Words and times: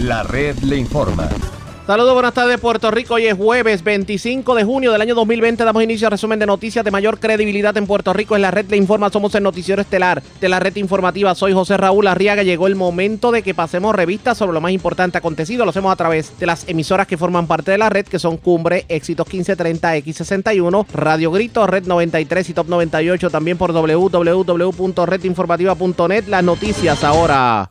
La 0.00 0.24
red 0.24 0.58
le 0.58 0.76
informa. 0.76 1.28
Saludos, 1.86 2.14
buenas 2.14 2.34
tardes 2.34 2.58
Puerto 2.58 2.90
Rico. 2.90 3.14
Hoy 3.14 3.26
es 3.26 3.34
jueves 3.34 3.84
25 3.84 4.54
de 4.54 4.64
junio 4.64 4.90
del 4.90 5.02
año 5.02 5.14
2020. 5.14 5.64
Damos 5.64 5.84
inicio 5.84 6.06
al 6.06 6.12
resumen 6.12 6.38
de 6.38 6.46
noticias 6.46 6.84
de 6.84 6.90
mayor 6.90 7.20
credibilidad 7.20 7.76
en 7.76 7.86
Puerto 7.86 8.12
Rico. 8.12 8.34
En 8.34 8.42
la 8.42 8.50
red 8.50 8.66
le 8.70 8.76
informa, 8.76 9.10
somos 9.10 9.34
el 9.34 9.42
noticiero 9.42 9.82
estelar 9.82 10.22
de 10.40 10.48
la 10.48 10.58
red 10.58 10.74
informativa. 10.76 11.34
Soy 11.34 11.52
José 11.52 11.76
Raúl 11.76 12.06
Arriaga. 12.06 12.42
Llegó 12.42 12.66
el 12.66 12.74
momento 12.74 13.30
de 13.30 13.42
que 13.42 13.54
pasemos 13.54 13.94
revistas 13.94 14.38
sobre 14.38 14.54
lo 14.54 14.62
más 14.62 14.72
importante 14.72 15.18
acontecido. 15.18 15.64
Lo 15.64 15.70
hacemos 15.70 15.92
a 15.92 15.96
través 15.96 16.32
de 16.40 16.46
las 16.46 16.66
emisoras 16.68 17.06
que 17.06 17.18
forman 17.18 17.46
parte 17.46 17.70
de 17.70 17.78
la 17.78 17.90
red, 17.90 18.06
que 18.06 18.18
son 18.18 18.38
Cumbre, 18.38 18.86
Éxitos 18.88 19.26
1530, 19.26 19.96
X61, 19.98 20.86
Radio 20.92 21.30
Grito, 21.30 21.66
Red 21.66 21.86
93 21.86 22.48
y 22.48 22.54
Top 22.54 22.68
98. 22.68 23.30
También 23.30 23.58
por 23.58 23.72
www.redinformativa.net. 23.72 26.24
Las 26.28 26.42
noticias 26.42 27.04
ahora. 27.04 27.70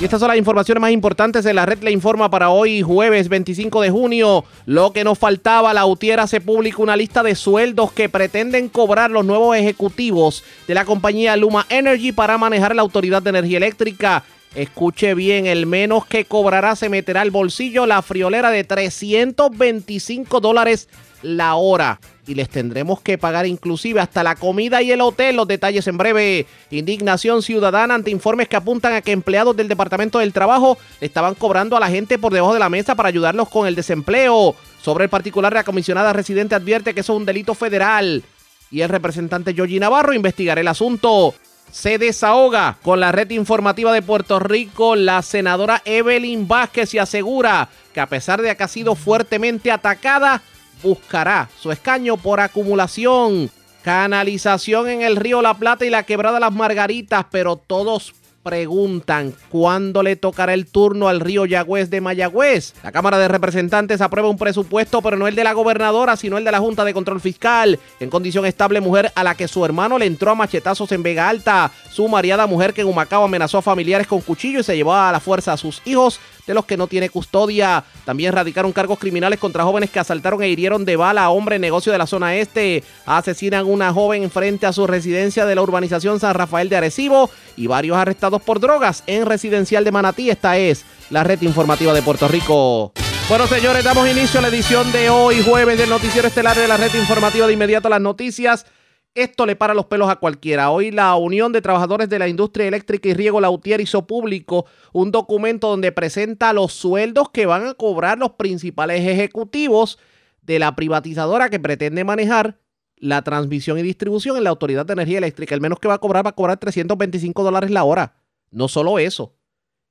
Y 0.00 0.04
estas 0.04 0.20
son 0.20 0.28
las 0.28 0.36
informaciones 0.36 0.80
más 0.80 0.90
importantes 0.90 1.44
de 1.44 1.54
la 1.54 1.66
red 1.66 1.82
le 1.82 1.90
informa 1.90 2.30
para 2.30 2.50
hoy, 2.50 2.82
jueves 2.82 3.28
25 3.28 3.80
de 3.80 3.90
junio. 3.90 4.44
Lo 4.66 4.92
que 4.92 5.04
nos 5.04 5.18
faltaba, 5.18 5.74
la 5.74 5.86
UTIER 5.86 6.20
hace 6.20 6.40
público 6.40 6.82
una 6.82 6.96
lista 6.96 7.22
de 7.22 7.34
sueldos 7.34 7.92
que 7.92 8.08
pretenden 8.08 8.68
cobrar 8.68 9.10
los 9.10 9.24
nuevos 9.24 9.56
ejecutivos 9.56 10.44
de 10.66 10.74
la 10.74 10.84
compañía 10.84 11.36
Luma 11.36 11.66
Energy 11.68 12.12
para 12.12 12.38
manejar 12.38 12.74
la 12.74 12.82
Autoridad 12.82 13.22
de 13.22 13.30
Energía 13.30 13.58
Eléctrica. 13.58 14.24
Escuche 14.54 15.14
bien, 15.14 15.46
el 15.46 15.66
menos 15.66 16.06
que 16.06 16.24
cobrará 16.24 16.76
se 16.76 16.88
meterá 16.88 17.22
al 17.22 17.32
bolsillo 17.32 17.86
la 17.86 18.02
friolera 18.02 18.50
de 18.50 18.62
325 18.62 20.40
dólares 20.40 20.88
la 21.22 21.56
hora. 21.56 21.98
Y 22.26 22.34
les 22.34 22.48
tendremos 22.48 23.00
que 23.02 23.18
pagar 23.18 23.46
inclusive 23.46 24.00
hasta 24.00 24.22
la 24.22 24.34
comida 24.34 24.80
y 24.80 24.90
el 24.90 25.02
hotel. 25.02 25.36
Los 25.36 25.46
detalles 25.46 25.86
en 25.86 25.98
breve. 25.98 26.46
Indignación 26.70 27.42
ciudadana 27.42 27.94
ante 27.94 28.10
informes 28.10 28.48
que 28.48 28.56
apuntan 28.56 28.94
a 28.94 29.02
que 29.02 29.12
empleados 29.12 29.54
del 29.56 29.68
Departamento 29.68 30.18
del 30.18 30.32
Trabajo 30.32 30.78
estaban 31.00 31.34
cobrando 31.34 31.76
a 31.76 31.80
la 31.80 31.90
gente 31.90 32.18
por 32.18 32.32
debajo 32.32 32.54
de 32.54 32.60
la 32.60 32.70
mesa 32.70 32.94
para 32.94 33.10
ayudarlos 33.10 33.48
con 33.50 33.66
el 33.66 33.74
desempleo. 33.74 34.54
Sobre 34.80 35.04
el 35.04 35.10
particular, 35.10 35.52
la 35.52 35.64
comisionada 35.64 36.12
residente 36.14 36.54
advierte 36.54 36.94
que 36.94 37.00
eso 37.00 37.12
es 37.12 37.18
un 37.18 37.26
delito 37.26 37.54
federal. 37.54 38.22
Y 38.70 38.80
el 38.80 38.88
representante 38.88 39.52
Yogi 39.52 39.78
Navarro 39.78 40.14
investigará 40.14 40.60
el 40.60 40.68
asunto 40.68 41.34
se 41.74 41.98
desahoga 41.98 42.78
con 42.82 43.00
la 43.00 43.10
red 43.10 43.30
informativa 43.30 43.92
de 43.92 44.00
Puerto 44.00 44.38
Rico. 44.38 44.94
La 44.94 45.22
senadora 45.22 45.82
Evelyn 45.84 46.46
Vázquez 46.46 46.94
y 46.94 46.98
asegura 46.98 47.68
que 47.92 48.00
a 48.00 48.08
pesar 48.08 48.40
de 48.40 48.56
que 48.56 48.62
ha 48.62 48.68
sido 48.68 48.94
fuertemente 48.94 49.72
atacada, 49.72 50.40
buscará 50.84 51.48
su 51.58 51.72
escaño 51.72 52.16
por 52.16 52.38
acumulación. 52.38 53.50
Canalización 53.82 54.88
en 54.88 55.02
el 55.02 55.16
río 55.16 55.42
La 55.42 55.54
Plata 55.54 55.84
y 55.84 55.90
la 55.90 56.04
quebrada 56.04 56.38
Las 56.38 56.52
Margaritas, 56.52 57.26
pero 57.30 57.56
todos 57.56 58.14
preguntan 58.44 59.34
cuándo 59.48 60.02
le 60.02 60.16
tocará 60.16 60.52
el 60.52 60.66
turno 60.66 61.08
al 61.08 61.20
río 61.20 61.46
Yagüez 61.46 61.90
de 61.90 62.00
Mayagüez. 62.00 62.74
La 62.82 62.92
Cámara 62.92 63.18
de 63.18 63.26
Representantes 63.26 64.00
aprueba 64.00 64.28
un 64.28 64.36
presupuesto, 64.36 65.00
pero 65.00 65.16
no 65.16 65.26
el 65.26 65.34
de 65.34 65.44
la 65.44 65.54
gobernadora, 65.54 66.16
sino 66.16 66.36
el 66.36 66.44
de 66.44 66.52
la 66.52 66.60
Junta 66.60 66.84
de 66.84 66.94
Control 66.94 67.20
Fiscal. 67.20 67.80
En 68.00 68.10
condición 68.10 68.44
estable, 68.44 68.80
mujer 68.80 69.10
a 69.14 69.24
la 69.24 69.34
que 69.34 69.48
su 69.48 69.64
hermano 69.64 69.98
le 69.98 70.06
entró 70.06 70.30
a 70.30 70.34
machetazos 70.34 70.92
en 70.92 71.02
Vega 71.02 71.28
Alta. 71.28 71.72
Su 71.90 72.06
mariada 72.06 72.46
mujer 72.46 72.74
que 72.74 72.82
en 72.82 72.88
Humacao 72.88 73.24
amenazó 73.24 73.58
a 73.58 73.62
familiares 73.62 74.06
con 74.06 74.20
cuchillo 74.20 74.60
y 74.60 74.64
se 74.64 74.76
llevó 74.76 74.94
a 74.94 75.10
la 75.10 75.20
fuerza 75.20 75.54
a 75.54 75.56
sus 75.56 75.80
hijos 75.86 76.20
de 76.46 76.54
los 76.54 76.64
que 76.64 76.76
no 76.76 76.86
tiene 76.86 77.08
custodia. 77.08 77.84
También 78.04 78.32
radicaron 78.32 78.72
cargos 78.72 78.98
criminales 78.98 79.38
contra 79.38 79.64
jóvenes 79.64 79.90
que 79.90 79.98
asaltaron 79.98 80.42
e 80.42 80.48
hirieron 80.48 80.84
de 80.84 80.96
bala 80.96 81.24
a 81.24 81.30
hombre 81.30 81.58
negocio 81.58 81.92
de 81.92 81.98
la 81.98 82.06
zona 82.06 82.36
este. 82.36 82.82
Asesinan 83.06 83.66
una 83.66 83.92
joven 83.92 84.30
frente 84.30 84.66
a 84.66 84.72
su 84.72 84.86
residencia 84.86 85.46
de 85.46 85.54
la 85.54 85.62
urbanización 85.62 86.20
San 86.20 86.34
Rafael 86.34 86.68
de 86.68 86.76
Arecibo 86.76 87.30
y 87.56 87.66
varios 87.66 87.96
arrestados 87.96 88.42
por 88.42 88.60
drogas 88.60 89.02
en 89.06 89.26
residencial 89.26 89.84
de 89.84 89.92
Manatí. 89.92 90.30
Esta 90.30 90.58
es 90.58 90.84
la 91.10 91.24
red 91.24 91.40
informativa 91.42 91.92
de 91.92 92.02
Puerto 92.02 92.28
Rico. 92.28 92.92
Bueno, 93.28 93.46
señores, 93.46 93.82
damos 93.82 94.06
inicio 94.06 94.38
a 94.38 94.42
la 94.42 94.48
edición 94.48 94.92
de 94.92 95.08
hoy, 95.08 95.42
jueves, 95.42 95.78
del 95.78 95.88
Noticiero 95.88 96.28
Estelar 96.28 96.56
de 96.56 96.68
la 96.68 96.76
red 96.76 96.94
informativa. 96.94 97.46
De 97.46 97.54
inmediato 97.54 97.88
las 97.88 98.00
noticias. 98.00 98.66
Esto 99.14 99.46
le 99.46 99.54
para 99.54 99.74
los 99.74 99.86
pelos 99.86 100.10
a 100.10 100.16
cualquiera. 100.16 100.70
Hoy 100.70 100.90
la 100.90 101.14
Unión 101.14 101.52
de 101.52 101.62
Trabajadores 101.62 102.08
de 102.08 102.18
la 102.18 102.26
Industria 102.26 102.66
Eléctrica 102.66 103.08
y 103.08 103.14
Riego 103.14 103.40
Lautier 103.40 103.80
hizo 103.80 104.08
público 104.08 104.66
un 104.92 105.12
documento 105.12 105.68
donde 105.68 105.92
presenta 105.92 106.52
los 106.52 106.72
sueldos 106.72 107.30
que 107.30 107.46
van 107.46 107.64
a 107.64 107.74
cobrar 107.74 108.18
los 108.18 108.32
principales 108.32 109.06
ejecutivos 109.06 110.00
de 110.42 110.58
la 110.58 110.74
privatizadora 110.74 111.48
que 111.48 111.60
pretende 111.60 112.02
manejar 112.02 112.58
la 112.96 113.22
transmisión 113.22 113.78
y 113.78 113.82
distribución 113.82 114.36
en 114.36 114.44
la 114.44 114.50
Autoridad 114.50 114.84
de 114.84 114.94
Energía 114.94 115.18
Eléctrica. 115.18 115.54
El 115.54 115.60
menos 115.60 115.78
que 115.78 115.86
va 115.86 115.94
a 115.94 115.98
cobrar 115.98 116.26
va 116.26 116.30
a 116.30 116.34
cobrar 116.34 116.58
325 116.58 117.44
dólares 117.44 117.70
la 117.70 117.84
hora. 117.84 118.16
No 118.50 118.66
solo 118.66 118.98
eso, 118.98 119.36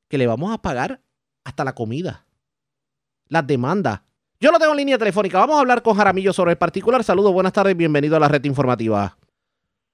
que 0.10 0.18
le 0.18 0.28
vamos 0.28 0.54
a 0.54 0.62
pagar 0.62 1.02
hasta 1.46 1.64
la 1.64 1.76
comida, 1.76 2.28
las 3.30 3.48
demandas. 3.48 4.02
Yo 4.44 4.52
lo 4.52 4.60
tengo 4.60 4.74
en 4.74 4.78
línea 4.80 4.98
telefónica. 4.98 5.40
Vamos 5.40 5.56
a 5.56 5.62
hablar 5.62 5.82
con 5.82 5.96
Jaramillo 5.96 6.34
sobre 6.34 6.52
el 6.52 6.58
particular. 6.58 7.02
Saludos, 7.02 7.32
buenas 7.32 7.54
tardes, 7.54 7.78
bienvenido 7.78 8.18
a 8.18 8.20
la 8.20 8.28
red 8.28 8.44
informativa. 8.44 9.16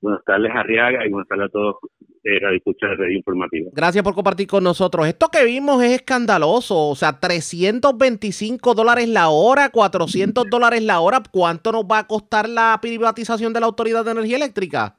Buenas 0.02 0.26
tardes, 0.26 0.52
Arriaga, 0.52 1.06
y 1.06 1.12
buenas 1.12 1.28
tardes 1.28 1.46
a 1.46 1.50
todos 1.50 1.76
eh, 2.24 2.40
Radio 2.40 2.58
Escucha 2.58 2.88
de 2.88 2.96
Radio 2.96 3.16
Informativa. 3.16 3.70
Gracias 3.72 4.04
por 4.04 4.16
compartir 4.16 4.48
con 4.48 4.64
nosotros. 4.64 5.06
Esto 5.06 5.28
que 5.32 5.46
vimos 5.46 5.84
es 5.84 5.92
escandaloso. 5.92 6.90
O 6.90 6.96
sea, 6.96 7.20
325 7.20 8.74
dólares 8.74 9.08
la 9.08 9.30
hora, 9.30 9.70
400 9.70 10.48
dólares 10.50 10.82
la 10.82 11.00
hora. 11.00 11.22
¿Cuánto 11.32 11.72
nos 11.72 11.84
va 11.84 12.00
a 12.00 12.08
costar 12.08 12.50
la 12.50 12.76
privatización 12.82 13.54
de 13.54 13.60
la 13.60 13.68
Autoridad 13.68 14.04
de 14.04 14.14
Energía 14.14 14.38
Eléctrica? 14.38 14.98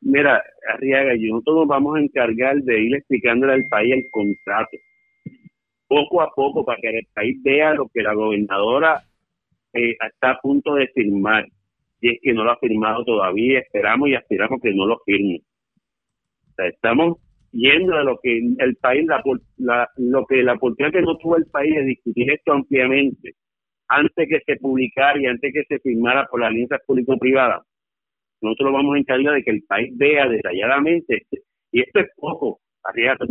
Mira, 0.00 0.40
Arriaga, 0.74 1.16
y 1.16 1.28
nosotros 1.28 1.56
nos 1.56 1.66
vamos 1.66 1.96
a 1.96 2.02
encargar 2.02 2.54
de 2.58 2.80
ir 2.80 2.94
explicándole 2.94 3.52
al 3.52 3.64
país 3.64 3.94
el 3.94 4.08
contrato, 4.12 4.76
poco 5.90 6.22
a 6.22 6.30
poco, 6.30 6.64
para 6.64 6.80
que 6.80 6.88
el 6.88 7.06
país 7.12 7.42
vea 7.42 7.74
lo 7.74 7.88
que 7.92 8.02
la 8.02 8.14
gobernadora 8.14 9.02
eh, 9.72 9.96
está 10.08 10.30
a 10.30 10.40
punto 10.40 10.76
de 10.76 10.86
firmar. 10.94 11.46
Y 12.00 12.10
es 12.12 12.18
que 12.22 12.32
no 12.32 12.44
lo 12.44 12.52
ha 12.52 12.58
firmado 12.58 13.04
todavía, 13.04 13.58
esperamos 13.58 14.08
y 14.08 14.14
aspiramos 14.14 14.60
que 14.62 14.72
no 14.72 14.86
lo 14.86 15.00
firme. 15.04 15.42
O 16.48 16.52
sea, 16.54 16.68
estamos 16.68 17.18
yendo 17.50 17.96
de 17.96 18.04
lo 18.04 18.20
que 18.22 18.38
el 18.38 18.76
país, 18.76 19.04
la, 19.04 19.20
la, 19.56 19.88
lo 19.96 20.24
que 20.26 20.44
la 20.44 20.54
oportunidad 20.54 20.92
que 20.92 21.02
no 21.02 21.16
tuvo 21.16 21.36
el 21.36 21.46
país 21.46 21.74
de 21.74 21.84
discutir 21.84 22.30
esto 22.30 22.52
ampliamente, 22.52 23.32
antes 23.88 24.28
que 24.28 24.40
se 24.46 24.60
publicara 24.60 25.20
y 25.20 25.26
antes 25.26 25.52
que 25.52 25.64
se 25.64 25.80
firmara 25.80 26.24
por 26.30 26.40
la 26.40 26.46
alianza 26.46 26.78
público-privada, 26.86 27.64
nosotros 28.40 28.72
vamos 28.72 28.94
a 28.94 28.98
encargar 29.00 29.34
de 29.34 29.42
que 29.42 29.50
el 29.50 29.64
país 29.64 29.92
vea 29.96 30.28
detalladamente, 30.28 31.26
y 31.72 31.80
esto 31.80 31.98
es 31.98 32.06
poco, 32.16 32.60
arriba, 32.84 33.14
esto 33.14 33.26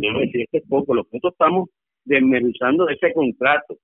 es 0.51 0.63
poco, 0.67 0.93
lo 0.93 1.05
que 1.05 1.11
nosotros 1.13 1.33
estamos 1.33 1.69
desmenuzando 2.09 2.85
de 2.85 2.95
ese 2.95 3.13
contrato. 3.13 3.77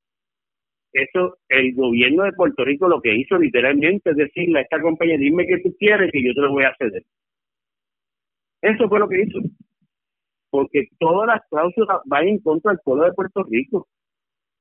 Eso, 0.91 1.37
el 1.49 1.75
gobierno 1.75 2.23
de 2.23 2.33
Puerto 2.33 2.65
Rico 2.65 2.87
lo 2.87 3.01
que 3.01 3.15
hizo 3.15 3.37
literalmente 3.37 4.09
es 4.09 4.15
decirle 4.15 4.59
a 4.59 4.61
esta 4.63 4.81
compañía, 4.81 5.17
dime 5.17 5.45
qué 5.45 5.59
tú 5.59 5.75
quieres 5.77 6.09
y 6.13 6.25
yo 6.25 6.33
te 6.33 6.41
lo 6.41 6.51
voy 6.51 6.63
a 6.63 6.75
ceder. 6.77 7.03
Eso 8.61 8.89
fue 8.89 8.99
lo 8.99 9.07
que 9.07 9.21
hizo. 9.21 9.39
Porque 10.49 10.87
todas 10.99 11.27
las 11.27 11.41
cláusulas 11.49 11.99
van 12.05 12.27
en 12.27 12.39
contra 12.39 12.71
del 12.71 12.79
pueblo 12.83 13.03
de 13.03 13.13
Puerto 13.13 13.43
Rico. 13.43 13.87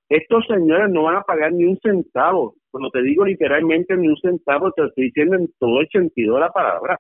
Estos 0.09 0.45
señores 0.47 0.91
no 0.91 1.05
van 1.05 1.17
a 1.17 1.23
pagar 1.23 1.53
ni 1.53 1.65
un 1.65 1.79
centavo. 1.79 2.57
Cuando 2.71 2.91
te 2.91 3.03
digo 3.03 3.25
literalmente 3.25 3.97
ni 3.97 4.09
un 4.09 4.17
centavo, 4.17 4.73
te 4.73 4.85
estoy 4.85 5.05
diciendo 5.05 5.37
en 5.37 5.49
todo 5.59 5.81
el 5.81 5.89
sentido 5.89 6.35
de 6.35 6.41
la 6.41 6.51
palabra. 6.51 6.99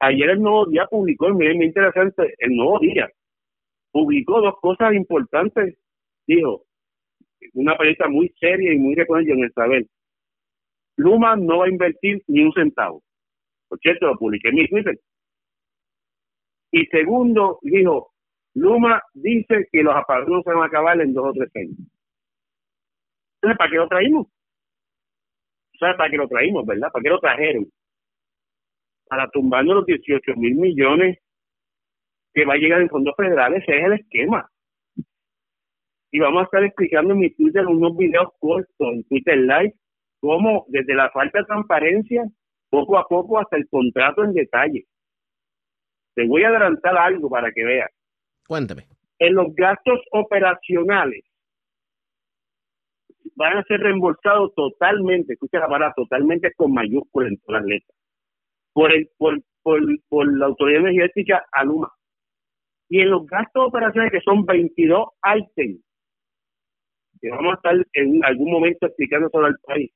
Ayer 0.00 0.30
el 0.30 0.42
Nuevo 0.42 0.66
Día 0.66 0.86
publicó, 0.90 1.32
miren, 1.32 1.58
muy 1.58 1.66
interesante, 1.66 2.34
el 2.38 2.56
Nuevo 2.56 2.80
Día 2.80 3.08
publicó 3.92 4.40
dos 4.40 4.54
cosas 4.60 4.94
importantes. 4.94 5.76
Dijo, 6.26 6.64
una 7.54 7.76
periodista 7.76 8.08
muy 8.08 8.28
seria 8.38 8.72
y 8.72 8.78
muy 8.78 8.94
reconocida 8.94 9.34
en 9.34 9.44
Isabel. 9.44 9.88
Luma 10.96 11.36
no 11.36 11.58
va 11.58 11.66
a 11.66 11.70
invertir 11.70 12.22
ni 12.28 12.42
un 12.42 12.52
centavo. 12.52 13.02
Por 13.68 13.78
cierto, 13.78 14.06
lo 14.06 14.16
publiqué 14.16 14.48
en 14.48 14.54
mi 14.56 14.68
Twitter. 14.68 14.98
Y 16.72 16.86
segundo, 16.86 17.58
dijo, 17.62 18.12
Luma 18.54 19.02
dice 19.14 19.66
que 19.72 19.82
los 19.82 19.94
apagones 19.94 20.44
se 20.44 20.50
van 20.50 20.62
a 20.62 20.66
acabar 20.66 21.00
en 21.00 21.14
dos 21.14 21.28
o 21.28 21.32
tres 21.32 21.50
años. 21.56 21.78
Entonces, 23.36 23.58
¿para 23.58 23.70
qué 23.70 23.76
lo 23.76 23.88
traímos? 23.88 24.26
¿Sabes 25.78 25.96
para 25.96 26.10
qué 26.10 26.16
lo 26.16 26.28
traímos, 26.28 26.66
verdad? 26.66 26.90
¿Para 26.92 27.02
qué 27.02 27.08
lo 27.08 27.20
trajeron? 27.20 27.66
Para 29.08 29.28
tumbarnos 29.30 29.76
los 29.76 29.86
18 29.86 30.34
mil 30.36 30.54
millones 30.56 31.18
que 32.32 32.44
va 32.44 32.54
a 32.54 32.58
llegar 32.58 32.80
en 32.80 32.88
fondos 32.88 33.14
federales, 33.16 33.62
ese 33.62 33.78
es 33.78 33.84
el 33.84 33.92
esquema. 33.94 34.50
Y 36.12 36.18
vamos 36.18 36.42
a 36.42 36.44
estar 36.44 36.64
explicando 36.64 37.12
en 37.12 37.20
mi 37.20 37.30
Twitter 37.30 37.66
unos 37.66 37.96
videos 37.96 38.28
cortos, 38.38 38.68
en 38.78 39.04
Twitter 39.04 39.38
Live, 39.38 39.74
cómo 40.20 40.64
desde 40.68 40.94
la 40.94 41.10
falta 41.10 41.38
de 41.38 41.44
transparencia, 41.44 42.24
poco 42.68 42.98
a 42.98 43.06
poco 43.06 43.38
hasta 43.38 43.56
el 43.56 43.68
contrato 43.68 44.24
en 44.24 44.32
detalle. 44.32 44.84
Te 46.14 46.26
voy 46.26 46.42
a 46.42 46.48
adelantar 46.48 46.96
algo 46.96 47.28
para 47.28 47.52
que 47.52 47.64
veas. 47.64 47.90
Cuéntame. 48.46 48.86
En 49.18 49.34
los 49.34 49.54
gastos 49.54 50.00
operacionales 50.12 51.24
van 53.36 53.58
a 53.58 53.62
ser 53.64 53.80
reembolsados 53.80 54.54
totalmente, 54.54 55.34
escucha 55.34 55.60
la 55.60 55.68
palabra, 55.68 55.94
totalmente 55.96 56.52
con 56.54 56.72
mayúsculas 56.72 57.30
en 57.30 57.38
todas 57.38 57.62
las 57.62 57.68
letras, 57.70 57.98
por, 58.72 58.92
el, 58.92 59.08
por, 59.16 59.40
por, 59.62 59.80
por 60.08 60.38
la 60.38 60.46
Autoridad 60.46 60.80
Energética 60.80 61.46
a 61.52 61.64
Luma. 61.64 61.90
Y 62.90 63.00
en 63.00 63.10
los 63.10 63.24
gastos 63.26 63.68
operacionales, 63.68 64.12
que 64.12 64.20
son 64.20 64.44
22 64.44 65.08
ítems, 65.24 65.80
que 67.20 67.30
vamos 67.30 67.52
a 67.52 67.56
estar 67.56 67.86
en 67.92 68.24
algún 68.24 68.50
momento 68.50 68.86
explicando 68.86 69.30
sobre 69.30 69.48
el 69.48 69.56
país, 69.64 69.90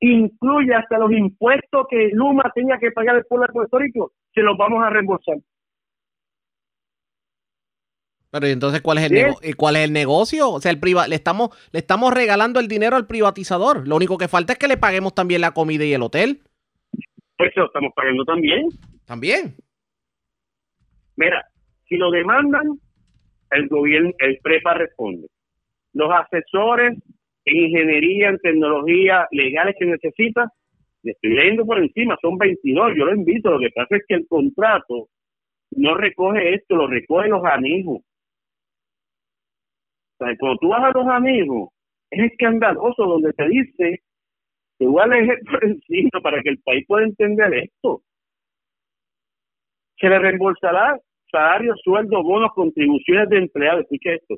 incluye 0.00 0.72
hasta 0.72 0.98
los 0.98 1.10
impuestos 1.10 1.86
que 1.90 2.10
Luma 2.12 2.50
tenía 2.54 2.78
que 2.78 2.92
pagar 2.92 3.16
al 3.16 3.24
pueblo 3.24 3.46
de 3.46 3.52
Puerto 3.52 3.78
Rico, 3.78 4.12
se 4.32 4.42
los 4.42 4.56
vamos 4.56 4.84
a 4.84 4.90
reembolsar. 4.90 5.38
Pero 8.30 8.46
entonces 8.46 8.82
cuál 8.82 8.98
es 8.98 9.10
el 9.10 9.56
cuál 9.56 9.76
es 9.76 9.84
el 9.84 9.92
negocio? 9.92 10.50
O 10.50 10.60
sea, 10.60 10.70
el 10.70 10.78
priva 10.78 11.08
le 11.08 11.14
estamos 11.16 11.50
le 11.72 11.78
estamos 11.78 12.12
regalando 12.12 12.60
el 12.60 12.68
dinero 12.68 12.94
al 12.94 13.06
privatizador. 13.06 13.88
Lo 13.88 13.96
único 13.96 14.18
que 14.18 14.28
falta 14.28 14.52
es 14.52 14.58
que 14.58 14.68
le 14.68 14.76
paguemos 14.76 15.14
también 15.14 15.40
la 15.40 15.52
comida 15.52 15.84
y 15.84 15.94
el 15.94 16.02
hotel. 16.02 16.42
Pues 17.38 17.52
lo 17.56 17.66
estamos 17.66 17.90
pagando 17.96 18.24
también. 18.24 18.68
También. 19.06 19.56
Mira, 21.16 21.48
si 21.88 21.96
lo 21.96 22.10
demandan, 22.10 22.78
el 23.50 23.68
gobierno, 23.68 24.12
el 24.18 24.38
PREPA 24.42 24.74
responde. 24.74 25.28
Los 25.94 26.10
asesores 26.12 26.98
en 27.44 27.56
ingeniería, 27.56 28.28
en 28.28 28.38
tecnología 28.38 29.26
legales 29.30 29.74
que 29.78 29.86
necesita, 29.86 30.52
le 31.02 31.12
estoy 31.12 31.30
leyendo 31.30 31.64
por 31.64 31.78
encima, 31.78 32.18
son 32.20 32.36
22, 32.36 32.92
yo 32.96 33.04
lo 33.06 33.14
invito, 33.14 33.50
lo 33.50 33.58
que 33.58 33.70
pasa 33.74 33.96
es 33.96 34.02
que 34.06 34.14
el 34.14 34.26
contrato 34.28 35.08
no 35.70 35.94
recoge 35.94 36.54
esto, 36.54 36.76
lo 36.76 36.86
recoge 36.86 37.28
los 37.28 37.44
amigos. 37.44 38.00
O 40.18 40.24
sea, 40.24 40.36
cuando 40.38 40.58
tú 40.58 40.68
vas 40.68 40.82
a 40.82 40.98
los 40.98 41.06
amigos, 41.06 41.70
es 42.10 42.32
escandaloso 42.32 43.04
donde 43.04 43.32
te 43.32 43.48
dice 43.48 44.02
que 44.78 44.84
igual 44.84 45.12
es 45.12 45.38
por 45.50 45.64
encima 45.64 46.20
para 46.22 46.42
que 46.42 46.50
el 46.50 46.58
país 46.58 46.84
pueda 46.86 47.06
entender 47.06 47.54
esto. 47.54 48.02
Se 49.98 50.08
le 50.08 50.18
reembolsará 50.18 50.98
salario, 51.30 51.74
sueldo, 51.82 52.22
bonos, 52.22 52.52
contribuciones 52.54 53.28
de 53.28 53.38
empleados, 53.38 53.82
escucha 53.82 54.12
esto, 54.12 54.36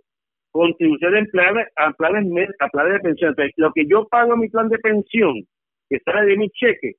contribuciones 0.51 1.13
de 1.13 1.19
empleados 1.21 1.63
a 1.77 1.93
planes, 1.93 2.49
a 2.59 2.69
planes 2.69 2.93
de 2.95 3.01
pensión. 3.01 3.31
Entonces, 3.31 3.55
lo 3.57 3.73
que 3.73 3.87
yo 3.87 4.07
pago 4.09 4.35
en 4.35 4.41
mi 4.41 4.49
plan 4.49 4.69
de 4.69 4.79
pensión, 4.79 5.43
que 5.89 5.99
sale 6.05 6.27
de 6.27 6.37
mi 6.37 6.51
cheque, 6.51 6.95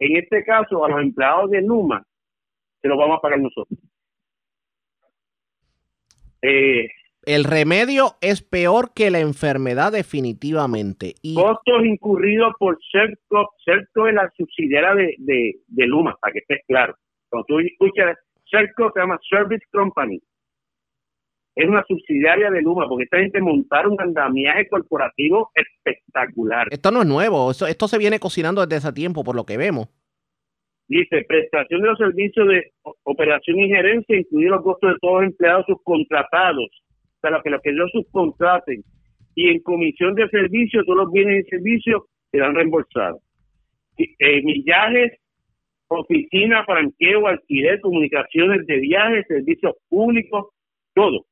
en 0.00 0.16
este 0.16 0.44
caso 0.44 0.84
a 0.84 0.88
los 0.88 1.00
empleados 1.00 1.50
de 1.50 1.62
Numa, 1.62 2.02
se 2.82 2.88
lo 2.88 2.96
vamos 2.96 3.18
a 3.18 3.20
pagar 3.20 3.40
nosotros. 3.40 3.78
Eh, 6.42 6.88
el 7.26 7.44
remedio 7.44 8.16
es 8.20 8.42
peor 8.42 8.92
que 8.94 9.10
la 9.10 9.20
enfermedad 9.20 9.92
definitivamente. 9.92 11.14
Y... 11.22 11.34
Costos 11.34 11.84
incurridos 11.84 12.52
por 12.58 12.78
CERCO, 12.92 13.50
CERCO 13.64 14.08
es 14.08 14.14
la 14.14 14.30
subsidiaria 14.36 14.94
de, 14.94 15.14
de, 15.18 15.54
de 15.66 15.86
Luma, 15.86 16.16
para 16.20 16.32
que 16.32 16.40
estés 16.40 16.60
claro. 16.66 16.94
Cuando 17.30 17.46
tú 17.46 17.58
escuchas 17.60 18.18
CERCO, 18.50 18.92
se 18.92 19.00
llama 19.00 19.18
Service 19.28 19.64
Company. 19.72 20.20
Es 21.54 21.68
una 21.68 21.84
subsidiaria 21.86 22.50
de 22.50 22.62
Luma, 22.62 22.88
porque 22.88 23.04
esta 23.04 23.18
gente 23.18 23.40
montaron 23.40 23.92
un 23.92 24.00
andamiaje 24.00 24.66
corporativo 24.68 25.50
espectacular. 25.54 26.66
Esto 26.70 26.90
no 26.90 27.02
es 27.02 27.06
nuevo, 27.06 27.50
esto, 27.50 27.66
esto 27.66 27.86
se 27.86 27.98
viene 27.98 28.18
cocinando 28.18 28.60
desde 28.62 28.76
hace 28.76 28.92
tiempo, 28.92 29.22
por 29.22 29.36
lo 29.36 29.44
que 29.44 29.56
vemos. 29.56 29.88
Dice, 30.88 31.24
prestación 31.26 31.80
de 31.80 31.88
los 31.88 31.98
servicios 31.98 32.48
de 32.48 32.72
operación 33.04 33.60
y 33.60 33.68
gerencia, 33.68 34.18
incluidos 34.18 34.56
los 34.56 34.64
costos 34.64 34.92
de 34.92 34.98
todos 35.00 35.22
los 35.22 35.30
empleados 35.30 35.64
subcontratados, 35.66 36.68
lo 37.22 37.42
que, 37.42 37.50
lo 37.50 37.60
que 37.60 37.70
ellos 37.70 37.90
subcontraten, 37.92 38.82
y 39.34 39.48
en 39.48 39.60
comisión 39.60 40.14
de 40.14 40.28
servicios, 40.28 40.84
todos 40.84 40.98
los 40.98 41.12
bienes 41.12 41.46
y 41.46 41.50
servicios 41.50 42.02
serán 42.30 42.54
reembolsados. 42.54 43.22
Eh, 43.96 44.42
millajes, 44.42 45.12
oficina, 46.00 46.64
franqueo, 46.64 47.26
alquiler, 47.26 47.80
comunicaciones 47.80 48.66
de 48.66 48.76
viajes, 48.78 49.26
servicios 49.28 49.74
públicos, 49.88 50.48
todo. 50.94 51.26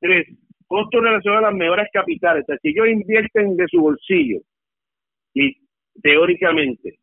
Tres, 0.00 0.26
costos 0.66 1.02
relacionados 1.02 1.44
a 1.44 1.50
las 1.50 1.58
mejoras 1.58 1.88
capitales. 1.92 2.44
Si 2.62 2.68
ellos 2.68 2.88
invierten 2.88 3.56
de 3.56 3.66
su 3.68 3.80
bolsillo, 3.80 4.40
y 5.34 5.56
teóricamente, 6.02 6.98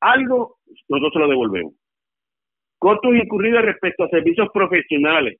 algo, 0.00 0.58
nosotros 0.88 1.22
lo 1.22 1.28
devolvemos. 1.28 1.74
Costos 2.78 3.14
incurridos 3.14 3.62
respecto 3.62 4.04
a 4.04 4.08
servicios 4.08 4.48
profesionales, 4.52 5.38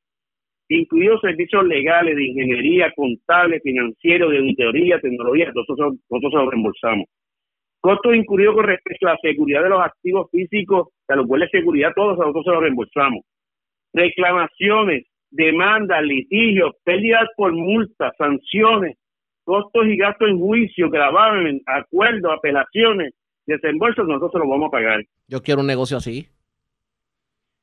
incluidos 0.69 1.21
servicios 1.23 1.65
legales 1.65 2.15
de 2.17 2.27
ingeniería, 2.27 2.93
contable, 2.95 3.61
financiero, 3.61 4.29
de 4.29 4.39
auditoría, 4.39 5.01
tecnología, 5.01 5.51
nosotros, 5.55 5.95
nosotros 6.09 6.33
se 6.33 6.39
lo 6.39 6.51
reembolsamos. 6.51 7.07
Costos 7.81 8.15
incurridos 8.15 8.55
con 8.55 8.65
respecto 8.65 9.09
a 9.09 9.13
la 9.13 9.19
seguridad 9.23 9.63
de 9.63 9.71
los 9.71 9.81
activos 9.81 10.31
físicos, 10.31 10.89
a 11.09 11.17
los 11.17 11.27
cuales 11.27 11.51
seguridad, 11.51 11.93
todos 11.95 12.19
nosotros 12.19 12.45
se 12.45 12.51
lo 12.51 12.61
reembolsamos. 12.61 13.25
Reclamaciones, 13.93 15.07
demandas, 15.31 16.03
litigios, 16.03 16.75
pérdidas 16.85 17.29
por 17.37 17.53
multas, 17.53 18.13
sanciones, 18.19 18.99
costos 19.45 19.87
y 19.87 19.97
gastos 19.97 20.29
en 20.29 20.39
juicio, 20.39 20.91
gravamen, 20.91 21.63
acuerdos, 21.67 22.33
apelaciones, 22.37 23.15
desembolsos, 23.47 24.07
nosotros 24.07 24.45
lo 24.45 24.51
vamos 24.51 24.69
a 24.69 24.73
pagar. 24.73 25.03
Yo 25.27 25.41
quiero 25.41 25.61
un 25.61 25.67
negocio 25.67 25.97
así. 25.97 26.27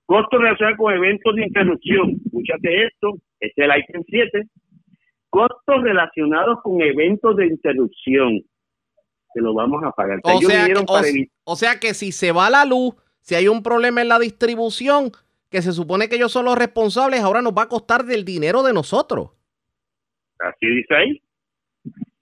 Costos 0.05 0.41
relacionados 0.41 0.77
con 0.77 0.93
eventos 0.93 1.35
de 1.35 1.43
interrupción. 1.43 2.15
Escúchate 2.25 2.85
esto, 2.85 3.13
este 3.39 3.63
es 3.63 3.69
el 3.69 3.79
item 3.79 4.03
7. 4.07 4.43
Costos 5.29 5.83
relacionados 5.83 6.59
con 6.63 6.81
eventos 6.81 7.35
de 7.35 7.47
interrupción. 7.47 8.41
Lo 9.41 9.53
vamos 9.53 9.83
a 9.83 9.91
pagar. 9.91 10.19
O 10.23 10.41
sea, 10.41 10.65
que, 10.65 11.29
o 11.43 11.55
sea 11.55 11.79
que 11.79 11.93
si 11.93 12.11
se 12.11 12.31
va 12.31 12.49
la 12.49 12.65
luz, 12.65 12.95
si 13.21 13.35
hay 13.35 13.47
un 13.47 13.61
problema 13.61 14.01
en 14.01 14.07
la 14.07 14.19
distribución, 14.19 15.11
que 15.49 15.61
se 15.61 15.71
supone 15.71 16.09
que 16.09 16.15
ellos 16.15 16.31
son 16.31 16.45
los 16.45 16.57
responsables, 16.57 17.21
ahora 17.21 17.41
nos 17.41 17.53
va 17.53 17.63
a 17.63 17.69
costar 17.69 18.03
del 18.05 18.25
dinero 18.25 18.63
de 18.63 18.73
nosotros. 18.73 19.31
Así 20.39 20.65
dice 20.65 20.95
ahí. 20.95 21.21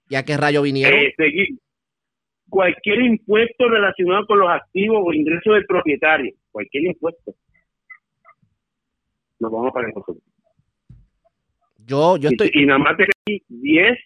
¿Y 0.08 0.14
a 0.14 0.24
qué 0.24 0.36
rayo 0.36 0.62
vinieron? 0.62 0.98
Eh, 0.98 1.14
cualquier 2.48 3.00
impuesto 3.00 3.68
relacionado 3.68 4.26
con 4.26 4.38
los 4.38 4.48
activos 4.48 5.02
o 5.04 5.12
ingresos 5.12 5.54
del 5.54 5.66
propietario, 5.66 6.32
cualquier 6.52 6.84
impuesto, 6.84 7.34
lo 9.38 9.50
vamos 9.50 9.70
a 9.70 9.72
pagar 9.72 9.92
nosotros. 9.94 10.22
Yo, 11.78 12.16
yo 12.16 12.30
estoy... 12.30 12.50
Y, 12.52 12.66
nada 12.66 12.78
más 12.78 12.96
te 12.96 13.06
10 13.48 13.98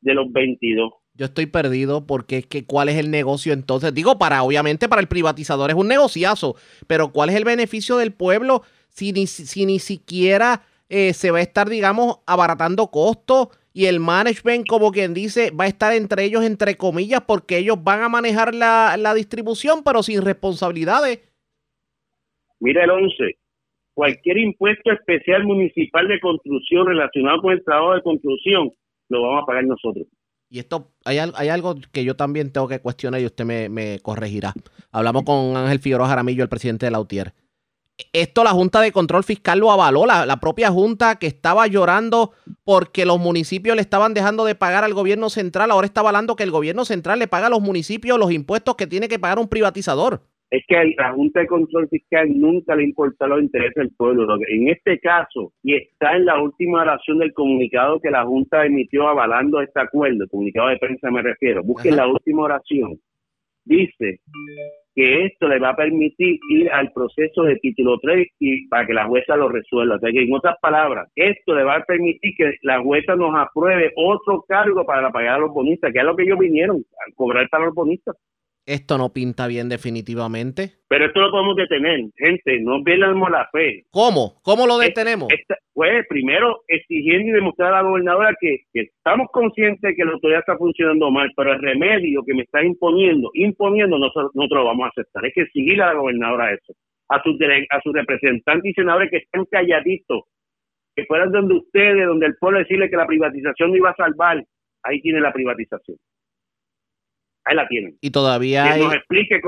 de 0.00 0.14
los 0.14 0.30
22. 0.32 0.92
Yo 1.14 1.26
estoy 1.26 1.46
perdido 1.46 2.06
porque 2.06 2.38
es 2.38 2.46
que 2.46 2.64
cuál 2.64 2.88
es 2.88 2.96
el 2.96 3.10
negocio 3.10 3.52
entonces. 3.52 3.94
Digo, 3.94 4.18
para 4.18 4.42
obviamente 4.42 4.88
para 4.88 5.00
el 5.00 5.08
privatizador 5.08 5.70
es 5.70 5.76
un 5.76 5.88
negociazo, 5.88 6.56
pero 6.86 7.12
¿cuál 7.12 7.30
es 7.30 7.36
el 7.36 7.44
beneficio 7.44 7.96
del 7.96 8.12
pueblo 8.12 8.62
si 8.88 9.12
ni, 9.12 9.26
si 9.26 9.66
ni 9.66 9.78
siquiera 9.78 10.62
eh, 10.88 11.12
se 11.12 11.30
va 11.30 11.38
a 11.38 11.42
estar, 11.42 11.68
digamos, 11.68 12.18
abaratando 12.26 12.88
costos? 12.88 13.48
y 13.76 13.86
el 13.86 13.98
management, 13.98 14.68
como 14.68 14.92
quien 14.92 15.12
dice, 15.14 15.50
va 15.50 15.64
a 15.64 15.66
estar 15.66 15.92
entre 15.92 16.24
ellos, 16.24 16.44
entre 16.44 16.76
comillas, 16.76 17.22
porque 17.26 17.58
ellos 17.58 17.82
van 17.82 18.02
a 18.02 18.08
manejar 18.08 18.54
la, 18.54 19.14
distribución, 19.16 19.82
pero 19.84 20.04
sin 20.04 20.22
responsabilidades. 20.22 21.28
Mira 22.60 22.84
el 22.84 22.90
11. 22.90 23.36
Cualquier 23.92 24.38
impuesto 24.38 24.92
especial 24.92 25.42
municipal 25.44 26.06
de 26.06 26.20
construcción 26.20 26.86
relacionado 26.86 27.42
con 27.42 27.52
el 27.52 27.64
trabajo 27.64 27.94
de 27.94 28.02
construcción, 28.02 28.72
lo 29.08 29.22
vamos 29.22 29.42
a 29.42 29.46
pagar 29.46 29.64
nosotros. 29.64 30.06
Y 30.54 30.60
esto, 30.60 30.92
hay, 31.04 31.18
hay 31.18 31.48
algo 31.48 31.74
que 31.90 32.04
yo 32.04 32.14
también 32.14 32.52
tengo 32.52 32.68
que 32.68 32.78
cuestionar 32.78 33.20
y 33.20 33.26
usted 33.26 33.44
me, 33.44 33.98
corregirá. 33.98 34.54
Hablamos 34.92 35.24
con 35.24 35.56
Ángel 35.56 35.80
Figueroa 35.80 36.06
Jaramillo, 36.06 36.44
el 36.44 36.48
presidente 36.48 36.86
de 36.86 36.92
la 36.92 37.00
UTIER 37.00 37.34
esto 38.12 38.42
la 38.42 38.50
Junta 38.50 38.80
de 38.80 38.90
Control 38.90 39.22
Fiscal 39.22 39.60
lo 39.60 39.70
avaló, 39.70 40.04
la, 40.04 40.40
propia 40.40 40.70
Junta 40.70 41.14
que 41.16 41.28
estaba 41.28 41.68
llorando 41.68 42.32
porque 42.64 43.06
los 43.06 43.20
municipios 43.20 43.76
le 43.76 43.82
estaban 43.82 44.14
dejando 44.14 44.44
de 44.44 44.56
pagar 44.56 44.82
al 44.82 44.94
gobierno 44.94 45.30
central, 45.30 45.70
ahora 45.70 45.86
está 45.86 46.00
avalando 46.00 46.34
que 46.34 46.42
el 46.42 46.50
gobierno 46.50 46.84
central 46.84 47.20
le 47.20 47.28
paga 47.28 47.46
a 47.46 47.50
los 47.50 47.60
municipios 47.60 48.18
los 48.18 48.32
impuestos 48.32 48.74
que 48.74 48.88
tiene 48.88 49.06
que 49.06 49.20
pagar 49.20 49.38
un 49.38 49.46
privatizador. 49.46 50.26
Es 50.54 50.62
que 50.68 50.94
la 50.96 51.12
Junta 51.12 51.40
de 51.40 51.48
Control 51.48 51.88
Fiscal 51.88 52.28
nunca 52.32 52.76
le 52.76 52.84
importa 52.84 53.26
los 53.26 53.42
intereses 53.42 53.74
del 53.74 53.90
pueblo. 53.90 54.24
En 54.46 54.68
este 54.68 55.00
caso, 55.00 55.52
y 55.64 55.74
está 55.74 56.14
en 56.14 56.26
la 56.26 56.40
última 56.40 56.82
oración 56.82 57.18
del 57.18 57.34
comunicado 57.34 57.98
que 57.98 58.08
la 58.08 58.24
Junta 58.24 58.64
emitió 58.64 59.08
avalando 59.08 59.60
este 59.60 59.80
acuerdo, 59.80 60.28
comunicado 60.30 60.68
de 60.68 60.76
prensa 60.76 61.10
me 61.10 61.22
refiero, 61.22 61.64
busquen 61.64 61.96
la 61.96 62.06
última 62.06 62.42
oración, 62.42 63.00
dice 63.64 64.20
que 64.94 65.24
esto 65.24 65.48
le 65.48 65.58
va 65.58 65.70
a 65.70 65.76
permitir 65.76 66.38
ir 66.50 66.70
al 66.70 66.92
proceso 66.92 67.42
de 67.42 67.56
título 67.56 67.98
3 67.98 68.28
y 68.38 68.68
para 68.68 68.86
que 68.86 68.94
la 68.94 69.06
jueza 69.06 69.34
lo 69.34 69.48
resuelva. 69.48 69.96
O 69.96 69.98
sea 69.98 70.12
que 70.12 70.22
en 70.22 70.32
otras 70.32 70.54
palabras, 70.62 71.10
esto 71.16 71.52
le 71.56 71.64
va 71.64 71.78
a 71.78 71.84
permitir 71.84 72.32
que 72.36 72.52
la 72.62 72.80
jueza 72.80 73.16
nos 73.16 73.34
apruebe 73.34 73.92
otro 73.96 74.44
cargo 74.46 74.86
para 74.86 75.10
pagar 75.10 75.34
a 75.34 75.38
los 75.38 75.50
bonistas, 75.52 75.92
que 75.92 75.98
es 75.98 76.04
lo 76.04 76.14
que 76.14 76.22
ellos 76.22 76.38
vinieron 76.38 76.76
a 76.76 77.12
cobrar 77.16 77.48
para 77.48 77.64
los 77.64 77.74
bonistas. 77.74 78.14
Esto 78.66 78.96
no 78.96 79.12
pinta 79.12 79.46
bien 79.46 79.68
definitivamente. 79.68 80.72
Pero 80.88 81.06
esto 81.06 81.20
lo 81.20 81.30
podemos 81.30 81.56
detener, 81.56 82.00
gente, 82.16 82.60
no 82.60 82.82
pierdan 82.82 83.20
la 83.20 83.46
fe. 83.52 83.84
¿Cómo? 83.90 84.40
¿Cómo 84.42 84.66
lo 84.66 84.78
detenemos? 84.78 85.28
pues 85.74 86.06
primero 86.08 86.62
exigiendo 86.68 87.30
y 87.30 87.32
demostrar 87.32 87.74
a 87.74 87.82
la 87.82 87.88
gobernadora 87.88 88.32
que, 88.40 88.60
estamos 88.72 89.26
conscientes 89.32 89.82
de 89.82 89.94
que 89.94 90.04
la 90.04 90.12
autoridad 90.12 90.40
está 90.40 90.56
funcionando 90.56 91.10
mal, 91.10 91.30
pero 91.36 91.52
el 91.52 91.60
remedio 91.60 92.22
que 92.24 92.32
me 92.32 92.42
está 92.42 92.64
imponiendo, 92.64 93.30
imponiendo, 93.34 93.98
nosotros, 93.98 94.30
nosotros 94.34 94.60
lo 94.60 94.66
vamos 94.66 94.86
a 94.86 94.88
aceptar. 94.88 95.24
Hay 95.24 95.32
que 95.32 95.42
exigirle 95.42 95.82
a 95.82 95.88
la 95.88 95.94
gobernadora 95.94 96.54
eso. 96.54 96.72
a 97.08 97.22
sus, 97.22 97.36
a 97.70 97.80
sus 97.82 97.92
representantes 97.92 98.70
y 98.70 98.74
senadores 98.74 99.10
que 99.10 99.18
estén 99.18 99.44
calladitos, 99.50 100.22
que 100.96 101.04
fueran 101.06 101.32
donde 101.32 101.56
ustedes, 101.56 102.06
donde 102.06 102.26
el 102.26 102.36
pueblo 102.36 102.60
decirle 102.60 102.88
que 102.88 102.96
la 102.96 103.06
privatización 103.06 103.70
no 103.70 103.76
iba 103.76 103.90
a 103.90 103.96
salvar, 103.96 104.42
ahí 104.84 105.00
tiene 105.00 105.20
la 105.20 105.32
privatización. 105.32 105.98
Ahí 107.44 107.56
la 107.56 107.68
tienen. 107.68 107.96
Y 108.00 108.10
todavía 108.10 108.64
que 108.64 108.70
hay... 108.70 108.80
nos 108.82 108.94
explique 108.94 109.40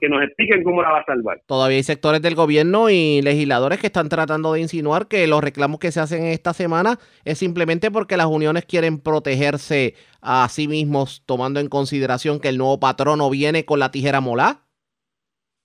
que 0.00 0.08
nos 0.08 0.22
expliquen 0.22 0.62
cómo 0.62 0.82
la 0.82 0.90
va 0.90 1.00
a 1.00 1.04
salvar. 1.04 1.40
Todavía 1.46 1.76
hay 1.76 1.82
sectores 1.82 2.22
del 2.22 2.34
gobierno 2.34 2.90
y 2.90 3.22
legisladores 3.22 3.80
que 3.80 3.88
están 3.88 4.08
tratando 4.08 4.52
de 4.52 4.60
insinuar 4.60 5.08
que 5.08 5.26
los 5.26 5.42
reclamos 5.42 5.78
que 5.78 5.92
se 5.92 6.00
hacen 6.00 6.24
esta 6.24 6.52
semana 6.52 6.98
es 7.24 7.38
simplemente 7.38 7.90
porque 7.90 8.16
las 8.16 8.26
uniones 8.26 8.66
quieren 8.66 9.00
protegerse 9.00 9.94
a 10.20 10.48
sí 10.48 10.68
mismos, 10.68 11.24
tomando 11.26 11.60
en 11.60 11.68
consideración 11.68 12.40
que 12.40 12.48
el 12.48 12.58
nuevo 12.58 12.78
patrono 12.80 13.30
viene 13.30 13.64
con 13.64 13.78
la 13.78 13.90
tijera 13.90 14.20
molá. 14.20 14.60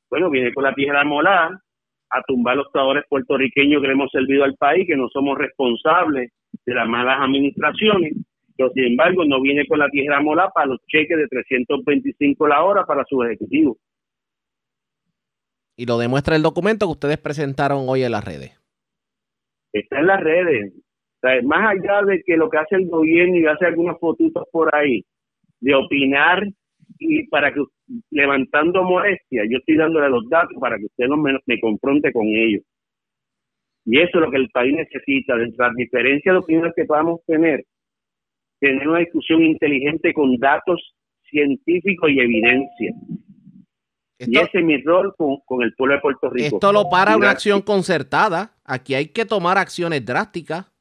Bueno, 0.10 0.30
viene 0.30 0.54
con 0.54 0.64
la 0.64 0.74
tijera 0.74 1.04
molá 1.04 1.62
a 2.12 2.24
tumbar 2.24 2.58
los 2.58 2.72
trabajadores 2.72 3.06
puertorriqueños 3.08 3.82
que 3.82 3.88
le 3.88 3.94
hemos 3.94 4.10
servido 4.12 4.44
al 4.44 4.56
país, 4.56 4.88
que 4.88 4.98
no 4.98 5.08
somos 5.10 5.38
responsables 5.38 6.32
de 6.66 6.74
las 6.74 6.88
malas 6.88 7.20
administraciones, 7.22 8.14
pero 8.60 8.72
sin 8.74 8.84
embargo 8.84 9.24
no 9.24 9.40
viene 9.42 9.66
con 9.66 9.80
la 9.80 9.88
tijera 9.88 10.20
molá 10.20 10.50
para 10.50 10.68
los 10.68 10.80
cheques 10.86 11.18
de 11.18 11.28
325 11.30 12.46
la 12.46 12.62
hora 12.62 12.86
para 12.86 13.06
sus 13.06 13.26
ejecutivos. 13.26 13.78
Y 15.78 15.86
lo 15.86 15.98
demuestra 15.98 16.36
el 16.36 16.44
documento 16.44 16.86
que 16.86 16.92
ustedes 16.92 17.18
presentaron 17.20 17.86
hoy 17.88 18.04
en 18.04 18.12
las 18.12 18.26
redes. 18.26 18.52
Está 19.72 20.02
en 20.02 20.08
las 20.08 20.20
redes. 20.20 20.74
más 21.46 21.72
allá 21.72 22.02
de 22.06 22.22
que 22.26 22.36
lo 22.36 22.50
que 22.50 22.58
hace 22.58 22.76
el 22.76 22.90
gobierno 22.90 23.38
y 23.38 23.46
hace 23.46 23.66
algunas 23.66 23.98
fotitos 23.98 24.44
por 24.52 24.76
ahí, 24.76 25.06
de 25.62 25.76
opinar 25.76 26.44
y 26.98 27.28
para 27.28 27.54
que 27.54 27.64
levantando 28.12 28.84
molestia, 28.84 29.44
yo 29.50 29.60
estoy 29.60 29.78
dándole 29.78 30.10
los 30.10 30.28
datos 30.28 30.58
para 30.60 30.78
que 30.78 30.84
usted 30.84 31.08
no 31.08 31.16
me, 31.16 31.40
me 31.46 31.62
confronte 31.62 32.12
con 32.12 32.26
ellos. 32.26 32.64
Y 33.86 34.00
eso 34.00 34.18
es 34.18 34.26
lo 34.26 34.30
que 34.30 34.38
el 34.38 34.50
país 34.50 34.76
necesita, 34.76 35.38
de 35.38 35.48
las 35.58 35.76
diferencias 35.76 36.34
de 36.34 36.40
opiniones 36.40 36.74
que 36.76 36.84
podamos 36.84 37.22
tener, 37.26 37.64
tener 38.60 38.88
una 38.88 39.00
discusión 39.00 39.44
inteligente 39.44 40.14
con 40.14 40.38
datos 40.38 40.96
científicos 41.30 42.10
y 42.10 42.20
evidencia. 42.20 42.94
y 44.20 44.38
ese 44.38 44.60
es 44.60 44.66
mi 44.66 44.82
rol 44.82 45.14
con, 45.18 45.64
el 45.64 45.74
pueblo 45.76 45.96
de 45.96 46.02
Puerto 46.02 46.30
Rico. 46.30 46.56
Esto 46.56 46.74
lo 46.74 46.90
para 46.90 47.16
una 47.16 47.32
acción 47.32 47.62
concertada. 47.62 48.52
Aquí 48.66 48.94
hay 48.94 49.08
que 49.08 49.26
tomar 49.26 49.58
acciones 49.58 50.06
drásticas. 50.06 50.72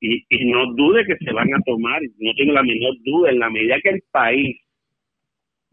Y, 0.00 0.24
y 0.28 0.50
no 0.50 0.72
dude 0.74 1.04
que 1.06 1.16
se 1.16 1.32
van 1.32 1.54
a 1.54 1.60
tomar, 1.64 2.00
no 2.18 2.32
tengo 2.34 2.52
la 2.52 2.62
menor 2.64 2.94
duda, 3.04 3.30
en 3.30 3.38
la 3.38 3.50
medida 3.50 3.76
que 3.80 3.90
el 3.90 4.02
país 4.10 4.56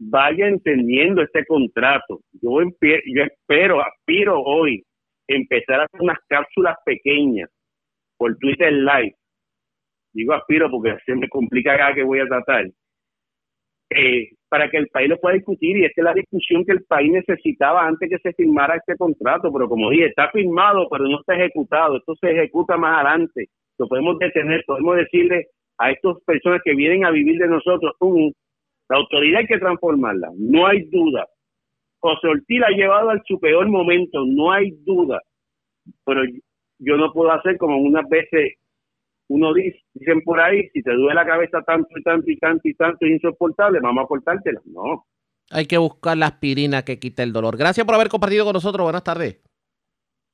vaya 0.00 0.48
entendiendo 0.48 1.22
este 1.22 1.44
contrato. 1.44 2.20
Yo, 2.40 2.60
yo 2.62 3.22
espero, 3.22 3.80
aspiro 3.80 4.40
hoy 4.40 4.82
empezar 5.28 5.80
a 5.80 5.84
hacer 5.84 6.00
unas 6.00 6.18
cápsulas 6.28 6.76
pequeñas 6.84 7.50
por 8.16 8.36
Twitter 8.38 8.72
Live. 8.72 9.14
Digo 10.12 10.34
aspiro 10.34 10.70
porque 10.70 10.96
se 11.04 11.14
me 11.14 11.28
complica 11.28 11.76
cada 11.76 11.94
que 11.94 12.02
voy 12.02 12.20
a 12.20 12.26
tratar. 12.26 12.66
Eh, 13.90 14.30
para 14.48 14.70
que 14.70 14.76
el 14.76 14.88
país 14.88 15.08
lo 15.08 15.18
pueda 15.18 15.34
discutir 15.34 15.76
y 15.76 15.84
esta 15.84 16.00
es 16.00 16.04
la 16.04 16.14
discusión 16.14 16.64
que 16.64 16.72
el 16.72 16.84
país 16.84 17.10
necesitaba 17.10 17.86
antes 17.86 18.08
que 18.08 18.18
se 18.18 18.32
firmara 18.34 18.76
este 18.76 18.96
contrato, 18.96 19.52
pero 19.52 19.68
como 19.68 19.90
dije, 19.90 20.06
está 20.06 20.30
firmado 20.30 20.88
pero 20.88 21.08
no 21.08 21.18
está 21.18 21.34
ejecutado, 21.34 21.96
esto 21.96 22.14
se 22.20 22.30
ejecuta 22.30 22.76
más 22.76 23.04
adelante, 23.04 23.48
lo 23.78 23.88
podemos 23.88 24.16
detener, 24.18 24.62
podemos 24.64 24.96
decirle 24.96 25.46
a 25.78 25.90
estas 25.90 26.22
personas 26.24 26.60
que 26.64 26.74
vienen 26.74 27.04
a 27.04 27.10
vivir 27.10 27.38
de 27.38 27.48
nosotros, 27.48 27.92
la 28.88 28.96
autoridad 28.96 29.40
hay 29.40 29.46
que 29.46 29.58
transformarla, 29.58 30.30
no 30.36 30.66
hay 30.66 30.82
duda. 30.90 31.26
José 32.00 32.28
Ortiz 32.28 32.62
ha 32.62 32.70
llevado 32.70 33.10
al 33.10 33.22
su 33.24 33.38
peor 33.38 33.68
momento, 33.68 34.24
no 34.26 34.52
hay 34.52 34.72
duda. 34.84 35.20
Pero 36.04 36.22
yo 36.78 36.96
no 36.96 37.12
puedo 37.12 37.30
hacer 37.30 37.56
como 37.56 37.78
unas 37.78 38.08
veces 38.08 38.54
uno 39.30 39.54
dice, 39.54 39.78
dicen 39.94 40.22
por 40.22 40.40
ahí, 40.40 40.68
si 40.72 40.82
te 40.82 40.90
duele 40.90 41.14
la 41.14 41.24
cabeza 41.24 41.62
tanto 41.62 41.88
y 41.96 42.02
tanto 42.02 42.28
y 42.28 42.36
tanto 42.36 42.68
y 42.68 42.74
tanto 42.74 43.06
es 43.06 43.12
insoportable, 43.12 43.78
vamos 43.80 44.04
a 44.04 44.08
cortártela. 44.08 44.60
No. 44.64 45.06
Hay 45.50 45.66
que 45.66 45.78
buscar 45.78 46.16
la 46.16 46.26
aspirina 46.26 46.84
que 46.84 46.98
quite 46.98 47.22
el 47.22 47.32
dolor. 47.32 47.56
Gracias 47.56 47.86
por 47.86 47.94
haber 47.94 48.08
compartido 48.08 48.44
con 48.44 48.54
nosotros. 48.54 48.82
Buenas 48.82 49.04
tardes. 49.04 49.40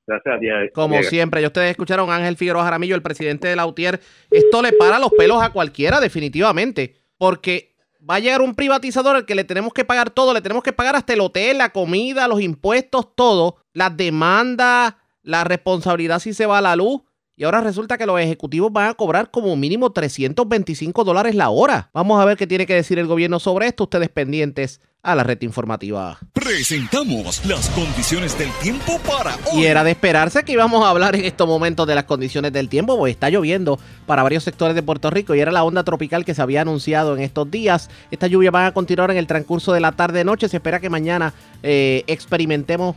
Gracias 0.06 0.34
a 0.34 0.38
ti. 0.38 0.46
Como 0.72 1.02
siempre, 1.02 1.42
ya 1.42 1.48
ustedes 1.48 1.72
escucharon 1.72 2.08
a 2.08 2.16
Ángel 2.16 2.36
Figueroa 2.36 2.64
Jaramillo, 2.64 2.94
el 2.94 3.02
presidente 3.02 3.48
de 3.48 3.56
la 3.56 3.66
UTIER. 3.66 4.00
Esto 4.30 4.62
le 4.62 4.72
para 4.72 4.98
los 4.98 5.10
pelos 5.10 5.42
a 5.42 5.52
cualquiera, 5.52 6.00
definitivamente. 6.00 6.94
Porque 7.18 7.74
va 8.08 8.14
a 8.14 8.20
llegar 8.20 8.40
un 8.40 8.54
privatizador 8.54 9.16
al 9.16 9.26
que 9.26 9.34
le 9.34 9.44
tenemos 9.44 9.74
que 9.74 9.84
pagar 9.84 10.08
todo, 10.08 10.32
le 10.32 10.40
tenemos 10.40 10.62
que 10.62 10.72
pagar 10.72 10.96
hasta 10.96 11.12
el 11.12 11.20
hotel, 11.20 11.58
la 11.58 11.70
comida, 11.70 12.28
los 12.28 12.40
impuestos, 12.40 13.14
todo, 13.14 13.58
las 13.74 13.94
demandas, 13.94 14.94
la 15.22 15.44
responsabilidad 15.44 16.18
si 16.18 16.32
se 16.32 16.46
va 16.46 16.58
a 16.58 16.62
la 16.62 16.76
luz. 16.76 17.02
Y 17.38 17.45
ahora 17.45 17.61
resulta 17.61 17.99
que 17.99 18.07
los 18.07 18.19
ejecutivos 18.19 18.73
van 18.73 18.88
a 18.88 18.95
cobrar 18.95 19.31
como 19.31 19.55
mínimo 19.57 19.93
325 19.93 21.05
dólares 21.05 21.35
la 21.35 21.50
hora. 21.50 21.90
Vamos 21.93 22.19
a 22.19 22.25
ver 22.25 22.38
qué 22.38 22.47
tiene 22.47 22.64
que 22.64 22.73
decir 22.73 22.99
el 22.99 23.07
gobierno 23.07 23.38
sobre 23.40 23.66
esto. 23.66 23.85
Ustedes 23.85 24.09
pendientes 24.09 24.81
a 25.02 25.14
la 25.14 25.23
red 25.23 25.43
informativa. 25.43 26.19
Presentamos 26.33 27.45
las 27.45 27.69
condiciones 27.71 28.38
del 28.38 28.50
tiempo 28.62 28.99
para 29.07 29.37
hoy. 29.52 29.61
Y 29.61 29.66
era 29.66 29.85
de 29.85 29.90
esperarse 29.90 30.45
que 30.45 30.52
íbamos 30.52 30.83
a 30.83 30.88
hablar 30.88 31.14
en 31.14 31.26
estos 31.26 31.47
momentos 31.47 31.87
de 31.87 31.95
las 31.95 32.05
condiciones 32.05 32.55
del 32.55 32.71
tiempo, 32.71 32.97
porque 32.97 33.12
está 33.12 33.28
lloviendo 33.28 33.78
para 34.07 34.23
varios 34.23 34.43
sectores 34.43 34.75
de 34.75 34.83
Puerto 34.83 35.11
Rico 35.11 35.35
y 35.35 35.40
era 35.40 35.52
la 35.52 35.62
onda 35.62 35.85
tropical 35.85 36.25
que 36.25 36.33
se 36.33 36.40
había 36.40 36.62
anunciado 36.62 37.14
en 37.14 37.23
estos 37.23 37.50
días. 37.50 37.90
Esta 38.11 38.28
lluvia 38.28 38.50
va 38.50 38.64
a 38.64 38.73
continuar 38.73 39.11
en 39.11 39.19
el 39.19 39.26
transcurso 39.26 39.75
de 39.75 39.81
la 39.81 39.93
tarde-noche. 39.93 40.49
Se 40.49 40.57
espera 40.57 40.81
que 40.81 40.88
mañana 40.88 41.35
eh, 41.62 42.02
experimentemos 42.07 42.97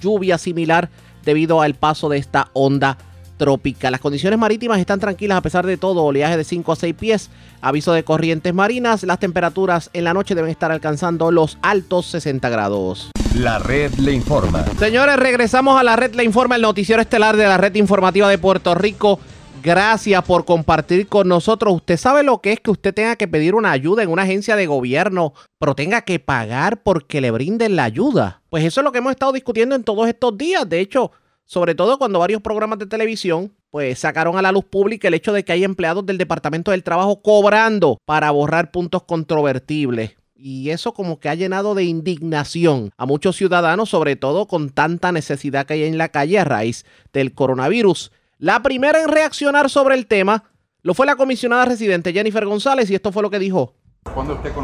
lluvia 0.00 0.38
similar 0.38 0.88
debido 1.24 1.60
al 1.60 1.74
paso 1.74 2.08
de 2.08 2.18
esta 2.18 2.48
onda 2.52 2.96
tropical. 2.96 3.11
Las 3.44 4.00
condiciones 4.00 4.38
marítimas 4.38 4.78
están 4.78 5.00
tranquilas 5.00 5.36
a 5.36 5.40
pesar 5.40 5.66
de 5.66 5.76
todo, 5.76 6.04
oleaje 6.04 6.36
de 6.36 6.44
5 6.44 6.72
a 6.72 6.76
6 6.76 6.94
pies, 6.94 7.30
aviso 7.60 7.92
de 7.92 8.04
corrientes 8.04 8.54
marinas, 8.54 9.02
las 9.02 9.18
temperaturas 9.18 9.90
en 9.94 10.04
la 10.04 10.14
noche 10.14 10.36
deben 10.36 10.50
estar 10.50 10.70
alcanzando 10.70 11.32
los 11.32 11.58
altos 11.60 12.06
60 12.06 12.48
grados. 12.50 13.10
La 13.34 13.58
red 13.58 13.94
le 13.94 14.12
informa. 14.12 14.64
Señores, 14.78 15.16
regresamos 15.16 15.80
a 15.80 15.82
la 15.82 15.96
red 15.96 16.14
le 16.14 16.22
informa, 16.22 16.54
el 16.54 16.62
noticiero 16.62 17.02
estelar 17.02 17.36
de 17.36 17.44
la 17.44 17.56
red 17.56 17.74
informativa 17.74 18.28
de 18.28 18.38
Puerto 18.38 18.76
Rico. 18.76 19.18
Gracias 19.60 20.22
por 20.22 20.44
compartir 20.44 21.08
con 21.08 21.26
nosotros. 21.26 21.74
Usted 21.74 21.96
sabe 21.96 22.22
lo 22.22 22.40
que 22.40 22.52
es 22.52 22.60
que 22.60 22.70
usted 22.70 22.94
tenga 22.94 23.16
que 23.16 23.26
pedir 23.26 23.56
una 23.56 23.72
ayuda 23.72 24.04
en 24.04 24.10
una 24.10 24.22
agencia 24.22 24.54
de 24.54 24.66
gobierno, 24.66 25.34
pero 25.58 25.74
tenga 25.74 26.02
que 26.02 26.20
pagar 26.20 26.82
porque 26.82 27.20
le 27.20 27.32
brinden 27.32 27.74
la 27.74 27.84
ayuda. 27.84 28.42
Pues 28.50 28.64
eso 28.64 28.80
es 28.80 28.84
lo 28.84 28.92
que 28.92 28.98
hemos 28.98 29.12
estado 29.12 29.32
discutiendo 29.32 29.74
en 29.74 29.82
todos 29.82 30.08
estos 30.08 30.36
días. 30.38 30.68
De 30.68 30.80
hecho, 30.80 31.10
sobre 31.52 31.74
todo 31.74 31.98
cuando 31.98 32.18
varios 32.18 32.40
programas 32.40 32.78
de 32.78 32.86
televisión 32.86 33.52
pues 33.70 33.98
sacaron 33.98 34.38
a 34.38 34.42
la 34.42 34.52
luz 34.52 34.64
pública 34.64 35.08
el 35.08 35.12
hecho 35.12 35.34
de 35.34 35.44
que 35.44 35.52
hay 35.52 35.64
empleados 35.64 36.06
del 36.06 36.16
Departamento 36.16 36.70
del 36.70 36.82
Trabajo 36.82 37.20
cobrando 37.20 37.98
para 38.06 38.30
borrar 38.30 38.70
puntos 38.70 39.02
controvertibles. 39.02 40.16
Y 40.34 40.70
eso 40.70 40.94
como 40.94 41.20
que 41.20 41.28
ha 41.28 41.34
llenado 41.34 41.74
de 41.74 41.84
indignación 41.84 42.90
a 42.96 43.04
muchos 43.04 43.36
ciudadanos, 43.36 43.90
sobre 43.90 44.16
todo 44.16 44.46
con 44.46 44.70
tanta 44.70 45.12
necesidad 45.12 45.66
que 45.66 45.74
hay 45.74 45.84
en 45.84 45.98
la 45.98 46.08
calle 46.08 46.38
a 46.38 46.44
raíz 46.44 46.86
del 47.12 47.34
coronavirus. 47.34 48.12
La 48.38 48.62
primera 48.62 49.02
en 49.02 49.08
reaccionar 49.08 49.68
sobre 49.68 49.96
el 49.96 50.06
tema 50.06 50.44
lo 50.80 50.94
fue 50.94 51.04
la 51.04 51.16
comisionada 51.16 51.66
residente 51.66 52.14
Jennifer 52.14 52.46
González 52.46 52.90
y 52.90 52.94
esto 52.94 53.12
fue 53.12 53.22
lo 53.22 53.28
que 53.28 53.38
dijo. 53.38 53.74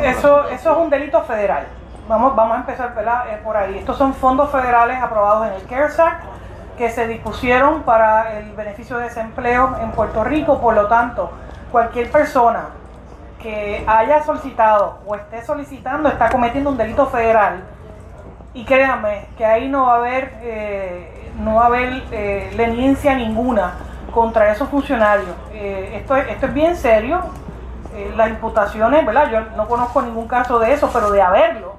Eso, 0.03 0.49
eso 0.49 0.73
es 0.73 0.79
un 0.79 0.89
delito 0.89 1.23
federal. 1.25 1.67
Vamos, 2.09 2.35
vamos 2.35 2.57
a 2.57 2.61
empezar 2.61 2.95
eh, 3.31 3.41
por 3.45 3.59
ahí. 3.59 3.77
Estos 3.77 3.99
son 3.99 4.15
fondos 4.15 4.51
federales 4.51 4.97
aprobados 5.03 5.49
en 5.49 5.53
el 5.53 5.63
CARES 5.67 5.99
Act 5.99 6.39
que 6.79 6.91
se 6.91 7.09
dispusieron 7.09 7.83
para 7.83 8.39
el 8.39 8.53
beneficio 8.53 8.99
de 8.99 9.05
desempleo 9.05 9.77
en 9.83 9.91
Puerto 9.91 10.23
Rico. 10.23 10.61
Por 10.61 10.75
lo 10.75 10.87
tanto, 10.87 11.33
cualquier 11.73 12.11
persona 12.11 12.69
que 13.43 13.85
haya 13.87 14.23
solicitado 14.23 15.01
o 15.05 15.17
esté 15.17 15.45
solicitando 15.45 16.09
está 16.09 16.31
cometiendo 16.31 16.71
un 16.71 16.77
delito 16.77 17.07
federal. 17.07 17.65
Y 18.55 18.65
créanme 18.65 19.27
que 19.37 19.45
ahí 19.45 19.69
no 19.69 19.87
va 19.87 19.95
a 19.95 19.97
haber, 19.97 20.33
eh, 20.41 21.33
no 21.41 21.57
va 21.57 21.65
a 21.65 21.67
haber 21.67 22.05
eh, 22.13 22.53
leniencia 22.57 23.15
ninguna 23.15 23.75
contra 24.15 24.51
esos 24.53 24.69
funcionarios. 24.69 25.35
Eh, 25.53 25.97
esto, 25.97 26.17
esto 26.17 26.47
es 26.47 26.55
bien 26.55 26.77
serio. 26.77 27.21
las 28.17 28.29
imputaciones, 28.31 29.05
¿verdad? 29.05 29.29
Yo 29.29 29.41
no 29.57 29.67
conozco 29.67 30.01
ningún 30.03 30.29
caso 30.29 30.61
de 30.61 30.73
eso, 30.73 30.89
pero 30.93 31.11
de 31.11 31.21
haberlo. 31.21 31.78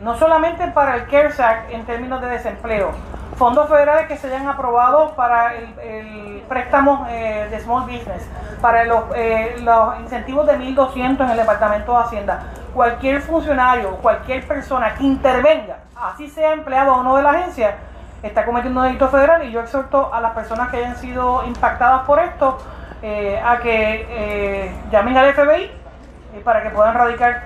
No 0.00 0.16
solamente 0.16 0.66
para 0.68 0.96
el 0.96 1.06
CARES 1.06 1.40
Act 1.40 1.70
en 1.70 1.84
términos 1.84 2.20
de 2.20 2.28
desempleo, 2.28 2.92
fondos 3.36 3.68
federales 3.68 4.08
que 4.08 4.16
se 4.16 4.28
hayan 4.28 4.48
aprobado 4.48 5.14
para 5.14 5.54
el, 5.54 6.42
préstamo 6.48 7.06
eh, 7.10 7.48
de 7.50 7.60
Small 7.60 7.82
Business, 7.82 8.28
para 8.60 8.84
los, 8.84 9.04
eh, 9.14 9.56
incentivos 10.00 10.46
de 10.46 10.58
1.200 10.58 11.24
en 11.24 11.30
el 11.30 11.36
Departamento 11.36 11.92
de 11.92 12.04
Hacienda. 12.04 12.44
Cualquier 12.72 13.20
funcionario, 13.20 13.96
cualquier 13.96 14.46
persona 14.46 14.94
que 14.94 15.04
intervenga, 15.04 15.78
así 15.96 16.28
sea 16.28 16.52
empleado 16.52 16.94
o 16.94 17.02
no 17.02 17.16
de 17.16 17.22
la 17.22 17.30
agencia, 17.30 17.76
está 18.22 18.44
cometiendo 18.44 18.80
un 18.80 18.86
delito 18.86 19.08
federal 19.08 19.44
y 19.44 19.50
yo 19.50 19.60
exhorto 19.60 20.12
a 20.12 20.20
las 20.20 20.32
personas 20.32 20.68
que 20.70 20.78
hayan 20.78 20.96
sido 20.96 21.44
impactadas 21.46 22.02
por 22.02 22.20
esto 22.20 22.58
eh, 23.02 23.40
a 23.44 23.58
que 23.58 24.72
llamen 24.90 25.16
al 25.16 25.34
FBI 25.34 25.70
para 26.44 26.62
que 26.62 26.70
puedan 26.70 26.94
radicar 26.94 27.44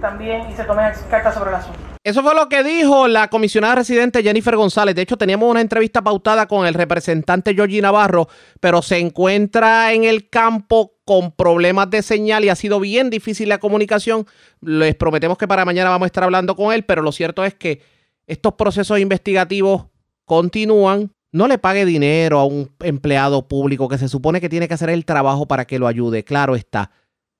también 0.00 0.48
y 0.50 0.52
se 0.52 0.64
tomen 0.64 0.92
cartas 1.10 1.34
sobre 1.34 1.50
el 1.50 1.56
asunto. 1.56 1.85
Eso 2.06 2.22
fue 2.22 2.36
lo 2.36 2.48
que 2.48 2.62
dijo 2.62 3.08
la 3.08 3.26
comisionada 3.26 3.74
residente 3.74 4.22
Jennifer 4.22 4.54
González. 4.54 4.94
De 4.94 5.02
hecho, 5.02 5.16
teníamos 5.16 5.50
una 5.50 5.60
entrevista 5.60 6.02
pautada 6.02 6.46
con 6.46 6.64
el 6.64 6.74
representante 6.74 7.52
Georgie 7.52 7.82
Navarro, 7.82 8.28
pero 8.60 8.80
se 8.80 9.00
encuentra 9.00 9.92
en 9.92 10.04
el 10.04 10.30
campo 10.30 10.94
con 11.04 11.32
problemas 11.32 11.90
de 11.90 12.02
señal 12.02 12.44
y 12.44 12.48
ha 12.48 12.54
sido 12.54 12.78
bien 12.78 13.10
difícil 13.10 13.48
la 13.48 13.58
comunicación. 13.58 14.24
Les 14.60 14.94
prometemos 14.94 15.36
que 15.36 15.48
para 15.48 15.64
mañana 15.64 15.90
vamos 15.90 16.06
a 16.06 16.06
estar 16.06 16.22
hablando 16.22 16.54
con 16.54 16.72
él, 16.72 16.84
pero 16.84 17.02
lo 17.02 17.10
cierto 17.10 17.44
es 17.44 17.54
que 17.54 17.82
estos 18.28 18.54
procesos 18.54 19.00
investigativos 19.00 19.86
continúan. 20.24 21.10
No 21.32 21.48
le 21.48 21.58
pague 21.58 21.84
dinero 21.84 22.38
a 22.38 22.44
un 22.44 22.70
empleado 22.84 23.48
público 23.48 23.88
que 23.88 23.98
se 23.98 24.08
supone 24.08 24.40
que 24.40 24.48
tiene 24.48 24.68
que 24.68 24.74
hacer 24.74 24.90
el 24.90 25.04
trabajo 25.04 25.46
para 25.46 25.64
que 25.64 25.80
lo 25.80 25.88
ayude. 25.88 26.22
Claro 26.22 26.54
está. 26.54 26.92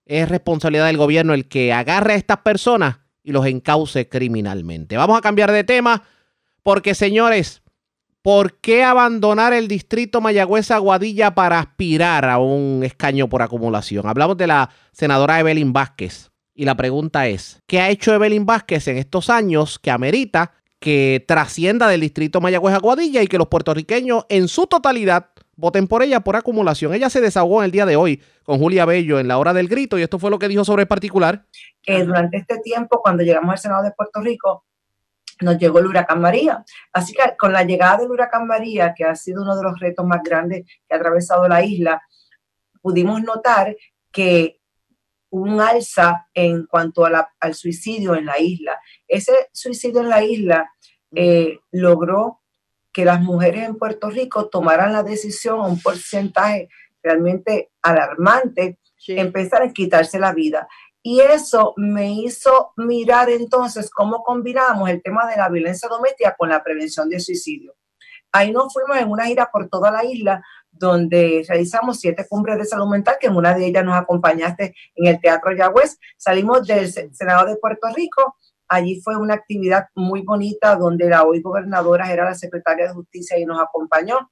Es 0.07 0.29
responsabilidad 0.29 0.87
del 0.87 0.97
gobierno 0.97 1.35
el 1.35 1.47
que 1.47 1.73
agarre 1.73 2.15
a 2.15 2.17
estas 2.17 2.39
personas 2.39 3.06
y 3.27 3.33
los 3.33 3.45
encauce 3.45 4.09
criminalmente. 4.09 4.97
Vamos 4.97 5.19
a 5.19 5.21
cambiar 5.21 5.51
de 5.51 5.65
tema 5.65 6.05
porque, 6.63 6.95
señores, 6.95 7.61
¿por 8.23 8.61
qué 8.61 8.85
abandonar 8.85 9.53
el 9.53 9.67
distrito 9.67 10.21
Mayagüez-Aguadilla 10.21 11.35
para 11.35 11.59
aspirar 11.59 12.25
a 12.25 12.39
un 12.39 12.85
escaño 12.85 13.29
por 13.29 13.43
acumulación? 13.43 14.07
Hablamos 14.07 14.37
de 14.37 14.47
la 14.47 14.71
senadora 14.93 15.41
Evelyn 15.41 15.73
Vázquez 15.73 16.31
y 16.55 16.67
la 16.67 16.77
pregunta 16.77 17.27
es, 17.27 17.61
¿qué 17.67 17.81
ha 17.81 17.91
hecho 17.91 18.15
Evelyn 18.15 18.47
Vázquez 18.47 18.87
en 18.87 18.97
estos 18.97 19.29
años 19.29 19.81
que 19.81 19.91
amerita 19.91 20.53
que 20.79 21.25
trascienda 21.27 21.89
del 21.89 22.03
distrito 22.03 22.41
Mayagüez-Aguadilla 22.41 23.25
y 23.25 23.27
que 23.27 23.39
los 23.39 23.49
puertorriqueños 23.49 24.25
en 24.29 24.47
su 24.47 24.69
totalidad 24.69 25.31
voten 25.57 25.89
por 25.89 26.03
ella 26.03 26.21
por 26.21 26.37
acumulación. 26.37 26.95
Ella 26.95 27.11
se 27.11 27.21
desahogó 27.21 27.61
en 27.61 27.67
el 27.67 27.71
día 27.71 27.87
de 27.87 27.97
hoy 27.97 28.23
con 28.45 28.59
Julia 28.59 28.85
Bello 28.85 29.19
en 29.19 29.29
la 29.29 29.39
hora 29.39 29.53
del 29.53 29.69
grito 29.69 29.99
y 29.99 30.03
esto 30.03 30.19
fue 30.19 30.31
lo 30.31 30.39
que 30.39 30.49
dijo 30.49 30.65
sobre 30.65 30.83
el 30.83 30.89
particular. 30.89 31.47
Que 31.83 32.05
durante 32.05 32.37
este 32.37 32.59
tiempo, 32.61 33.01
cuando 33.03 33.23
llegamos 33.23 33.51
al 33.51 33.59
Senado 33.59 33.83
de 33.83 33.93
Puerto 33.93 34.21
Rico, 34.21 34.65
nos 35.41 35.59
llegó 35.59 35.79
el 35.79 35.87
huracán 35.87 36.21
María. 36.21 36.65
Así 36.93 37.13
que 37.13 37.37
con 37.37 37.53
la 37.53 37.65
llegada 37.65 37.99
del 37.99 38.11
huracán 38.11 38.47
María, 38.47 38.95
que 38.95 39.05
ha 39.05 39.15
sido 39.17 39.43
uno 39.43 39.57
de 39.57 39.63
los 39.63 39.79
retos 39.81 40.07
más 40.07 40.23
grandes 40.23 40.65
que 40.87 40.95
ha 40.95 40.97
atravesado 40.97 41.49
la 41.49 41.63
isla, 41.63 42.03
pudimos 42.81 43.23
notar 43.23 43.77
que 44.13 44.61
un 45.31 45.61
alza 45.61 46.29
en 46.33 46.67
cuanto 46.67 47.05
al 47.05 47.55
suicidio 47.55 48.15
en 48.15 48.27
la 48.27 48.39
isla. 48.39 48.79
Ese 49.07 49.33
suicidio 49.53 50.01
en 50.01 50.09
la 50.09 50.23
isla 50.23 50.71
eh, 51.15 51.59
logró 51.73 52.43
que 52.97 53.05
las 53.05 53.21
mujeres 53.21 53.65
en 53.65 53.77
Puerto 53.77 54.09
Rico 54.09 54.49
tomaran 54.49 54.91
la 54.91 55.03
decisión 55.03 55.61
a 55.61 55.67
un 55.67 55.83
porcentaje 55.83 56.71
realmente 57.03 57.71
alarmante, 57.83 58.79
empezar 59.07 59.61
a 59.61 59.71
quitarse 59.71 60.19
la 60.19 60.33
vida. 60.33 60.67
Y 61.03 61.21
eso 61.21 61.75
me 61.77 62.11
hizo 62.11 62.73
mirar 62.79 63.29
entonces 63.29 63.91
cómo 63.91 64.23
combinamos 64.23 64.89
el 64.89 65.03
tema 65.03 65.29
de 65.29 65.37
la 65.37 65.51
violencia 65.51 65.91
doméstica 65.91 66.35
con 66.39 66.49
la 66.49 66.65
prevención 66.65 67.11
de 67.11 67.21
suicidio. 67.21 67.75
Ahí 68.33 68.51
nos 68.51 68.73
fuimos 68.73 68.97
en 68.97 69.11
una 69.11 69.27
gira 69.27 69.51
por 69.53 69.69
toda 69.69 69.91
la 69.91 70.03
isla 70.03 70.43
donde 70.71 71.45
realizamos 71.47 72.01
siete 72.01 72.27
cumbres 72.27 72.57
de 72.57 72.65
salud 72.65 72.89
mental, 72.89 73.19
que 73.21 73.27
en 73.27 73.37
una 73.37 73.53
de 73.53 73.67
ellas 73.67 73.85
nos 73.85 73.97
acompañaste 73.97 74.75
en 74.95 75.07
el 75.07 75.21
Teatro 75.21 75.53
Yagüez. 75.53 75.99
Salimos 76.17 76.67
del 76.67 76.91
Senado 76.91 77.45
de 77.45 77.57
Puerto 77.57 77.89
Rico 77.95 78.37
Allí 78.69 79.01
fue 79.01 79.17
una 79.17 79.35
actividad 79.35 79.87
muy 79.95 80.23
bonita 80.23 80.77
donde 80.77 81.09
la 81.09 81.23
hoy 81.23 81.41
gobernadora 81.41 82.13
era 82.13 82.25
la 82.25 82.35
secretaria 82.35 82.87
de 82.87 82.95
Justicia 82.95 83.39
y 83.39 83.45
nos 83.45 83.61
acompañó. 83.61 84.31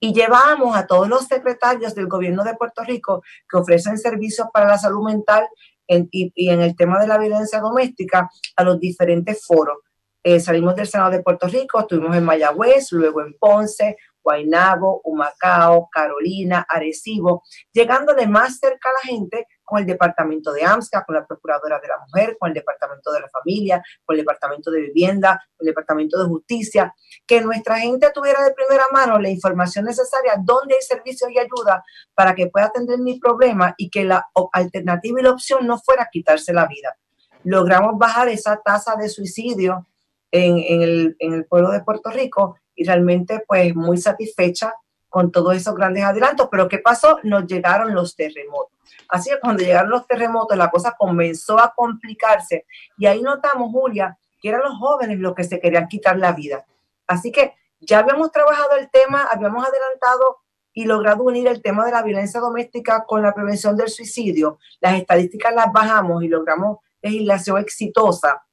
Y 0.00 0.14
llevamos 0.14 0.76
a 0.76 0.86
todos 0.86 1.08
los 1.08 1.26
secretarios 1.26 1.94
del 1.94 2.06
gobierno 2.06 2.44
de 2.44 2.54
Puerto 2.54 2.82
Rico 2.82 3.22
que 3.48 3.58
ofrecen 3.58 3.98
servicios 3.98 4.48
para 4.52 4.66
la 4.66 4.78
salud 4.78 5.04
mental 5.04 5.46
y, 5.88 6.50
en 6.50 6.60
el 6.60 6.74
tema 6.76 6.98
de 6.98 7.06
la 7.06 7.18
violencia 7.18 7.60
doméstica 7.60 8.28
a 8.56 8.64
los 8.64 8.80
diferentes 8.80 9.44
foros. 9.46 9.78
Eh, 10.22 10.40
salimos 10.40 10.74
del 10.74 10.88
Senado 10.88 11.10
de 11.10 11.22
Puerto 11.22 11.46
Rico, 11.46 11.78
estuvimos 11.78 12.16
en 12.16 12.24
Mayagüez, 12.24 12.90
luego 12.90 13.20
en 13.20 13.36
Ponce, 13.38 13.96
Guaynabo, 14.24 15.00
Humacao, 15.04 15.88
Carolina, 15.92 16.66
Arecibo, 16.68 17.44
llegándole 17.72 18.26
más 18.26 18.58
cerca 18.58 18.88
a 18.88 18.92
la 18.94 19.12
gente 19.12 19.46
con 19.66 19.80
el 19.80 19.86
departamento 19.86 20.52
de 20.52 20.64
AMSCA, 20.64 21.04
con 21.04 21.16
la 21.16 21.26
Procuradora 21.26 21.78
de 21.80 21.88
la 21.88 21.98
Mujer, 22.06 22.36
con 22.38 22.48
el 22.48 22.54
departamento 22.54 23.12
de 23.12 23.20
la 23.20 23.28
Familia, 23.28 23.82
con 24.04 24.14
el 24.14 24.22
departamento 24.22 24.70
de 24.70 24.80
Vivienda, 24.80 25.44
con 25.56 25.66
el 25.66 25.72
departamento 25.72 26.18
de 26.18 26.28
Justicia, 26.28 26.94
que 27.26 27.40
nuestra 27.40 27.78
gente 27.78 28.10
tuviera 28.14 28.42
de 28.44 28.54
primera 28.54 28.84
mano 28.92 29.18
la 29.18 29.28
información 29.28 29.84
necesaria, 29.84 30.36
dónde 30.42 30.76
hay 30.76 30.82
servicios 30.82 31.30
y 31.30 31.38
ayuda 31.38 31.84
para 32.14 32.34
que 32.34 32.46
pueda 32.46 32.66
atender 32.66 32.98
mi 33.00 33.18
problema 33.18 33.74
y 33.76 33.90
que 33.90 34.04
la 34.04 34.24
alternativa 34.52 35.20
y 35.20 35.24
la 35.24 35.32
opción 35.32 35.66
no 35.66 35.78
fuera 35.78 36.08
quitarse 36.10 36.52
la 36.52 36.66
vida. 36.66 36.96
Logramos 37.42 37.98
bajar 37.98 38.28
esa 38.28 38.60
tasa 38.64 38.94
de 38.96 39.08
suicidio 39.08 39.86
en, 40.30 41.14
el, 41.20 41.46
pueblo 41.46 41.70
de 41.70 41.82
Puerto 41.82 42.10
Rico 42.10 42.58
y 42.74 42.84
realmente 42.84 43.42
pues 43.46 43.74
muy 43.74 43.96
satisfecha 43.96 44.74
con 45.16 45.32
todos 45.32 45.56
esos 45.56 45.74
grandes 45.74 46.04
adelantos. 46.04 46.46
Pero 46.50 46.68
¿qué 46.68 46.76
pasó? 46.76 47.18
Nos 47.22 47.46
llegaron 47.46 47.94
los 47.94 48.14
terremotos. 48.14 48.76
Así 49.08 49.30
que 49.30 49.40
cuando 49.40 49.62
llegaron 49.62 49.88
los 49.88 50.06
terremotos, 50.06 50.58
la 50.58 50.68
cosa 50.68 50.94
comenzó 50.94 51.58
a 51.58 51.72
complicarse. 51.74 52.66
Y 52.98 53.06
ahí 53.06 53.22
notamos, 53.22 53.72
Julia, 53.72 54.18
que 54.42 54.50
eran 54.50 54.60
los 54.60 54.76
jóvenes 54.76 55.18
los 55.18 55.34
que 55.34 55.44
se 55.44 55.58
querían 55.58 55.88
quitar 55.88 56.18
la 56.18 56.32
vida. 56.32 56.66
Así 57.06 57.32
que 57.32 57.54
ya 57.80 58.00
habíamos 58.00 58.30
trabajado 58.30 58.76
el 58.78 58.90
tema, 58.90 59.26
habíamos 59.32 59.66
adelantado 59.66 60.36
y 60.74 60.84
logrado 60.84 61.22
unir 61.22 61.46
el 61.48 61.62
tema 61.62 61.86
de 61.86 61.92
la 61.92 62.02
violencia 62.02 62.38
doméstica 62.38 63.06
con 63.06 63.22
la 63.22 63.32
prevención 63.32 63.74
del 63.74 63.88
suicidio. 63.88 64.58
Las 64.80 64.96
estadísticas 65.00 65.54
las 65.54 65.72
bajamos 65.72 66.24
y 66.24 66.28
logramos 66.28 66.80
legislación 67.00 67.56
exitosa 67.56 68.45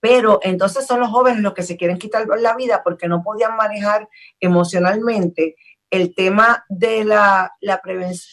pero 0.00 0.40
entonces 0.42 0.86
son 0.86 1.00
los 1.00 1.10
jóvenes 1.10 1.40
los 1.40 1.54
que 1.54 1.62
se 1.62 1.76
quieren 1.76 1.98
quitar 1.98 2.26
la 2.38 2.54
vida 2.54 2.82
porque 2.84 3.08
no 3.08 3.22
podían 3.22 3.56
manejar 3.56 4.08
emocionalmente 4.40 5.56
el 5.90 6.14
tema 6.14 6.64
de 6.68 7.04
la, 7.04 7.52
la, 7.60 7.80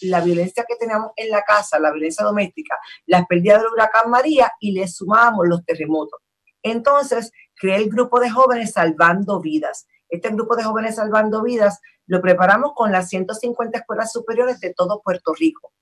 la 0.02 0.22
violencia 0.22 0.66
que 0.68 0.76
teníamos 0.76 1.12
en 1.16 1.30
la 1.30 1.44
casa, 1.44 1.80
la 1.80 1.92
violencia 1.92 2.26
doméstica, 2.26 2.78
las 3.06 3.26
pérdidas 3.28 3.62
del 3.62 3.72
huracán 3.72 4.10
María 4.10 4.52
y 4.60 4.72
le 4.72 4.88
sumamos 4.88 5.48
los 5.48 5.64
terremotos. 5.64 6.20
Entonces, 6.64 7.32
creé 7.56 7.76
el 7.76 7.90
grupo 7.90 8.20
de 8.20 8.30
jóvenes 8.30 8.72
salvando 8.72 9.40
vidas. 9.40 9.88
Este 10.10 10.30
grupo 10.30 10.56
de 10.56 10.64
jóvenes 10.64 10.96
salvando 10.96 11.44
vidas 11.44 11.80
lo 12.06 12.22
preparamos 12.22 12.74
con 12.76 12.92
las 12.92 13.10
150 13.10 13.80
escuelas 13.80 14.12
superiores 14.12 14.60
de 14.60 14.74
todo 14.74 15.02
Puerto 15.02 15.34
Rico. 15.34 15.74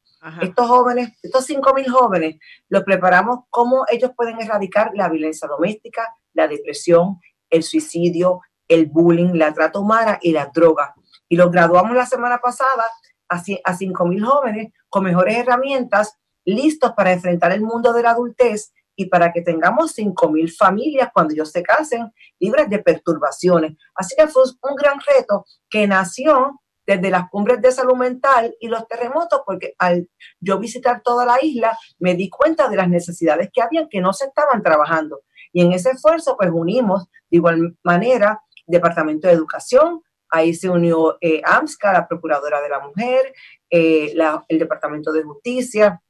Estos 0.41 0.67
jóvenes, 0.67 1.17
estos 1.23 1.49
5.000 1.49 1.89
jóvenes, 1.89 2.35
los 2.69 2.83
preparamos 2.83 3.39
cómo 3.49 3.85
ellos 3.91 4.11
pueden 4.15 4.39
erradicar 4.39 4.91
la 4.93 5.09
violencia 5.09 5.47
doméstica, 5.47 6.15
la 6.33 6.47
depresión, 6.47 7.19
el 7.49 7.63
suicidio, 7.63 8.41
el 8.67 8.85
bullying, 8.85 9.33
la 9.33 9.53
trata 9.53 9.79
humana 9.79 10.19
y 10.21 10.31
la 10.31 10.51
droga. 10.53 10.93
Y 11.27 11.35
los 11.35 11.51
graduamos 11.51 11.95
la 11.95 12.05
semana 12.05 12.37
pasada 12.37 12.85
a 13.29 13.37
5.000 13.43 14.23
jóvenes 14.23 14.73
con 14.89 15.03
mejores 15.03 15.37
herramientas, 15.37 16.17
listos 16.45 16.93
para 16.95 17.13
enfrentar 17.13 17.51
el 17.51 17.61
mundo 17.61 17.91
de 17.93 18.03
la 18.03 18.11
adultez 18.11 18.73
y 18.95 19.05
para 19.05 19.31
que 19.31 19.41
tengamos 19.41 19.97
5.000 19.97 20.55
familias 20.55 21.09
cuando 21.13 21.33
ellos 21.33 21.51
se 21.51 21.63
casen 21.63 22.11
libres 22.39 22.69
de 22.69 22.79
perturbaciones. 22.79 23.77
Así 23.95 24.15
que 24.15 24.27
fue 24.27 24.43
un 24.43 24.75
gran 24.75 24.99
reto 25.15 25.45
que 25.69 25.87
nació 25.87 26.61
desde 26.85 27.09
las 27.09 27.29
cumbres 27.29 27.61
de 27.61 27.71
salud 27.71 27.95
mental 27.95 28.55
y 28.59 28.67
los 28.67 28.87
terremotos, 28.87 29.41
porque 29.45 29.75
al 29.77 30.09
yo 30.39 30.59
visitar 30.59 31.01
toda 31.03 31.25
la 31.25 31.37
isla 31.41 31.77
me 31.99 32.15
di 32.15 32.29
cuenta 32.29 32.67
de 32.69 32.77
las 32.77 32.89
necesidades 32.89 33.49
que 33.53 33.61
habían 33.61 33.87
que 33.89 34.01
no 34.01 34.13
se 34.13 34.25
estaban 34.25 34.63
trabajando. 34.63 35.21
Y 35.53 35.61
en 35.61 35.73
ese 35.73 35.91
esfuerzo, 35.91 36.35
pues 36.37 36.49
unimos 36.51 37.07
de 37.29 37.37
igual 37.37 37.77
manera 37.83 38.41
Departamento 38.65 39.27
de 39.27 39.33
Educación, 39.33 40.01
ahí 40.29 40.53
se 40.53 40.69
unió 40.69 41.17
eh, 41.21 41.41
AMSCA, 41.43 41.93
la 41.93 42.07
Procuradora 42.07 42.61
de 42.61 42.69
la 42.69 42.79
Mujer, 42.79 43.33
eh, 43.69 44.13
el 44.47 44.59
Departamento 44.59 45.11
de 45.11 45.23
Justicia, 45.23 46.01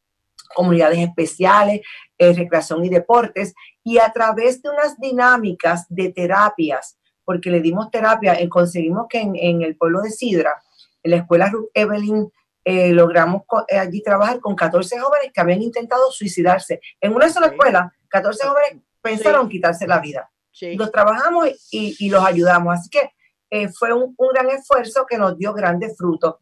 comunidades 0.54 1.00
especiales, 1.00 1.82
eh, 2.18 2.34
recreación 2.34 2.86
y 2.86 2.90
deportes, 2.90 3.54
y 3.84 3.98
a 3.98 4.12
través 4.12 4.62
de 4.62 4.70
unas 4.70 4.98
dinámicas 5.00 5.86
de 5.90 6.12
terapias 6.12 7.00
porque 7.26 7.52
le 7.52 7.62
dimos 7.62 7.92
terapia, 7.92 8.40
y 8.42 8.50
conseguimos 8.50 9.06
que 9.10 9.22
en, 9.22 9.62
el 9.62 9.76
pueblo 9.76 10.02
de 10.02 10.12
Sidra, 10.12 10.62
en 11.04 11.12
la 11.12 11.18
escuela 11.18 11.50
Ruth 11.50 11.70
Evelyn, 11.74 12.32
eh, 12.64 12.92
logramos 12.92 13.44
eh, 13.68 13.80
allí 13.80 14.04
trabajar 14.04 14.40
con 14.40 14.56
14 14.56 15.00
jóvenes 15.00 15.32
que 15.34 15.42
habían 15.42 15.62
intentado 15.62 16.12
suicidarse. 16.12 16.80
En 17.00 17.14
una 17.14 17.30
sola 17.30 17.48
escuela, 17.48 17.92
14 18.10 18.48
jóvenes 18.48 18.84
pensaron 19.02 19.50
quitarse 19.50 19.88
la 19.88 20.00
vida. 20.00 20.30
Los 20.78 20.92
trabajamos 20.92 21.50
y, 21.72 22.10
los 22.10 22.24
ayudamos. 22.24 22.78
Así 22.78 22.90
que 22.90 23.12
eh, 23.50 23.70
fue 23.70 23.94
un, 23.94 24.14
un, 24.16 24.28
gran 24.34 24.50
esfuerzo 24.50 25.06
que 25.10 25.18
nos 25.18 25.38
dio 25.38 25.54
grandes 25.54 25.98
frutos. 25.98 26.36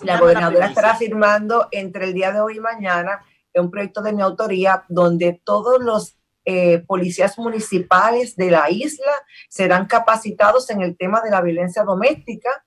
La 0.00 0.18
gobernadora 0.18 0.66
estará 0.66 0.94
firmando 0.94 1.68
entre 1.72 2.04
el 2.04 2.14
día 2.14 2.32
de 2.32 2.40
hoy 2.40 2.56
y 2.56 2.60
mañana 2.60 3.20
un 3.54 3.70
proyecto 3.70 4.02
de 4.02 4.12
mi 4.12 4.22
autoría 4.22 4.84
donde 4.88 5.40
todos 5.44 5.82
los 5.82 6.16
eh, 6.52 6.82
policías 6.84 7.38
municipales 7.38 8.34
de 8.34 8.50
la 8.50 8.68
isla 8.68 9.12
serán 9.48 9.86
capacitados 9.86 10.68
en 10.70 10.82
el 10.82 10.96
tema 10.96 11.20
de 11.20 11.30
la 11.30 11.40
violencia 11.40 11.84
doméstica 11.84 12.64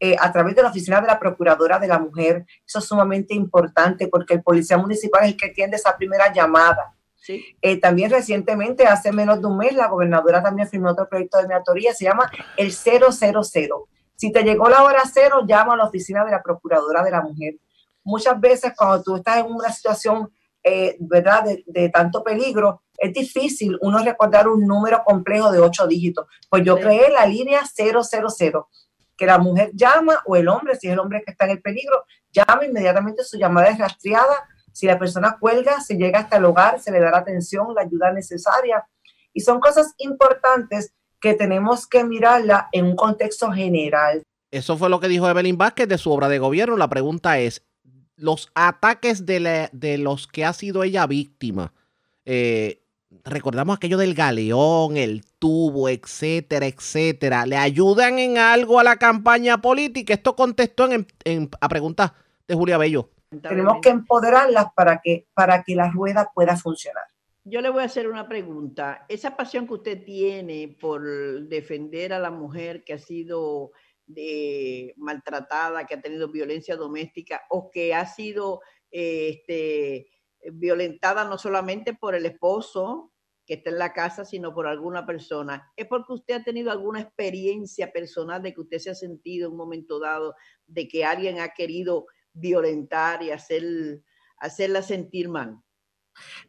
eh, 0.00 0.16
a 0.18 0.32
través 0.32 0.56
de 0.56 0.62
la 0.62 0.70
oficina 0.70 0.98
de 1.02 1.08
la 1.08 1.18
Procuradora 1.18 1.78
de 1.78 1.88
la 1.88 1.98
Mujer. 1.98 2.46
Eso 2.66 2.78
es 2.78 2.86
sumamente 2.86 3.34
importante 3.34 4.08
porque 4.08 4.32
el 4.32 4.42
policía 4.42 4.78
municipal 4.78 5.24
es 5.24 5.32
el 5.32 5.36
que 5.36 5.48
tiene 5.48 5.76
esa 5.76 5.94
primera 5.94 6.32
llamada. 6.32 6.94
Eh, 7.60 7.78
también 7.78 8.10
recientemente, 8.10 8.86
hace 8.86 9.12
menos 9.12 9.42
de 9.42 9.46
un 9.46 9.58
mes, 9.58 9.74
la 9.74 9.88
gobernadora 9.88 10.42
también 10.42 10.66
firmó 10.66 10.92
otro 10.92 11.06
proyecto 11.06 11.36
de 11.36 11.48
mi 11.48 11.52
autoría, 11.52 11.92
se 11.92 12.06
llama 12.06 12.30
el 12.56 12.72
000. 12.72 13.12
Si 14.16 14.32
te 14.32 14.42
llegó 14.42 14.70
la 14.70 14.84
hora 14.84 15.02
cero, 15.12 15.44
llama 15.46 15.74
a 15.74 15.76
la 15.76 15.84
oficina 15.84 16.24
de 16.24 16.30
la 16.30 16.42
Procuradora 16.42 17.02
de 17.02 17.10
la 17.10 17.20
Mujer. 17.20 17.56
Muchas 18.04 18.40
veces 18.40 18.72
cuando 18.74 19.02
tú 19.02 19.16
estás 19.16 19.36
en 19.44 19.52
una 19.52 19.70
situación, 19.70 20.32
eh, 20.64 20.96
¿verdad?, 20.98 21.44
de, 21.66 21.88
tanto 21.90 22.24
peligro, 22.24 22.80
es 22.98 23.12
difícil 23.12 23.78
uno 23.80 23.98
recordar 23.98 24.48
un 24.48 24.66
número 24.66 25.02
complejo 25.04 25.52
de 25.52 25.60
ocho 25.60 25.86
dígitos. 25.86 26.26
Pues 26.50 26.64
yo 26.64 26.78
creé 26.78 27.10
la 27.10 27.26
línea 27.26 27.62
000, 27.64 28.00
que 29.16 29.26
la 29.26 29.38
mujer 29.38 29.70
llama 29.72 30.20
o 30.26 30.36
el 30.36 30.48
hombre, 30.48 30.76
si 30.76 30.88
es 30.88 30.92
el 30.92 30.98
hombre 30.98 31.22
que 31.24 31.30
está 31.30 31.44
en 31.44 31.52
el 31.52 31.62
peligro, 31.62 32.04
llama 32.32 32.66
inmediatamente, 32.66 33.24
su 33.24 33.38
llamada 33.38 33.68
es 33.68 33.78
rastreada. 33.78 34.48
Si 34.72 34.86
la 34.86 34.98
persona 34.98 35.36
cuelga, 35.40 35.80
se 35.80 35.96
llega 35.96 36.20
hasta 36.20 36.36
el 36.36 36.44
hogar, 36.44 36.80
se 36.80 36.90
le 36.90 37.00
da 37.00 37.10
la 37.10 37.18
atención, 37.18 37.74
la 37.74 37.82
ayuda 37.82 38.12
necesaria. 38.12 38.84
Y 39.32 39.40
son 39.40 39.60
cosas 39.60 39.94
importantes 39.98 40.92
que 41.20 41.34
tenemos 41.34 41.86
que 41.86 42.04
mirarla 42.04 42.68
en 42.72 42.86
un 42.86 42.96
contexto 42.96 43.50
general. 43.50 44.22
Eso 44.50 44.76
fue 44.76 44.88
lo 44.88 45.00
que 45.00 45.08
dijo 45.08 45.28
Evelyn 45.28 45.58
Vázquez 45.58 45.88
de 45.88 45.98
su 45.98 46.12
obra 46.12 46.28
de 46.28 46.38
gobierno. 46.38 46.76
La 46.76 46.88
pregunta 46.88 47.38
es, 47.38 47.64
los 48.16 48.50
ataques 48.54 49.26
de, 49.26 49.68
de 49.72 49.98
los 49.98 50.26
que 50.26 50.44
ha 50.44 50.52
sido 50.52 50.82
ella 50.82 51.06
víctima, 51.06 51.72
eh, 52.24 52.82
recordamos 53.24 53.76
aquello 53.76 53.98
del 53.98 54.14
galeón, 54.14 54.96
el 54.96 55.24
tubo, 55.38 55.88
etcétera, 55.88 56.66
etcétera, 56.66 57.46
¿le 57.46 57.56
ayudan 57.56 58.18
en 58.18 58.38
algo 58.38 58.78
a 58.78 58.84
la 58.84 58.96
campaña 58.96 59.60
política? 59.60 60.14
Esto 60.14 60.36
contestó 60.36 60.90
en, 60.90 61.06
en, 61.24 61.50
a 61.60 61.68
preguntas 61.68 62.12
de 62.46 62.54
Julia 62.54 62.78
Bello. 62.78 63.10
Tenemos 63.42 63.78
que 63.82 63.90
empoderarlas 63.90 64.66
para 64.74 65.00
que, 65.02 65.26
para 65.34 65.62
que 65.62 65.74
la 65.74 65.90
rueda 65.90 66.30
pueda 66.34 66.56
funcionar 66.56 67.04
yo 67.48 67.60
le 67.60 67.70
voy 67.70 67.82
a 67.82 67.86
hacer 67.86 68.08
una 68.08 68.28
pregunta. 68.28 69.06
Esa 69.08 69.36
pasión 69.36 69.66
que 69.66 69.74
usted 69.74 70.04
tiene 70.04 70.76
por 70.80 71.02
defender 71.48 72.12
a 72.12 72.18
la 72.18 72.30
mujer 72.30 72.84
que 72.84 72.92
ha 72.92 72.98
sido 72.98 73.72
eh, 74.14 74.92
maltratada, 74.96 75.86
que 75.86 75.94
ha 75.94 76.00
tenido 76.00 76.30
violencia 76.30 76.76
doméstica 76.76 77.42
o 77.48 77.70
que 77.70 77.94
ha 77.94 78.06
sido 78.06 78.60
eh, 78.90 79.30
este, 79.30 80.08
violentada 80.52 81.24
no 81.24 81.38
solamente 81.38 81.94
por 81.94 82.14
el 82.14 82.26
esposo 82.26 83.12
que 83.46 83.54
está 83.54 83.70
en 83.70 83.78
la 83.78 83.94
casa, 83.94 84.24
sino 84.24 84.54
por 84.54 84.66
alguna 84.66 85.06
persona. 85.06 85.72
¿Es 85.74 85.86
porque 85.86 86.12
usted 86.12 86.34
ha 86.34 86.44
tenido 86.44 86.70
alguna 86.70 87.00
experiencia 87.00 87.90
personal 87.92 88.42
de 88.42 88.52
que 88.52 88.60
usted 88.60 88.78
se 88.78 88.90
ha 88.90 88.94
sentido 88.94 89.46
en 89.46 89.52
un 89.52 89.58
momento 89.58 89.98
dado 89.98 90.34
de 90.66 90.86
que 90.86 91.04
alguien 91.04 91.40
ha 91.40 91.54
querido 91.54 92.06
violentar 92.34 93.22
y 93.22 93.30
hacer, 93.30 94.02
hacerla 94.38 94.82
sentir 94.82 95.30
mal? 95.30 95.62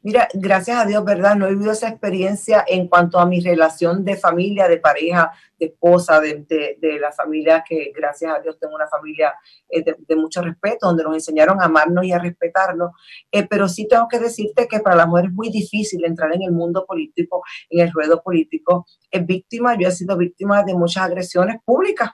Mira, 0.01 0.29
gracias 0.33 0.77
a 0.77 0.85
Dios, 0.85 1.03
¿verdad? 1.03 1.35
No 1.35 1.45
he 1.45 1.49
vivido 1.51 1.73
esa 1.73 1.89
experiencia 1.89 2.63
en 2.65 2.87
cuanto 2.87 3.19
a 3.19 3.25
mi 3.25 3.41
relación 3.41 4.05
de 4.05 4.15
familia, 4.15 4.67
de 4.69 4.77
pareja, 4.77 5.31
de 5.57 5.65
esposa, 5.65 6.21
de, 6.21 6.77
la 7.01 7.11
familia, 7.11 7.63
que 7.67 7.91
gracias 7.93 8.33
a 8.33 8.39
Dios 8.39 8.57
tengo 8.57 8.75
una 8.75 8.87
familia 8.87 9.33
eh, 9.67 9.83
de, 9.83 10.15
mucho 10.15 10.41
respeto, 10.41 10.87
donde 10.87 11.03
nos 11.03 11.15
enseñaron 11.15 11.61
a 11.61 11.65
amarnos 11.65 12.05
y 12.05 12.13
a 12.13 12.19
respetarnos. 12.19 12.91
Eh, 13.29 13.45
pero 13.49 13.67
sí 13.67 13.87
tengo 13.89 14.07
que 14.07 14.19
decirte 14.19 14.67
que 14.69 14.79
para 14.79 14.95
la 14.95 15.05
mujer 15.05 15.25
es 15.25 15.33
muy 15.33 15.49
difícil 15.49 16.05
entrar 16.05 16.33
en 16.33 16.43
el 16.43 16.53
mundo 16.53 16.85
político, 16.85 17.43
en 17.69 17.81
el 17.81 17.91
ruedo 17.91 18.21
político. 18.23 18.85
Es 19.11 19.25
víctima, 19.25 19.77
yo 19.77 19.89
he 19.89 19.91
sido 19.91 20.15
víctima 20.15 20.63
de 20.63 20.75
muchas 20.75 21.03
agresiones 21.03 21.57
públicas. 21.65 22.11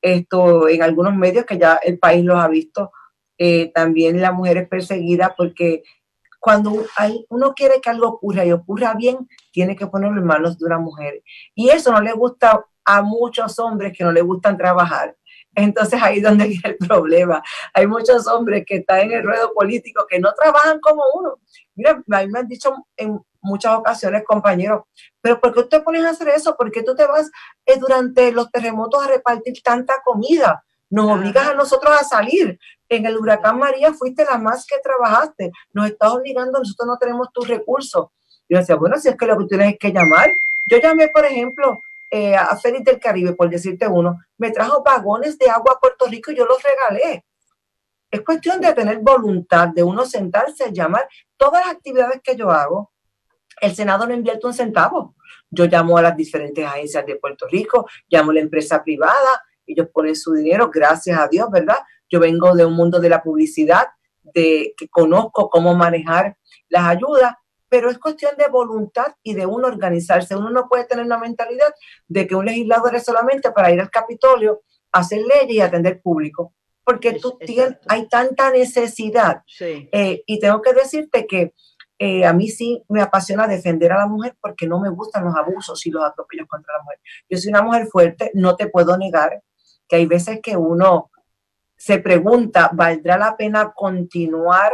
Esto 0.00 0.68
en 0.68 0.82
algunos 0.82 1.14
medios 1.14 1.44
que 1.44 1.56
ya 1.56 1.78
el 1.82 2.00
país 2.00 2.24
los 2.24 2.36
ha 2.36 2.48
visto. 2.48 2.90
Eh, 3.38 3.70
también 3.72 4.20
la 4.20 4.32
mujer 4.32 4.56
es 4.56 4.68
perseguida 4.68 5.34
porque 5.36 5.82
cuando 6.42 6.84
hay, 6.96 7.24
uno 7.28 7.54
quiere 7.54 7.80
que 7.80 7.88
algo 7.88 8.08
ocurra 8.08 8.44
y 8.44 8.50
ocurra 8.50 8.94
bien, 8.94 9.28
tiene 9.52 9.76
que 9.76 9.86
ponerlo 9.86 10.20
en 10.20 10.26
manos 10.26 10.58
de 10.58 10.66
una 10.66 10.76
mujer. 10.76 11.22
Y 11.54 11.70
eso 11.70 11.92
no 11.92 12.00
le 12.00 12.12
gusta 12.12 12.66
a 12.84 13.00
muchos 13.02 13.60
hombres 13.60 13.96
que 13.96 14.02
no 14.02 14.10
les 14.10 14.24
gustan 14.24 14.56
trabajar. 14.56 15.16
Entonces 15.54 16.02
ahí 16.02 16.16
es 16.16 16.24
donde 16.24 16.48
viene 16.48 16.76
el 16.80 16.88
problema. 16.88 17.44
Hay 17.72 17.86
muchos 17.86 18.26
hombres 18.26 18.64
que 18.66 18.78
están 18.78 19.02
en 19.02 19.12
el 19.12 19.22
ruedo 19.22 19.54
político 19.54 20.04
que 20.10 20.18
no 20.18 20.32
trabajan 20.34 20.80
como 20.80 21.02
uno. 21.14 21.38
Mira, 21.76 22.02
a 22.10 22.20
mí 22.22 22.26
me 22.26 22.40
han 22.40 22.48
dicho 22.48 22.74
en 22.96 23.20
muchas 23.40 23.76
ocasiones, 23.76 24.24
compañeros, 24.26 24.82
pero 25.20 25.40
¿por 25.40 25.54
qué 25.54 25.62
te 25.62 25.80
pones 25.80 26.04
a 26.04 26.10
hacer 26.10 26.28
eso? 26.30 26.56
¿Por 26.56 26.72
qué 26.72 26.82
tú 26.82 26.96
te 26.96 27.06
vas 27.06 27.30
eh, 27.66 27.78
durante 27.78 28.32
los 28.32 28.50
terremotos 28.50 29.04
a 29.04 29.06
repartir 29.06 29.62
tanta 29.62 29.94
comida? 30.04 30.64
Nos 30.90 31.08
obligas 31.08 31.46
a 31.46 31.54
nosotros 31.54 31.94
a 31.98 32.02
salir. 32.02 32.58
En 32.92 33.06
el 33.06 33.16
huracán 33.16 33.58
María 33.58 33.94
fuiste 33.94 34.22
la 34.22 34.36
más 34.36 34.66
que 34.66 34.76
trabajaste. 34.82 35.50
Nos 35.72 35.86
estás 35.86 36.12
obligando, 36.12 36.58
nosotros 36.58 36.86
no 36.86 36.98
tenemos 36.98 37.32
tus 37.32 37.48
recursos. 37.48 38.08
Yo 38.50 38.58
decía, 38.58 38.74
bueno, 38.74 38.98
si 38.98 39.08
es 39.08 39.16
que 39.16 39.24
lo 39.24 39.38
que 39.38 39.46
tienes 39.46 39.72
es 39.72 39.78
que 39.78 39.92
llamar. 39.92 40.30
Yo 40.66 40.76
llamé, 40.76 41.08
por 41.08 41.24
ejemplo, 41.24 41.82
eh, 42.10 42.36
a 42.36 42.54
Félix 42.54 42.84
del 42.84 43.00
Caribe, 43.00 43.32
por 43.32 43.48
decirte 43.48 43.88
uno, 43.88 44.18
me 44.36 44.50
trajo 44.50 44.82
vagones 44.82 45.38
de 45.38 45.48
agua 45.48 45.72
a 45.74 45.80
Puerto 45.80 46.06
Rico 46.06 46.32
y 46.32 46.36
yo 46.36 46.44
los 46.44 46.62
regalé. 46.62 47.24
Es 48.10 48.20
cuestión 48.20 48.60
de 48.60 48.74
tener 48.74 48.98
voluntad, 48.98 49.68
de 49.68 49.82
uno 49.82 50.04
sentarse 50.04 50.64
a 50.64 50.70
llamar 50.70 51.08
todas 51.38 51.64
las 51.64 51.74
actividades 51.74 52.20
que 52.22 52.36
yo 52.36 52.50
hago. 52.50 52.90
El 53.58 53.74
Senado 53.74 54.06
no 54.06 54.12
invierte 54.12 54.46
un 54.46 54.52
centavo. 54.52 55.14
Yo 55.50 55.64
llamo 55.64 55.96
a 55.96 56.02
las 56.02 56.14
diferentes 56.14 56.62
agencias 56.62 57.06
de 57.06 57.16
Puerto 57.16 57.46
Rico, 57.50 57.88
llamo 58.10 58.32
a 58.32 58.34
la 58.34 58.40
empresa 58.40 58.84
privada, 58.84 59.42
ellos 59.66 59.88
ponen 59.92 60.14
su 60.14 60.34
dinero, 60.34 60.70
gracias 60.70 61.18
a 61.18 61.26
Dios, 61.28 61.50
¿verdad? 61.50 61.78
Yo 62.12 62.20
vengo 62.20 62.54
de 62.54 62.66
un 62.66 62.74
mundo 62.74 63.00
de 63.00 63.08
la 63.08 63.22
publicidad, 63.22 63.86
de 64.22 64.74
que 64.76 64.88
conozco 64.88 65.48
cómo 65.48 65.74
manejar 65.74 66.36
las 66.68 66.84
ayudas, 66.84 67.34
pero 67.70 67.88
es 67.88 67.98
cuestión 67.98 68.36
de 68.36 68.48
voluntad 68.48 69.14
y 69.22 69.32
de 69.32 69.46
uno 69.46 69.66
organizarse. 69.66 70.36
Uno 70.36 70.50
no 70.50 70.68
puede 70.68 70.84
tener 70.84 71.06
una 71.06 71.16
mentalidad 71.16 71.72
de 72.06 72.26
que 72.26 72.34
un 72.34 72.44
legislador 72.44 72.94
es 72.94 73.04
solamente 73.04 73.50
para 73.50 73.72
ir 73.72 73.80
al 73.80 73.90
Capitolio, 73.90 74.60
hacer 74.92 75.22
leyes 75.22 75.56
y 75.56 75.60
atender 75.62 76.02
público, 76.02 76.54
porque 76.84 77.14
tú 77.14 77.38
tienes, 77.38 77.78
hay 77.88 78.06
tanta 78.08 78.50
necesidad. 78.50 79.42
Eh, 79.58 80.22
y 80.26 80.38
tengo 80.38 80.60
que 80.60 80.74
decirte 80.74 81.26
que 81.26 81.54
eh, 81.98 82.26
a 82.26 82.34
mí 82.34 82.48
sí 82.48 82.82
me 82.90 83.00
apasiona 83.00 83.46
defender 83.46 83.92
a 83.92 83.98
la 83.98 84.06
mujer 84.06 84.36
porque 84.38 84.66
no 84.66 84.80
me 84.80 84.90
gustan 84.90 85.24
los 85.24 85.34
abusos 85.34 85.86
y 85.86 85.90
los 85.90 86.04
atropellos 86.04 86.46
contra 86.46 86.76
la 86.76 86.82
mujer. 86.82 86.98
Yo 87.30 87.38
soy 87.38 87.50
una 87.50 87.62
mujer 87.62 87.86
fuerte, 87.86 88.30
no 88.34 88.54
te 88.54 88.66
puedo 88.66 88.98
negar 88.98 89.42
que 89.88 89.96
hay 89.96 90.06
veces 90.06 90.40
que 90.42 90.56
uno 90.56 91.11
se 91.82 91.98
pregunta, 91.98 92.70
¿valdrá 92.72 93.18
la 93.18 93.36
pena 93.36 93.72
continuar 93.74 94.70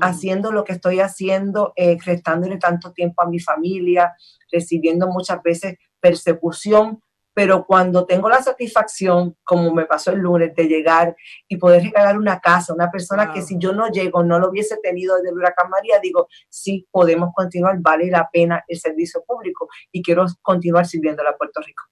haciendo 0.00 0.52
lo 0.52 0.62
que 0.62 0.74
estoy 0.74 1.00
haciendo, 1.00 1.72
eh, 1.74 1.98
restándole 2.00 2.58
tanto 2.58 2.92
tiempo 2.92 3.22
a 3.22 3.28
mi 3.28 3.40
familia, 3.40 4.14
recibiendo 4.52 5.08
muchas 5.08 5.42
veces 5.42 5.78
persecución? 5.98 7.02
Pero 7.34 7.66
cuando 7.66 8.06
tengo 8.06 8.28
la 8.28 8.40
satisfacción, 8.40 9.36
como 9.42 9.74
me 9.74 9.84
pasó 9.84 10.12
el 10.12 10.20
lunes, 10.20 10.54
de 10.54 10.68
llegar 10.68 11.16
y 11.48 11.56
poder 11.56 11.82
regalar 11.82 12.16
una 12.16 12.38
casa, 12.38 12.72
una 12.72 12.88
persona 12.88 13.32
que 13.32 13.42
si 13.42 13.56
yo 13.58 13.72
no 13.72 13.88
llego, 13.88 14.22
no 14.22 14.38
lo 14.38 14.50
hubiese 14.50 14.76
tenido 14.76 15.16
desde 15.16 15.30
el 15.30 15.38
huracán 15.38 15.68
María, 15.70 15.98
digo, 16.00 16.28
sí, 16.48 16.86
podemos 16.92 17.30
continuar, 17.34 17.78
vale 17.80 18.12
la 18.12 18.30
pena 18.30 18.62
el 18.68 18.78
servicio 18.78 19.24
público 19.26 19.68
y 19.90 20.04
quiero 20.04 20.24
continuar 20.40 20.86
sirviendo 20.86 21.28
a 21.28 21.36
Puerto 21.36 21.60
Rico. 21.62 21.82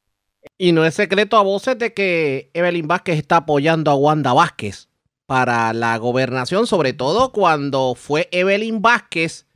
Y 0.58 0.72
no 0.72 0.84
es 0.84 0.94
secreto 0.94 1.36
a 1.36 1.42
voces 1.42 1.78
de 1.78 1.94
que 1.94 2.50
Evelyn 2.54 2.86
Vázquez 2.86 3.18
está 3.18 3.38
apoyando 3.38 3.90
a 3.90 3.94
Wanda 3.94 4.32
Vázquez 4.32 4.88
para 5.26 5.72
la 5.72 5.96
gobernación, 5.96 6.66
sobre 6.66 6.92
todo 6.92 7.32
cuando 7.32 7.94
fue 7.94 8.28
Evelyn 8.30 8.82
Vázquez 8.82 9.46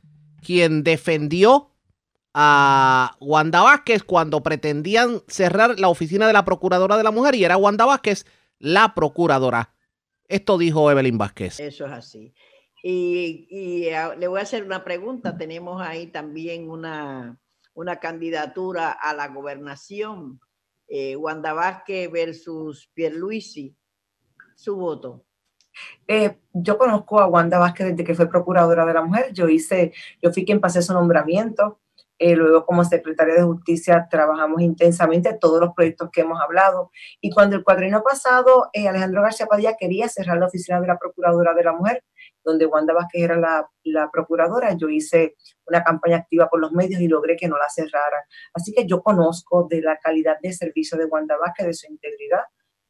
quien 0.41 0.83
defendió 0.83 1.71
a 2.33 3.15
Wanda 3.19 3.61
Vázquez 3.61 4.03
cuando 4.03 4.41
pretendían 4.41 5.21
cerrar 5.27 5.79
la 5.79 5.89
oficina 5.89 6.27
de 6.27 6.33
la 6.33 6.45
Procuradora 6.45 6.97
de 6.97 7.03
la 7.03 7.11
Mujer 7.11 7.35
y 7.35 7.43
era 7.43 7.57
Wanda 7.57 7.85
Vázquez 7.85 8.25
la 8.59 8.93
Procuradora. 8.93 9.73
Esto 10.27 10.57
dijo 10.57 10.91
Evelyn 10.91 11.17
Vázquez. 11.17 11.59
Eso 11.59 11.85
es 11.85 11.91
así. 11.91 12.33
Y, 12.81 13.89
ah, 13.89 14.15
le 14.17 14.27
voy 14.27 14.39
a 14.39 14.43
hacer 14.43 14.63
una 14.63 14.83
pregunta. 14.83 15.37
Tenemos 15.37 15.81
ahí 15.81 16.07
también 16.07 16.69
una, 16.69 17.39
una 17.73 17.99
candidatura 17.99 18.91
a 18.91 19.13
la 19.13 19.27
gobernación 19.27 20.39
eh, 20.89 21.15
Wanda 21.15 21.53
Vázquez 21.53 22.11
versus 22.11 22.89
Pierluisi, 22.93 23.75
su 24.55 24.75
voto? 24.75 25.25
Eh, 26.07 26.37
yo 26.51 26.77
conozco 26.77 27.19
a 27.19 27.27
Wanda 27.27 27.59
Vázquez 27.59 27.87
desde 27.87 28.03
que 28.03 28.15
fue 28.15 28.29
procuradora 28.29 28.85
de 28.85 28.93
la 28.93 29.03
mujer. 29.03 29.31
Yo 29.31 29.47
hice, 29.47 29.93
yo 30.21 30.33
fui 30.33 30.45
quien 30.45 30.59
pasé 30.59 30.81
su 30.81 30.93
nombramiento. 30.93 31.79
Eh, 32.17 32.35
luego 32.35 32.65
como 32.65 32.83
secretaria 32.83 33.35
de 33.35 33.43
justicia 33.43 34.07
trabajamos 34.11 34.61
intensamente 34.61 35.37
todos 35.39 35.61
los 35.61 35.73
proyectos 35.73 36.09
que 36.11 36.21
hemos 36.21 36.41
hablado. 36.41 36.91
Y 37.21 37.29
cuando 37.29 37.55
el 37.55 37.63
cuadrino 37.63 38.03
pasado, 38.03 38.69
Alejandro 38.75 39.21
García 39.21 39.45
Padilla 39.45 39.77
quería 39.77 40.09
cerrar 40.09 40.37
la 40.37 40.47
oficina 40.47 40.81
de 40.81 40.87
la 40.87 40.97
procuradora 40.97 41.53
de 41.53 41.63
la 41.63 41.71
mujer, 41.71 42.03
donde 42.43 42.65
Wanda 42.65 42.93
Vázquez 42.93 43.23
era 43.23 43.37
la, 43.37 44.09
procuradora, 44.11 44.73
yo 44.73 44.89
hice 44.89 45.35
una 45.67 45.83
campaña 45.83 46.17
activa 46.17 46.49
por 46.49 46.59
los 46.59 46.71
medios 46.71 47.01
y 47.01 47.07
logré 47.07 47.35
que 47.35 47.47
no 47.47 47.57
la 47.57 47.69
cerraran. 47.69 48.21
Así 48.53 48.73
que 48.73 48.85
yo 48.85 49.01
conozco 49.01 49.67
de 49.69 49.81
la 49.81 49.97
calidad 49.97 50.37
de 50.41 50.53
servicio 50.53 50.97
de 50.97 51.05
Wanda 51.05 51.37
Vázquez, 51.37 51.67
de 51.67 51.73
su 51.73 51.91
integridad 51.91 52.43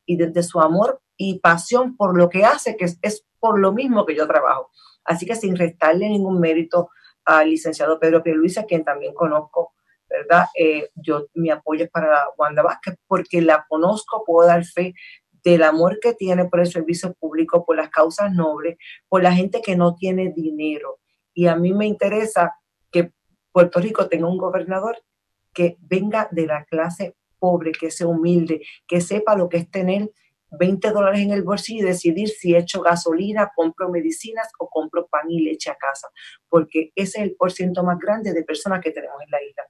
y 0.05 0.17
de, 0.17 0.43
su 0.43 0.59
amor 0.59 1.01
y 1.17 1.39
pasión 1.39 1.95
por 1.95 2.17
lo 2.17 2.29
que 2.29 2.45
hace, 2.45 2.75
que 2.77 2.85
es, 2.85 2.99
es, 3.01 3.25
por 3.39 3.59
lo 3.59 3.71
mismo 3.71 4.05
que 4.05 4.15
yo 4.15 4.27
trabajo. 4.27 4.71
Así 5.05 5.25
que 5.25 5.35
sin 5.35 5.55
restarle 5.55 6.09
ningún 6.09 6.39
mérito 6.39 6.89
al 7.25 7.49
licenciado 7.49 7.99
Pedro 7.99 8.23
Pierluisa, 8.23 8.65
quien 8.65 8.83
también 8.83 9.13
conozco, 9.13 9.73
¿verdad? 10.09 10.45
Eh, 10.55 10.89
yo, 10.95 11.27
mi 11.35 11.51
apoyo 11.51 11.85
es 11.85 11.91
para 11.91 12.17
Wanda 12.37 12.63
Vázquez 12.63 12.95
porque 13.07 13.41
la 13.41 13.65
conozco, 13.69 14.23
puedo 14.25 14.47
dar 14.47 14.65
fe 14.65 14.93
del 15.51 15.63
amor 15.63 15.99
que 15.99 16.13
tiene 16.13 16.45
por 16.45 16.59
el 16.59 16.67
servicio 16.67 17.13
público, 17.13 17.65
por 17.65 17.75
las 17.75 17.89
causas 17.89 18.33
nobles, 18.33 18.77
por 19.07 19.23
la 19.23 19.33
gente 19.33 19.61
que 19.61 19.75
no 19.75 19.95
tiene 19.95 20.31
dinero. 20.35 20.99
Y 21.33 21.47
a 21.47 21.55
mí 21.55 21.73
me 21.73 21.87
interesa 21.87 22.55
que 22.91 23.11
Puerto 23.51 23.79
Rico 23.79 24.07
tenga 24.07 24.27
un 24.27 24.37
gobernador 24.37 24.97
que 25.53 25.77
venga 25.81 26.27
de 26.31 26.45
la 26.45 26.65
clase 26.65 27.15
pobre, 27.39 27.71
que 27.71 27.89
sea 27.91 28.07
humilde, 28.07 28.61
que 28.87 29.01
sepa 29.01 29.35
lo 29.35 29.49
que 29.49 29.57
es 29.57 29.71
tener 29.71 30.11
20 30.51 30.91
dólares 30.91 31.21
en 31.21 31.31
el 31.31 31.43
bolsillo 31.43 31.83
y 31.83 31.87
decidir 31.87 32.29
si 32.29 32.55
echo 32.55 32.81
gasolina, 32.81 33.51
compro 33.55 33.89
medicinas 33.89 34.49
o 34.59 34.67
compro 34.67 35.07
pan 35.07 35.29
y 35.29 35.41
leche 35.41 35.69
a 35.69 35.75
casa, 35.75 36.07
porque 36.47 36.91
ese 36.95 37.19
es 37.19 37.23
el 37.25 37.35
porciento 37.35 37.83
más 37.83 37.99
grande 37.99 38.33
de 38.33 38.43
personas 38.43 38.81
que 38.81 38.91
tenemos 38.91 39.21
en 39.21 39.29
la 39.29 39.43
isla. 39.43 39.63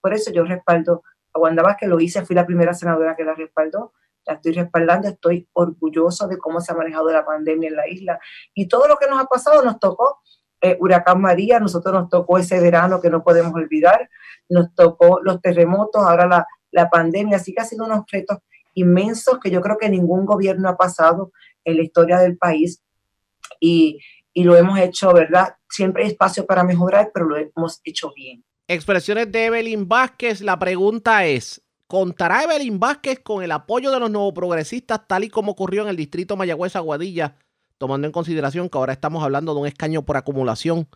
Por 0.00 0.12
eso 0.12 0.32
yo 0.32 0.44
respaldo 0.44 1.02
a 1.32 1.38
Wanda 1.38 1.62
Vázquez, 1.62 1.88
lo 1.88 2.00
hice, 2.00 2.24
fui 2.24 2.34
la 2.34 2.46
primera 2.46 2.74
senadora 2.74 3.16
que 3.16 3.24
la 3.24 3.34
respaldó, 3.34 3.92
la 4.26 4.34
estoy 4.34 4.52
respaldando, 4.52 5.08
estoy 5.08 5.48
orgullosa 5.52 6.26
de 6.26 6.38
cómo 6.38 6.60
se 6.60 6.72
ha 6.72 6.76
manejado 6.76 7.10
la 7.10 7.24
pandemia 7.24 7.68
en 7.68 7.76
la 7.76 7.88
isla 7.88 8.18
y 8.54 8.68
todo 8.68 8.88
lo 8.88 8.96
que 8.96 9.06
nos 9.08 9.20
ha 9.20 9.26
pasado 9.26 9.62
nos 9.62 9.78
tocó. 9.78 10.20
Eh, 10.60 10.76
huracán 10.80 11.20
María, 11.20 11.60
nosotros 11.60 11.92
nos 11.92 12.08
tocó 12.08 12.38
ese 12.38 12.58
verano 12.58 13.00
que 13.00 13.10
no 13.10 13.22
podemos 13.22 13.52
olvidar, 13.52 14.08
nos 14.48 14.74
tocó 14.74 15.20
los 15.22 15.42
terremotos, 15.42 16.02
ahora 16.02 16.26
la, 16.26 16.46
la 16.70 16.88
pandemia, 16.88 17.36
así 17.36 17.52
que 17.52 17.60
ha 17.60 17.66
sido 17.66 17.84
unos 17.84 18.04
retos 18.10 18.38
inmensos 18.72 19.38
que 19.40 19.50
yo 19.50 19.60
creo 19.60 19.76
que 19.76 19.90
ningún 19.90 20.24
gobierno 20.24 20.68
ha 20.68 20.76
pasado 20.76 21.32
en 21.64 21.76
la 21.76 21.82
historia 21.82 22.18
del 22.18 22.38
país 22.38 22.82
y, 23.60 24.00
y 24.32 24.44
lo 24.44 24.56
hemos 24.56 24.78
hecho, 24.78 25.12
¿verdad? 25.12 25.54
Siempre 25.68 26.04
hay 26.04 26.10
espacio 26.10 26.44
para 26.46 26.64
mejorar, 26.64 27.10
pero 27.12 27.26
lo 27.26 27.36
hemos 27.36 27.80
hecho 27.84 28.12
bien. 28.14 28.44
Expresiones 28.66 29.30
de 29.30 29.46
Evelyn 29.46 29.86
Vázquez. 29.86 30.40
La 30.40 30.58
pregunta 30.58 31.26
es, 31.26 31.62
¿contará 31.94 32.42
Evelyn 32.42 32.80
Vázquez 32.80 33.20
con 33.20 33.44
el 33.44 33.52
apoyo 33.52 33.92
de 33.92 34.00
los 34.00 34.10
nuevos 34.10 34.34
progresistas 34.34 35.06
tal 35.06 35.22
y 35.22 35.28
como 35.28 35.52
ocurrió 35.52 35.82
en 35.82 35.88
el 35.88 35.94
distrito 35.94 36.36
Mayagüez 36.36 36.74
Aguadilla, 36.74 37.36
tomando 37.78 38.08
en 38.08 38.12
consideración 38.12 38.68
que 38.68 38.76
ahora 38.76 38.92
estamos 38.92 39.22
hablando 39.22 39.54
de 39.54 39.60
un 39.60 39.66
escaño 39.68 40.02
por 40.02 40.16
acumulación? 40.16 40.88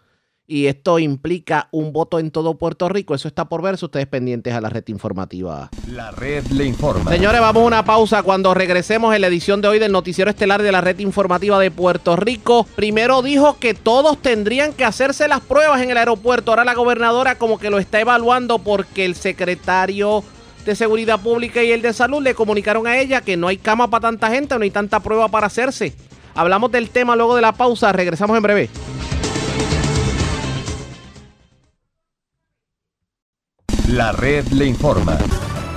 y 0.50 0.66
esto 0.66 0.98
implica 0.98 1.68
un 1.72 1.92
voto 1.92 2.18
en 2.18 2.30
todo 2.30 2.56
Puerto 2.56 2.88
Rico. 2.88 3.14
Eso 3.14 3.28
está 3.28 3.50
por 3.50 3.60
verse. 3.60 3.84
Ustedes 3.84 4.06
pendientes 4.06 4.54
a 4.54 4.62
la 4.62 4.70
red 4.70 4.82
informativa. 4.88 5.68
La 5.86 6.10
red 6.10 6.46
le 6.46 6.64
informa. 6.64 7.10
Señores, 7.10 7.38
vamos 7.38 7.64
a 7.64 7.66
una 7.66 7.84
pausa. 7.84 8.22
Cuando 8.22 8.54
regresemos 8.54 9.14
en 9.14 9.20
la 9.20 9.26
edición 9.26 9.60
de 9.60 9.68
hoy 9.68 9.78
del 9.78 9.92
Noticiero 9.92 10.30
Estelar 10.30 10.62
de 10.62 10.72
la 10.72 10.80
red 10.80 10.98
informativa 11.00 11.58
de 11.58 11.70
Puerto 11.70 12.16
Rico, 12.16 12.66
primero 12.76 13.20
dijo 13.20 13.58
que 13.60 13.74
todos 13.74 14.16
tendrían 14.22 14.72
que 14.72 14.86
hacerse 14.86 15.28
las 15.28 15.40
pruebas 15.40 15.82
en 15.82 15.90
el 15.90 15.98
aeropuerto. 15.98 16.50
Ahora 16.50 16.64
la 16.64 16.72
gobernadora 16.72 17.34
como 17.34 17.58
que 17.58 17.68
lo 17.68 17.78
está 17.78 18.00
evaluando 18.00 18.58
porque 18.58 19.04
el 19.04 19.16
secretario 19.16 20.24
de 20.68 20.76
Seguridad 20.76 21.18
Pública 21.18 21.64
y 21.64 21.72
el 21.72 21.80
de 21.80 21.94
Salud 21.94 22.22
le 22.22 22.34
comunicaron 22.34 22.86
a 22.86 22.98
ella 22.98 23.22
que 23.22 23.38
no 23.38 23.48
hay 23.48 23.56
cama 23.56 23.88
para 23.88 24.02
tanta 24.02 24.28
gente, 24.28 24.54
no 24.54 24.64
hay 24.64 24.70
tanta 24.70 25.00
prueba 25.00 25.26
para 25.28 25.46
hacerse. 25.46 25.94
Hablamos 26.34 26.70
del 26.70 26.90
tema 26.90 27.16
luego 27.16 27.34
de 27.34 27.40
la 27.40 27.52
pausa. 27.52 27.90
Regresamos 27.90 28.36
en 28.36 28.42
breve. 28.42 28.68
La 33.88 34.12
red 34.12 34.46
le 34.48 34.66
informa. 34.66 35.18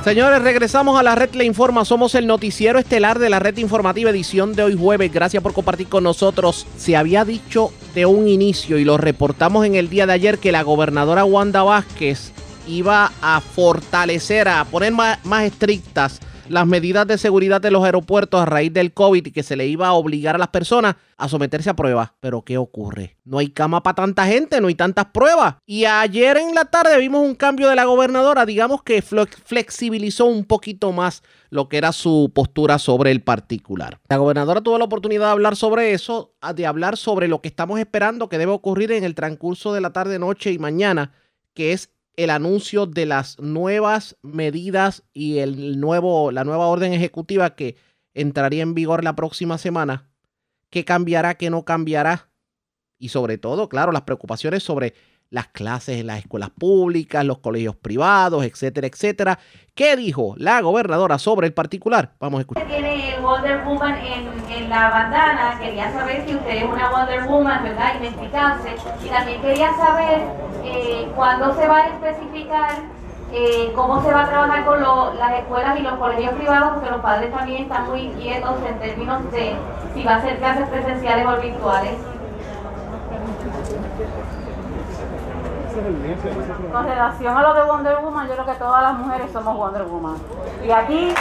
Señores, 0.04 0.42
regresamos 0.42 1.00
a 1.00 1.04
la 1.04 1.16
red 1.16 1.34
Le 1.36 1.46
Informa. 1.46 1.86
Somos 1.86 2.16
el 2.16 2.26
noticiero 2.26 2.80
estelar 2.80 3.20
de 3.20 3.30
la 3.30 3.38
red 3.38 3.56
informativa 3.58 4.10
edición 4.10 4.56
de 4.56 4.64
hoy 4.64 4.76
jueves. 4.76 5.14
Gracias 5.14 5.44
por 5.44 5.54
compartir 5.54 5.88
con 5.88 6.04
nosotros. 6.04 6.66
Se 6.76 6.98
había 6.98 7.24
dicho 7.24 7.72
de 7.94 8.08
un 8.08 8.28
inicio 8.28 8.80
y 8.80 8.84
lo 8.84 8.98
reportamos 8.98 9.64
en 9.64 9.76
el 9.76 9.90
día 9.90 10.08
de 10.08 10.14
ayer 10.14 10.40
que 10.40 10.52
la 10.52 10.64
gobernadora 10.64 11.24
Wanda 11.24 11.62
Vázquez 11.62 12.34
iba 12.68 13.12
a 13.22 13.42
fortalecer, 13.42 14.48
a 14.48 14.66
poner 14.66 14.92
más, 14.92 15.24
más 15.26 15.44
estrictas 15.44 16.20
las 16.52 16.68
medidas 16.68 17.08
de 17.08 17.18
seguridad 17.18 17.62
de 17.62 17.72
los 17.72 17.84
aeropuertos 17.84 18.42
a 18.42 18.46
raíz 18.46 18.74
del 18.74 18.94
COVID 18.94 19.26
y 19.26 19.32
que 19.32 19.42
se 19.42 19.56
le 19.56 19.68
iba 19.68 19.88
a 19.88 19.94
obligar 19.94 20.36
a 20.36 20.38
las 20.38 20.50
personas 20.50 20.96
a 21.18 21.30
someterse 21.30 21.70
a 21.70 21.76
pruebas. 21.76 22.12
Pero 22.20 22.42
¿qué 22.44 22.58
ocurre? 22.58 23.18
No 23.24 23.38
hay 23.38 23.50
cama 23.50 23.82
para 23.82 23.96
tanta 23.96 24.26
gente, 24.26 24.60
no 24.60 24.68
hay 24.68 24.76
tantas 24.76 25.06
pruebas. 25.06 25.56
Y 25.66 25.86
ayer 25.86 26.38
en 26.38 26.54
la 26.54 26.66
tarde 26.66 26.98
vimos 26.98 27.26
un 27.26 27.36
cambio 27.36 27.70
de 27.70 27.76
la 27.76 27.86
gobernadora, 27.86 28.46
digamos 28.46 28.84
que 28.84 29.02
flexibilizó 29.02 30.26
un 30.26 30.46
poquito 30.46 30.92
más 30.92 31.24
lo 31.50 31.70
que 31.70 31.78
era 31.78 31.94
su 31.94 32.32
postura 32.34 32.80
sobre 32.80 33.12
el 33.12 33.22
particular. 33.22 34.00
La 34.10 34.18
gobernadora 34.18 34.62
tuvo 34.62 34.78
la 34.78 34.86
oportunidad 34.86 35.28
de 35.28 35.32
hablar 35.32 35.56
sobre 35.56 35.94
eso, 35.94 36.34
de 36.56 36.66
hablar 36.66 36.98
sobre 36.98 37.28
lo 37.28 37.42
que 37.42 37.48
estamos 37.48 37.80
esperando 37.80 38.30
que 38.30 38.38
debe 38.38 38.52
ocurrir 38.52 38.92
en 38.92 39.04
el 39.04 39.16
transcurso 39.16 39.74
de 39.74 39.82
la 39.82 39.94
tarde, 39.94 40.20
noche 40.20 40.52
y 40.52 40.60
mañana, 40.60 41.14
que 41.54 41.74
es 41.74 41.90
el 42.16 42.30
anuncio 42.30 42.86
de 42.86 43.06
las 43.06 43.40
nuevas 43.40 44.18
medidas 44.22 45.04
y 45.14 45.40
el 45.40 45.80
nuevo, 45.80 46.32
la 46.32 46.44
nueva 46.44 46.68
orden 46.68 46.94
ejecutiva 46.94 47.56
que 47.56 47.78
entraría 48.14 48.64
en 48.64 48.74
vigor 48.74 49.04
la 49.04 49.16
próxima 49.16 49.58
semana. 49.58 50.10
¿Qué 50.70 50.86
cambiará, 50.86 51.36
qué 51.36 51.50
no 51.50 51.66
cambiará? 51.66 52.30
Y 52.98 53.10
sobre 53.10 53.38
todo, 53.38 53.70
claro, 53.70 53.92
las 53.92 54.04
preocupaciones 54.04 54.64
sobre 54.64 54.94
las 55.32 55.48
clases 55.48 56.00
en 56.00 56.08
las 56.08 56.20
escuelas 56.20 56.52
públicas, 56.52 57.26
los 57.26 57.40
colegios 57.40 57.76
privados, 57.76 58.44
etcétera, 58.44 58.88
etcétera. 58.88 59.40
¿Qué 59.74 59.96
dijo 59.96 60.36
la 60.38 60.62
gobernadora 60.62 61.18
sobre 61.18 61.48
el 61.48 61.54
particular? 61.54 62.12
Vamos 62.20 62.40
a 62.40 62.42
escuchar. 62.42 62.68
Tiene 62.68 63.16
Wonder 63.22 63.64
Woman 63.64 63.96
en, 63.96 64.28
en, 64.52 64.70
la 64.70 64.90
bandana. 64.90 65.58
Quería 65.60 65.92
saber 65.94 66.24
si 66.28 66.36
usted 66.36 66.58
es 66.58 66.64
una 66.64 66.92
Wonder 66.92 67.24
Woman, 67.24 67.64
¿verdad? 67.64 68.02
Identificarse. 68.02 68.76
Y 69.04 69.10
también 69.10 69.42
quería 69.42 69.74
saber 69.76 70.22
eh, 70.66 71.08
cuándo 71.16 71.56
se 71.56 71.68
va 71.68 71.78
a 71.78 71.88
especificar 71.88 73.02
eh, 73.34 73.72
cómo 73.74 74.04
se 74.04 74.12
va 74.12 74.24
a 74.24 74.30
trabajar 74.30 74.66
con 74.66 74.82
lo, 74.82 75.14
las 75.14 75.40
escuelas 75.40 75.80
y 75.80 75.84
los 75.84 75.94
colegios 75.94 76.34
privados, 76.34 76.74
porque 76.74 76.90
los 76.92 77.00
padres 77.00 77.32
también 77.32 77.64
están 77.64 77.90
muy 77.90 78.02
inquietos 78.02 78.56
en 78.68 78.78
términos 78.80 79.32
de 79.32 79.56
si 79.94 80.04
va 80.04 80.16
a 80.16 80.22
ser 80.22 80.38
clases 80.38 80.68
presenciales 80.68 81.26
o 81.26 81.42
virtuales. 81.42 81.94
Con 86.72 86.86
relación 86.86 87.38
a 87.38 87.42
lo 87.42 87.54
de 87.54 87.64
Wonder 87.64 87.98
Woman, 88.04 88.28
yo 88.28 88.34
creo 88.34 88.46
que 88.46 88.56
todas 88.56 88.84
las 88.84 88.94
mujeres 88.94 89.32
somos 89.32 89.56
Wonder 89.56 89.84
Woman. 89.84 90.16
Y 90.64 90.72
aquí 90.72 91.14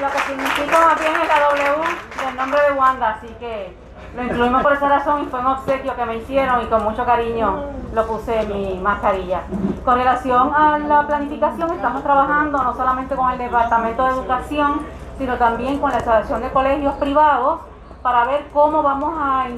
lo 0.00 0.10
que 0.10 0.18
significa 0.20 0.80
más 0.80 0.98
bien 0.98 1.12
es 1.12 1.28
la 1.28 1.40
W 1.48 2.24
del 2.24 2.36
nombre 2.36 2.60
de 2.62 2.72
Wanda, 2.72 3.10
así 3.10 3.28
que 3.38 3.76
lo 4.14 4.22
incluimos 4.22 4.62
por 4.62 4.72
esa 4.72 4.88
razón 4.88 5.24
y 5.24 5.26
fue 5.26 5.40
un 5.40 5.46
obsequio 5.46 5.94
que 5.94 6.06
me 6.06 6.16
hicieron 6.16 6.62
y 6.62 6.66
con 6.66 6.84
mucho 6.84 7.04
cariño 7.04 7.64
lo 7.92 8.06
puse 8.06 8.46
mi 8.46 8.78
mascarilla. 8.78 9.42
Con 9.84 9.98
relación 9.98 10.54
a 10.54 10.78
la 10.78 11.06
planificación, 11.06 11.70
estamos 11.72 12.02
trabajando 12.02 12.62
no 12.62 12.74
solamente 12.74 13.14
con 13.14 13.30
el 13.30 13.38
Departamento 13.38 14.04
de 14.04 14.10
Educación, 14.10 14.80
sino 15.18 15.36
también 15.36 15.78
con 15.78 15.90
la 15.90 15.98
Asociación 15.98 16.40
de 16.40 16.50
Colegios 16.50 16.94
Privados 16.94 17.60
para 18.06 18.24
ver 18.24 18.46
cómo 18.52 18.84
vamos 18.84 19.18
a, 19.18 19.48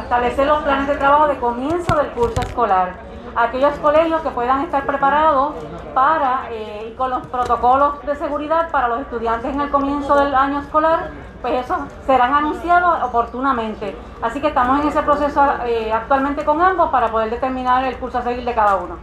establecer 0.00 0.46
los 0.46 0.62
planes 0.62 0.86
de 0.86 0.94
trabajo 0.94 1.26
de 1.26 1.36
comienzo 1.38 1.96
del 1.96 2.06
curso 2.10 2.40
escolar. 2.40 2.92
Aquellos 3.34 3.74
colegios 3.80 4.22
que 4.22 4.30
puedan 4.30 4.60
estar 4.60 4.86
preparados 4.86 5.54
para, 5.92 6.42
eh, 6.52 6.94
con 6.96 7.10
los 7.10 7.26
protocolos 7.26 8.00
de 8.06 8.14
seguridad 8.14 8.70
para 8.70 8.86
los 8.86 9.00
estudiantes 9.00 9.52
en 9.52 9.60
el 9.60 9.72
comienzo 9.72 10.14
del 10.14 10.36
año 10.36 10.60
escolar, 10.60 11.10
pues 11.42 11.64
eso 11.64 11.76
serán 12.06 12.32
anunciados 12.32 13.02
oportunamente. 13.02 13.96
Así 14.22 14.40
que 14.40 14.46
estamos 14.46 14.80
en 14.80 14.86
ese 14.86 15.02
proceso 15.02 15.44
eh, 15.66 15.92
actualmente 15.92 16.44
con 16.44 16.62
ambos 16.62 16.90
para 16.90 17.08
poder 17.08 17.28
determinar 17.28 17.82
el 17.82 17.96
curso 17.96 18.18
a 18.18 18.22
seguir 18.22 18.44
de 18.44 18.54
cada 18.54 18.76
uno. 18.76 18.98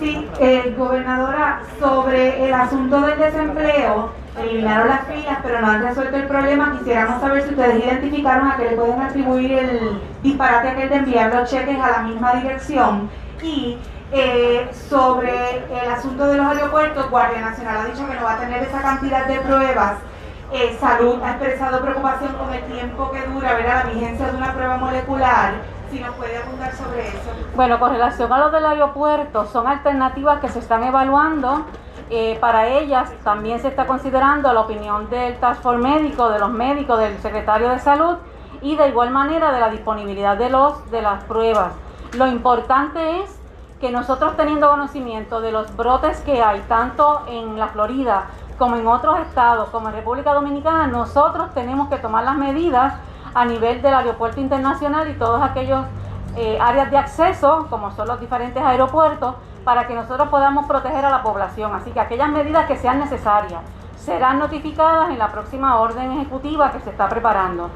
Sí, 0.00 0.28
eh, 0.40 0.74
gobernadora, 0.76 1.62
sobre 1.78 2.44
el 2.44 2.52
asunto 2.52 3.00
del 3.00 3.16
desempleo, 3.16 4.10
eliminaron 4.38 4.88
las 4.88 5.06
filas, 5.06 5.38
pero 5.42 5.60
no 5.60 5.68
han 5.68 5.82
resuelto 5.82 6.16
el 6.16 6.26
problema. 6.26 6.76
Quisiéramos 6.78 7.20
saber 7.20 7.42
si 7.42 7.50
ustedes 7.50 7.84
identificaron 7.84 8.50
a 8.50 8.56
qué 8.56 8.70
le 8.70 8.76
pueden 8.76 9.00
atribuir 9.00 9.52
el 9.52 10.00
disparate 10.22 10.68
aquel 10.68 10.88
de 10.88 10.96
enviar 10.96 11.34
los 11.34 11.50
cheques 11.50 11.78
a 11.78 11.90
la 11.90 11.98
misma 11.98 12.34
dirección. 12.34 13.10
Y 13.42 13.78
eh, 14.12 14.70
sobre 14.88 15.32
el 15.58 15.90
asunto 15.90 16.26
de 16.26 16.36
los 16.36 16.46
aeropuertos, 16.46 17.10
Guardia 17.10 17.40
Nacional 17.40 17.78
ha 17.78 17.84
dicho 17.86 18.06
que 18.06 18.14
no 18.14 18.24
va 18.24 18.34
a 18.34 18.38
tener 18.38 18.62
esa 18.62 18.80
cantidad 18.80 19.26
de 19.26 19.40
pruebas. 19.40 19.94
Eh, 20.52 20.76
Salud 20.78 21.18
ha 21.22 21.30
expresado 21.30 21.80
preocupación 21.80 22.34
con 22.34 22.52
el 22.52 22.62
tiempo 22.64 23.10
que 23.10 23.22
dura 23.22 23.54
ver 23.54 23.66
la 23.66 23.84
vigencia 23.84 24.26
de 24.30 24.36
una 24.36 24.52
prueba 24.52 24.76
molecular. 24.76 25.54
Si 25.90 25.98
nos 26.00 26.14
puede 26.16 26.36
abundar 26.38 26.74
sobre 26.74 27.08
eso. 27.08 27.32
Bueno, 27.54 27.78
con 27.78 27.92
relación 27.92 28.32
a 28.32 28.38
lo 28.38 28.50
del 28.50 28.64
aeropuerto, 28.64 29.46
son 29.46 29.66
alternativas 29.66 30.40
que 30.40 30.48
se 30.48 30.58
están 30.58 30.84
evaluando 30.84 31.66
eh, 32.14 32.36
para 32.42 32.68
ellas 32.68 33.10
también 33.24 33.58
se 33.58 33.68
está 33.68 33.86
considerando 33.86 34.52
la 34.52 34.60
opinión 34.60 35.08
del 35.08 35.40
Task 35.40 35.62
Force 35.62 35.82
médico, 35.82 36.28
de 36.28 36.38
los 36.38 36.50
médicos, 36.50 36.98
del 36.98 37.18
secretario 37.22 37.70
de 37.70 37.78
salud 37.78 38.16
y 38.60 38.76
de 38.76 38.88
igual 38.88 39.08
manera 39.08 39.50
de 39.50 39.58
la 39.58 39.70
disponibilidad 39.70 40.36
de, 40.36 40.50
los, 40.50 40.90
de 40.90 41.00
las 41.00 41.24
pruebas. 41.24 41.72
Lo 42.12 42.26
importante 42.26 43.22
es 43.22 43.40
que 43.80 43.90
nosotros 43.90 44.36
teniendo 44.36 44.68
conocimiento 44.68 45.40
de 45.40 45.52
los 45.52 45.74
brotes 45.74 46.20
que 46.20 46.42
hay, 46.42 46.60
tanto 46.68 47.22
en 47.28 47.58
la 47.58 47.68
Florida 47.68 48.26
como 48.58 48.76
en 48.76 48.86
otros 48.86 49.18
estados, 49.20 49.70
como 49.70 49.88
en 49.88 49.94
República 49.94 50.34
Dominicana, 50.34 50.88
nosotros 50.88 51.54
tenemos 51.54 51.88
que 51.88 51.96
tomar 51.96 52.24
las 52.24 52.36
medidas 52.36 52.92
a 53.32 53.46
nivel 53.46 53.80
del 53.80 53.94
aeropuerto 53.94 54.38
internacional 54.38 55.08
y 55.08 55.14
todos 55.14 55.40
aquellos 55.40 55.86
eh, 56.36 56.58
áreas 56.60 56.90
de 56.90 56.98
acceso, 56.98 57.68
como 57.70 57.90
son 57.92 58.06
los 58.06 58.20
diferentes 58.20 58.62
aeropuertos, 58.62 59.34
para 59.64 59.86
que 59.86 59.94
nosotros 59.94 60.28
podamos 60.28 60.66
proteger 60.66 61.04
a 61.04 61.10
la 61.10 61.22
población. 61.22 61.74
Así 61.74 61.90
que 61.90 62.00
aquellas 62.00 62.28
medidas 62.28 62.66
que 62.66 62.76
sean 62.76 62.98
necesarias 62.98 63.60
serán 63.96 64.38
notificadas 64.38 65.10
en 65.10 65.18
la 65.18 65.28
próxima 65.28 65.78
orden 65.78 66.12
ejecutiva 66.12 66.72
que 66.72 66.80
se 66.80 66.90
está 66.90 67.08
preparando. 67.08 67.70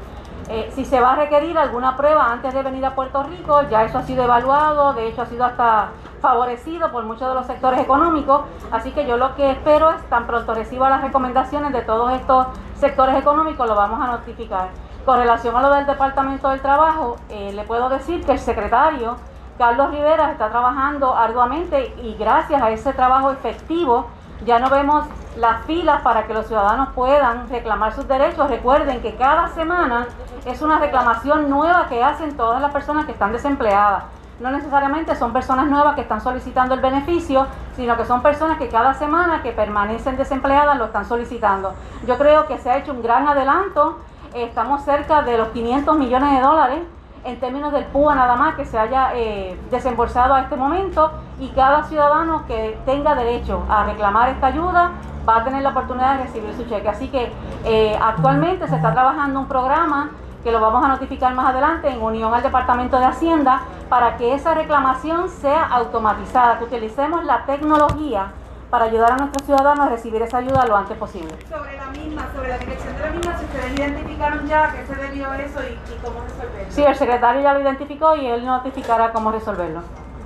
Eh, 0.49 0.71
si 0.73 0.85
se 0.85 1.01
va 1.01 1.13
a 1.13 1.15
requerir 1.15 1.57
alguna 1.57 1.97
prueba 1.97 2.31
antes 2.31 2.53
de 2.53 2.63
venir 2.63 2.85
a 2.85 2.95
Puerto 2.95 3.21
Rico, 3.23 3.63
ya 3.69 3.83
eso 3.83 3.97
ha 3.97 4.03
sido 4.03 4.23
evaluado, 4.23 4.93
de 4.93 5.07
hecho 5.07 5.21
ha 5.21 5.25
sido 5.25 5.43
hasta 5.43 5.89
favorecido 6.21 6.89
por 6.89 7.03
muchos 7.03 7.27
de 7.27 7.35
los 7.35 7.45
sectores 7.45 7.79
económicos, 7.81 8.43
así 8.71 8.91
que 8.91 9.05
yo 9.05 9.17
lo 9.17 9.35
que 9.35 9.51
espero 9.51 9.91
es 9.91 10.01
tan 10.09 10.25
pronto 10.25 10.53
reciba 10.53 10.89
las 10.89 11.01
recomendaciones 11.01 11.73
de 11.73 11.81
todos 11.81 12.13
estos 12.13 12.47
sectores 12.75 13.17
económicos, 13.17 13.67
lo 13.67 13.75
vamos 13.75 14.01
a 14.01 14.07
notificar. 14.07 14.69
Con 15.05 15.19
relación 15.19 15.55
a 15.55 15.61
lo 15.61 15.69
del 15.69 15.85
Departamento 15.85 16.49
del 16.49 16.61
Trabajo, 16.61 17.17
eh, 17.29 17.51
le 17.53 17.63
puedo 17.63 17.89
decir 17.89 18.25
que 18.25 18.31
el 18.31 18.39
secretario 18.39 19.17
Carlos 19.57 19.89
Rivera 19.89 20.31
está 20.31 20.49
trabajando 20.49 21.15
arduamente 21.15 21.95
y 22.03 22.15
gracias 22.15 22.61
a 22.61 22.69
ese 22.69 22.93
trabajo 22.93 23.31
efectivo 23.31 24.07
ya 24.45 24.59
no 24.59 24.69
vemos 24.69 25.05
las 25.35 25.65
filas 25.65 26.01
para 26.03 26.27
que 26.27 26.33
los 26.33 26.45
ciudadanos 26.45 26.89
puedan 26.93 27.49
reclamar 27.49 27.93
sus 27.93 28.07
derechos. 28.07 28.49
Recuerden 28.49 29.01
que 29.01 29.15
cada 29.15 29.47
semana 29.49 30.07
es 30.45 30.61
una 30.61 30.77
reclamación 30.77 31.49
nueva 31.49 31.87
que 31.89 32.03
hacen 32.03 32.37
todas 32.37 32.61
las 32.61 32.71
personas 32.71 33.05
que 33.05 33.13
están 33.13 33.31
desempleadas. 33.31 34.03
No 34.39 34.51
necesariamente 34.51 35.15
son 35.15 35.33
personas 35.33 35.65
nuevas 35.65 35.95
que 35.95 36.01
están 36.01 36.21
solicitando 36.21 36.75
el 36.75 36.81
beneficio, 36.81 37.47
sino 37.75 37.97
que 37.97 38.05
son 38.05 38.21
personas 38.21 38.59
que 38.59 38.69
cada 38.69 38.93
semana 38.93 39.41
que 39.41 39.51
permanecen 39.51 40.17
desempleadas 40.17 40.77
lo 40.77 40.85
están 40.85 41.05
solicitando. 41.05 41.73
Yo 42.05 42.19
creo 42.19 42.45
que 42.45 42.59
se 42.59 42.69
ha 42.69 42.77
hecho 42.77 42.91
un 42.91 43.01
gran 43.01 43.27
adelanto. 43.27 43.97
Estamos 44.35 44.83
cerca 44.83 45.23
de 45.23 45.39
los 45.39 45.47
500 45.47 45.97
millones 45.97 46.31
de 46.31 46.41
dólares 46.41 46.79
en 47.27 47.39
términos 47.41 47.73
del 47.73 47.83
PUA 47.85 48.15
nada 48.15 48.35
más 48.37 48.55
que 48.55 48.63
se 48.63 48.79
haya 48.79 49.11
eh, 49.13 49.59
desembolsado 49.69 50.33
a 50.33 50.41
este 50.41 50.55
momento 50.55 51.11
y 51.39 51.49
cada 51.49 51.83
ciudadano 51.83 52.45
que 52.47 52.79
tenga 52.85 53.15
derecho 53.15 53.63
a 53.69 53.83
reclamar 53.83 54.29
esta 54.29 54.47
ayuda 54.47 54.91
va 55.27 55.37
a 55.37 55.43
tener 55.43 55.61
la 55.61 55.69
oportunidad 55.69 56.17
de 56.17 56.23
recibir 56.23 56.53
su 56.55 56.63
cheque. 56.63 56.87
Así 56.87 57.09
que 57.09 57.29
eh, 57.65 57.99
actualmente 58.01 58.65
se 58.69 58.77
está 58.77 58.93
trabajando 58.93 59.41
un 59.41 59.47
programa 59.47 60.11
que 60.41 60.53
lo 60.53 60.61
vamos 60.61 60.85
a 60.85 60.87
notificar 60.87 61.33
más 61.33 61.47
adelante 61.47 61.89
en 61.89 62.01
unión 62.01 62.33
al 62.33 62.41
Departamento 62.41 62.97
de 62.97 63.05
Hacienda 63.05 63.63
para 63.89 64.15
que 64.15 64.33
esa 64.33 64.53
reclamación 64.53 65.27
sea 65.27 65.65
automatizada, 65.65 66.59
que 66.59 66.63
utilicemos 66.63 67.25
la 67.25 67.45
tecnología 67.45 68.31
para 68.69 68.85
ayudar 68.85 69.13
a 69.13 69.17
nuestros 69.17 69.45
ciudadanos 69.45 69.87
a 69.87 69.89
recibir 69.89 70.21
esa 70.21 70.37
ayuda 70.37 70.65
lo 70.65 70.75
antes 70.75 70.97
posible. 70.97 71.33
Sobre 71.49 71.77
la 71.77 71.85
misma, 71.87 72.27
sobre 72.35 72.49
la 72.49 72.57
dirección 72.57 72.95
de 72.95 72.99
la 72.99 73.09
misma, 73.11 73.37
si 73.37 73.45
ustedes 73.45 73.79
identificaron 73.79 74.47
ya 74.47 74.71
que 74.71 74.85
se 74.85 74.95
debió 74.95 75.33
eso 75.33 75.59
y, 75.61 76.05
cómo 76.05 76.21
resolverlo. 76.21 76.71
Sí, 76.71 76.83
el 76.83 76.95
secretario 76.95 77.41
ya 77.41 77.53
lo 77.53 77.61
identificó 77.61 78.15
y 78.15 78.27
él 78.27 78.45
notificará 78.45 79.11
cómo 79.11 79.31
resolverlo. 79.31 79.81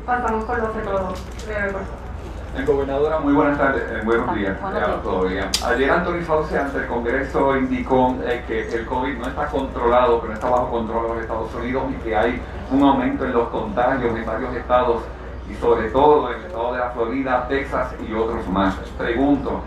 Pasamos 0.06 0.46
por 0.46 0.60
los 0.60 0.70
el 2.58 2.66
gobernadora, 2.66 3.20
muy 3.20 3.32
buenas 3.32 3.58
tardes, 3.58 3.84
eh, 3.90 4.02
buenos 4.04 4.36
días 4.36 4.58
a 4.62 5.70
Ayer 5.70 5.90
Anthony 5.90 6.22
Fauci 6.26 6.58
ante 6.58 6.80
el 6.80 6.88
Congreso 6.88 7.56
indicó 7.56 8.18
eh, 8.26 8.44
que 8.46 8.68
el 8.76 8.86
COVID 8.88 9.20
no 9.20 9.28
está 9.28 9.48
controlado, 9.48 10.22
que 10.22 10.28
no 10.28 10.34
está 10.34 10.50
bajo 10.50 10.70
control 10.70 11.06
en 11.06 11.12
los 11.14 11.22
Estados 11.22 11.56
Unidos 11.56 11.84
y 11.92 12.04
que 12.04 12.14
hay 12.14 12.42
un 12.70 12.84
aumento 12.84 13.24
en 13.24 13.32
los 13.32 13.48
contagios 13.48 14.18
en 14.18 14.26
varios 14.26 14.54
estados 14.54 15.02
y 15.50 15.56
sobre 15.56 15.90
todo 15.90 16.32
en 16.32 16.40
el 16.40 16.46
estado 16.46 16.74
de 16.74 16.80
la 16.80 16.90
Florida, 16.92 17.48
Texas 17.48 17.94
y 18.08 18.14
otros 18.14 18.48
más. 18.50 18.76
Pregunto, 18.98 19.62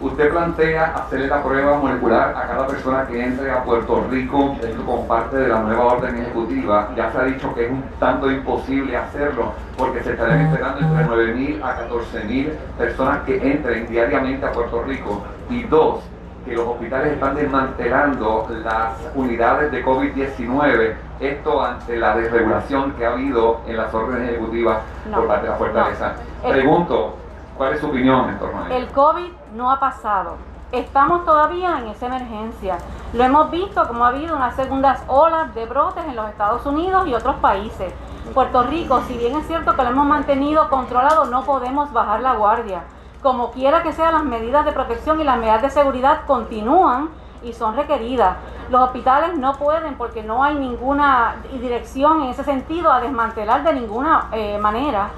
¿usted 0.00 0.30
plantea 0.30 0.94
hacerle 0.94 1.28
la 1.28 1.42
prueba 1.42 1.78
molecular 1.78 2.30
a 2.36 2.46
cada 2.46 2.66
persona 2.66 3.06
que 3.06 3.22
entre 3.22 3.50
a 3.50 3.62
Puerto 3.64 4.06
Rico 4.10 4.56
como 4.84 5.06
parte 5.06 5.36
de 5.36 5.48
la 5.48 5.60
nueva 5.60 5.84
orden 5.84 6.16
ejecutiva? 6.16 6.90
Ya 6.96 7.10
se 7.12 7.18
ha 7.18 7.24
dicho 7.24 7.54
que 7.54 7.66
es 7.66 7.70
un 7.70 7.84
tanto 7.98 8.30
imposible 8.30 8.96
hacerlo 8.96 9.52
porque 9.76 10.02
se 10.02 10.12
estarían 10.12 10.46
esperando 10.46 10.80
entre 10.80 11.06
9.000 11.06 11.62
a 11.62 11.88
14.000 11.88 12.50
personas 12.78 13.22
que 13.24 13.36
entren 13.36 13.86
diariamente 13.88 14.44
a 14.46 14.52
Puerto 14.52 14.82
Rico. 14.82 15.22
Y 15.50 15.62
dos, 15.64 16.02
que 16.44 16.54
los 16.54 16.66
hospitales 16.66 17.14
están 17.14 17.34
desmantelando 17.34 18.46
las 18.62 18.92
unidades 19.14 19.72
de 19.72 19.84
COVID-19, 19.84 20.94
esto 21.20 21.62
ante 21.62 21.96
la 21.96 22.16
desregulación 22.16 22.92
que 22.92 23.06
ha 23.06 23.12
habido 23.12 23.60
en 23.66 23.76
las 23.76 23.92
órdenes 23.94 24.30
ejecutivas 24.30 24.80
por 25.12 25.26
parte 25.26 25.46
de 25.46 25.52
la 25.52 25.56
Fortaleza. 25.56 26.14
Pregunto, 26.42 27.14
¿cuál 27.56 27.74
es 27.74 27.80
su 27.80 27.86
opinión 27.86 28.28
en 28.28 28.38
torno 28.38 28.64
a 28.64 28.76
El 28.76 28.88
COVID 28.88 29.30
no 29.54 29.70
ha 29.70 29.80
pasado. 29.80 30.36
Estamos 30.72 31.24
todavía 31.24 31.78
en 31.78 31.88
esa 31.88 32.06
emergencia. 32.06 32.78
Lo 33.12 33.22
hemos 33.22 33.50
visto 33.50 33.86
como 33.86 34.04
ha 34.04 34.08
habido 34.08 34.36
unas 34.36 34.56
segundas 34.56 35.02
olas 35.06 35.54
de 35.54 35.66
brotes 35.66 36.04
en 36.04 36.16
los 36.16 36.28
Estados 36.28 36.66
Unidos 36.66 37.06
y 37.06 37.14
otros 37.14 37.36
países. 37.36 37.92
Puerto 38.34 38.64
Rico, 38.64 39.00
si 39.06 39.16
bien 39.16 39.36
es 39.36 39.46
cierto 39.46 39.76
que 39.76 39.82
lo 39.82 39.90
hemos 39.90 40.06
mantenido 40.06 40.68
controlado, 40.68 41.26
no 41.26 41.44
podemos 41.44 41.92
bajar 41.92 42.20
la 42.20 42.34
guardia 42.34 42.82
como 43.24 43.52
quiera 43.52 43.82
que 43.82 43.94
sean 43.94 44.12
las 44.12 44.24
medidas 44.24 44.66
de 44.66 44.72
protección 44.72 45.18
y 45.18 45.24
las 45.24 45.38
medidas 45.38 45.62
de 45.62 45.70
seguridad 45.70 46.26
continúan 46.26 47.08
y 47.42 47.54
son 47.54 47.74
requeridas. 47.74 48.36
Los 48.68 48.82
hospitales 48.82 49.38
no 49.38 49.54
pueden, 49.54 49.94
porque 49.94 50.22
no 50.22 50.44
hay 50.44 50.56
ninguna 50.56 51.36
dirección 51.50 52.22
en 52.22 52.28
ese 52.28 52.44
sentido, 52.44 52.92
a 52.92 53.00
desmantelar 53.00 53.64
de 53.64 53.72
ninguna 53.72 54.28
eh, 54.30 54.58
manera 54.58 55.08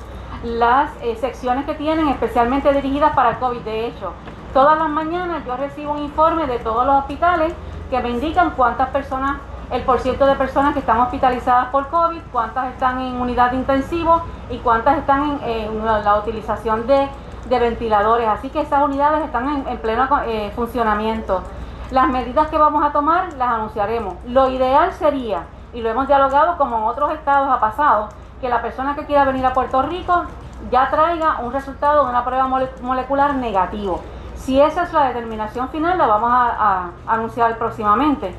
las 0.44 0.90
eh, 1.02 1.16
secciones 1.16 1.64
que 1.66 1.74
tienen, 1.74 2.06
especialmente 2.06 2.72
dirigidas 2.72 3.12
para 3.12 3.30
el 3.30 3.38
COVID. 3.38 3.62
De 3.62 3.88
hecho, 3.88 4.12
todas 4.54 4.78
las 4.78 4.88
mañanas 4.88 5.44
yo 5.44 5.56
recibo 5.56 5.94
un 5.94 5.98
informe 6.04 6.46
de 6.46 6.60
todos 6.60 6.86
los 6.86 7.00
hospitales 7.00 7.52
que 7.90 8.00
me 8.00 8.10
indican 8.10 8.50
cuántas 8.50 8.88
personas, 8.90 9.38
el 9.72 9.82
porcentaje 9.82 10.30
de 10.30 10.36
personas 10.36 10.74
que 10.74 10.78
están 10.78 11.00
hospitalizadas 11.00 11.70
por 11.70 11.88
COVID, 11.88 12.20
cuántas 12.30 12.66
están 12.66 13.00
en 13.00 13.20
unidad 13.20 13.50
de 13.50 13.56
intensivo 13.56 14.22
y 14.48 14.58
cuántas 14.58 14.98
están 14.98 15.40
en 15.42 15.84
la 15.84 16.18
utilización 16.18 16.86
de 16.86 17.08
de 17.48 17.58
ventiladores, 17.58 18.28
así 18.28 18.50
que 18.50 18.60
esas 18.60 18.82
unidades 18.82 19.24
están 19.24 19.66
en, 19.66 19.78
pleno 19.78 20.08
eh, 20.26 20.52
funcionamiento. 20.54 21.42
Las 21.90 22.08
medidas 22.08 22.48
que 22.48 22.58
vamos 22.58 22.84
a 22.84 22.92
tomar 22.92 23.32
las 23.34 23.48
anunciaremos. 23.48 24.14
Lo 24.26 24.50
ideal 24.50 24.92
sería, 24.92 25.44
y 25.72 25.80
lo 25.80 25.90
hemos 25.90 26.08
dialogado 26.08 26.56
como 26.56 26.78
en 26.78 26.82
otros 26.84 27.12
estados 27.12 27.48
ha 27.48 27.60
pasado, 27.60 28.08
que 28.40 28.48
la 28.48 28.62
persona 28.62 28.94
que 28.94 29.06
quiera 29.06 29.24
venir 29.24 29.46
a 29.46 29.52
Puerto 29.52 29.82
Rico 29.82 30.24
ya 30.70 30.90
traiga 30.90 31.38
un 31.40 31.52
resultado 31.52 32.04
de 32.04 32.10
una 32.10 32.24
prueba 32.24 32.48
molecular 32.82 33.34
negativo. 33.34 34.00
Si 34.34 34.60
esa 34.60 34.82
es 34.82 34.92
la 34.92 35.08
determinación 35.08 35.68
final, 35.70 35.96
la 35.96 36.06
vamos 36.06 36.30
a 36.32 36.90
anunciar 37.06 37.56
próximamente. 37.58 38.34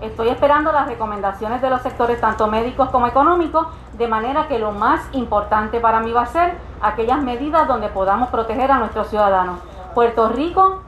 Estoy 0.00 0.28
esperando 0.28 0.72
las 0.72 0.86
recomendaciones 0.86 1.60
de 1.60 1.68
los 1.68 1.82
sectores 1.82 2.20
tanto 2.20 2.46
médicos 2.46 2.88
como 2.88 3.06
económicos, 3.06 3.66
de 3.98 4.08
manera 4.08 4.48
que 4.48 4.58
lo 4.58 4.72
más 4.72 5.06
importante 5.12 5.78
para 5.78 6.00
mí 6.00 6.10
va 6.10 6.22
a 6.22 6.26
ser 6.26 6.56
aquellas 6.80 7.22
medidas 7.22 7.68
donde 7.68 7.88
podamos 7.88 8.30
proteger 8.30 8.72
a 8.72 8.78
nuestros 8.78 9.08
ciudadanos. 9.08 9.60
Puerto 9.94 10.30
Rico, 10.30 10.80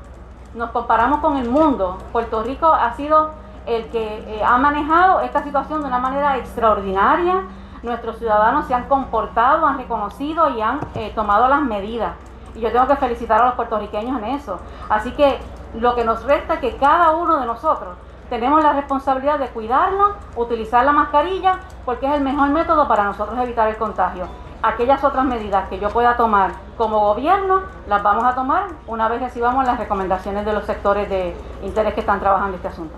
nos 0.55 0.71
comparamos 0.71 1.21
con 1.21 1.37
el 1.37 1.51
mundo, 1.51 1.99
Puerto 2.11 2.43
Rico 2.43 2.73
ha 2.73 2.95
sido 2.95 3.31
el 3.67 3.87
que 3.91 4.19
eh, 4.27 4.43
ha 4.43 4.57
manejado 4.57 5.21
esta 5.21 5.43
situación 5.43 5.83
de 5.83 5.89
una 5.89 5.99
manera 5.99 6.39
extraordinaria. 6.39 7.43
Nuestros 7.83 8.17
ciudadanos 8.19 8.67
se 8.67 8.75
han 8.75 8.85
comportado, 8.85 9.67
han 9.67 9.77
reconocido 9.77 10.49
y 10.51 10.63
han 10.63 10.81
eh, 10.95 11.13
tomado 11.15 11.49
las 11.49 11.61
medidas. 11.61 12.15
Y 12.55 12.61
yo 12.61 12.73
tengo 12.73 12.87
que 12.87 12.97
felicitar 12.97 13.43
a 13.43 13.47
los 13.47 13.55
puertorriqueños 13.55 14.23
en 14.23 14.31
eso. 14.31 14.59
Así 14.89 15.13
que 15.13 15.39
lo 15.79 15.95
que 15.95 16.05
nos 16.05 16.25
resta 16.25 16.55
es 16.55 16.61
que 16.61 16.77
cada 16.77 17.13
uno 17.13 17.39
de 17.39 17.47
nosotros 17.47 17.95
tenemos 18.29 18.63
la 18.63 18.73
responsabilidad 18.73 19.39
de 19.39 19.49
cuidarnos, 19.49 20.17
utilizar 20.37 20.85
la 20.85 20.93
mascarilla, 20.93 21.61
porque 21.85 22.07
es 22.07 22.15
el 22.15 22.23
mejor 22.23 22.51
método 22.51 22.89
para 22.89 23.05
nosotros 23.05 23.39
evitar 23.43 23.69
el 23.69 23.77
contagio. 23.77 24.27
Aquellas 24.63 25.03
otras 25.03 25.25
medidas 25.25 25.69
que 25.69 25.79
yo 25.79 25.89
pueda 25.91 26.17
tomar 26.17 26.53
como 26.77 27.01
gobierno, 27.01 27.63
las 27.89 28.03
vamos 28.03 28.25
a 28.25 28.35
tomar 28.35 28.69
una 28.87 29.09
vez 29.09 29.21
recibamos 29.21 29.67
las 29.67 29.79
recomendaciones 29.79 30.47
de 30.47 30.53
los 30.53 30.65
sectores 30.65 31.09
de 31.09 31.35
interés 31.65 31.95
que 31.95 32.01
están 32.01 32.21
trabajando 32.21 32.57
este 32.57 32.69
asunto. 32.69 32.95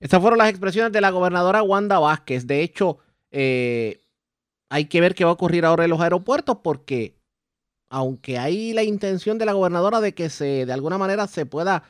Estas 0.00 0.20
fueron 0.20 0.38
las 0.38 0.48
expresiones 0.48 0.92
de 0.92 1.00
la 1.00 1.10
gobernadora 1.10 1.62
Wanda 1.62 1.98
Vázquez. 1.98 2.46
De 2.46 2.62
hecho, 2.62 2.98
eh, 3.30 4.00
hay 4.68 4.86
que 4.86 5.00
ver 5.00 5.14
qué 5.14 5.24
va 5.24 5.30
a 5.30 5.34
ocurrir 5.34 5.64
ahora 5.64 5.84
en 5.84 5.90
los 5.90 6.00
aeropuertos 6.00 6.56
porque 6.62 7.14
aunque 7.90 8.38
hay 8.38 8.72
la 8.72 8.82
intención 8.82 9.36
de 9.36 9.44
la 9.44 9.52
gobernadora 9.52 10.00
de 10.00 10.14
que 10.14 10.30
se 10.30 10.64
de 10.64 10.72
alguna 10.72 10.96
manera 10.96 11.26
se 11.26 11.44
pueda 11.44 11.84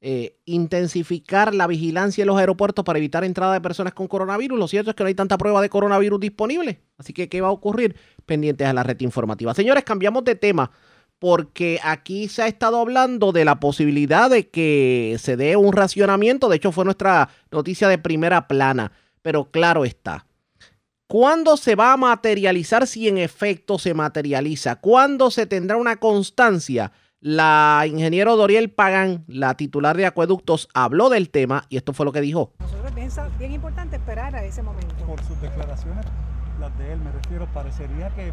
eh, 0.00 0.36
intensificar 0.44 1.54
la 1.54 1.66
vigilancia 1.66 2.22
en 2.22 2.28
los 2.28 2.38
aeropuertos 2.38 2.84
para 2.84 2.98
evitar 2.98 3.24
entrada 3.24 3.54
de 3.54 3.60
personas 3.60 3.94
con 3.94 4.06
coronavirus. 4.06 4.58
Lo 4.58 4.68
cierto 4.68 4.90
es 4.90 4.96
que 4.96 5.02
no 5.02 5.08
hay 5.08 5.14
tanta 5.14 5.38
prueba 5.38 5.60
de 5.60 5.68
coronavirus 5.68 6.20
disponible. 6.20 6.80
Así 6.98 7.12
que, 7.12 7.28
¿qué 7.28 7.40
va 7.40 7.48
a 7.48 7.52
ocurrir? 7.52 7.96
Pendientes 8.24 8.66
a 8.66 8.72
la 8.72 8.84
red 8.84 9.00
informativa. 9.00 9.54
Señores, 9.54 9.82
cambiamos 9.84 10.22
de 10.24 10.36
tema 10.36 10.70
porque 11.18 11.80
aquí 11.82 12.28
se 12.28 12.42
ha 12.42 12.46
estado 12.46 12.78
hablando 12.78 13.32
de 13.32 13.44
la 13.44 13.58
posibilidad 13.58 14.30
de 14.30 14.48
que 14.48 15.16
se 15.18 15.36
dé 15.36 15.56
un 15.56 15.72
racionamiento. 15.72 16.48
De 16.48 16.56
hecho, 16.56 16.70
fue 16.70 16.84
nuestra 16.84 17.28
noticia 17.50 17.88
de 17.88 17.98
primera 17.98 18.46
plana. 18.46 18.92
Pero 19.22 19.50
claro 19.50 19.84
está. 19.84 20.26
¿Cuándo 21.08 21.56
se 21.56 21.74
va 21.74 21.94
a 21.94 21.96
materializar 21.96 22.86
si 22.86 23.08
en 23.08 23.18
efecto 23.18 23.78
se 23.78 23.94
materializa? 23.94 24.76
¿Cuándo 24.76 25.30
se 25.30 25.46
tendrá 25.46 25.76
una 25.76 25.96
constancia? 25.96 26.92
La 27.20 27.82
ingeniero 27.88 28.36
Doriel 28.36 28.70
Pagán, 28.70 29.24
la 29.26 29.54
titular 29.54 29.96
de 29.96 30.06
Acueductos, 30.06 30.68
habló 30.72 31.08
del 31.08 31.30
tema 31.30 31.64
y 31.68 31.76
esto 31.76 31.92
fue 31.92 32.06
lo 32.06 32.12
que 32.12 32.20
dijo. 32.20 32.52
Nosotros 32.60 32.94
bien, 32.94 33.10
bien 33.40 33.52
importante 33.52 33.96
esperar 33.96 34.36
a 34.36 34.44
ese 34.44 34.62
momento. 34.62 34.94
Por 35.04 35.20
sus 35.24 35.40
declaraciones, 35.40 36.06
las 36.60 36.78
de 36.78 36.92
él, 36.92 37.00
me 37.00 37.10
refiero, 37.10 37.46
parecería 37.52 38.10
que, 38.10 38.26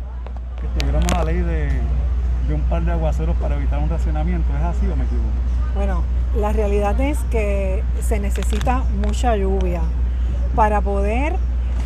que 0.61 0.67
tuviéramos 0.77 1.11
la 1.13 1.23
ley 1.23 1.37
de, 1.37 1.69
de 2.47 2.53
un 2.53 2.61
par 2.69 2.85
de 2.85 2.91
aguaceros 2.91 3.35
para 3.37 3.55
evitar 3.55 3.79
un 3.79 3.89
racionamiento. 3.89 4.47
¿Es 4.55 4.63
así 4.63 4.85
o 4.85 4.95
me 4.95 5.05
equivoco? 5.05 5.29
Bueno, 5.73 6.03
la 6.37 6.53
realidad 6.53 7.01
es 7.01 7.17
que 7.31 7.83
se 8.01 8.19
necesita 8.19 8.83
mucha 9.03 9.35
lluvia 9.35 9.81
para 10.55 10.81
poder 10.81 11.37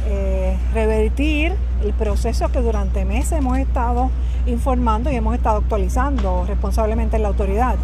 eh, 0.10 0.58
revertir 0.74 1.54
el 1.84 1.94
proceso 1.94 2.50
que 2.50 2.62
durante 2.62 3.06
meses 3.06 3.34
hemos 3.34 3.60
estado 3.60 4.10
informando 4.48 5.12
y 5.12 5.16
hemos 5.16 5.36
estado 5.36 5.58
actualizando 5.58 6.46
responsablemente 6.48 7.18
en 7.18 7.22
la 7.22 7.28
autoridad. 7.28 7.76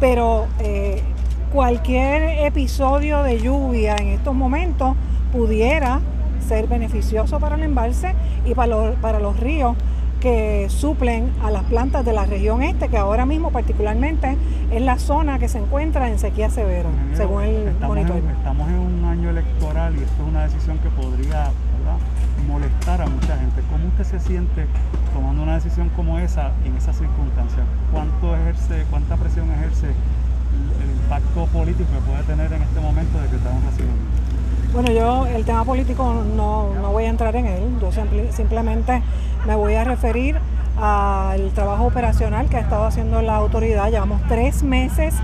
Pero 0.00 0.46
eh, 0.58 1.02
cualquier 1.52 2.46
episodio 2.46 3.22
de 3.22 3.40
lluvia 3.40 3.96
en 3.96 4.08
estos 4.08 4.34
momentos 4.34 4.94
pudiera 5.32 6.00
ser 6.48 6.66
beneficioso 6.66 7.40
para 7.40 7.56
el 7.56 7.62
embalse 7.62 8.14
y 8.46 8.54
para 8.54 8.68
los, 8.68 8.96
para 8.96 9.20
los 9.20 9.38
ríos 9.38 9.76
que 10.20 10.66
suplen 10.70 11.32
a 11.42 11.50
las 11.50 11.64
plantas 11.64 12.04
de 12.04 12.12
la 12.12 12.24
región 12.24 12.62
este, 12.62 12.88
que 12.88 12.96
ahora 12.96 13.26
mismo 13.26 13.50
particularmente 13.50 14.36
es 14.70 14.82
la 14.82 14.98
zona 14.98 15.38
que 15.38 15.48
se 15.48 15.58
encuentra 15.58 16.08
en 16.08 16.18
sequía 16.18 16.50
severa, 16.50 16.88
según 17.14 17.42
el 17.44 17.68
estamos 17.68 17.96
monitor. 17.96 18.16
En, 18.16 18.30
estamos 18.30 18.68
en 18.68 18.78
un 18.78 19.04
año 19.04 19.30
electoral 19.30 19.94
y 19.94 20.02
esto 20.02 20.22
es 20.22 20.28
una 20.28 20.42
decisión 20.44 20.78
que 20.78 20.88
podría 20.90 21.50
¿verdad? 21.78 21.98
molestar 22.48 23.02
a 23.02 23.06
mucha 23.06 23.36
gente. 23.38 23.62
¿Cómo 23.70 23.88
usted 23.88 24.04
se 24.04 24.20
siente 24.20 24.66
tomando 25.12 25.42
una 25.42 25.54
decisión 25.54 25.90
como 25.90 26.18
esa 26.18 26.52
en 26.64 26.76
esas 26.76 26.96
circunstancias? 26.96 27.64
¿Cuánto 27.92 28.34
ejerce, 28.36 28.84
cuánta 28.90 29.16
presión 29.16 29.50
ejerce 29.52 29.86
el, 29.86 30.82
el 30.82 30.90
impacto 30.96 31.46
político 31.46 31.88
que 31.92 32.10
puede 32.10 32.22
tener 32.24 32.52
en 32.52 32.62
este 32.62 32.80
momento 32.80 33.20
de 33.20 33.28
que 33.28 33.36
un 33.36 33.62
racionamiento? 33.64 34.15
Bueno, 34.76 34.92
yo 34.92 35.26
el 35.26 35.46
tema 35.46 35.64
político 35.64 36.22
no, 36.36 36.74
no 36.74 36.92
voy 36.92 37.04
a 37.04 37.08
entrar 37.08 37.34
en 37.34 37.46
él, 37.46 37.62
yo 37.80 37.90
simple, 37.90 38.30
simplemente 38.30 39.00
me 39.46 39.56
voy 39.56 39.72
a 39.72 39.84
referir 39.84 40.36
al 40.78 41.50
trabajo 41.52 41.86
operacional 41.86 42.50
que 42.50 42.58
ha 42.58 42.60
estado 42.60 42.84
haciendo 42.84 43.22
la 43.22 43.36
autoridad. 43.36 43.90
Llevamos 43.90 44.20
tres 44.28 44.62
meses 44.62 45.14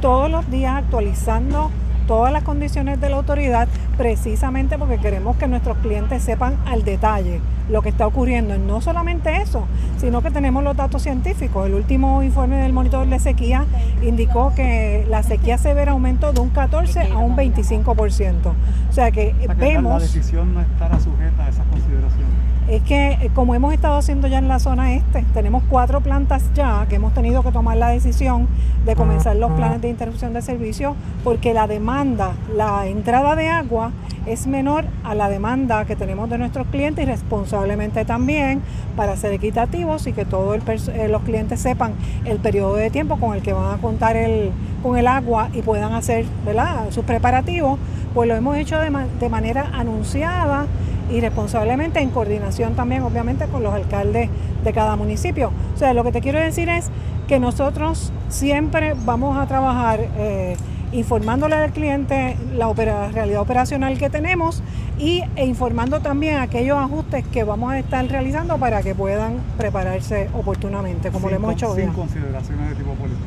todos 0.00 0.30
los 0.30 0.48
días 0.48 0.76
actualizando 0.76 1.72
todas 2.10 2.32
las 2.32 2.42
condiciones 2.42 3.00
de 3.00 3.08
la 3.08 3.18
autoridad 3.18 3.68
precisamente 3.96 4.76
porque 4.76 4.98
queremos 4.98 5.36
que 5.36 5.46
nuestros 5.46 5.76
clientes 5.78 6.20
sepan 6.24 6.56
al 6.66 6.82
detalle 6.82 7.40
lo 7.68 7.82
que 7.82 7.88
está 7.88 8.04
ocurriendo. 8.04 8.56
Y 8.56 8.58
no 8.58 8.80
solamente 8.80 9.40
eso, 9.40 9.68
sino 9.96 10.20
que 10.20 10.32
tenemos 10.32 10.64
los 10.64 10.76
datos 10.76 11.02
científicos. 11.02 11.68
El 11.68 11.74
último 11.74 12.24
informe 12.24 12.56
del 12.56 12.72
monitor 12.72 13.06
de 13.06 13.20
sequía 13.20 13.64
indicó 14.02 14.52
que 14.56 15.06
la 15.08 15.22
sequía 15.22 15.56
severa 15.56 15.92
aumentó 15.92 16.32
de 16.32 16.40
un 16.40 16.48
14 16.48 17.12
a 17.12 17.18
un 17.18 17.36
25%. 17.36 17.84
O 17.86 18.92
sea 18.92 19.12
que, 19.12 19.32
o 19.32 19.44
sea 19.44 19.54
que 19.54 19.54
vemos... 19.54 19.92
La 19.92 19.98
decisión 20.00 20.52
no 20.52 20.62
estará 20.62 20.98
sujeta 20.98 21.44
a 21.44 21.48
esas 21.48 21.64
consideraciones 21.68 22.26
es 22.70 22.82
que 22.82 23.18
eh, 23.20 23.30
como 23.34 23.56
hemos 23.56 23.74
estado 23.74 23.96
haciendo 23.96 24.28
ya 24.28 24.38
en 24.38 24.46
la 24.46 24.60
zona 24.60 24.94
este, 24.94 25.24
tenemos 25.34 25.64
cuatro 25.68 26.00
plantas 26.00 26.44
ya 26.54 26.86
que 26.88 26.96
hemos 26.96 27.12
tenido 27.12 27.42
que 27.42 27.50
tomar 27.50 27.76
la 27.76 27.88
decisión 27.88 28.46
de 28.86 28.94
comenzar 28.94 29.34
los 29.34 29.50
planes 29.52 29.82
de 29.82 29.88
interrupción 29.88 30.32
de 30.32 30.40
servicio 30.40 30.94
porque 31.24 31.52
la 31.52 31.66
demanda, 31.66 32.32
la 32.54 32.86
entrada 32.86 33.34
de 33.34 33.48
agua 33.48 33.90
es 34.26 34.46
menor 34.46 34.84
a 35.02 35.16
la 35.16 35.28
demanda 35.28 35.84
que 35.84 35.96
tenemos 35.96 36.30
de 36.30 36.38
nuestros 36.38 36.68
clientes 36.68 37.04
y 37.04 37.06
responsablemente 37.10 38.04
también 38.04 38.62
para 38.96 39.16
ser 39.16 39.32
equitativos 39.32 40.06
y 40.06 40.12
que 40.12 40.24
todos 40.24 40.60
eh, 40.88 41.08
los 41.08 41.22
clientes 41.22 41.58
sepan 41.60 41.94
el 42.24 42.38
periodo 42.38 42.76
de 42.76 42.90
tiempo 42.90 43.18
con 43.18 43.34
el 43.34 43.42
que 43.42 43.52
van 43.52 43.74
a 43.74 43.78
contar 43.78 44.16
el, 44.16 44.52
con 44.82 44.96
el 44.96 45.08
agua 45.08 45.48
y 45.54 45.62
puedan 45.62 45.92
hacer 45.94 46.24
¿verdad? 46.46 46.90
sus 46.90 47.04
preparativos, 47.04 47.80
pues 48.14 48.28
lo 48.28 48.36
hemos 48.36 48.56
hecho 48.56 48.78
de, 48.78 48.90
de 49.18 49.28
manera 49.28 49.70
anunciada 49.72 50.66
y 51.10 51.20
responsablemente 51.20 52.00
en 52.00 52.10
coordinación 52.10 52.74
también 52.74 53.02
obviamente 53.02 53.46
con 53.46 53.62
los 53.62 53.74
alcaldes 53.74 54.30
de 54.64 54.72
cada 54.72 54.96
municipio. 54.96 55.50
O 55.74 55.78
sea, 55.78 55.94
lo 55.94 56.04
que 56.04 56.12
te 56.12 56.20
quiero 56.20 56.38
decir 56.38 56.68
es 56.68 56.90
que 57.28 57.38
nosotros 57.38 58.12
siempre 58.28 58.94
vamos 59.04 59.38
a 59.38 59.46
trabajar 59.46 60.00
eh, 60.18 60.56
informándole 60.92 61.54
al 61.54 61.70
cliente 61.72 62.36
la 62.56 62.68
opera, 62.68 63.08
realidad 63.12 63.40
operacional 63.40 63.96
que 63.98 64.10
tenemos 64.10 64.62
y, 64.98 65.22
e 65.36 65.46
informando 65.46 66.00
también 66.00 66.38
aquellos 66.38 66.76
ajustes 66.76 67.24
que 67.28 67.44
vamos 67.44 67.72
a 67.72 67.78
estar 67.78 68.04
realizando 68.06 68.58
para 68.58 68.82
que 68.82 68.94
puedan 68.94 69.38
prepararse 69.56 70.28
oportunamente, 70.34 71.10
como 71.10 71.28
sin, 71.28 71.30
lo 71.30 71.36
hemos 71.36 71.52
hecho 71.54 71.74
Sin 71.74 71.90
hoy. 71.90 71.94
consideraciones 71.94 72.70
de 72.70 72.74
tipo 72.74 72.90
político. 72.94 73.24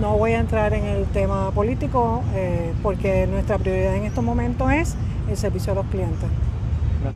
No 0.00 0.16
voy 0.16 0.32
a 0.32 0.38
entrar 0.38 0.72
en 0.72 0.84
el 0.84 1.04
tema 1.06 1.50
político 1.50 2.22
eh, 2.34 2.72
porque 2.82 3.26
nuestra 3.26 3.58
prioridad 3.58 3.96
en 3.96 4.04
estos 4.04 4.22
momentos 4.22 4.70
es 4.70 4.96
el 5.28 5.36
servicio 5.36 5.72
a 5.72 5.76
los 5.76 5.86
clientes. 5.86 6.28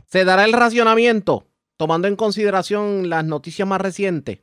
Se 0.07 0.25
dará 0.25 0.45
el 0.45 0.53
racionamiento 0.53 1.47
tomando 1.77 2.07
en 2.07 2.15
consideración 2.15 3.09
las 3.09 3.25
noticias 3.25 3.67
más 3.67 3.81
recientes. 3.81 4.39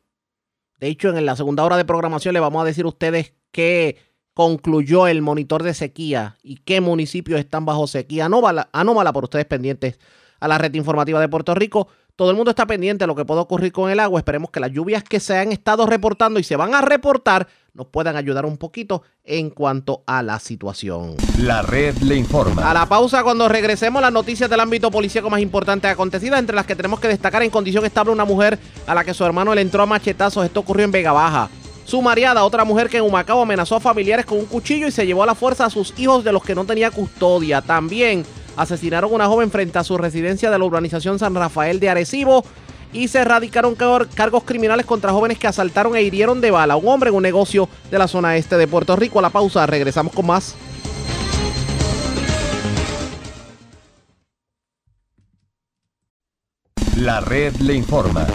De 0.78 0.88
hecho, 0.88 1.16
en 1.16 1.24
la 1.24 1.36
segunda 1.36 1.64
hora 1.64 1.76
de 1.76 1.84
programación 1.84 2.34
le 2.34 2.40
vamos 2.40 2.62
a 2.62 2.66
decir 2.66 2.84
a 2.84 2.88
ustedes 2.88 3.34
qué 3.52 3.96
concluyó 4.34 5.06
el 5.06 5.22
monitor 5.22 5.62
de 5.62 5.74
sequía 5.74 6.36
y 6.42 6.56
qué 6.56 6.80
municipios 6.80 7.38
están 7.38 7.64
bajo 7.64 7.86
sequía 7.86 8.26
anómala, 8.26 8.68
anómala 8.72 9.12
por 9.12 9.24
ustedes 9.24 9.46
pendientes 9.46 9.98
a 10.40 10.48
la 10.48 10.58
red 10.58 10.74
informativa 10.74 11.20
de 11.20 11.28
Puerto 11.28 11.54
Rico. 11.54 11.88
Todo 12.14 12.30
el 12.30 12.36
mundo 12.36 12.50
está 12.50 12.66
pendiente 12.66 13.04
de 13.04 13.06
lo 13.06 13.14
que 13.14 13.24
puede 13.24 13.40
ocurrir 13.40 13.72
con 13.72 13.90
el 13.90 13.98
agua. 13.98 14.20
Esperemos 14.20 14.50
que 14.50 14.60
las 14.60 14.70
lluvias 14.70 15.02
que 15.02 15.18
se 15.18 15.36
han 15.38 15.50
estado 15.50 15.86
reportando 15.86 16.38
y 16.38 16.42
se 16.42 16.56
van 16.56 16.74
a 16.74 16.82
reportar 16.82 17.48
nos 17.72 17.86
puedan 17.86 18.16
ayudar 18.16 18.44
un 18.44 18.58
poquito 18.58 19.02
en 19.24 19.48
cuanto 19.48 20.02
a 20.06 20.22
la 20.22 20.38
situación. 20.38 21.16
La 21.38 21.62
red 21.62 21.96
le 21.98 22.16
informa. 22.16 22.70
A 22.70 22.74
la 22.74 22.84
pausa, 22.86 23.22
cuando 23.22 23.48
regresemos, 23.48 24.02
las 24.02 24.12
noticias 24.12 24.50
del 24.50 24.60
ámbito 24.60 24.90
policíaco 24.90 25.30
más 25.30 25.40
importantes 25.40 25.90
acontecidas, 25.90 26.38
entre 26.38 26.54
las 26.54 26.66
que 26.66 26.76
tenemos 26.76 27.00
que 27.00 27.08
destacar 27.08 27.42
en 27.42 27.50
condición 27.50 27.86
estable 27.86 28.12
una 28.12 28.26
mujer 28.26 28.58
a 28.86 28.94
la 28.94 29.04
que 29.04 29.14
su 29.14 29.24
hermano 29.24 29.54
le 29.54 29.62
entró 29.62 29.82
a 29.82 29.86
machetazos. 29.86 30.44
Esto 30.44 30.60
ocurrió 30.60 30.84
en 30.84 30.92
Vega 30.92 31.12
Baja. 31.12 31.48
Sumariada, 31.86 32.44
otra 32.44 32.64
mujer 32.64 32.90
que 32.90 32.98
en 32.98 33.04
Humacao 33.04 33.40
amenazó 33.40 33.76
a 33.76 33.80
familiares 33.80 34.26
con 34.26 34.38
un 34.38 34.46
cuchillo 34.46 34.86
y 34.86 34.92
se 34.92 35.06
llevó 35.06 35.22
a 35.22 35.26
la 35.26 35.34
fuerza 35.34 35.64
a 35.64 35.70
sus 35.70 35.98
hijos 35.98 36.24
de 36.24 36.32
los 36.32 36.42
que 36.42 36.54
no 36.54 36.66
tenía 36.66 36.90
custodia. 36.90 37.62
También 37.62 38.24
asesinaron 38.56 39.10
a 39.12 39.14
una 39.14 39.26
joven 39.26 39.50
frente 39.50 39.78
a 39.78 39.84
su 39.84 39.96
residencia 39.98 40.50
de 40.50 40.58
la 40.58 40.64
urbanización 40.64 41.18
San 41.18 41.34
Rafael 41.34 41.80
de 41.80 41.90
Arecibo 41.90 42.44
y 42.92 43.08
se 43.08 43.20
erradicaron 43.20 43.74
cargos 43.74 44.44
criminales 44.44 44.86
contra 44.86 45.12
jóvenes 45.12 45.38
que 45.38 45.46
asaltaron 45.46 45.96
e 45.96 46.02
hirieron 46.02 46.40
de 46.40 46.50
bala 46.50 46.74
a 46.74 46.76
un 46.76 46.88
hombre 46.88 47.10
en 47.10 47.16
un 47.16 47.22
negocio 47.22 47.68
de 47.90 47.98
la 47.98 48.08
zona 48.08 48.36
este 48.36 48.56
de 48.56 48.66
Puerto 48.66 48.96
Rico. 48.96 49.18
A 49.18 49.22
la 49.22 49.30
pausa, 49.30 49.66
regresamos 49.66 50.12
con 50.12 50.26
más. 50.26 50.54
La 56.96 57.20
red 57.20 57.56
le 57.56 57.74
informa. 57.74 58.26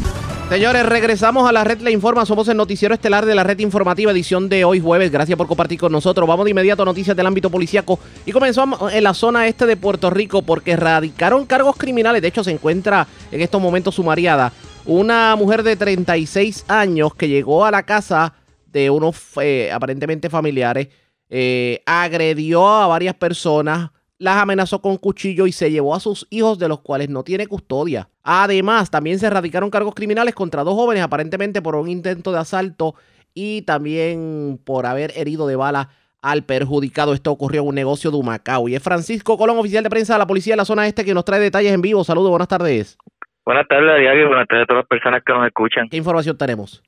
Señores, 0.50 0.86
regresamos 0.86 1.48
a 1.48 1.52
la 1.52 1.66
red 1.66 1.82
Le 1.82 1.92
Informa. 1.92 2.26
Somos 2.26 2.48
el 2.48 2.56
noticiero 2.56 2.94
estelar 2.94 3.26
de 3.26 3.36
la 3.36 3.44
red 3.44 3.60
informativa, 3.60 4.14
edición 4.14 4.48
de 4.48 4.64
hoy 4.64 4.80
jueves. 4.80 5.12
Gracias 5.12 5.38
por 5.38 5.46
compartir 5.46 5.78
con 5.78 5.92
nosotros. 5.92 6.26
Vamos 6.26 6.46
de 6.46 6.52
inmediato 6.52 6.84
a 6.84 6.86
noticias 6.86 7.18
del 7.18 7.28
ámbito 7.28 7.50
policíaco. 7.50 8.00
Y 8.26 8.32
comenzamos 8.32 8.94
en 8.94 9.04
la 9.04 9.14
zona 9.14 9.46
este 9.48 9.66
de 9.66 9.76
Puerto 9.76 10.10
Rico 10.10 10.44
porque 10.44 10.72
erradicaron 10.72 11.46
cargos 11.46 11.76
criminales. 11.76 12.22
De 12.22 12.30
hecho, 12.30 12.46
se 12.46 12.52
encuentra 12.52 13.06
en 13.30 13.42
estos 13.42 13.62
momentos 13.62 13.96
sumariada 13.96 14.54
una 14.86 15.36
mujer 15.36 15.64
de 15.64 15.76
36 15.76 16.64
años 16.70 17.14
que 17.14 17.28
llegó 17.28 17.66
a 17.66 17.72
la 17.72 17.84
casa 17.84 18.34
de 18.68 18.90
unos 18.90 19.18
eh, 19.42 19.70
aparentemente 19.74 20.30
familiares, 20.30 20.88
eh, 21.30 21.82
agredió 21.86 22.66
a 22.66 22.88
varias 22.88 23.16
personas, 23.16 23.92
las 24.20 24.38
amenazó 24.38 24.82
con 24.82 24.98
cuchillo 24.98 25.48
y 25.48 25.52
se 25.52 25.70
llevó 25.70 25.94
a 25.94 26.00
sus 26.00 26.28
hijos 26.30 26.58
de 26.60 26.68
los 26.68 26.82
cuales 26.82 27.10
no 27.10 27.24
tiene 27.24 27.48
custodia. 27.48 28.10
Además, 28.24 28.90
también 28.90 29.20
se 29.20 29.28
erradicaron 29.28 29.70
cargos 29.70 29.94
criminales 29.96 30.34
contra 30.34 30.64
dos 30.64 30.74
jóvenes 30.74 31.04
aparentemente 31.04 31.62
por 31.62 31.76
un 31.76 31.88
intento 31.88 32.32
de 32.32 32.40
asalto 32.40 32.96
y 33.34 33.62
también 33.62 34.60
por 34.66 34.86
haber 34.86 35.12
herido 35.16 35.48
de 35.48 35.56
bala 35.56 35.90
al 36.22 36.44
perjudicado. 36.44 37.14
Esto 37.14 37.32
ocurrió 37.32 37.62
en 37.62 37.68
un 37.68 37.76
negocio 37.76 38.10
de 38.10 38.18
Humacao. 38.18 38.68
Y 38.68 38.76
es 38.76 38.84
Francisco 38.84 39.38
Colón, 39.38 39.60
oficial 39.60 39.84
de 39.84 39.90
prensa 39.90 40.14
de 40.14 40.20
la 40.20 40.28
policía 40.28 40.54
de 40.54 40.58
la 40.58 40.66
zona 40.66 40.88
este, 40.88 41.06
que 41.06 41.14
nos 41.14 41.24
trae 41.24 41.40
detalles 41.40 41.72
en 41.72 41.82
vivo. 41.82 42.04
Saludos, 42.04 42.32
buenas 42.32 42.48
tardes. 42.48 42.98
Buenas 43.46 43.68
tardes, 43.68 44.02
y 44.02 44.26
buenas 44.26 44.48
tardes 44.48 44.64
a 44.64 44.66
todas 44.66 44.82
las 44.82 44.88
personas 44.88 45.24
que 45.24 45.32
nos 45.32 45.46
escuchan. 45.46 45.88
¿Qué 45.88 45.98
información 45.98 46.38
tenemos? 46.38 46.84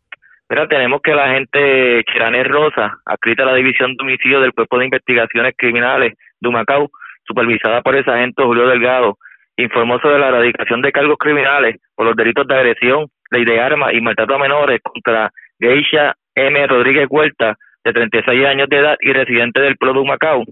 Mira, 0.50 0.68
tenemos 0.68 1.00
que 1.02 1.14
la 1.14 1.30
gente 1.30 2.04
Chiranes 2.12 2.48
Rosa, 2.48 3.00
adscrita 3.06 3.44
a 3.44 3.46
la 3.46 3.54
División 3.54 3.96
de 3.96 4.04
Homicidio 4.04 4.42
del 4.42 4.52
Cuerpo 4.52 4.80
de 4.80 4.86
Investigaciones 4.86 5.54
Criminales 5.56 6.16
de 6.40 6.50
Humacao, 6.50 6.90
supervisada 7.30 7.82
por 7.82 7.96
el 7.96 8.04
sargento 8.04 8.46
Julio 8.46 8.68
Delgado, 8.68 9.18
informó 9.56 10.00
sobre 10.00 10.20
la 10.20 10.30
erradicación 10.30 10.82
de 10.82 10.92
cargos 10.92 11.18
criminales 11.18 11.78
por 11.96 12.08
los 12.08 12.16
delitos 12.16 12.48
de 12.48 12.56
agresión, 12.56 13.08
ley 13.30 13.46
de 13.46 13.62
armas 13.62 13.94
y 13.94 14.02
maltrato 14.02 14.36
a 14.36 14.40
menores 14.40 14.80
contra 14.82 15.30
Geisha 15.60 16.16
M. 16.36 16.68
Rodríguez 16.68 17.08
Huerta, 17.10 17.56
de 17.84 17.94
36 17.94 18.46
años 18.46 18.68
de 18.70 18.78
edad 18.78 18.98
y 19.00 19.14
residente 19.14 19.62
del 19.62 19.78
pueblo 19.78 20.00
de 20.00 20.06
Humacao. 20.06 20.44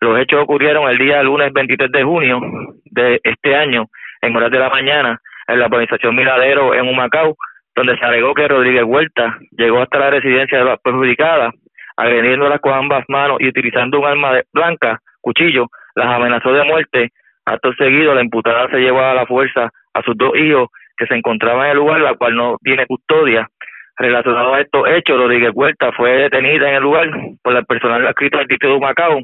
Los 0.00 0.18
hechos 0.20 0.42
ocurrieron 0.42 0.88
el 0.88 0.98
día 0.98 1.22
lunes 1.22 1.52
23 1.52 1.90
de 1.90 2.02
junio 2.02 2.40
de 2.84 3.20
este 3.22 3.56
año, 3.56 3.86
en 4.20 4.36
horas 4.36 4.50
de 4.50 4.58
la 4.58 4.70
mañana, 4.70 5.20
en 5.48 5.58
la 5.58 5.66
organización 5.66 6.14
Miradero 6.14 6.74
en 6.74 6.88
Humacao, 6.88 7.36
donde 7.74 7.96
se 7.96 8.04
alegó 8.04 8.34
que 8.34 8.48
Rodríguez 8.48 8.84
Huerta 8.84 9.38
llegó 9.52 9.80
hasta 9.80 9.98
la 9.98 10.10
residencia 10.10 10.58
de 10.58 10.64
la 10.64 10.76
perjudicada, 10.76 11.52
agrediéndola 11.96 12.58
con 12.58 12.74
ambas 12.74 13.04
manos 13.08 13.38
y 13.40 13.48
utilizando 13.48 14.00
un 14.00 14.06
arma 14.06 14.40
blanca, 14.52 14.98
cuchillo, 15.20 15.68
las 15.94 16.06
amenazó 16.06 16.52
de 16.52 16.64
muerte. 16.64 17.10
Acto 17.44 17.72
seguido, 17.74 18.14
la 18.14 18.22
imputada 18.22 18.68
se 18.70 18.78
llevó 18.78 19.00
a 19.00 19.14
la 19.14 19.26
fuerza 19.26 19.70
a 19.94 20.02
sus 20.02 20.16
dos 20.16 20.36
hijos 20.36 20.68
que 20.96 21.06
se 21.06 21.14
encontraban 21.14 21.66
en 21.66 21.72
el 21.72 21.78
lugar, 21.78 22.00
la 22.00 22.14
cual 22.14 22.36
no 22.36 22.56
tiene 22.62 22.86
custodia. 22.86 23.48
Relacionado 23.96 24.54
a 24.54 24.60
estos 24.60 24.88
hechos, 24.88 25.18
Rodríguez 25.18 25.50
Huerta 25.54 25.92
fue 25.92 26.10
detenida 26.12 26.68
en 26.68 26.76
el 26.76 26.82
lugar 26.82 27.08
por 27.42 27.54
el 27.54 27.64
personal 27.66 28.06
adscrito 28.06 28.38
al 28.38 28.46
distrito 28.46 28.68
de 28.68 28.78
Humacao, 28.78 29.20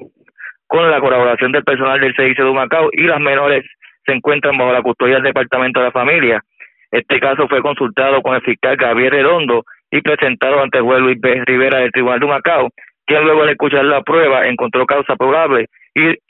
con 0.67 0.91
la 0.91 1.01
colaboración 1.01 1.53
del 1.53 1.65
personal 1.65 2.01
del 2.01 2.15
servicio 2.15 2.45
de 2.45 2.51
Humacao 2.51 2.91
y 2.93 3.03
las 3.05 3.21
menores 3.21 3.65
se 4.05 4.13
encuentran 4.13 4.57
bajo 4.57 4.73
la 4.73 4.83
custodia 4.83 5.15
del 5.15 5.25
Departamento 5.25 5.81
de 5.81 5.87
la 5.87 5.93
Familia. 5.93 6.43
Este 6.91 7.21
caso 7.21 7.49
fue 7.49 7.63
consultado 7.63 8.23
con 8.23 8.35
el 8.35 8.43
fiscal 8.43 8.77
Gabriel 8.77 9.13
Redondo 9.13 9.65
y 9.91 10.01
presentado 10.01 10.63
ante 10.63 10.79
el 10.79 10.85
juez 10.85 11.01
Luis 11.01 11.21
B. 11.21 11.43
Rivera 11.47 11.79
del 11.79 11.93
Tribunal 11.93 12.21
de 12.21 12.27
Humacao, 12.27 12.69
quien 13.07 13.25
luego 13.25 13.47
de 13.47 13.53
escuchar 13.53 13.85
la 13.85 14.03
prueba 14.03 14.47
encontró 14.47 14.85
causa 14.87 15.17
probable 15.17 15.67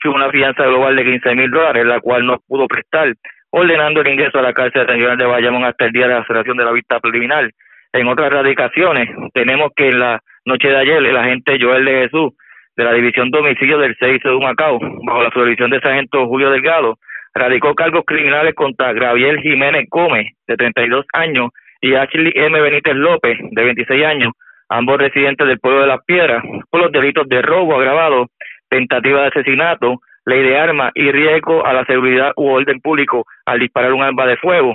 fue 0.01 0.11
una 0.11 0.29
fianza 0.29 0.65
global 0.65 0.95
de 0.95 1.03
15 1.03 1.35
mil 1.35 1.51
dólares, 1.51 1.85
la 1.85 1.99
cual 1.99 2.25
no 2.25 2.39
pudo 2.47 2.67
prestar, 2.67 3.13
ordenando 3.51 4.01
el 4.01 4.07
ingreso 4.07 4.39
a 4.39 4.41
la 4.41 4.53
cárcel 4.53 4.87
regional 4.87 5.17
de 5.17 5.25
Bayamón 5.25 5.65
hasta 5.65 5.85
el 5.85 5.91
día 5.91 6.07
de 6.07 6.15
la 6.15 6.25
celebración 6.25 6.57
de 6.57 6.65
la 6.65 6.71
vista 6.71 6.99
preliminar. 6.99 7.49
En 7.93 8.07
otras 8.07 8.31
radicaciones, 8.31 9.09
tenemos 9.33 9.71
que 9.75 9.89
en 9.89 9.99
la 9.99 10.19
noche 10.45 10.67
de 10.69 10.77
ayer 10.77 10.97
el 10.97 11.17
agente 11.17 11.57
Joel 11.59 11.85
de 11.85 12.03
Jesús 12.03 12.33
de 12.75 12.83
la 12.83 12.93
División 12.93 13.29
de 13.31 13.39
Homicidios 13.39 13.81
del 13.81 13.95
6 13.99 14.23
de 14.23 14.31
Humacao, 14.31 14.79
bajo 15.05 15.23
la 15.23 15.31
supervisión 15.31 15.69
del 15.69 15.81
sargento 15.81 16.27
Julio 16.27 16.49
Delgado, 16.49 16.97
radicó 17.33 17.75
cargos 17.75 18.03
criminales 18.05 18.55
contra 18.55 18.93
Gabriel 18.93 19.39
Jiménez 19.41 19.85
Gómez, 19.89 20.27
de 20.47 20.55
32 20.55 21.05
años, 21.13 21.49
y 21.81 21.95
Ashley 21.95 22.31
M. 22.35 22.59
Benítez 22.61 22.95
López, 22.95 23.37
de 23.51 23.63
26 23.63 24.05
años, 24.05 24.33
ambos 24.69 24.97
residentes 24.97 25.47
del 25.47 25.59
pueblo 25.59 25.81
de 25.81 25.87
Las 25.87 26.03
Piedras, 26.05 26.43
por 26.69 26.81
los 26.81 26.91
delitos 26.91 27.27
de 27.27 27.41
robo 27.41 27.75
agravado, 27.75 28.27
tentativa 28.69 29.21
de 29.21 29.27
asesinato, 29.27 30.01
ley 30.25 30.43
de 30.43 30.57
armas 30.57 30.91
y 30.95 31.11
riesgo 31.11 31.65
a 31.65 31.73
la 31.73 31.85
seguridad 31.85 32.31
u 32.35 32.49
orden 32.49 32.79
público 32.81 33.25
al 33.45 33.59
disparar 33.59 33.93
un 33.93 34.03
arma 34.03 34.25
de 34.25 34.37
fuego. 34.37 34.73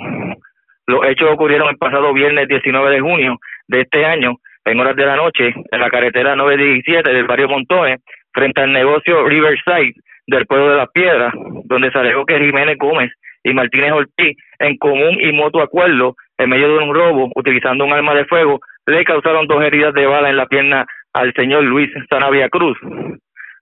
Los 0.87 1.05
hechos 1.05 1.31
ocurrieron 1.31 1.69
el 1.69 1.77
pasado 1.77 2.13
viernes 2.13 2.47
19 2.47 2.91
de 2.91 2.99
junio 3.01 3.37
de 3.67 3.81
este 3.81 4.05
año, 4.05 4.35
en 4.65 4.79
horas 4.79 4.95
de 4.95 5.05
la 5.05 5.15
noche, 5.15 5.53
en 5.71 5.79
la 5.79 5.89
carretera 5.89 6.35
917 6.35 7.11
del 7.11 7.25
barrio 7.25 7.47
Montones, 7.47 8.01
frente 8.33 8.61
al 8.61 8.71
negocio 8.71 9.27
Riverside 9.27 9.93
del 10.27 10.45
pueblo 10.45 10.71
de 10.71 10.77
Las 10.77 10.91
Piedras, 10.91 11.33
donde 11.65 11.91
se 11.91 11.99
alegó 11.99 12.25
que 12.25 12.39
Jiménez 12.39 12.77
Gómez 12.77 13.11
y 13.43 13.53
Martínez 13.53 13.91
Ortiz, 13.93 14.37
en 14.59 14.77
común 14.77 15.17
y 15.19 15.31
mutuo 15.31 15.61
acuerdo, 15.61 16.15
en 16.37 16.49
medio 16.49 16.67
de 16.67 16.83
un 16.83 16.93
robo, 16.93 17.31
utilizando 17.35 17.85
un 17.85 17.93
arma 17.93 18.13
de 18.13 18.25
fuego, 18.25 18.59
le 18.87 19.03
causaron 19.03 19.47
dos 19.47 19.63
heridas 19.63 19.93
de 19.93 20.05
bala 20.05 20.29
en 20.29 20.37
la 20.37 20.47
pierna 20.47 20.85
al 21.13 21.33
señor 21.33 21.63
Luis 21.63 21.89
Sanavia 22.09 22.49
Cruz. 22.49 22.77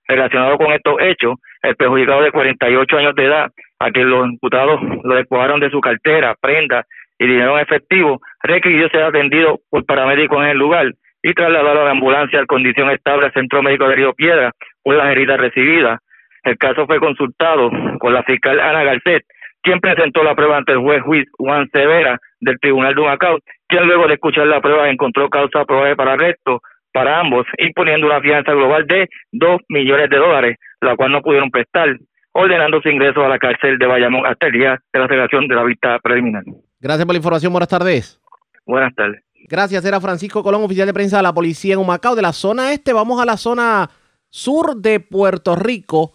Relacionado 0.08 0.58
con 0.58 0.72
estos 0.74 0.96
hechos, 1.02 1.36
el 1.62 1.76
perjudicado 1.76 2.22
de 2.22 2.32
48 2.32 2.98
años 2.98 3.16
de 3.16 3.26
edad, 3.26 3.52
a 3.80 3.92
quien 3.92 4.10
los 4.10 4.28
imputados 4.28 4.80
lo 5.04 5.16
despojaron 5.16 5.60
de 5.60 5.70
su 5.70 5.80
cartera, 5.80 6.36
prenda 6.40 6.86
y 7.20 7.28
dinero 7.28 7.58
en 7.58 7.64
efectivo, 7.64 8.20
requirió 8.42 8.90
ser 8.90 9.04
atendido 9.04 9.60
por 9.70 9.86
paramédicos 9.86 10.44
en 10.44 10.50
el 10.50 10.58
lugar 10.58 10.92
y 11.22 11.34
trasladado 11.34 11.82
a 11.82 11.86
la 11.86 11.92
ambulancia 11.92 12.40
en 12.40 12.46
condición 12.46 12.90
estable 12.90 13.28
al 13.28 13.34
Centro 13.34 13.62
Médico 13.64 13.88
de 13.88 13.96
Río 13.96 14.14
Piedra 14.14 14.52
por 14.84 14.96
las 14.96 15.08
heridas 15.08 15.40
recibidas. 15.40 16.00
El 16.44 16.58
caso 16.58 16.86
fue 16.86 17.00
consultado 17.00 17.72
con 18.00 18.14
la 18.14 18.24
fiscal 18.24 18.60
Ana 18.60 18.84
Garcet, 18.84 19.24
quien 19.62 19.80
presentó 19.80 20.24
la 20.24 20.36
prueba 20.36 20.58
ante 20.58 20.74
el 20.74 20.80
juez 20.80 21.02
Juan 21.38 21.70
Severa 21.72 22.20
del 22.42 22.60
Tribunal 22.60 22.94
de 22.94 23.02
Humacao, 23.02 23.40
quien 23.70 23.88
luego 23.88 24.08
de 24.08 24.16
escuchar 24.16 24.48
la 24.48 24.60
prueba 24.60 24.90
encontró 24.90 25.30
causa 25.30 25.64
probable 25.64 25.96
para 25.96 26.14
arresto 26.14 26.60
para 26.94 27.20
ambos, 27.20 27.46
imponiendo 27.58 28.08
una 28.08 28.22
fianza 28.22 28.54
global 28.54 28.86
de 28.88 29.10
2 29.32 29.62
millones 29.70 30.10
de 30.10 30.18
dólares, 30.18 30.58
la 30.80 30.96
cual 30.96 31.12
no 31.12 31.22
pudieron 31.22 31.50
prestar, 31.50 31.98
ordenando 32.32 32.82
su 32.82 32.90
ingreso 32.90 33.26
a 33.26 33.30
la 33.30 33.40
cárcel 33.40 33.78
de 33.78 33.86
Bayamón 33.86 34.26
hasta 34.26 34.48
el 34.48 34.54
día 34.54 34.80
de 34.94 35.00
la 35.00 35.08
celebración 35.08 35.48
de 35.48 35.56
la 35.56 35.64
vista 35.64 36.00
preliminar. 36.00 36.44
Gracias 36.80 37.06
por 37.06 37.14
la 37.14 37.18
información. 37.18 37.52
Buenas 37.52 37.70
tardes. 37.70 38.22
Buenas 38.66 38.94
tardes. 38.96 39.22
Gracias. 39.50 39.84
Era 39.84 40.00
Francisco 40.00 40.44
Colón, 40.44 40.64
oficial 40.64 40.88
de 40.88 40.94
prensa 40.94 41.18
de 41.18 41.24
la 41.24 41.34
policía 41.34 41.74
en 41.74 41.80
Humacao. 41.80 42.16
De 42.16 42.22
la 42.22 42.34
zona 42.34 42.72
este, 42.72 42.94
vamos 42.94 43.22
a 43.22 43.26
la 43.26 43.38
zona 43.38 43.90
sur 44.30 44.78
de 44.78 45.00
Puerto 45.00 45.56
Rico 45.56 46.14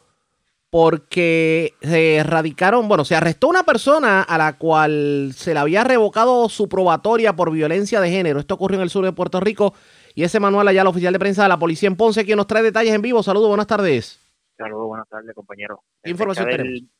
porque 0.71 1.75
se 1.81 2.17
erradicaron, 2.17 2.89
bueno, 2.89 3.05
se 3.05 3.15
arrestó 3.15 3.49
una 3.49 3.63
persona 3.63 4.23
a 4.23 4.37
la 4.37 4.59
cual 4.59 5.31
se 5.35 5.55
le 5.55 5.61
había 5.61 5.83
revocado 5.83 6.49
su 6.51 6.69
probatoria 6.69 7.35
por 7.35 7.51
violencia 7.51 8.01
de 8.01 8.11
género. 8.11 8.39
Esto 8.39 8.55
ocurrió 8.55 8.77
en 8.77 8.83
el 8.83 8.91
sur 8.91 9.05
de 9.05 9.13
Puerto 9.13 9.41
Rico 9.41 9.73
y 10.19 10.25
ese 10.25 10.41
Manuel 10.41 10.67
allá, 10.67 10.83
el 10.83 10.89
oficial 10.89 11.13
de 11.13 11.19
prensa 11.21 11.45
de 11.45 11.49
la 11.49 11.59
policía 11.59 11.87
en 11.89 11.97
Ponce, 11.97 12.25
quien 12.25 12.37
nos 12.37 12.47
trae 12.49 12.63
detalles 12.63 12.93
en 12.93 13.03
vivo. 13.03 13.23
Saludos, 13.23 13.49
buenas 13.49 13.67
tardes. 13.69 14.19
Saludos, 14.57 14.89
buenas 14.89 15.09
tardes, 15.09 15.33
compañero. 15.35 15.81
¿Qué 16.03 16.11
información 16.11 16.47
fecha 16.47 16.57
tenemos? 16.57 16.81
del- 16.81 16.91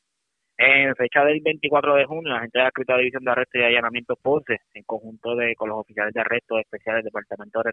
En 0.61 0.95
fecha 0.97 1.25
del 1.25 1.41
24 1.41 1.95
de 1.97 2.05
junio, 2.05 2.33
la 2.33 2.41
gente 2.41 2.59
de 2.59 2.63
la 2.63 2.69
escrita 2.69 2.97
División 2.97 3.25
de 3.25 3.31
Arresto 3.31 3.59
y 3.59 3.63
Allanamiento 3.63 4.17
Ponce, 4.17 4.59
en 4.75 4.83
conjunto 4.85 5.35
de, 5.37 5.55
con 5.57 5.69
los 5.69 5.79
oficiales 5.79 6.13
de 6.15 6.21
arresto 6.21 6.59
especiales 6.59 7.03
del 7.05 7.11
Departamento 7.13 7.61
de, 7.63 7.73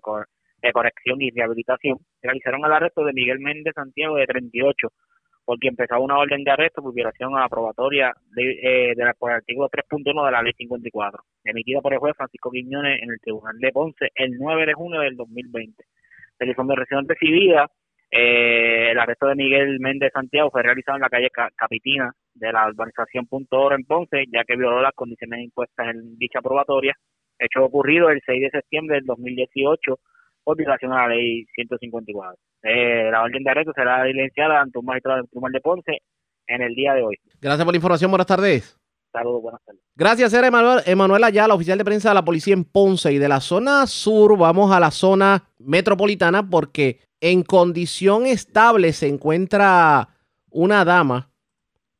de 0.68 0.72
Corrección 0.72 1.22
y 1.22 1.30
Rehabilitación, 1.32 1.98
realizaron 2.22 2.66
el 2.66 2.72
arresto 2.72 3.04
de 3.04 3.14
Miguel 3.14 3.40
Méndez 3.40 3.74
Santiago, 3.76 4.16
de 4.18 4.26
38, 4.28 4.88
por 5.46 5.60
quien 5.60 5.74
empezaba 5.74 6.02
una 6.02 6.18
orden 6.18 6.44
de 6.44 6.52
arresto 6.52 6.82
por 6.82 6.94
violación 6.94 7.38
a 7.38 7.42
la 7.42 7.50
probatoria 7.50 8.14
de, 8.36 8.52
eh, 8.64 8.94
de 8.96 9.04
la, 9.06 9.14
por 9.14 9.32
el 9.32 9.38
artículo 9.38 9.70
3.1 9.70 10.26
de 10.26 10.32
la 10.32 10.42
Ley 10.42 10.54
54, 10.58 11.24
emitida 11.46 11.82
por 11.82 11.94
el 11.94 12.00
juez 12.00 12.16
Francisco 12.18 12.52
Quiñones 12.52 13.02
en 13.02 13.12
el 13.12 13.20
Tribunal 13.22 13.58
de 13.60 13.72
Ponce 13.72 14.10
el 14.16 14.32
9 14.38 14.66
de 14.66 14.74
junio 14.74 15.02
del 15.02 15.16
2020. 15.16 15.84
De 16.40 16.46
la 16.46 16.52
información 16.52 17.08
recibida, 17.08 17.70
eh, 18.12 18.90
el 18.92 19.00
arresto 19.00 19.28
de 19.28 19.36
Miguel 19.36 19.80
Méndez 19.80 20.12
Santiago 20.14 20.50
fue 20.52 20.64
realizado 20.64 20.98
en 20.98 21.02
la 21.02 21.10
calle 21.10 21.30
Ca- 21.30 21.52
Capitina 21.56 22.12
de 22.34 22.52
la 22.52 22.68
urbanización 22.68 23.26
Punto 23.28 23.60
Oro 23.62 23.76
en 23.76 23.84
Ponce, 23.86 24.26
ya 24.32 24.44
que 24.44 24.56
violó 24.56 24.82
las 24.82 24.94
condiciones 24.94 25.44
impuestas 25.44 25.90
en 25.90 26.18
dicha 26.18 26.42
probatoria, 26.42 26.96
hecho 27.40 27.64
ocurrido 27.64 28.10
el 28.10 28.22
6 28.26 28.42
de 28.42 28.50
septiembre 28.50 28.96
del 28.98 29.06
2018 29.06 30.00
por 30.46 30.56
violación 30.56 30.94
a 30.94 31.08
la 31.08 31.16
ley 31.16 31.44
154. 31.56 32.40
Eh, 32.64 33.10
la 33.12 33.24
orden 33.24 33.44
de 33.44 33.50
arresto 33.50 33.74
será 33.76 34.04
diligenciada 34.04 34.62
ante 34.62 34.80
un 34.80 34.86
magistrado 34.86 35.18
del 35.18 35.30
Tribunal 35.30 35.52
de 35.52 35.60
Ponce 35.60 35.98
en 36.48 36.62
el 36.62 36.74
día 36.76 36.94
de 36.94 37.02
hoy. 37.02 37.18
Gracias 37.42 37.66
por 37.66 37.74
la 37.74 37.78
información. 37.78 38.12
Buenas 38.12 38.28
tardes. 38.28 38.80
Saludos, 39.12 39.42
buenas 39.42 39.62
tardes. 39.66 39.82
Gracias, 39.96 40.34
era 40.34 40.48
Emanuel, 40.48 40.82
Emanuel 40.86 41.24
Ayala, 41.24 41.56
oficial 41.56 41.78
de 41.78 41.86
prensa 41.86 42.10
de 42.10 42.16
la 42.16 42.26
policía 42.26 42.54
en 42.54 42.64
Ponce. 42.64 43.12
Y 43.12 43.18
de 43.18 43.28
la 43.28 43.40
zona 43.40 43.88
sur 43.88 44.38
vamos 44.38 44.72
a 44.72 44.80
la 44.80 44.92
zona 44.92 45.50
metropolitana 45.58 46.48
porque 46.48 47.00
en 47.20 47.44
condición 47.44 48.26
estable 48.26 48.94
se 48.94 49.08
encuentra 49.08 50.10
una 50.52 50.86
dama 50.86 51.32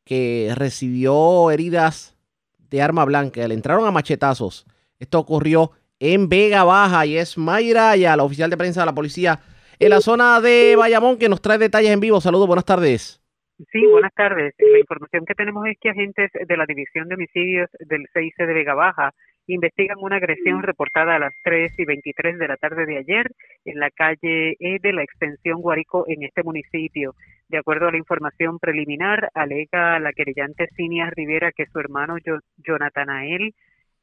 que 0.04 0.52
recibió 0.56 1.50
heridas 1.50 2.16
de 2.70 2.82
arma 2.82 3.06
blanca. 3.06 3.48
Le 3.48 3.56
entraron 3.56 3.88
a 3.88 3.92
machetazos. 3.92 4.66
Esto 5.00 5.20
ocurrió 5.20 5.72
en 6.14 6.30
Vega 6.30 6.64
Baja 6.64 7.06
y 7.06 7.18
es 7.18 7.38
Mayra 7.38 7.92
Ayala, 7.92 8.24
oficial 8.24 8.50
de 8.50 8.58
prensa 8.58 8.82
de 8.82 8.86
la 8.86 8.94
policía 8.94 9.40
en 9.80 9.90
la 9.90 10.02
zona 10.02 10.40
de 10.40 10.76
Bayamón, 10.78 11.18
que 11.18 11.30
nos 11.30 11.42
trae 11.42 11.58
detalles 11.58 11.92
en 11.92 12.00
vivo. 12.00 12.22
Saludos, 12.22 12.48
buenas 12.48 12.66
tardes. 12.66 13.22
Sí, 13.72 13.86
buenas 13.86 14.14
tardes. 14.14 14.54
La 14.60 14.80
información 14.80 15.26
que 15.26 15.34
tenemos 15.34 15.66
es 15.68 15.78
que 15.80 15.90
agentes 15.90 16.30
de 16.34 16.58
la 16.58 16.66
División 16.66 17.08
de 17.08 17.16
Homicidios 17.16 17.70
del 17.80 18.06
CIC 18.14 18.36
de 18.38 18.54
Vega 18.54 18.74
Baja 18.74 19.12
investigan 19.48 19.98
una 20.02 20.18
agresión 20.18 20.62
reportada 20.64 21.16
a 21.16 21.20
las 21.20 21.34
3 21.44 21.72
y 21.78 21.86
23 21.86 22.38
de 22.40 22.48
la 22.48 22.58
tarde 22.58 22.86
de 22.86 22.98
ayer 22.98 23.32
en 23.64 23.80
la 23.80 23.92
calle 23.92 24.56
E 24.60 24.80
de 24.82 24.92
la 24.92 25.04
extensión 25.04 25.62
Guarico 25.62 26.04
en 26.08 26.24
este 26.24 26.44
municipio. 26.44 27.14
De 27.48 27.58
acuerdo 27.60 27.88
a 27.88 27.92
la 27.92 27.98
información 27.98 28.60
preliminar, 28.60 29.30
alega 29.34 30.00
la 30.00 30.14
querellante 30.14 30.68
Cinia 30.76 31.10
Rivera 31.16 31.52
que 31.52 31.68
su 31.68 31.80
hermano 31.80 32.16
Jo- 32.26 32.40
Jonathanael 32.58 33.54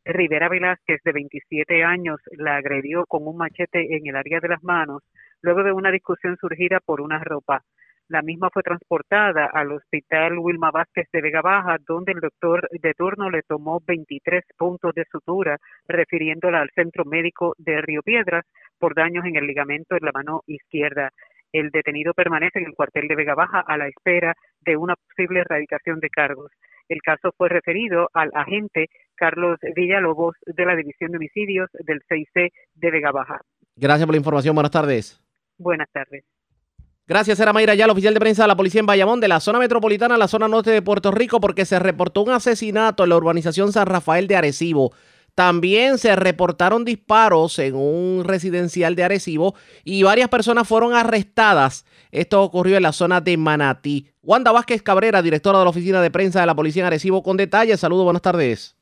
Rivera 0.05 0.49
Velázquez, 0.49 1.01
de 1.05 1.13
27 1.13 1.85
años, 1.85 2.21
la 2.33 2.57
agredió 2.57 3.05
con 3.07 3.27
un 3.27 3.37
machete 3.37 3.97
en 3.97 4.07
el 4.07 4.17
área 4.17 4.41
de 4.41 4.49
las 4.49 4.63
manos 4.63 5.03
luego 5.43 5.63
de 5.63 5.73
una 5.73 5.91
discusión 5.91 6.37
surgida 6.41 6.81
por 6.85 7.01
una 7.01 7.19
ropa. 7.23 7.63
La 8.09 8.21
misma 8.21 8.51
fue 8.53 8.63
transportada 8.63 9.47
al 9.47 9.73
hospital 9.73 10.39
Wilma 10.39 10.71
Vázquez 10.71 11.09
de 11.13 11.21
Vega 11.23 11.41
Baja, 11.41 11.79
donde 11.87 12.13
el 12.13 12.21
doctor 12.21 12.69
de 12.71 12.95
turno 12.95 13.31
le 13.31 13.43
tomó 13.43 13.81
23 13.87 14.45
puntos 14.59 14.93
de 14.95 15.05
sutura, 15.11 15.57
refiriéndola 15.87 16.61
al 16.61 16.71
centro 16.75 17.05
médico 17.05 17.55
de 17.59 17.81
Río 17.81 18.03
Piedras 18.03 18.45
por 18.79 18.95
daños 18.95 19.25
en 19.25 19.37
el 19.37 19.47
ligamento 19.47 19.97
en 19.97 20.05
la 20.05 20.13
mano 20.13 20.43
izquierda. 20.47 21.11
El 21.53 21.71
detenido 21.71 22.13
permanece 22.13 22.59
en 22.59 22.67
el 22.67 22.75
cuartel 22.75 23.09
de 23.09 23.15
Vega 23.15 23.35
Baja 23.35 23.61
a 23.61 23.77
la 23.77 23.87
espera 23.87 24.35
de 24.61 24.77
una 24.77 24.97
posible 24.97 25.41
erradicación 25.41 26.01
de 26.01 26.11
cargos. 26.11 26.51
El 26.89 27.01
caso 27.01 27.33
fue 27.37 27.49
referido 27.49 28.11
al 28.13 28.31
agente 28.35 28.89
Carlos 29.23 29.57
Villalobos 29.77 30.35
de 30.47 30.67
la 30.67 30.75
División 30.75 31.13
de 31.13 31.19
Homicidios 31.19 31.71
del 31.75 32.03
CIC 32.09 32.53
de 32.75 32.91
Vega 32.91 33.13
Baja. 33.13 33.41
Gracias 33.77 34.05
por 34.05 34.15
la 34.15 34.19
información. 34.19 34.53
Buenas 34.53 34.73
tardes. 34.73 35.23
Buenas 35.59 35.89
tardes. 35.93 36.25
Gracias, 37.07 37.39
era 37.39 37.53
Mayra 37.53 37.75
Ayala, 37.75 37.93
oficial 37.93 38.15
de 38.15 38.19
prensa 38.19 38.43
de 38.43 38.49
la 38.49 38.57
policía 38.57 38.81
en 38.81 38.87
Bayamón, 38.87 39.21
de 39.21 39.29
la 39.29 39.39
zona 39.39 39.61
metropolitana 39.61 40.17
a 40.17 40.19
la 40.19 40.27
zona 40.27 40.49
norte 40.49 40.73
de 40.73 40.83
Puerto 40.83 41.13
Rico, 41.13 41.39
porque 41.39 41.65
se 41.65 41.79
reportó 41.79 42.23
un 42.23 42.31
asesinato 42.31 43.05
en 43.05 43.11
la 43.11 43.17
urbanización 43.17 43.73
San 43.73 43.87
Rafael 43.87 44.27
de 44.27 44.35
Arecibo. 44.35 44.91
También 45.37 45.99
se 45.99 46.17
reportaron 46.17 46.85
disparos 46.85 47.61
en 47.61 47.77
un 47.77 48.25
residencial 48.25 48.97
de 48.97 49.05
Arecibo 49.05 49.55
y 49.85 50.03
varias 50.03 50.31
personas 50.31 50.67
fueron 50.67 50.95
arrestadas. 50.95 51.87
Esto 52.11 52.43
ocurrió 52.43 52.77
en 52.77 52.83
la 52.83 52.93
zona 52.93 53.21
de 53.21 53.37
Manatí. 53.37 54.09
Wanda 54.21 54.51
Vázquez 54.51 54.83
Cabrera, 54.83 55.23
directora 55.23 55.61
de 55.61 55.65
la 55.65 55.71
oficina 55.71 56.03
de 56.03 56.11
prensa 56.11 56.41
de 56.41 56.47
la 56.47 56.57
policía 56.57 56.83
en 56.83 56.87
Arecibo, 56.89 57.23
con 57.23 57.37
detalles. 57.37 57.79
Saludos, 57.79 58.03
buenas 58.03 58.23
tardes. 58.23 58.82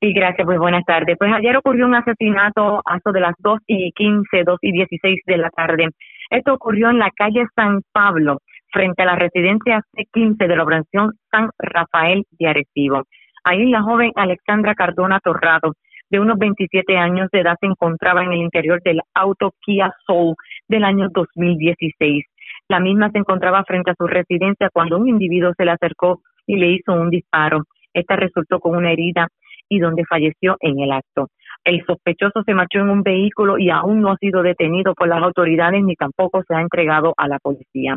Sí, 0.00 0.12
gracias, 0.12 0.46
pues 0.46 0.60
buenas 0.60 0.84
tardes. 0.84 1.16
Pues 1.18 1.32
ayer 1.34 1.56
ocurrió 1.56 1.84
un 1.86 1.96
asesinato 1.96 2.82
a 2.86 2.98
eso 2.98 3.10
de 3.10 3.20
las 3.20 3.34
2 3.38 3.58
y 3.66 3.90
15, 3.92 4.44
2 4.44 4.58
y 4.62 4.70
16 4.70 5.22
de 5.26 5.36
la 5.38 5.50
tarde. 5.50 5.88
Esto 6.30 6.54
ocurrió 6.54 6.90
en 6.90 7.00
la 7.00 7.10
calle 7.10 7.44
San 7.56 7.80
Pablo, 7.90 8.38
frente 8.70 9.02
a 9.02 9.06
la 9.06 9.16
residencia 9.16 9.82
C15 9.94 10.46
de 10.46 10.56
la 10.56 10.62
operación 10.62 11.14
San 11.32 11.50
Rafael 11.58 12.24
de 12.30 12.46
Arecibo. 12.46 13.02
Ahí 13.42 13.68
la 13.68 13.82
joven 13.82 14.12
Alexandra 14.14 14.76
Cardona 14.76 15.18
Torrado, 15.18 15.72
de 16.10 16.20
unos 16.20 16.38
27 16.38 16.96
años 16.96 17.28
de 17.32 17.40
edad, 17.40 17.56
se 17.60 17.66
encontraba 17.66 18.22
en 18.22 18.32
el 18.32 18.38
interior 18.38 18.80
del 18.84 19.00
auto 19.14 19.52
Kia 19.62 19.92
Soul 20.06 20.36
del 20.68 20.84
año 20.84 21.08
2016. 21.10 22.24
La 22.68 22.78
misma 22.78 23.10
se 23.10 23.18
encontraba 23.18 23.64
frente 23.64 23.90
a 23.90 23.96
su 23.98 24.06
residencia 24.06 24.70
cuando 24.72 24.96
un 24.96 25.08
individuo 25.08 25.52
se 25.56 25.64
le 25.64 25.72
acercó 25.72 26.20
y 26.46 26.56
le 26.56 26.68
hizo 26.68 26.92
un 26.92 27.10
disparo. 27.10 27.64
Esta 27.92 28.14
resultó 28.14 28.60
con 28.60 28.76
una 28.76 28.92
herida 28.92 29.26
y 29.68 29.78
donde 29.78 30.04
falleció 30.04 30.56
en 30.60 30.80
el 30.80 30.92
acto. 30.92 31.28
El 31.64 31.84
sospechoso 31.84 32.42
se 32.44 32.54
marchó 32.54 32.80
en 32.80 32.90
un 32.90 33.02
vehículo 33.02 33.58
y 33.58 33.70
aún 33.70 34.00
no 34.00 34.12
ha 34.12 34.16
sido 34.16 34.42
detenido 34.42 34.94
por 34.94 35.08
las 35.08 35.22
autoridades 35.22 35.82
ni 35.82 35.94
tampoco 35.96 36.42
se 36.46 36.54
ha 36.54 36.60
entregado 36.60 37.14
a 37.16 37.28
la 37.28 37.38
policía. 37.38 37.96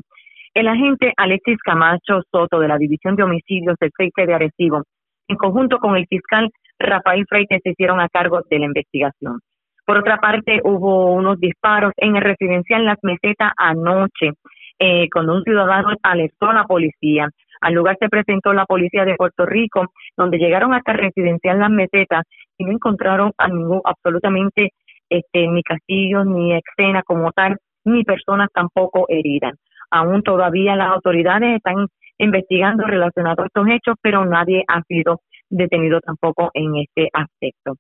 El 0.53 0.67
agente 0.67 1.13
Alexis 1.15 1.57
Camacho 1.63 2.21
Soto 2.29 2.59
de 2.59 2.67
la 2.67 2.77
División 2.77 3.15
de 3.15 3.23
Homicidios 3.23 3.77
del 3.79 3.91
FEICE 3.95 4.25
de 4.25 4.33
Arecibo, 4.33 4.83
en 5.29 5.37
conjunto 5.37 5.77
con 5.79 5.95
el 5.95 6.05
fiscal 6.07 6.49
Rafael 6.77 7.25
Freites, 7.29 7.61
se 7.63 7.69
hicieron 7.69 8.01
a 8.01 8.09
cargo 8.09 8.41
de 8.49 8.59
la 8.59 8.65
investigación. 8.65 9.39
Por 9.85 9.97
otra 9.97 10.17
parte, 10.17 10.59
hubo 10.63 11.13
unos 11.13 11.39
disparos 11.39 11.93
en 11.97 12.15
el 12.15 12.21
residencial 12.21 12.85
Las 12.85 12.97
Mesetas 13.01 13.51
anoche, 13.57 14.33
eh, 14.77 15.07
cuando 15.11 15.35
un 15.35 15.43
ciudadano 15.43 15.89
alertó 16.03 16.49
a 16.49 16.53
la 16.53 16.63
policía. 16.65 17.29
Al 17.61 17.73
lugar 17.73 17.97
se 17.99 18.09
presentó 18.09 18.53
la 18.53 18.65
policía 18.65 19.05
de 19.05 19.15
Puerto 19.15 19.45
Rico, 19.45 19.85
donde 20.17 20.37
llegaron 20.37 20.73
hasta 20.73 20.93
residencial 20.93 21.59
Las 21.59 21.69
Mesetas 21.69 22.23
y 22.57 22.65
no 22.65 22.71
encontraron 22.71 23.31
a 23.37 23.47
ningún, 23.47 23.81
absolutamente, 23.83 24.71
este, 25.09 25.47
ni 25.47 25.61
castillos, 25.63 26.25
ni 26.25 26.53
escena 26.53 27.03
como 27.03 27.31
tal, 27.31 27.57
ni 27.85 28.03
personas 28.03 28.49
tampoco 28.53 29.05
heridas. 29.09 29.53
Aún 29.91 30.23
todavía 30.23 30.75
las 30.75 30.89
autoridades 30.89 31.57
están 31.57 31.87
investigando 32.17 32.85
relacionado 32.85 33.43
a 33.43 33.47
estos 33.47 33.67
hechos, 33.67 33.95
pero 34.01 34.25
nadie 34.25 34.63
ha 34.67 34.81
sido 34.83 35.21
detenido 35.49 35.99
tampoco 36.01 36.49
en 36.53 36.77
este 36.77 37.09
aspecto. 37.13 37.75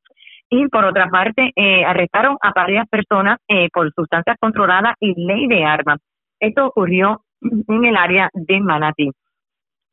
Y 0.49 0.67
por 0.67 0.83
otra 0.83 1.07
parte, 1.09 1.51
eh, 1.55 1.85
arrestaron 1.85 2.35
a 2.41 2.51
varias 2.53 2.87
personas 2.89 3.37
eh, 3.47 3.69
por 3.71 3.89
sustancias 3.93 4.35
controladas 4.39 4.95
y 4.99 5.13
ley 5.15 5.47
de 5.47 5.63
armas. 5.63 5.99
Esto 6.39 6.67
ocurrió 6.67 7.21
en 7.41 7.85
el 7.85 7.95
área 7.95 8.29
de 8.33 8.59
Manatí. 8.59 9.11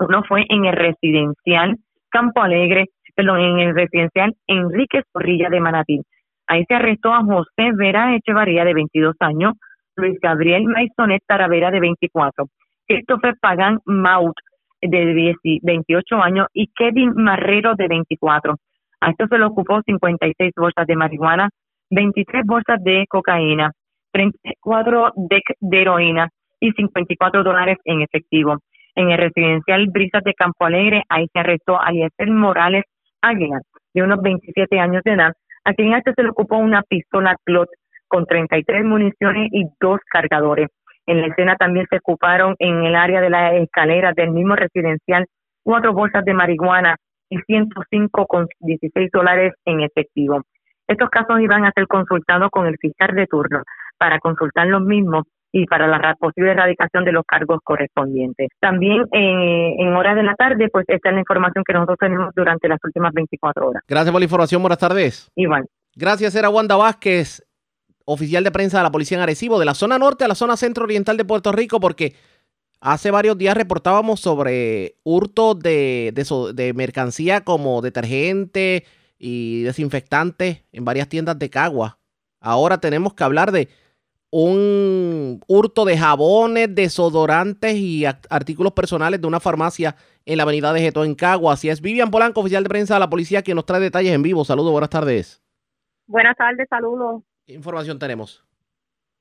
Uno 0.01 0.23
fue 0.29 0.45
en 0.49 0.65
el 0.65 0.75
residencial 0.75 1.77
Campo 2.11 2.43
Alegre, 2.43 2.87
perdón, 3.15 3.41
en 3.41 3.59
el 3.59 3.75
residencial 3.75 4.35
Enrique 4.47 5.03
Zorrilla 5.13 5.51
de 5.51 5.61
Manatí. 5.61 6.01
Ahí 6.47 6.65
se 6.67 6.75
arrestó 6.75 7.13
a 7.13 7.23
José 7.25 7.73
Vera 7.75 8.15
Echevarría, 8.15 8.65
de 8.65 8.75
22 8.75 9.17
años, 9.21 9.55
Luis 9.97 10.19
Gabriel 10.23 10.65
Maisonet 10.65 11.23
Taravera, 11.27 11.71
de 11.71 11.81
24, 11.81 12.47
Christopher 12.87 13.35
Pagan 13.41 13.81
Maut, 13.85 14.35
de 14.81 15.35
28 15.63 16.23
años, 16.23 16.47
y 16.55 16.69
Kevin 16.69 17.13
Marrero, 17.17 17.75
de 17.75 17.89
24. 17.89 18.55
A 19.01 19.11
esto 19.11 19.27
se 19.27 19.39
le 19.39 19.45
ocupó 19.45 19.81
56 19.85 20.53
bolsas 20.57 20.87
de 20.87 20.97
marihuana, 20.97 21.51
23 21.91 22.45
bolsas 22.47 22.83
de 22.83 23.05
cocaína, 23.09 23.73
34 24.13 25.13
de, 25.17 25.41
de 25.61 25.81
heroína 25.81 26.29
y 26.61 26.73
54 26.73 27.43
dólares 27.43 27.79
en 27.85 28.03
efectivo. 28.03 28.59
En 28.99 29.13
el 29.13 29.19
residencial 29.19 29.87
Brisas 29.93 30.25
de 30.25 30.35
Campo 30.35 30.65
Alegre, 30.65 31.05
ahí 31.09 31.29
se 31.33 31.39
arrestó 31.39 31.81
a 31.81 31.91
Eliezer 31.91 32.33
Morales 32.33 32.83
Águila, 33.23 33.61
de 33.95 34.03
unos 34.03 34.21
27 34.21 34.81
años 34.81 35.05
de 35.05 35.13
edad, 35.13 35.35
a 35.65 35.73
quien 35.73 35.93
este 35.93 36.13
se 36.15 36.25
le 36.25 36.31
ocupó 36.31 36.57
una 36.57 36.83
pistola 36.83 37.37
Clot 37.45 37.69
con 38.09 38.27
33 38.27 38.85
municiones 38.85 39.51
y 39.53 39.67
dos 39.81 40.01
cargadores. 40.11 40.67
En 41.07 41.21
la 41.21 41.29
escena 41.29 41.55
también 41.55 41.87
se 41.89 41.99
ocuparon 41.99 42.57
en 42.59 42.83
el 42.87 42.97
área 42.97 43.21
de 43.21 43.31
la 43.31 43.55
escalera 43.55 44.13
del 44.17 44.33
mismo 44.33 44.57
residencial 44.57 45.27
cuatro 45.63 45.93
bolsas 45.93 46.25
de 46.25 46.35
marihuana 46.35 46.97
y 47.31 47.39
105 47.39 48.27
con 48.27 48.49
16 48.59 49.13
dólares 49.13 49.53
en 49.65 49.81
efectivo. 49.81 50.43
Estos 50.89 51.09
casos 51.11 51.39
iban 51.41 51.65
a 51.65 51.73
ser 51.73 51.87
consultados 51.87 52.51
con 52.51 52.67
el 52.67 52.77
fiscal 52.79 53.15
de 53.15 53.29
turno 53.29 53.63
para 53.97 54.19
consultar 54.19 54.67
los 54.67 54.83
mismos 54.83 55.23
y 55.53 55.67
para 55.67 55.87
la 55.87 56.15
posible 56.15 56.53
erradicación 56.53 57.05
de 57.05 57.13
los 57.13 57.25
cargos 57.25 57.61
correspondientes. 57.65 58.49
También 58.61 59.03
eh, 59.13 59.75
en 59.79 59.95
horas 59.95 60.17
de 60.17 60.23
la 60.23 60.35
tarde, 60.35 60.69
pues 60.71 60.85
esta 60.89 61.09
es 61.09 61.15
la 61.15 61.21
información 61.21 61.65
que 61.65 61.73
nosotros 61.73 61.99
tenemos 61.99 62.35
durante 62.35 62.69
las 62.69 62.79
últimas 62.85 63.13
24 63.15 63.69
horas. 63.69 63.83
Gracias 63.89 64.13
por 64.13 64.21
la 64.21 64.25
información, 64.25 64.63
buenas 64.63 64.79
tardes. 64.79 65.31
Igual. 65.35 65.67
Gracias, 65.97 66.35
era 66.35 66.51
Wanda 66.51 66.77
Vázquez, 66.77 67.47
oficial 68.05 68.45
de 68.45 68.51
prensa 68.51 68.79
de 68.79 68.85
la 68.85 68.93
Policía 68.93 69.17
en 69.17 69.23
Arecibo, 69.23 69.59
de 69.59 69.65
la 69.65 69.75
zona 69.75 69.99
norte 69.99 70.25
a 70.25 70.29
la 70.29 70.35
zona 70.35 70.57
centro-oriental 70.57 71.17
de 71.17 71.25
Puerto 71.25 71.51
Rico, 71.51 71.81
porque 71.81 72.15
hace 72.81 73.11
varios 73.11 73.37
días 73.39 73.57
reportábamos 73.57 74.21
sobre 74.21 74.97
hurtos 75.03 75.59
de, 75.59 76.13
de, 76.15 76.53
de 76.55 76.75
mercancía 76.75 77.43
como 77.43 77.81
detergente 77.81 78.85
y 79.19 79.63
desinfectante 79.63 80.65
en 80.73 80.85
varias 80.85 81.09
tiendas 81.09 81.39
de 81.39 81.51
Cagua. 81.51 81.99
Ahora 82.41 82.79
tenemos 82.79 83.15
que 83.15 83.25
hablar 83.25 83.51
de 83.51 83.69
un 84.31 85.41
hurto 85.47 85.85
de 85.85 85.97
jabones, 85.97 86.75
desodorantes 86.75 87.75
y 87.75 88.05
artículos 88.05 88.73
personales 88.73 89.21
de 89.21 89.27
una 89.27 89.41
farmacia 89.41 89.97
en 90.27 90.37
la 90.37 90.43
avenida 90.43 90.73
de 90.73 90.81
Geto 90.81 91.05
en 91.05 91.15
Cagua. 91.15 91.55
Así 91.55 91.69
es, 91.69 91.81
Vivian 91.81 92.11
Polanco, 92.11 92.41
oficial 92.41 92.63
de 92.63 92.69
prensa 92.69 92.95
de 92.95 93.01
la 93.01 93.11
policía, 93.11 93.43
quien 93.43 93.57
nos 93.57 93.67
trae 93.67 93.81
detalles 93.81 94.13
en 94.13 94.23
vivo. 94.23 94.45
Saludos, 94.45 94.73
buenas 94.73 94.91
tardes. 94.91 95.43
Buenas 96.07 96.37
tardes, 96.37 96.67
saludos. 96.69 97.23
¿Qué 97.47 97.55
información 97.55 97.99
tenemos? 97.99 98.45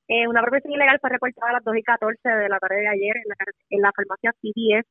Eh, 0.09 0.27
una 0.27 0.41
profesión 0.41 0.73
ilegal 0.73 0.99
fue 1.01 1.09
reportada 1.09 1.51
a 1.51 1.53
las 1.53 1.63
2 1.63 1.75
y 1.77 1.83
14 1.83 2.29
de 2.29 2.49
la 2.49 2.59
tarde 2.59 2.81
de 2.81 2.87
ayer 2.87 3.17
en 3.17 3.27
la, 3.27 3.35
en 3.69 3.81
la 3.81 3.91
farmacia 3.93 4.33
C10 4.41 4.83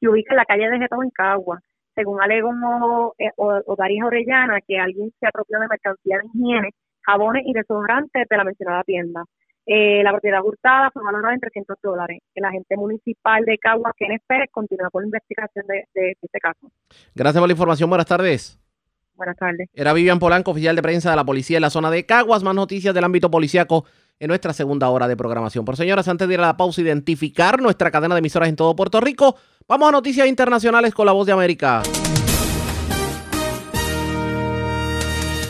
que 0.00 0.08
ubica 0.08 0.32
en 0.32 0.36
la 0.36 0.44
calle 0.44 0.70
de 0.70 0.78
Geto 0.78 1.02
en 1.02 1.10
Cagua. 1.10 1.60
Según 1.94 2.22
alegó 2.22 3.14
eh, 3.18 3.30
Odaris 3.36 4.02
Orellana, 4.02 4.60
que 4.66 4.78
alguien 4.78 5.12
se 5.18 5.26
apropió 5.26 5.58
de 5.58 5.68
mercancía 5.68 6.18
de 6.18 6.28
higiene, 6.32 6.70
jabones 7.02 7.42
y 7.46 7.52
desodorantes 7.52 8.26
de 8.28 8.36
la 8.36 8.44
mencionada 8.44 8.84
tienda. 8.84 9.24
Eh, 9.72 10.02
la 10.02 10.10
propiedad 10.10 10.40
hurtada 10.44 10.90
fue 10.90 11.00
valorada 11.00 11.32
en 11.32 11.38
300 11.38 11.78
dólares. 11.80 12.18
El 12.34 12.44
agente 12.44 12.76
municipal 12.76 13.44
de 13.44 13.56
Caguas, 13.56 13.92
Kenneth 13.96 14.22
Pérez, 14.26 14.48
continúa 14.50 14.90
con 14.90 15.02
la 15.02 15.06
investigación 15.06 15.64
de, 15.68 15.84
de, 15.94 16.16
este 16.20 16.40
caso. 16.40 16.72
Gracias 17.14 17.40
por 17.40 17.48
la 17.48 17.52
información. 17.52 17.88
Buenas 17.88 18.06
tardes. 18.06 18.58
Buenas 19.14 19.36
tardes. 19.36 19.68
Era 19.72 19.92
Vivian 19.92 20.18
Polanco, 20.18 20.50
oficial 20.50 20.74
de 20.74 20.82
prensa 20.82 21.10
de 21.10 21.16
la 21.16 21.24
policía 21.24 21.58
en 21.58 21.60
la 21.60 21.70
zona 21.70 21.88
de 21.92 22.04
Caguas. 22.04 22.42
Más 22.42 22.56
noticias 22.56 22.92
del 22.92 23.04
ámbito 23.04 23.30
policíaco 23.30 23.84
en 24.18 24.26
nuestra 24.26 24.52
segunda 24.52 24.88
hora 24.88 25.06
de 25.06 25.16
programación. 25.16 25.64
Por 25.64 25.76
señoras, 25.76 26.08
antes 26.08 26.26
de 26.26 26.34
ir 26.34 26.40
a 26.40 26.48
la 26.48 26.56
pausa, 26.56 26.80
identificar 26.80 27.62
nuestra 27.62 27.92
cadena 27.92 28.16
de 28.16 28.18
emisoras 28.18 28.48
en 28.48 28.56
todo 28.56 28.74
Puerto 28.74 29.00
Rico, 29.00 29.36
vamos 29.68 29.88
a 29.88 29.92
noticias 29.92 30.26
internacionales 30.26 30.92
con 30.92 31.06
la 31.06 31.12
voz 31.12 31.28
de 31.28 31.32
América. 31.32 31.82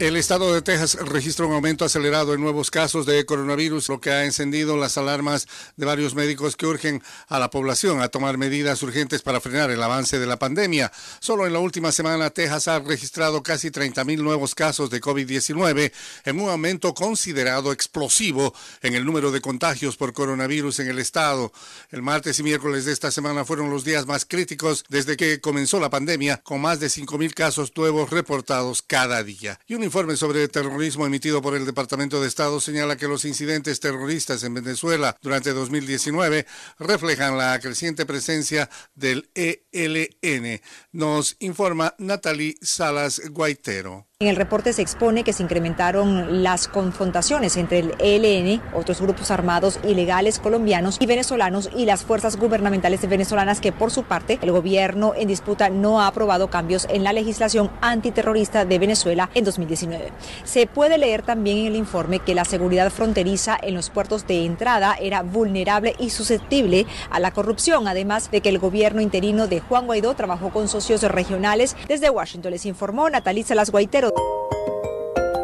El 0.00 0.16
estado 0.16 0.52
de 0.52 0.60
Texas 0.60 0.98
registra 1.06 1.46
un 1.46 1.52
aumento 1.52 1.84
acelerado 1.84 2.34
en 2.34 2.40
nuevos 2.40 2.72
casos 2.72 3.06
de 3.06 3.24
coronavirus, 3.24 3.88
lo 3.88 4.00
que 4.00 4.10
ha 4.10 4.24
encendido 4.24 4.76
las 4.76 4.98
alarmas 4.98 5.46
de 5.76 5.86
varios 5.86 6.16
médicos 6.16 6.56
que 6.56 6.66
urgen 6.66 7.00
a 7.28 7.38
la 7.38 7.48
población 7.48 8.02
a 8.02 8.08
tomar 8.08 8.36
medidas 8.36 8.82
urgentes 8.82 9.22
para 9.22 9.40
frenar 9.40 9.70
el 9.70 9.80
avance 9.80 10.18
de 10.18 10.26
la 10.26 10.36
pandemia. 10.36 10.90
Solo 11.20 11.46
en 11.46 11.52
la 11.52 11.60
última 11.60 11.92
semana, 11.92 12.30
Texas 12.30 12.66
ha 12.66 12.80
registrado 12.80 13.44
casi 13.44 13.70
30.000 13.70 14.18
nuevos 14.20 14.56
casos 14.56 14.90
de 14.90 15.00
COVID-19, 15.00 15.92
en 16.24 16.40
un 16.40 16.50
aumento 16.50 16.92
considerado 16.92 17.70
explosivo 17.70 18.52
en 18.82 18.94
el 18.94 19.04
número 19.04 19.30
de 19.30 19.40
contagios 19.40 19.96
por 19.96 20.12
coronavirus 20.12 20.80
en 20.80 20.88
el 20.88 20.98
estado. 20.98 21.52
El 21.92 22.02
martes 22.02 22.40
y 22.40 22.42
miércoles 22.42 22.84
de 22.84 22.92
esta 22.92 23.12
semana 23.12 23.44
fueron 23.44 23.70
los 23.70 23.84
días 23.84 24.06
más 24.06 24.24
críticos 24.24 24.84
desde 24.88 25.16
que 25.16 25.40
comenzó 25.40 25.78
la 25.78 25.88
pandemia, 25.88 26.38
con 26.38 26.60
más 26.60 26.80
de 26.80 26.88
5.000 26.88 27.32
casos 27.32 27.72
nuevos 27.76 28.10
reportados 28.10 28.82
cada 28.82 29.22
día. 29.22 29.60
Un 29.84 29.88
informe 29.88 30.16
sobre 30.16 30.48
terrorismo 30.48 31.04
emitido 31.04 31.42
por 31.42 31.54
el 31.54 31.66
Departamento 31.66 32.18
de 32.18 32.26
Estado 32.26 32.58
señala 32.58 32.96
que 32.96 33.06
los 33.06 33.26
incidentes 33.26 33.80
terroristas 33.80 34.42
en 34.42 34.54
Venezuela 34.54 35.14
durante 35.20 35.52
2019 35.52 36.46
reflejan 36.78 37.36
la 37.36 37.60
creciente 37.60 38.06
presencia 38.06 38.70
del 38.94 39.28
ELN. 39.34 40.62
Nos 40.92 41.36
informa 41.38 41.94
Natalie 41.98 42.56
Salas 42.62 43.20
Guaitero. 43.28 44.06
En 44.24 44.30
el 44.30 44.36
reporte 44.36 44.72
se 44.72 44.80
expone 44.80 45.22
que 45.22 45.34
se 45.34 45.42
incrementaron 45.42 46.42
las 46.42 46.66
confrontaciones 46.66 47.58
entre 47.58 47.80
el 47.80 47.94
ELN, 47.98 48.62
otros 48.72 49.02
grupos 49.02 49.30
armados 49.30 49.78
ilegales 49.84 50.38
colombianos 50.38 50.96
y 50.98 51.04
venezolanos 51.04 51.68
y 51.76 51.84
las 51.84 52.04
fuerzas 52.04 52.38
gubernamentales 52.38 53.06
venezolanas 53.06 53.60
que 53.60 53.70
por 53.70 53.90
su 53.90 54.04
parte 54.04 54.38
el 54.40 54.50
gobierno 54.50 55.12
en 55.14 55.28
disputa 55.28 55.68
no 55.68 56.00
ha 56.00 56.06
aprobado 56.06 56.48
cambios 56.48 56.86
en 56.88 57.04
la 57.04 57.12
legislación 57.12 57.70
antiterrorista 57.82 58.64
de 58.64 58.78
Venezuela 58.78 59.28
en 59.34 59.44
2019. 59.44 60.10
Se 60.44 60.66
puede 60.66 60.96
leer 60.96 61.20
también 61.20 61.58
en 61.58 61.66
el 61.66 61.76
informe 61.76 62.20
que 62.20 62.34
la 62.34 62.46
seguridad 62.46 62.90
fronteriza 62.90 63.58
en 63.60 63.74
los 63.74 63.90
puertos 63.90 64.26
de 64.26 64.46
entrada 64.46 64.96
era 64.98 65.22
vulnerable 65.22 65.96
y 65.98 66.08
susceptible 66.08 66.86
a 67.10 67.20
la 67.20 67.32
corrupción, 67.32 67.88
además 67.88 68.30
de 68.30 68.40
que 68.40 68.48
el 68.48 68.58
gobierno 68.58 69.02
interino 69.02 69.48
de 69.48 69.60
Juan 69.60 69.84
Guaidó 69.84 70.14
trabajó 70.14 70.48
con 70.48 70.68
socios 70.68 71.02
regionales. 71.02 71.76
Desde 71.88 72.08
Washington 72.08 72.52
les 72.52 72.64
informó 72.64 73.10
Nataliza 73.10 73.54
Las 73.54 73.70
Guaitero. 73.70 74.13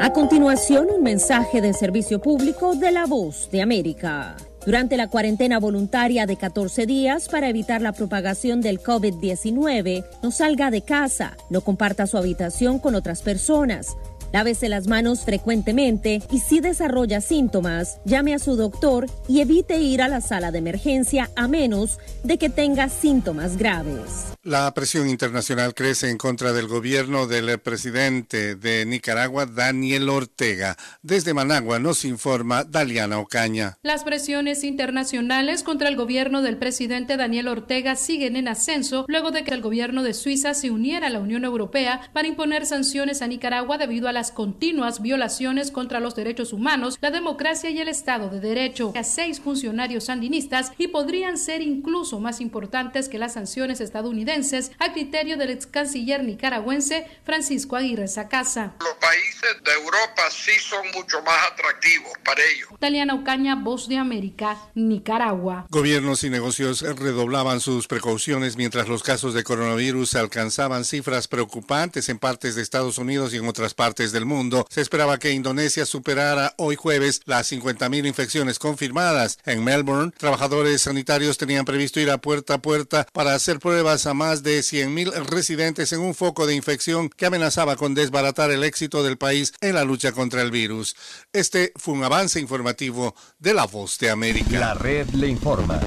A 0.00 0.12
continuación, 0.12 0.88
un 0.90 1.02
mensaje 1.02 1.60
de 1.60 1.74
servicio 1.74 2.20
público 2.20 2.74
de 2.74 2.90
la 2.90 3.06
voz 3.06 3.50
de 3.50 3.62
América. 3.62 4.36
Durante 4.64 4.96
la 4.96 5.08
cuarentena 5.08 5.58
voluntaria 5.58 6.26
de 6.26 6.36
14 6.36 6.86
días 6.86 7.28
para 7.28 7.48
evitar 7.48 7.80
la 7.80 7.92
propagación 7.92 8.60
del 8.60 8.80
COVID-19, 8.82 10.04
no 10.22 10.30
salga 10.30 10.70
de 10.70 10.82
casa, 10.82 11.36
no 11.48 11.60
comparta 11.60 12.06
su 12.06 12.18
habitación 12.18 12.78
con 12.78 12.94
otras 12.94 13.22
personas, 13.22 13.96
Lávese 14.32 14.68
las 14.68 14.86
manos 14.86 15.24
frecuentemente 15.24 16.22
y 16.30 16.38
si 16.38 16.60
desarrolla 16.60 17.20
síntomas, 17.20 18.00
llame 18.04 18.34
a 18.34 18.38
su 18.38 18.56
doctor 18.56 19.06
y 19.28 19.40
evite 19.40 19.80
ir 19.80 20.02
a 20.02 20.08
la 20.08 20.20
sala 20.20 20.52
de 20.52 20.58
emergencia 20.58 21.30
a 21.34 21.48
menos 21.48 21.98
de 22.22 22.38
que 22.38 22.48
tenga 22.48 22.88
síntomas 22.88 23.56
graves. 23.56 24.32
La 24.42 24.72
presión 24.72 25.10
internacional 25.10 25.74
crece 25.74 26.08
en 26.08 26.16
contra 26.16 26.52
del 26.52 26.68
gobierno 26.68 27.26
del 27.26 27.58
presidente 27.58 28.54
de 28.54 28.86
Nicaragua, 28.86 29.44
Daniel 29.44 30.08
Ortega. 30.08 30.76
Desde 31.02 31.34
Managua 31.34 31.80
nos 31.80 32.04
informa 32.04 32.62
Daliana 32.62 33.18
Ocaña. 33.18 33.76
Las 33.82 34.04
presiones 34.04 34.62
internacionales 34.62 35.64
contra 35.64 35.88
el 35.88 35.96
gobierno 35.96 36.40
del 36.40 36.56
presidente 36.56 37.16
Daniel 37.16 37.48
Ortega 37.48 37.96
siguen 37.96 38.36
en 38.36 38.46
ascenso 38.46 39.04
luego 39.08 39.30
de 39.30 39.42
que 39.42 39.52
el 39.52 39.60
gobierno 39.60 40.04
de 40.04 40.14
Suiza 40.14 40.54
se 40.54 40.70
uniera 40.70 41.08
a 41.08 41.10
la 41.10 41.18
Unión 41.18 41.44
Europea 41.44 42.00
para 42.14 42.28
imponer 42.28 42.64
sanciones 42.64 43.22
a 43.22 43.26
Nicaragua 43.26 43.76
debido 43.76 44.08
a 44.08 44.12
la 44.12 44.20
las 44.20 44.32
continuas 44.32 45.00
violaciones 45.00 45.70
contra 45.70 45.98
los 45.98 46.14
derechos 46.14 46.52
humanos, 46.52 46.98
la 47.00 47.10
democracia 47.10 47.70
y 47.70 47.78
el 47.78 47.88
Estado 47.88 48.28
de 48.28 48.38
Derecho 48.38 48.92
a 48.94 49.02
seis 49.02 49.40
funcionarios 49.40 50.04
sandinistas 50.04 50.72
y 50.76 50.88
podrían 50.88 51.38
ser 51.38 51.62
incluso 51.62 52.20
más 52.20 52.42
importantes 52.42 53.08
que 53.08 53.16
las 53.16 53.32
sanciones 53.32 53.80
estadounidenses 53.80 54.29
a 54.78 54.92
criterio 54.92 55.36
del 55.36 55.50
ex 55.50 55.66
canciller 55.66 56.22
nicaragüense 56.22 57.04
Francisco 57.24 57.74
Aguirre 57.74 58.06
Sacasa. 58.06 58.74
Los 58.78 58.94
países 58.94 59.56
de 59.64 59.72
Europa 59.72 60.22
sí 60.30 60.52
son 60.60 60.86
mucho 60.94 61.20
más 61.22 61.50
atractivos 61.50 62.12
para 62.24 62.40
ellos. 62.44 62.68
Taliana 62.78 63.14
Ocaña, 63.14 63.56
Voz 63.56 63.88
de 63.88 63.96
América, 63.96 64.56
Nicaragua. 64.76 65.66
Gobiernos 65.70 66.22
y 66.22 66.30
negocios 66.30 66.82
redoblaban 66.82 67.58
sus 67.58 67.88
precauciones 67.88 68.56
mientras 68.56 68.88
los 68.88 69.02
casos 69.02 69.34
de 69.34 69.42
coronavirus 69.42 70.14
alcanzaban 70.14 70.84
cifras 70.84 71.26
preocupantes 71.26 72.08
en 72.08 72.20
partes 72.20 72.54
de 72.54 72.62
Estados 72.62 72.98
Unidos 72.98 73.34
y 73.34 73.38
en 73.38 73.48
otras 73.48 73.74
partes 73.74 74.12
del 74.12 74.26
mundo. 74.26 74.64
Se 74.70 74.80
esperaba 74.80 75.18
que 75.18 75.32
Indonesia 75.32 75.84
superara 75.86 76.54
hoy 76.56 76.76
jueves 76.76 77.20
las 77.24 77.50
50.000 77.50 78.06
infecciones 78.06 78.60
confirmadas. 78.60 79.38
En 79.44 79.64
Melbourne, 79.64 80.12
trabajadores 80.16 80.82
sanitarios 80.82 81.36
tenían 81.36 81.64
previsto 81.64 81.98
ir 81.98 82.10
a 82.10 82.18
puerta 82.18 82.54
a 82.54 82.62
puerta 82.62 83.08
para 83.12 83.34
hacer 83.34 83.58
pruebas 83.58 84.06
a 84.06 84.14
más 84.20 84.42
de 84.42 84.60
100.000 84.60 85.30
residentes 85.30 85.94
en 85.94 86.00
un 86.00 86.14
foco 86.14 86.46
de 86.46 86.54
infección 86.54 87.08
que 87.08 87.24
amenazaba 87.24 87.76
con 87.76 87.94
desbaratar 87.94 88.50
el 88.50 88.64
éxito 88.64 89.02
del 89.02 89.16
país 89.16 89.54
en 89.62 89.74
la 89.76 89.82
lucha 89.82 90.12
contra 90.12 90.42
el 90.42 90.50
virus. 90.50 90.94
Este 91.32 91.72
fue 91.76 91.94
un 91.94 92.04
avance 92.04 92.38
informativo 92.38 93.14
de 93.38 93.54
La 93.54 93.64
Voz 93.64 93.98
de 93.98 94.10
América. 94.10 94.60
La 94.60 94.74
red 94.74 95.08
le 95.14 95.26
informa. 95.26 95.80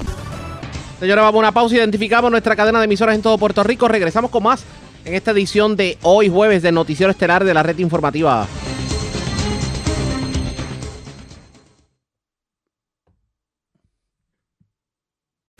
Señora, 0.98 1.22
vamos 1.22 1.38
a 1.38 1.42
una 1.42 1.52
pausa. 1.52 1.76
Identificamos 1.76 2.28
nuestra 2.28 2.56
cadena 2.56 2.80
de 2.80 2.86
emisoras 2.86 3.14
en 3.14 3.22
todo 3.22 3.38
Puerto 3.38 3.62
Rico. 3.62 3.86
Regresamos 3.86 4.32
con 4.32 4.42
más 4.42 4.64
en 5.04 5.14
esta 5.14 5.30
edición 5.30 5.76
de 5.76 5.96
hoy 6.02 6.28
jueves 6.28 6.60
del 6.60 6.74
Noticiero 6.74 7.12
Estelar 7.12 7.44
de 7.44 7.54
la 7.54 7.62
Red 7.62 7.78
Informativa. 7.78 8.48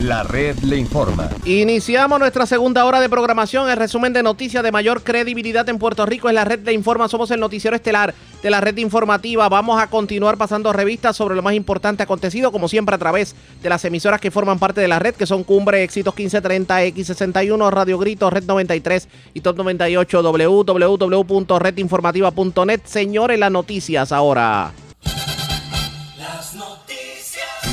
La 0.05 0.21
red 0.21 0.59
le 0.59 0.77
informa. 0.77 1.31
Iniciamos 1.45 2.19
nuestra 2.19 2.45
segunda 2.45 2.85
hora 2.85 3.01
de 3.01 3.09
programación. 3.09 3.67
El 3.71 3.75
resumen 3.75 4.13
de 4.13 4.21
noticias 4.21 4.61
de 4.61 4.71
mayor 4.71 5.01
credibilidad 5.01 5.67
en 5.67 5.79
Puerto 5.79 6.05
Rico 6.05 6.29
es 6.29 6.35
la 6.35 6.45
red 6.45 6.59
le 6.63 6.73
informa. 6.73 7.07
Somos 7.07 7.31
el 7.31 7.39
noticiero 7.39 7.75
estelar 7.75 8.13
de 8.43 8.49
la 8.51 8.61
red 8.61 8.77
informativa. 8.77 9.49
Vamos 9.49 9.81
a 9.81 9.87
continuar 9.87 10.37
pasando 10.37 10.71
revistas 10.71 11.17
sobre 11.17 11.33
lo 11.33 11.41
más 11.41 11.55
importante 11.55 12.03
acontecido, 12.03 12.51
como 12.51 12.67
siempre 12.67 12.93
a 12.93 12.99
través 12.99 13.35
de 13.63 13.69
las 13.69 13.83
emisoras 13.83 14.21
que 14.21 14.29
forman 14.29 14.59
parte 14.59 14.79
de 14.79 14.87
la 14.87 14.99
red, 14.99 15.15
que 15.15 15.25
son 15.25 15.43
Cumbre, 15.43 15.81
Éxitos 15.81 16.15
1530, 16.15 16.83
X61, 16.83 17.71
Radio 17.71 17.97
Grito, 17.97 18.29
Red 18.29 18.43
93 18.43 19.07
y 19.33 19.41
Top 19.41 19.57
98, 19.57 20.21
www.redinformativa.net. 20.21 22.81
Señores, 22.85 23.39
las 23.39 23.51
noticias 23.51 24.11
ahora. 24.11 24.71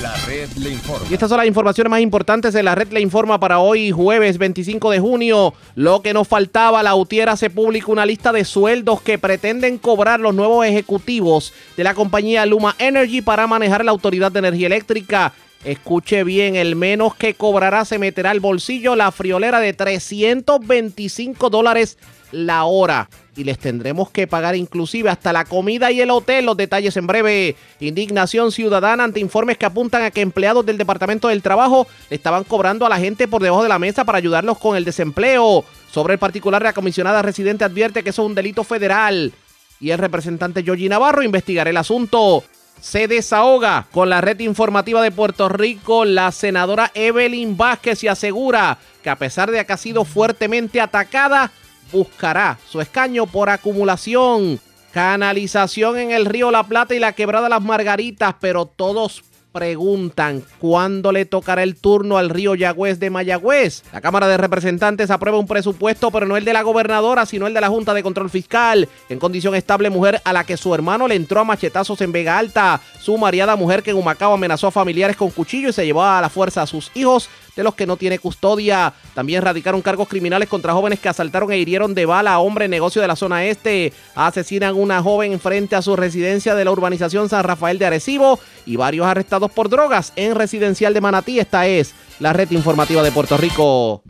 La 0.02 0.16
red 0.26 0.50
le 0.56 0.70
informa. 0.70 1.06
Y 1.08 1.14
estas 1.14 1.28
son 1.28 1.38
las 1.38 1.46
informaciones 1.46 1.88
más 1.88 2.00
importantes 2.00 2.52
de 2.52 2.64
la 2.64 2.74
red 2.74 2.90
le 2.90 3.00
informa 3.00 3.38
para 3.38 3.60
hoy, 3.60 3.92
jueves 3.92 4.36
25 4.36 4.90
de 4.90 4.98
junio. 4.98 5.54
Lo 5.76 6.02
que 6.02 6.12
nos 6.12 6.26
faltaba, 6.26 6.82
la 6.82 6.96
UTIER 6.96 7.28
hace 7.28 7.50
público 7.50 7.92
una 7.92 8.04
lista 8.04 8.32
de 8.32 8.44
sueldos 8.44 9.00
que 9.00 9.18
pretenden 9.18 9.78
cobrar 9.78 10.18
los 10.18 10.34
nuevos 10.34 10.66
ejecutivos 10.66 11.52
de 11.76 11.84
la 11.84 11.94
compañía 11.94 12.44
Luma 12.46 12.74
Energy 12.80 13.22
para 13.22 13.46
manejar 13.46 13.84
la 13.84 13.92
Autoridad 13.92 14.32
de 14.32 14.40
Energía 14.40 14.66
Eléctrica. 14.66 15.34
Escuche 15.64 16.24
bien, 16.24 16.56
el 16.56 16.74
menos 16.74 17.14
que 17.14 17.34
cobrará 17.34 17.84
se 17.84 18.00
meterá 18.00 18.32
al 18.32 18.40
bolsillo 18.40 18.96
la 18.96 19.12
friolera 19.12 19.60
de 19.60 19.72
325 19.72 21.48
dólares 21.48 21.96
la 22.32 22.64
hora 22.64 23.08
y 23.36 23.44
les 23.44 23.58
tendremos 23.58 24.10
que 24.10 24.26
pagar 24.26 24.56
inclusive 24.56 25.08
hasta 25.08 25.32
la 25.32 25.44
comida 25.44 25.90
y 25.90 26.00
el 26.00 26.10
hotel. 26.10 26.46
Los 26.46 26.56
detalles 26.56 26.96
en 26.96 27.06
breve. 27.06 27.56
Indignación 27.80 28.52
ciudadana 28.52 29.04
ante 29.04 29.20
informes 29.20 29.56
que 29.56 29.66
apuntan 29.66 30.02
a 30.02 30.10
que 30.10 30.20
empleados 30.20 30.66
del 30.66 30.78
Departamento 30.78 31.28
del 31.28 31.42
Trabajo 31.42 31.86
estaban 32.10 32.44
cobrando 32.44 32.84
a 32.84 32.88
la 32.88 32.98
gente 32.98 33.28
por 33.28 33.42
debajo 33.42 33.62
de 33.62 33.68
la 33.68 33.78
mesa 33.78 34.04
para 34.04 34.18
ayudarlos 34.18 34.58
con 34.58 34.76
el 34.76 34.84
desempleo. 34.84 35.64
Sobre 35.90 36.14
el 36.14 36.18
particular, 36.18 36.62
la 36.62 36.72
comisionada 36.72 37.22
residente 37.22 37.64
advierte 37.64 38.02
que 38.02 38.10
eso 38.10 38.22
es 38.22 38.28
un 38.28 38.34
delito 38.34 38.64
federal. 38.64 39.32
Y 39.80 39.90
el 39.90 39.98
representante 39.98 40.62
Yogi 40.62 40.88
Navarro 40.88 41.22
investigará 41.22 41.70
el 41.70 41.76
asunto. 41.76 42.44
Se 42.80 43.08
desahoga 43.08 43.86
con 43.92 44.10
la 44.10 44.20
red 44.20 44.40
informativa 44.40 45.02
de 45.02 45.10
Puerto 45.10 45.48
Rico 45.48 46.04
la 46.04 46.32
senadora 46.32 46.90
Evelyn 46.94 47.56
Vázquez 47.56 48.02
y 48.02 48.08
asegura 48.08 48.78
que 49.02 49.10
a 49.10 49.16
pesar 49.16 49.50
de 49.50 49.64
que 49.64 49.72
ha 49.72 49.76
sido 49.76 50.04
fuertemente 50.04 50.80
atacada, 50.80 51.52
buscará 51.92 52.58
su 52.68 52.80
escaño 52.80 53.26
por 53.26 53.50
acumulación. 53.50 54.60
Canalización 54.92 55.98
en 55.98 56.10
el 56.10 56.26
río 56.26 56.50
La 56.50 56.64
Plata 56.64 56.94
y 56.94 56.98
la 56.98 57.12
quebrada 57.12 57.48
Las 57.48 57.62
Margaritas, 57.62 58.34
pero 58.40 58.66
todos 58.66 59.22
preguntan 59.52 60.42
cuándo 60.58 61.12
le 61.12 61.26
tocará 61.26 61.62
el 61.62 61.76
turno 61.76 62.16
al 62.18 62.30
río 62.30 62.54
Yagüez 62.54 62.98
de 62.98 63.10
Mayagüez. 63.10 63.84
La 63.92 64.00
Cámara 64.00 64.26
de 64.26 64.38
Representantes 64.38 65.10
aprueba 65.10 65.38
un 65.38 65.46
presupuesto, 65.46 66.10
pero 66.10 66.26
no 66.26 66.36
el 66.36 66.44
de 66.44 66.52
la 66.52 66.62
gobernadora, 66.62 67.26
sino 67.26 67.46
el 67.46 67.54
de 67.54 67.60
la 67.60 67.68
Junta 67.68 67.94
de 67.94 68.02
Control 68.02 68.30
Fiscal. 68.30 68.88
En 69.08 69.18
condición 69.18 69.54
estable, 69.54 69.90
mujer 69.90 70.20
a 70.24 70.32
la 70.32 70.44
que 70.44 70.56
su 70.56 70.74
hermano 70.74 71.06
le 71.06 71.14
entró 71.14 71.40
a 71.40 71.44
machetazos 71.44 72.00
en 72.00 72.12
Vega 72.12 72.38
Alta. 72.38 72.80
Su 73.00 73.18
mariada 73.18 73.56
mujer 73.56 73.82
que 73.82 73.90
en 73.90 73.96
Humacao 73.96 74.32
amenazó 74.32 74.68
a 74.68 74.72
familiares 74.72 75.16
con 75.16 75.30
cuchillo 75.30 75.68
y 75.68 75.72
se 75.72 75.84
llevó 75.84 76.02
a 76.02 76.20
la 76.20 76.30
fuerza 76.30 76.62
a 76.62 76.66
sus 76.66 76.90
hijos 76.94 77.28
de 77.56 77.62
los 77.62 77.74
que 77.74 77.86
no 77.86 77.96
tiene 77.96 78.18
custodia. 78.18 78.92
También 79.14 79.42
radicaron 79.42 79.82
cargos 79.82 80.08
criminales 80.08 80.48
contra 80.48 80.72
jóvenes 80.72 81.00
que 81.00 81.08
asaltaron 81.08 81.52
e 81.52 81.58
hirieron 81.58 81.94
de 81.94 82.06
bala 82.06 82.34
a 82.34 82.38
hombre 82.38 82.68
negocio 82.68 83.02
de 83.02 83.08
la 83.08 83.16
zona 83.16 83.44
este. 83.44 83.92
Asesinan 84.14 84.70
a 84.70 84.74
una 84.74 85.02
joven 85.02 85.38
frente 85.40 85.76
a 85.76 85.82
su 85.82 85.96
residencia 85.96 86.54
de 86.54 86.64
la 86.64 86.70
urbanización 86.70 87.28
San 87.28 87.44
Rafael 87.44 87.78
de 87.78 87.86
Arecibo 87.86 88.38
y 88.66 88.76
varios 88.76 89.06
arrestados 89.06 89.50
por 89.50 89.68
drogas 89.68 90.12
en 90.16 90.34
residencial 90.34 90.94
de 90.94 91.00
Manatí. 91.00 91.38
Esta 91.38 91.66
es 91.66 91.94
la 92.18 92.32
red 92.32 92.50
informativa 92.50 93.02
de 93.02 93.12
Puerto 93.12 93.36
Rico. 93.36 94.02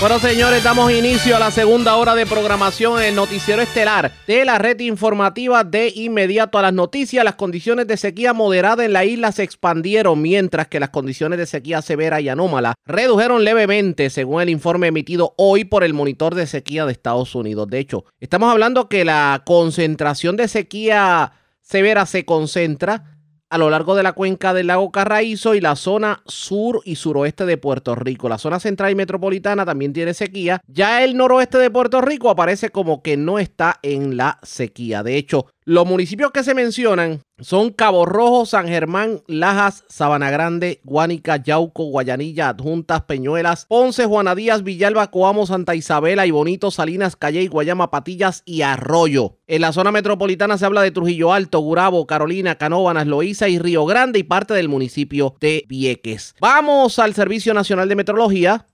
Bueno, 0.00 0.20
señores, 0.20 0.62
damos 0.62 0.92
inicio 0.92 1.34
a 1.34 1.40
la 1.40 1.50
segunda 1.50 1.96
hora 1.96 2.14
de 2.14 2.24
programación 2.24 3.00
en 3.00 3.06
el 3.06 3.14
noticiero 3.16 3.60
estelar 3.60 4.12
de 4.28 4.44
la 4.44 4.56
red 4.56 4.78
informativa 4.78 5.64
de 5.64 5.92
inmediato 5.92 6.56
a 6.56 6.62
las 6.62 6.72
noticias. 6.72 7.24
Las 7.24 7.34
condiciones 7.34 7.88
de 7.88 7.96
sequía 7.96 8.32
moderada 8.32 8.84
en 8.84 8.92
la 8.92 9.04
isla 9.04 9.32
se 9.32 9.42
expandieron, 9.42 10.22
mientras 10.22 10.68
que 10.68 10.78
las 10.78 10.90
condiciones 10.90 11.40
de 11.40 11.46
sequía 11.46 11.82
severa 11.82 12.20
y 12.20 12.28
anómala 12.28 12.74
redujeron 12.86 13.42
levemente, 13.42 14.08
según 14.08 14.40
el 14.40 14.50
informe 14.50 14.86
emitido 14.86 15.34
hoy 15.36 15.64
por 15.64 15.82
el 15.82 15.94
monitor 15.94 16.36
de 16.36 16.46
sequía 16.46 16.86
de 16.86 16.92
Estados 16.92 17.34
Unidos. 17.34 17.66
De 17.66 17.80
hecho, 17.80 18.04
estamos 18.20 18.52
hablando 18.52 18.88
que 18.88 19.04
la 19.04 19.42
concentración 19.44 20.36
de 20.36 20.46
sequía 20.46 21.32
severa 21.60 22.06
se 22.06 22.24
concentra 22.24 23.17
a 23.50 23.58
lo 23.58 23.70
largo 23.70 23.94
de 23.94 24.02
la 24.02 24.12
cuenca 24.12 24.52
del 24.54 24.68
lago 24.68 24.90
Carraízo 24.90 25.54
y 25.54 25.60
la 25.60 25.76
zona 25.76 26.22
sur 26.26 26.80
y 26.84 26.96
suroeste 26.96 27.46
de 27.46 27.56
Puerto 27.56 27.94
Rico. 27.94 28.28
La 28.28 28.38
zona 28.38 28.60
central 28.60 28.92
y 28.92 28.94
metropolitana 28.94 29.64
también 29.64 29.92
tiene 29.92 30.14
sequía. 30.14 30.60
Ya 30.66 31.02
el 31.04 31.16
noroeste 31.16 31.58
de 31.58 31.70
Puerto 31.70 32.00
Rico 32.00 32.30
aparece 32.30 32.70
como 32.70 33.02
que 33.02 33.16
no 33.16 33.38
está 33.38 33.78
en 33.82 34.16
la 34.16 34.38
sequía. 34.42 35.02
De 35.02 35.16
hecho, 35.16 35.46
los 35.68 35.84
municipios 35.84 36.30
que 36.32 36.42
se 36.42 36.54
mencionan 36.54 37.20
son 37.40 37.70
Cabo 37.70 38.06
Rojo, 38.06 38.46
San 38.46 38.68
Germán, 38.68 39.20
Lajas, 39.26 39.84
Sabana 39.86 40.30
Grande, 40.30 40.80
Guánica, 40.82 41.36
Yauco, 41.36 41.84
Guayanilla, 41.84 42.48
Adjuntas, 42.48 43.02
Peñuelas, 43.02 43.66
Ponce, 43.66 44.06
Juana 44.06 44.34
Díaz, 44.34 44.62
Villalba, 44.62 45.10
Coamo, 45.10 45.44
Santa 45.44 45.74
Isabela 45.74 46.24
y 46.24 46.30
Bonito, 46.30 46.70
Salinas, 46.70 47.16
Calle, 47.16 47.46
Guayama, 47.48 47.90
Patillas 47.90 48.42
y 48.46 48.62
Arroyo. 48.62 49.36
En 49.46 49.60
la 49.60 49.72
zona 49.74 49.92
metropolitana 49.92 50.56
se 50.56 50.64
habla 50.64 50.80
de 50.80 50.90
Trujillo 50.90 51.34
Alto, 51.34 51.58
Gurabo, 51.58 52.06
Carolina, 52.06 52.54
Canóvanas, 52.54 53.06
Loíza 53.06 53.50
y 53.50 53.58
Río 53.58 53.84
Grande 53.84 54.20
y 54.20 54.22
parte 54.22 54.54
del 54.54 54.70
municipio 54.70 55.34
de 55.38 55.66
Vieques. 55.68 56.34
Vamos 56.40 56.98
al 56.98 57.12
Servicio 57.12 57.52
Nacional 57.52 57.90
de 57.90 57.96
Metrología 57.96 58.64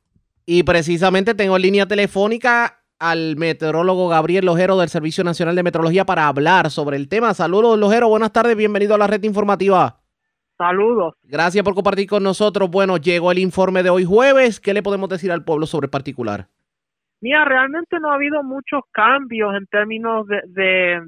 y 0.47 0.63
precisamente 0.63 1.35
tengo 1.35 1.57
en 1.57 1.63
línea 1.63 1.87
telefónica 1.87 2.84
al 3.11 3.37
meteorólogo 3.37 4.09
Gabriel 4.09 4.47
Lojero 4.47 4.79
del 4.79 4.89
Servicio 4.89 5.25
Nacional 5.25 5.55
de 5.55 5.63
Meteorología 5.63 6.07
para 6.07 6.27
hablar 6.27 6.71
sobre 6.71 6.97
el 6.97 7.09
tema. 7.09 7.35
Saludos, 7.35 7.79
Lojero. 7.79 8.09
Buenas 8.09 8.33
tardes. 8.33 8.57
Bienvenido 8.57 8.95
a 8.95 8.99
la 8.99 9.07
red 9.07 9.23
informativa. 9.25 10.01
Saludos. 10.57 11.15
Gracias 11.25 11.63
por 11.65 11.75
compartir 11.75 12.09
con 12.09 12.23
nosotros. 12.23 12.71
Bueno, 12.71 12.97
llegó 12.97 13.31
el 13.31 13.41
informe 13.41 13.83
de 13.83 13.91
hoy 13.91 14.05
jueves. 14.05 14.59
¿Qué 14.59 14.73
le 14.73 14.83
podemos 14.83 15.11
decir 15.11 15.31
al 15.33 15.45
pueblo 15.45 15.67
sobre 15.67 15.87
el 15.87 15.91
particular? 15.91 16.47
Mira, 17.21 17.45
realmente 17.45 17.99
no 18.01 18.11
ha 18.11 18.15
habido 18.15 18.43
muchos 18.43 18.83
cambios 18.91 19.55
en 19.55 19.67
términos 19.67 20.27
de, 20.27 21.03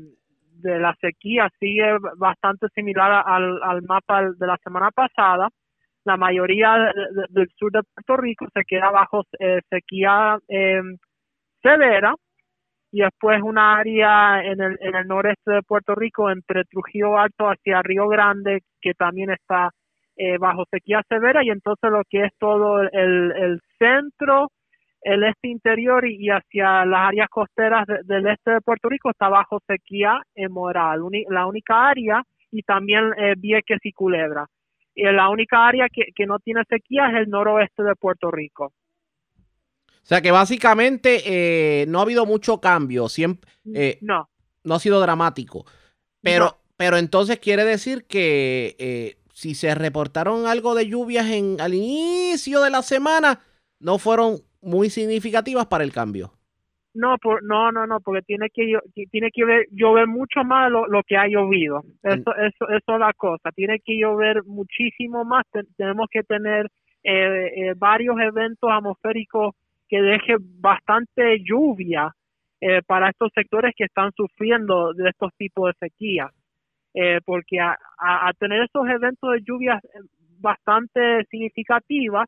de, 0.59 0.79
la 0.79 0.95
sequía. 1.01 1.49
Sigue 1.59 1.97
bastante 2.19 2.67
similar 2.75 3.23
al, 3.25 3.63
al, 3.63 3.83
mapa 3.83 4.23
de 4.23 4.47
la 4.47 4.59
semana 4.63 4.91
pasada. 4.91 5.49
La 6.05 6.17
mayoría 6.17 6.93
del 7.31 7.49
sur 7.57 7.73
de 7.73 7.83
Puerto 7.83 8.17
Rico 8.19 8.47
se 8.53 8.65
queda 8.65 8.91
bajo 8.91 9.25
eh, 9.39 9.61
sequía 9.71 10.39
eh, 10.49 10.83
severa 11.63 12.15
y 12.93 13.01
después 13.01 13.43
una 13.43 13.77
área 13.77 14.43
en 14.45 14.61
el, 14.61 14.79
en 14.81 14.95
el 14.95 15.07
noreste 15.07 15.51
de 15.51 15.63
Puerto 15.63 15.95
Rico 15.95 16.31
entre 16.31 16.65
Trujillo 16.65 17.19
Alto 17.19 17.49
hacia 17.49 17.83
Río 17.83 18.09
Grande 18.09 18.63
que 18.81 18.95
también 18.95 19.31
está 19.31 19.71
eh, 20.17 20.39
bajo 20.39 20.65
sequía 20.71 21.03
severa 21.09 21.45
y 21.45 21.51
entonces 21.51 21.91
lo 21.91 22.03
que 22.09 22.25
es 22.25 22.33
todo 22.39 22.81
el, 22.81 23.33
el 23.33 23.61
centro, 23.79 24.49
el 25.03 25.25
este 25.25 25.49
interior 25.49 26.07
y, 26.07 26.31
hacia 26.31 26.87
las 26.87 27.09
áreas 27.09 27.29
costeras 27.29 27.87
del 28.05 28.27
este 28.27 28.53
de 28.53 28.61
Puerto 28.63 28.89
Rico 28.89 29.11
está 29.11 29.29
bajo 29.29 29.59
sequía 29.67 30.23
moderada. 30.49 30.97
La 31.29 31.47
única 31.47 31.89
área 31.89 32.23
y 32.51 32.63
también 32.63 33.13
eh, 33.19 33.35
Vieques 33.37 33.81
y 33.83 33.93
Culebra. 33.93 34.47
Y 34.95 35.05
la 35.05 35.29
única 35.29 35.67
área 35.67 35.89
que, 35.93 36.07
que 36.15 36.25
no 36.27 36.39
tiene 36.39 36.63
sequía 36.69 37.09
es 37.09 37.17
el 37.17 37.29
noroeste 37.29 37.83
de 37.83 37.95
Puerto 37.95 38.31
Rico. 38.31 38.73
O 40.07 40.09
sea 40.09 40.23
que 40.23 40.31
básicamente 40.31 41.23
eh, 41.27 41.87
no 41.89 41.99
ha 41.99 42.03
habido 42.03 42.27
mucho 42.27 42.61
cambio. 42.61 43.09
Siempre, 43.09 43.51
eh, 43.75 43.99
no. 44.03 44.29
No 44.63 44.77
ha 44.77 44.79
sido 44.79 45.01
dramático. 45.01 45.67
Pero, 46.23 46.59
pero 46.77 46.97
entonces 46.97 47.41
quiere 47.41 47.65
decir 47.65 48.05
que 48.07 48.77
eh, 48.79 49.17
si 49.33 49.57
se 49.57 49.75
reportaron 49.75 50.47
algo 50.47 50.77
de 50.77 50.87
lluvias 50.87 51.29
en, 51.33 51.61
al 51.61 51.75
inicio 51.75 52.61
de 52.61 52.71
la 52.71 52.83
semana, 52.83 53.41
no 53.81 53.99
fueron 53.99 54.37
muy 54.61 54.91
significativas 54.91 55.67
para 55.67 55.83
el 55.83 55.93
cambio. 55.93 56.31
No, 56.95 57.19
por, 57.19 57.43
no, 57.43 57.73
no, 57.73 57.89
no, 57.89 57.99
porque 57.99 58.23
tiene 58.23 58.49
que 58.51 58.79
tiene 59.11 59.31
que 59.35 59.43
llover 59.73 60.07
mucho 60.07 60.45
más 60.45 60.71
lo, 60.71 60.87
lo 60.87 61.03
que 61.03 61.17
ha 61.17 61.27
llovido. 61.27 61.83
Eso, 62.05 62.33
eso, 62.37 62.69
eso 62.69 62.93
es 62.95 63.01
la 63.01 63.13
cosa. 63.13 63.51
Tiene 63.51 63.81
que 63.85 63.99
llover 63.99 64.45
muchísimo 64.45 65.25
más. 65.25 65.45
tenemos 65.77 66.07
que 66.13 66.23
tener 66.23 66.71
varios 67.77 68.17
eventos 68.21 68.71
atmosféricos 68.71 69.55
que 69.89 70.01
deje 70.01 70.37
bastante 70.41 71.39
lluvia 71.45 72.13
eh, 72.61 72.81
para 72.87 73.11
estos 73.11 73.31
sectores 73.35 73.75
que 73.77 73.85
están 73.85 74.13
sufriendo 74.13 74.93
de 74.95 75.11
estos 75.11 75.31
tipos 75.37 75.73
de 75.73 75.89
sequía. 75.89 76.31
Eh, 76.95 77.21
porque 77.25 77.61
a, 77.61 78.33
tener 78.39 78.63
estos 78.63 78.89
eventos 78.89 79.31
de 79.33 79.43
lluvias 79.43 79.83
bastante 80.41 81.25
significativas, 81.31 82.27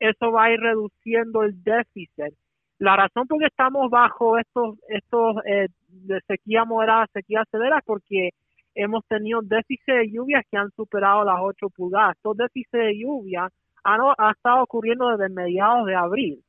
eso 0.00 0.32
va 0.32 0.44
a 0.44 0.52
ir 0.52 0.60
reduciendo 0.60 1.42
el 1.42 1.62
déficit. 1.62 2.34
La 2.78 2.96
razón 2.96 3.26
por 3.26 3.38
qué 3.38 3.46
estamos 3.46 3.90
bajo 3.90 4.38
estos, 4.38 4.78
estos 4.88 5.36
eh, 5.44 5.66
de 5.88 6.20
sequía 6.26 6.64
moderada, 6.64 7.06
sequía 7.12 7.44
severa, 7.50 7.82
porque 7.84 8.30
hemos 8.74 9.04
tenido 9.06 9.42
déficit 9.42 9.92
de 9.92 10.10
lluvias 10.10 10.44
que 10.50 10.56
han 10.56 10.70
superado 10.70 11.24
las 11.24 11.40
8 11.40 11.68
pulgadas. 11.70 12.16
Estos 12.16 12.36
déficits 12.36 12.72
de 12.72 12.98
lluvia 12.98 13.48
han, 13.84 14.00
han 14.16 14.30
estado 14.30 14.62
ocurriendo 14.62 15.10
desde 15.10 15.34
mediados 15.34 15.86
de 15.86 15.94
abril 15.94 16.42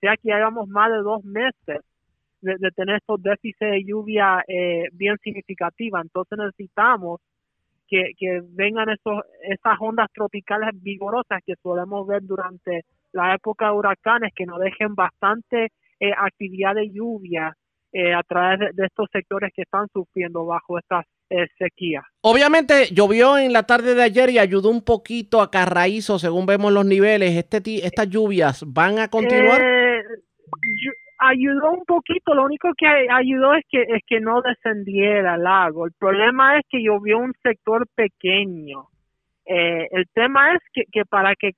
sea 0.00 0.16
que 0.16 0.32
hayamos 0.32 0.68
más 0.68 0.90
de 0.90 0.98
dos 0.98 1.24
meses 1.24 1.80
de, 2.40 2.70
tener 2.72 2.96
estos 2.96 3.22
déficits 3.22 3.58
de 3.58 3.84
lluvia 3.84 4.44
eh, 4.46 4.84
bien 4.92 5.16
significativas. 5.22 6.04
Entonces 6.04 6.38
necesitamos 6.38 7.20
que, 7.88 8.12
vengan 8.50 8.88
esos, 8.90 9.22
esas 9.42 9.76
ondas 9.80 10.08
tropicales 10.12 10.70
vigorosas 10.82 11.40
que 11.44 11.54
solemos 11.62 12.06
ver 12.06 12.22
durante 12.22 12.84
la 13.12 13.34
época 13.34 13.66
de 13.66 13.72
huracanes, 13.72 14.32
que 14.34 14.44
nos 14.44 14.58
dejen 14.58 14.94
bastante 14.94 15.68
eh, 16.00 16.12
actividad 16.16 16.74
de 16.74 16.90
lluvia 16.90 17.56
eh, 17.92 18.12
a 18.12 18.22
través 18.24 18.74
de, 18.74 18.86
estos 18.86 19.08
sectores 19.12 19.52
que 19.54 19.62
están 19.62 19.86
sufriendo 19.92 20.44
bajo 20.44 20.78
estas 20.78 21.04
sequías. 21.58 22.04
Obviamente 22.20 22.86
llovió 22.92 23.36
en 23.36 23.52
la 23.52 23.64
tarde 23.64 23.96
de 23.96 24.02
ayer 24.04 24.30
y 24.30 24.38
ayudó 24.38 24.70
un 24.70 24.84
poquito 24.84 25.40
a 25.40 25.50
Carraízo, 25.50 26.20
según 26.20 26.46
vemos 26.46 26.72
los 26.72 26.86
niveles. 26.86 27.34
Este, 27.34 27.84
¿Estas 27.84 28.08
lluvias 28.08 28.62
van 28.64 29.00
a 29.00 29.08
continuar? 29.08 29.75
Ayudó 31.18 31.72
un 31.72 31.84
poquito, 31.84 32.34
lo 32.34 32.44
único 32.44 32.68
que 32.76 32.86
ayudó 32.86 33.54
es 33.54 33.64
que 33.68 33.82
es 33.82 34.02
que 34.06 34.20
no 34.20 34.42
descendiera 34.42 35.36
el 35.36 35.42
lago. 35.42 35.86
El 35.86 35.92
problema 35.98 36.58
es 36.58 36.64
que 36.68 36.82
llovió 36.82 37.18
un 37.18 37.32
sector 37.42 37.86
pequeño. 37.94 38.88
Eh, 39.46 39.86
el 39.92 40.06
tema 40.12 40.54
es 40.54 40.86
que, 40.92 41.04
para 41.04 41.34
que 41.36 41.52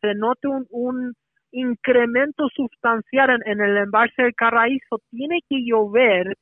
se, 0.00 0.14
note 0.14 0.46
un, 0.46 0.66
un, 0.70 1.14
incremento 1.52 2.48
sustancial 2.48 3.40
en, 3.46 3.60
el 3.60 3.76
embalse 3.76 4.22
del 4.22 4.34
Carraízo, 4.34 4.98
tiene 5.10 5.38
que 5.48 5.64
llover 5.64 6.36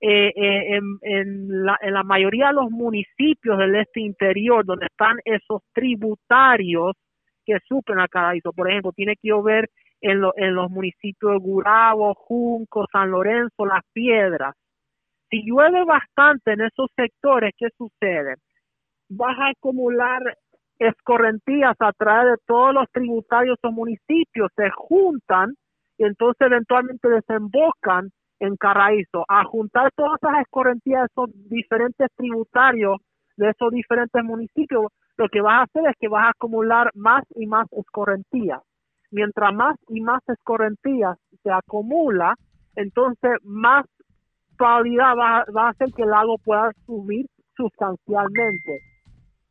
eh, 0.00 0.32
eh, 0.34 0.76
en, 0.76 0.98
en, 1.02 1.64
la, 1.64 1.78
en 1.80 1.94
la 1.94 2.02
mayoría 2.02 2.48
de 2.48 2.54
los 2.54 2.70
municipios 2.70 3.58
del 3.58 3.76
este 3.76 4.00
interior, 4.00 4.64
donde 4.66 4.86
están 4.86 5.18
esos 5.24 5.62
tributarios 5.72 6.96
que 7.46 7.58
suplen 7.66 8.00
al 8.00 8.08
Carraízo. 8.08 8.52
Por 8.52 8.68
ejemplo, 8.68 8.92
tiene 8.92 9.14
que 9.14 9.28
llover 9.28 9.70
en, 10.00 10.20
los 10.54 10.70
municipios 10.70 11.32
de 11.32 11.38
Gurabo, 11.38 12.14
Junco, 12.14 12.86
San 12.92 13.10
Lorenzo, 13.10 13.66
Las 13.66 13.82
Piedras. 13.92 14.54
Si 15.30 15.42
llueve 15.44 15.84
bastante 15.84 16.52
en 16.52 16.62
esos 16.62 16.88
sectores, 16.94 17.52
¿qué 17.56 17.68
sucede? 17.76 18.36
Vas 19.08 19.36
a 19.38 19.50
acumular 19.50 20.20
escorrentías 20.78 21.74
a 21.80 21.92
través 21.92 22.32
de 22.32 22.36
todos 22.46 22.74
los 22.74 22.90
tributarios 22.92 23.58
o 23.62 23.72
municipios, 23.72 24.50
se 24.54 24.70
juntan 24.70 25.54
y 25.98 26.04
entonces 26.04 26.46
eventualmente 26.46 27.08
desembocan 27.08 28.10
en 28.38 28.56
Carraízo. 28.56 29.24
A 29.28 29.44
juntar 29.44 29.90
todas 29.96 30.18
esas 30.22 30.42
escorrentías 30.42 31.02
de 31.02 31.06
esos 31.06 31.48
diferentes 31.48 32.08
tributarios 32.16 32.98
de 33.36 33.50
esos 33.50 33.70
diferentes 33.70 34.22
municipios, 34.22 34.86
lo 35.16 35.28
que 35.28 35.40
vas 35.40 35.60
a 35.60 35.62
hacer 35.64 35.90
es 35.90 35.96
que 35.98 36.08
vas 36.08 36.24
a 36.24 36.30
acumular 36.30 36.90
más 36.94 37.22
y 37.34 37.46
más 37.46 37.66
escorrentías 37.72 38.60
mientras 39.10 39.54
más 39.54 39.76
y 39.88 40.00
más 40.00 40.22
escorrentías 40.28 41.18
se 41.42 41.50
acumula, 41.50 42.34
entonces 42.74 43.32
más 43.42 43.84
probabilidad 44.56 45.14
va, 45.16 45.38
a 45.40 45.68
hacer 45.68 45.92
que 45.92 46.02
el 46.02 46.10
lago 46.10 46.36
pueda 46.38 46.72
subir 46.86 47.26
sustancialmente. 47.56 48.80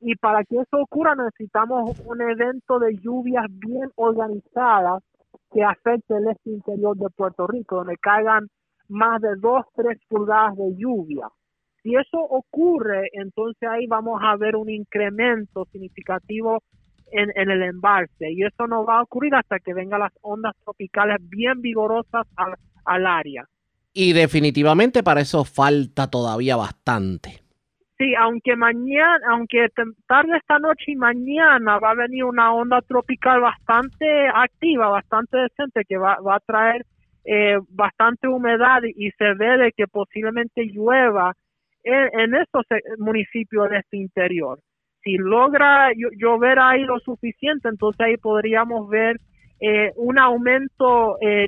Y 0.01 0.15
para 0.15 0.43
que 0.43 0.57
eso 0.57 0.81
ocurra 0.81 1.15
necesitamos 1.15 1.99
un 2.05 2.21
evento 2.21 2.79
de 2.79 2.95
lluvias 2.97 3.45
bien 3.49 3.89
organizadas 3.95 5.03
que 5.51 5.63
afecte 5.63 6.15
el 6.15 6.27
este 6.27 6.51
interior 6.51 6.97
de 6.97 7.09
Puerto 7.15 7.47
Rico, 7.47 7.77
donde 7.77 7.97
caigan 7.97 8.47
más 8.89 9.21
de 9.21 9.35
2, 9.37 9.65
3 9.75 9.97
pulgadas 10.09 10.55
de 10.57 10.75
lluvia. 10.75 11.27
Si 11.81 11.95
eso 11.95 12.19
ocurre, 12.19 13.09
entonces 13.13 13.69
ahí 13.69 13.87
vamos 13.87 14.19
a 14.23 14.35
ver 14.37 14.55
un 14.55 14.69
incremento 14.69 15.65
significativo 15.71 16.61
en, 17.16 17.49
el 17.49 17.61
embalse 17.63 18.32
y 18.32 18.43
eso 18.43 18.68
no 18.68 18.86
va 18.86 18.99
a 18.99 19.03
ocurrir 19.03 19.34
hasta 19.36 19.59
que 19.59 19.74
vengan 19.74 20.01
las 20.01 20.13
ondas 20.22 20.53
tropicales 20.63 21.18
bien 21.30 21.61
vigorosas 21.61 22.28
al, 22.36 22.55
al 22.86 23.05
área. 23.05 23.45
Y 23.93 24.13
definitivamente 24.13 25.03
para 25.03 25.22
eso 25.22 25.45
falta 25.45 26.09
todavía 26.09 26.55
bastante. 26.55 27.41
Sí, 27.97 28.13
aunque 28.20 28.57
mañana, 28.57 29.26
aunque 29.30 29.68
tarde 30.05 30.38
esta 30.38 30.59
noche 30.59 30.91
y 30.91 30.95
mañana 30.97 31.80
va 31.80 31.91
a 31.91 31.95
venir 31.95 32.26
una 32.26 32.53
onda 32.53 32.82
tropical 32.82 33.39
bastante 33.39 34.28
activa, 34.28 34.89
bastante 34.89 35.38
decente, 35.38 35.84
que 35.88 35.97
va, 35.97 36.18
va 36.20 36.36
a 36.36 36.39
traer 36.41 36.86
eh, 37.24 37.57
bastante 37.70 38.28
humedad 38.28 38.82
y 38.84 39.11
se 39.11 39.34
ve 39.36 39.57
de 39.57 39.72
que 39.72 39.88
posiblemente 39.88 40.66
llueva 40.66 41.34
en, 41.84 42.20
en 42.20 42.36
estos 42.36 42.66
eh, 42.72 42.82
municipios 42.97 43.70
de 43.70 43.78
este 43.78 43.97
interior 43.97 44.59
si 45.05 45.17
logra 45.17 45.91
llover 45.93 46.59
ahí 46.59 46.83
lo 46.83 46.99
suficiente, 46.99 47.69
entonces 47.69 48.01
ahí 48.01 48.17
podríamos 48.17 48.89
ver 48.89 49.17
eh, 49.61 49.91
un 49.95 50.17
aumento 50.17 51.17
en, 51.21 51.47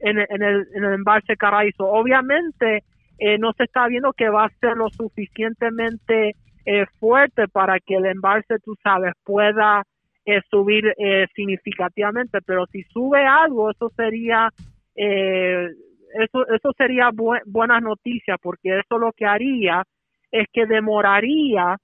en, 0.00 0.18
el, 0.18 0.66
en 0.74 0.84
el 0.84 0.94
embalse 0.94 1.36
Caraizo. 1.36 1.86
Obviamente 1.86 2.84
eh, 3.18 3.38
no 3.38 3.52
se 3.54 3.64
está 3.64 3.88
viendo 3.88 4.12
que 4.12 4.28
va 4.28 4.44
a 4.44 4.58
ser 4.60 4.76
lo 4.76 4.90
suficientemente 4.90 6.36
eh, 6.66 6.86
fuerte 7.00 7.48
para 7.48 7.80
que 7.80 7.96
el 7.96 8.06
embalse, 8.06 8.58
tú 8.62 8.76
sabes, 8.82 9.12
pueda 9.24 9.82
eh, 10.26 10.40
subir 10.50 10.84
significativamente, 11.34 12.40
pero 12.44 12.66
si 12.66 12.82
sube 12.84 13.24
algo, 13.24 13.70
eso 13.70 13.90
sería 13.96 14.50
eso 14.94 16.46
eso 16.48 16.72
sería 16.76 17.10
buena 17.46 17.80
noticia 17.80 18.36
porque 18.42 18.80
eso 18.80 18.98
lo 18.98 19.12
que 19.12 19.24
haría 19.24 19.84
es 20.32 20.46
que 20.52 20.66
demoraría 20.66 21.76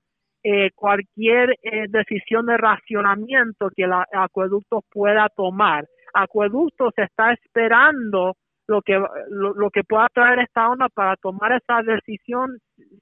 cualquier 0.74 1.57
decisión 1.88 2.47
de 2.47 2.57
racionamiento 2.57 3.70
que 3.74 3.84
el 3.84 3.92
acueducto 4.12 4.82
pueda 4.92 5.28
tomar. 5.34 5.86
Acueducto 6.12 6.90
se 6.95 7.05
está 7.05 7.32
esperando 7.32 8.34
lo 8.66 8.82
que 8.82 9.03
lo, 9.28 9.70
que 9.70 9.84
pueda 9.84 10.09
traer 10.12 10.40
esta 10.40 10.68
onda 10.68 10.88
para 10.88 11.16
tomar 11.16 11.53
esa 11.53 11.82
decisión 11.82 12.59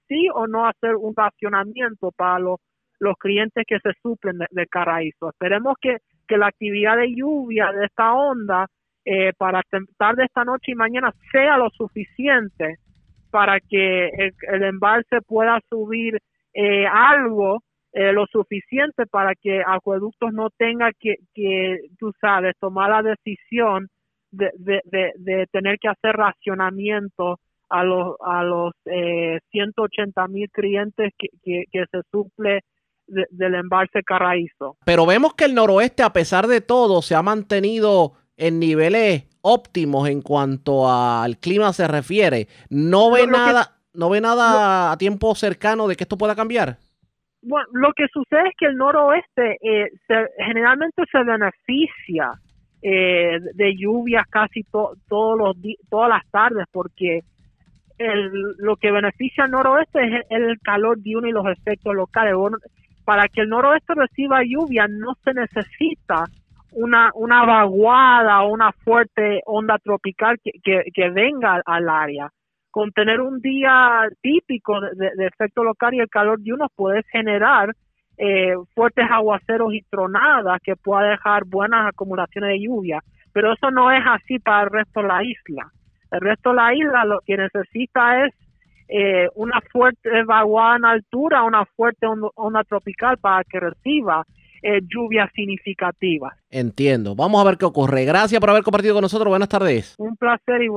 sí 0.08 0.28
o 0.32 0.46
no 0.46 0.66
hacer 0.66 0.96
un 0.96 1.14
racionamiento 1.16 2.10
para 2.16 2.38
los 2.38 2.58
los 3.02 3.16
clientes 3.16 3.64
que 3.66 3.80
se 3.80 3.90
suplen 4.00 4.38
de, 4.38 4.46
de 4.52 4.62
Esperemos 4.62 5.74
que, 5.80 5.98
que 6.28 6.36
la 6.36 6.46
actividad 6.46 6.96
de 6.96 7.12
lluvia 7.12 7.72
de 7.72 7.86
esta 7.86 8.14
onda 8.14 8.68
eh, 9.04 9.32
para 9.36 9.60
tarde 9.98 10.24
esta 10.24 10.44
noche 10.44 10.70
y 10.70 10.76
mañana 10.76 11.12
sea 11.32 11.58
lo 11.58 11.68
suficiente 11.70 12.76
para 13.32 13.58
que 13.58 14.06
el, 14.06 14.62
embalse 14.62 15.20
pueda 15.26 15.58
subir 15.68 16.18
eh, 16.54 16.86
algo 16.86 17.62
eh, 17.92 18.12
lo 18.12 18.26
suficiente 18.26 19.06
para 19.06 19.34
que 19.34 19.62
acueductos 19.66 20.32
no 20.32 20.48
tenga 20.50 20.90
que, 20.98 21.16
que, 21.34 21.78
tú 21.98 22.12
sabes, 22.20 22.54
tomar 22.58 22.90
la 22.90 23.02
decisión 23.02 23.88
de, 24.30 24.50
de, 24.54 25.12
de, 25.16 25.46
tener 25.52 25.78
que 25.78 25.88
hacer 25.88 26.16
racionamiento 26.16 27.38
a 27.68 27.84
los 27.84 28.16
a 28.24 28.42
los 28.44 28.72
eh, 28.86 29.40
180 29.50 30.26
mil 30.28 30.48
clientes 30.50 31.12
que, 31.18 31.28
que, 31.44 31.84
se 31.90 32.00
suple 32.10 32.60
del 33.06 33.54
embalse 33.54 34.02
Carraízo. 34.02 34.76
Pero 34.86 35.04
vemos 35.04 35.34
que 35.34 35.44
el 35.44 35.54
noroeste, 35.54 36.02
a 36.02 36.14
pesar 36.14 36.46
de 36.46 36.62
todo, 36.62 37.02
se 37.02 37.14
ha 37.14 37.22
mantenido 37.22 38.14
en 38.38 38.58
niveles 38.58 39.24
óptimos 39.42 40.08
en 40.08 40.22
cuanto 40.22 40.90
al 40.90 41.38
clima 41.38 41.72
se 41.72 41.86
refiere. 41.88 42.48
No 42.70 43.10
ve 43.10 43.26
nada, 43.26 43.81
no 43.94 44.10
ve 44.10 44.20
nada 44.20 44.92
a 44.92 44.96
tiempo 44.96 45.34
cercano 45.34 45.88
de 45.88 45.96
que 45.96 46.04
esto 46.04 46.18
pueda 46.18 46.34
cambiar. 46.34 46.78
Bueno, 47.42 47.66
lo 47.72 47.92
que 47.92 48.06
sucede 48.12 48.48
es 48.48 48.54
que 48.56 48.66
el 48.66 48.76
noroeste 48.76 49.58
eh, 49.60 49.88
generalmente 50.38 51.02
se 51.10 51.24
beneficia 51.24 52.32
eh, 52.80 53.38
de 53.54 53.76
lluvias 53.76 54.26
casi 54.28 54.64
todos 54.64 55.38
los 55.38 55.56
todas 55.88 56.08
las 56.08 56.28
tardes 56.30 56.66
porque 56.70 57.20
el, 57.98 58.30
lo 58.58 58.76
que 58.76 58.90
beneficia 58.90 59.44
al 59.44 59.50
noroeste 59.50 60.04
es 60.04 60.26
el, 60.30 60.58
calor 60.60 61.00
diurno 61.00 61.28
y 61.28 61.32
los 61.32 61.46
efectos 61.46 61.94
locales. 61.94 62.34
para 63.04 63.28
que 63.28 63.42
el 63.42 63.48
noroeste 63.48 63.94
reciba 63.94 64.42
lluvia 64.44 64.86
no 64.88 65.14
se 65.24 65.34
necesita 65.34 66.26
una, 66.72 67.10
una 67.14 67.44
vaguada 67.44 68.42
o 68.42 68.52
una 68.52 68.72
fuerte 68.72 69.42
onda 69.46 69.78
tropical 69.78 70.38
que, 70.42 70.84
que, 70.92 71.10
venga 71.10 71.60
al 71.64 71.88
área. 71.88 72.30
Con 72.72 72.90
tener 72.90 73.20
un 73.20 73.40
día 73.40 74.08
típico 74.20 74.80
de, 74.80 75.10
de 75.14 75.26
efecto 75.26 75.62
local 75.62 75.94
y 75.94 76.00
el 76.00 76.08
calor 76.08 76.40
diurno 76.40 76.66
puede 76.74 77.04
generar 77.04 77.72
eh, 78.18 78.54
fuertes 78.74 79.06
aguaceros 79.10 79.72
y 79.74 79.82
tronadas 79.90 80.60
que 80.62 80.76
pueda 80.76 81.10
dejar 81.10 81.44
buenas 81.44 81.88
acumulaciones 81.88 82.50
de 82.50 82.60
lluvia. 82.60 83.02
Pero 83.32 83.52
eso 83.52 83.70
no 83.70 83.90
es 83.90 84.02
así 84.06 84.38
para 84.38 84.64
el 84.64 84.70
resto 84.70 85.00
de 85.00 85.08
la 85.08 85.24
isla. 85.24 85.72
El 86.10 86.20
resto 86.20 86.50
de 86.50 86.56
la 86.56 86.74
isla 86.74 87.04
lo 87.04 87.20
que 87.24 87.36
necesita 87.36 88.26
es 88.26 88.34
eh, 88.88 89.28
una 89.34 89.60
fuerte 89.72 90.22
vaguada 90.24 90.76
en 90.76 90.84
altura, 90.84 91.42
una 91.42 91.64
fuerte 91.64 92.06
onda, 92.06 92.62
tropical 92.64 93.16
para 93.16 93.42
que 93.44 93.58
reciba 93.58 94.24
eh, 94.62 94.80
lluvias 94.86 95.30
significativas. 95.34 96.34
Entiendo. 96.50 97.16
Vamos 97.16 97.40
a 97.40 97.48
ver 97.48 97.56
qué 97.56 97.64
ocurre. 97.64 98.04
Gracias 98.04 98.38
por 98.38 98.50
haber 98.50 98.62
compartido 98.62 98.94
con 98.94 99.02
nosotros. 99.02 99.30
Buenas 99.30 99.48
tardes. 99.48 99.94
Un 99.98 100.16
placer 100.16 100.62
y 100.62 100.68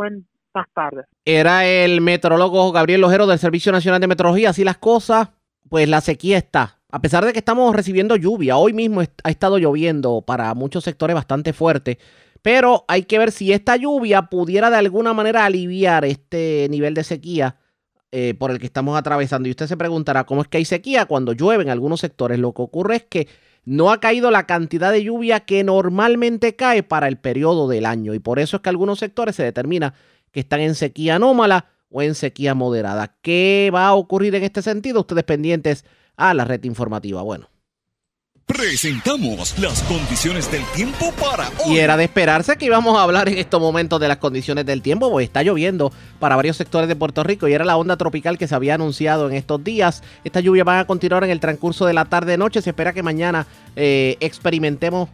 Era 1.26 1.66
el 1.66 2.02
meteorólogo 2.02 2.72
Gabriel 2.72 3.02
Lojero 3.02 3.28
del 3.28 3.40
Servicio 3.40 3.72
Nacional 3.72 4.02
de 4.02 4.08
Meteorología. 4.08 4.52
Así 4.52 4.64
las 4.64 4.78
cosas, 4.78 5.30
pues 5.70 5.88
la 5.90 6.02
sequía 6.02 6.38
está 6.38 6.76
a 6.96 7.02
pesar 7.02 7.26
de 7.26 7.34
que 7.34 7.40
estamos 7.40 7.76
recibiendo 7.76 8.16
lluvia, 8.16 8.56
hoy 8.56 8.72
mismo 8.72 9.02
ha 9.02 9.30
estado 9.30 9.58
lloviendo 9.58 10.22
para 10.22 10.54
muchos 10.54 10.86
sectores 10.86 11.14
bastante 11.14 11.52
fuerte, 11.52 12.00
pero 12.42 12.86
hay 12.88 13.04
que 13.04 13.20
ver 13.20 13.34
si 13.34 13.52
esta 13.52 13.76
lluvia 13.76 14.30
pudiera 14.30 14.70
de 14.70 14.78
alguna 14.78 15.14
manera 15.14 15.44
aliviar 15.44 16.06
este 16.06 16.68
nivel 16.70 16.94
de 16.94 17.04
sequía 17.04 17.58
eh, 18.14 18.34
por 18.34 18.50
el 18.50 18.60
que 18.60 18.66
estamos 18.66 18.98
atravesando. 18.98 19.50
Y 19.50 19.52
usted 19.52 19.68
se 19.68 19.76
preguntará, 19.76 20.26
¿cómo 20.26 20.42
es 20.42 20.48
que 20.48 20.56
hay 20.56 20.64
sequía 20.64 21.06
cuando 21.06 21.34
llueve 21.34 21.64
en 21.64 21.70
algunos 21.70 22.00
sectores? 22.00 22.40
Lo 22.40 22.54
que 22.54 22.62
ocurre 22.62 22.96
es 22.96 23.04
que 23.04 23.28
no 23.66 23.92
ha 23.92 24.00
caído 24.00 24.32
la 24.32 24.46
cantidad 24.46 24.94
de 24.94 25.04
lluvia 25.04 25.42
que 25.42 25.66
normalmente 25.66 26.56
cae 26.56 26.82
para 26.82 27.10
el 27.10 27.18
periodo 27.18 27.68
del 27.68 27.86
año. 27.86 28.14
Y 28.14 28.20
por 28.20 28.40
eso 28.40 28.56
es 28.56 28.62
que 28.62 28.70
algunos 28.70 29.00
sectores 29.00 29.36
se 29.36 29.44
determina 29.44 29.96
que 30.36 30.42
están 30.42 30.60
en 30.60 30.76
sequía 30.76 31.16
anómala 31.16 31.68
o 31.90 32.02
en 32.02 32.14
sequía 32.14 32.54
moderada. 32.54 33.16
¿Qué 33.22 33.72
va 33.74 33.88
a 33.88 33.94
ocurrir 33.94 34.36
en 34.36 34.44
este 34.44 34.62
sentido? 34.62 35.00
Ustedes 35.00 35.24
pendientes 35.24 35.86
a 36.18 36.34
la 36.34 36.44
red 36.44 36.62
informativa. 36.66 37.22
Bueno. 37.22 37.50
Presentamos 38.46 39.58
las 39.60 39.82
condiciones 39.84 40.52
del 40.52 40.66
tiempo 40.76 41.14
para 41.14 41.48
hoy. 41.64 41.76
Y 41.76 41.80
era 41.80 41.96
de 41.96 42.04
esperarse 42.04 42.58
que 42.58 42.66
íbamos 42.66 42.98
a 42.98 43.04
hablar 43.04 43.30
en 43.30 43.38
estos 43.38 43.62
momentos 43.62 43.98
de 44.02 44.10
las 44.10 44.18
condiciones 44.18 44.66
del 44.66 44.82
tiempo, 44.82 45.10
porque 45.10 45.24
está 45.24 45.42
lloviendo 45.42 45.94
para 46.20 46.36
varios 46.36 46.58
sectores 46.58 46.90
de 46.90 46.98
Puerto 46.98 47.24
Rico 47.24 47.48
y 47.48 47.54
era 47.54 47.64
la 47.64 47.78
onda 47.78 47.96
tropical 47.96 48.38
que 48.38 48.50
se 48.50 48.56
había 48.56 48.76
anunciado 48.76 49.30
en 49.30 49.38
estos 49.38 49.64
días. 49.64 50.04
Esta 50.26 50.42
lluvia 50.42 50.66
va 50.66 50.82
a 50.82 50.86
continuar 50.86 51.24
en 51.24 51.30
el 51.30 51.40
transcurso 51.40 51.86
de 51.86 51.94
la 51.94 52.04
tarde-noche. 52.04 52.62
Se 52.62 52.72
espera 52.72 52.92
que 52.92 53.04
mañana 53.04 53.48
eh, 53.78 54.18
experimentemos 54.20 55.08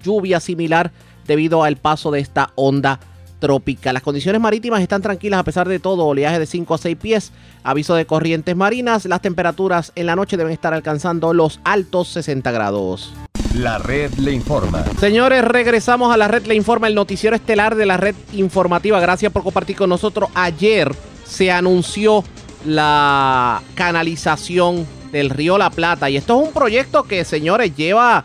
lluvia 0.00 0.38
similar 0.38 0.92
debido 1.26 1.64
al 1.64 1.76
paso 1.76 2.12
de 2.12 2.20
esta 2.20 2.52
onda 2.54 3.00
tropical. 3.40 3.94
Las 3.94 4.02
condiciones 4.02 4.40
marítimas 4.40 4.82
están 4.82 5.02
tranquilas 5.02 5.40
a 5.40 5.44
pesar 5.44 5.68
de 5.68 5.80
todo, 5.80 6.06
oleaje 6.06 6.38
de 6.38 6.46
5 6.46 6.74
a 6.74 6.78
6 6.78 6.96
pies, 6.96 7.32
aviso 7.64 7.94
de 7.96 8.06
corrientes 8.06 8.54
marinas, 8.54 9.06
las 9.06 9.22
temperaturas 9.22 9.92
en 9.96 10.06
la 10.06 10.14
noche 10.14 10.36
deben 10.36 10.52
estar 10.52 10.72
alcanzando 10.72 11.34
los 11.34 11.60
altos 11.64 12.08
60 12.08 12.52
grados. 12.52 13.12
La 13.56 13.78
red 13.78 14.12
le 14.14 14.32
informa. 14.32 14.84
Señores, 15.00 15.44
regresamos 15.44 16.14
a 16.14 16.16
la 16.16 16.28
red 16.28 16.46
le 16.46 16.54
informa, 16.54 16.86
el 16.86 16.94
noticiero 16.94 17.34
estelar 17.34 17.74
de 17.74 17.86
la 17.86 17.96
red 17.96 18.14
informativa. 18.32 19.00
Gracias 19.00 19.32
por 19.32 19.42
compartir 19.42 19.74
con 19.74 19.90
nosotros. 19.90 20.30
Ayer 20.34 20.92
se 21.24 21.50
anunció 21.50 22.22
la 22.64 23.60
canalización 23.74 24.86
del 25.10 25.30
río 25.30 25.58
La 25.58 25.70
Plata 25.70 26.08
y 26.08 26.16
esto 26.16 26.40
es 26.40 26.48
un 26.48 26.54
proyecto 26.54 27.02
que, 27.04 27.24
señores, 27.24 27.74
lleva 27.74 28.24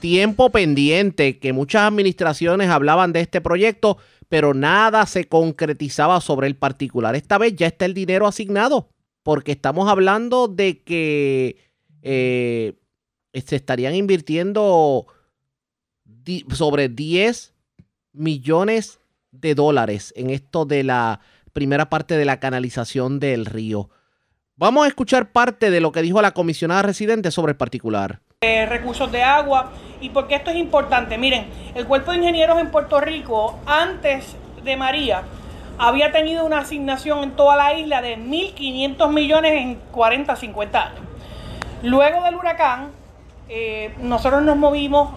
tiempo 0.00 0.50
pendiente, 0.50 1.38
que 1.38 1.52
muchas 1.52 1.82
administraciones 1.82 2.70
hablaban 2.70 3.12
de 3.12 3.20
este 3.20 3.40
proyecto 3.40 3.98
pero 4.30 4.54
nada 4.54 5.04
se 5.06 5.24
concretizaba 5.24 6.20
sobre 6.20 6.46
el 6.46 6.54
particular. 6.54 7.16
Esta 7.16 7.36
vez 7.36 7.56
ya 7.56 7.66
está 7.66 7.84
el 7.84 7.94
dinero 7.94 8.28
asignado, 8.28 8.88
porque 9.24 9.50
estamos 9.50 9.88
hablando 9.90 10.46
de 10.46 10.84
que 10.84 11.56
eh, 12.02 12.74
se 13.34 13.56
estarían 13.56 13.96
invirtiendo 13.96 15.06
sobre 16.54 16.88
10 16.88 17.54
millones 18.12 19.00
de 19.32 19.56
dólares 19.56 20.14
en 20.16 20.30
esto 20.30 20.64
de 20.64 20.84
la 20.84 21.20
primera 21.52 21.90
parte 21.90 22.16
de 22.16 22.24
la 22.24 22.38
canalización 22.38 23.18
del 23.18 23.46
río. 23.46 23.90
Vamos 24.54 24.84
a 24.84 24.88
escuchar 24.88 25.32
parte 25.32 25.72
de 25.72 25.80
lo 25.80 25.90
que 25.90 26.02
dijo 26.02 26.22
la 26.22 26.34
comisionada 26.34 26.82
residente 26.82 27.32
sobre 27.32 27.52
el 27.52 27.56
particular. 27.56 28.22
Eh, 28.42 28.64
recursos 28.64 29.12
de 29.12 29.22
agua 29.22 29.70
y 30.00 30.08
porque 30.08 30.34
esto 30.34 30.48
es 30.48 30.56
importante. 30.56 31.18
Miren, 31.18 31.50
el 31.74 31.86
cuerpo 31.86 32.10
de 32.10 32.16
ingenieros 32.16 32.58
en 32.58 32.70
Puerto 32.70 32.98
Rico 32.98 33.58
antes 33.66 34.34
de 34.64 34.78
María 34.78 35.24
había 35.76 36.10
tenido 36.10 36.46
una 36.46 36.60
asignación 36.60 37.22
en 37.22 37.32
toda 37.32 37.54
la 37.54 37.74
isla 37.74 38.00
de 38.00 38.16
1.500 38.16 39.12
millones 39.12 39.52
en 39.52 39.74
40, 39.92 40.36
50 40.36 40.82
años. 40.82 41.00
Luego 41.82 42.22
del 42.22 42.34
huracán, 42.34 42.92
eh, 43.50 43.94
nosotros 44.00 44.42
nos 44.42 44.56
movimos 44.56 45.10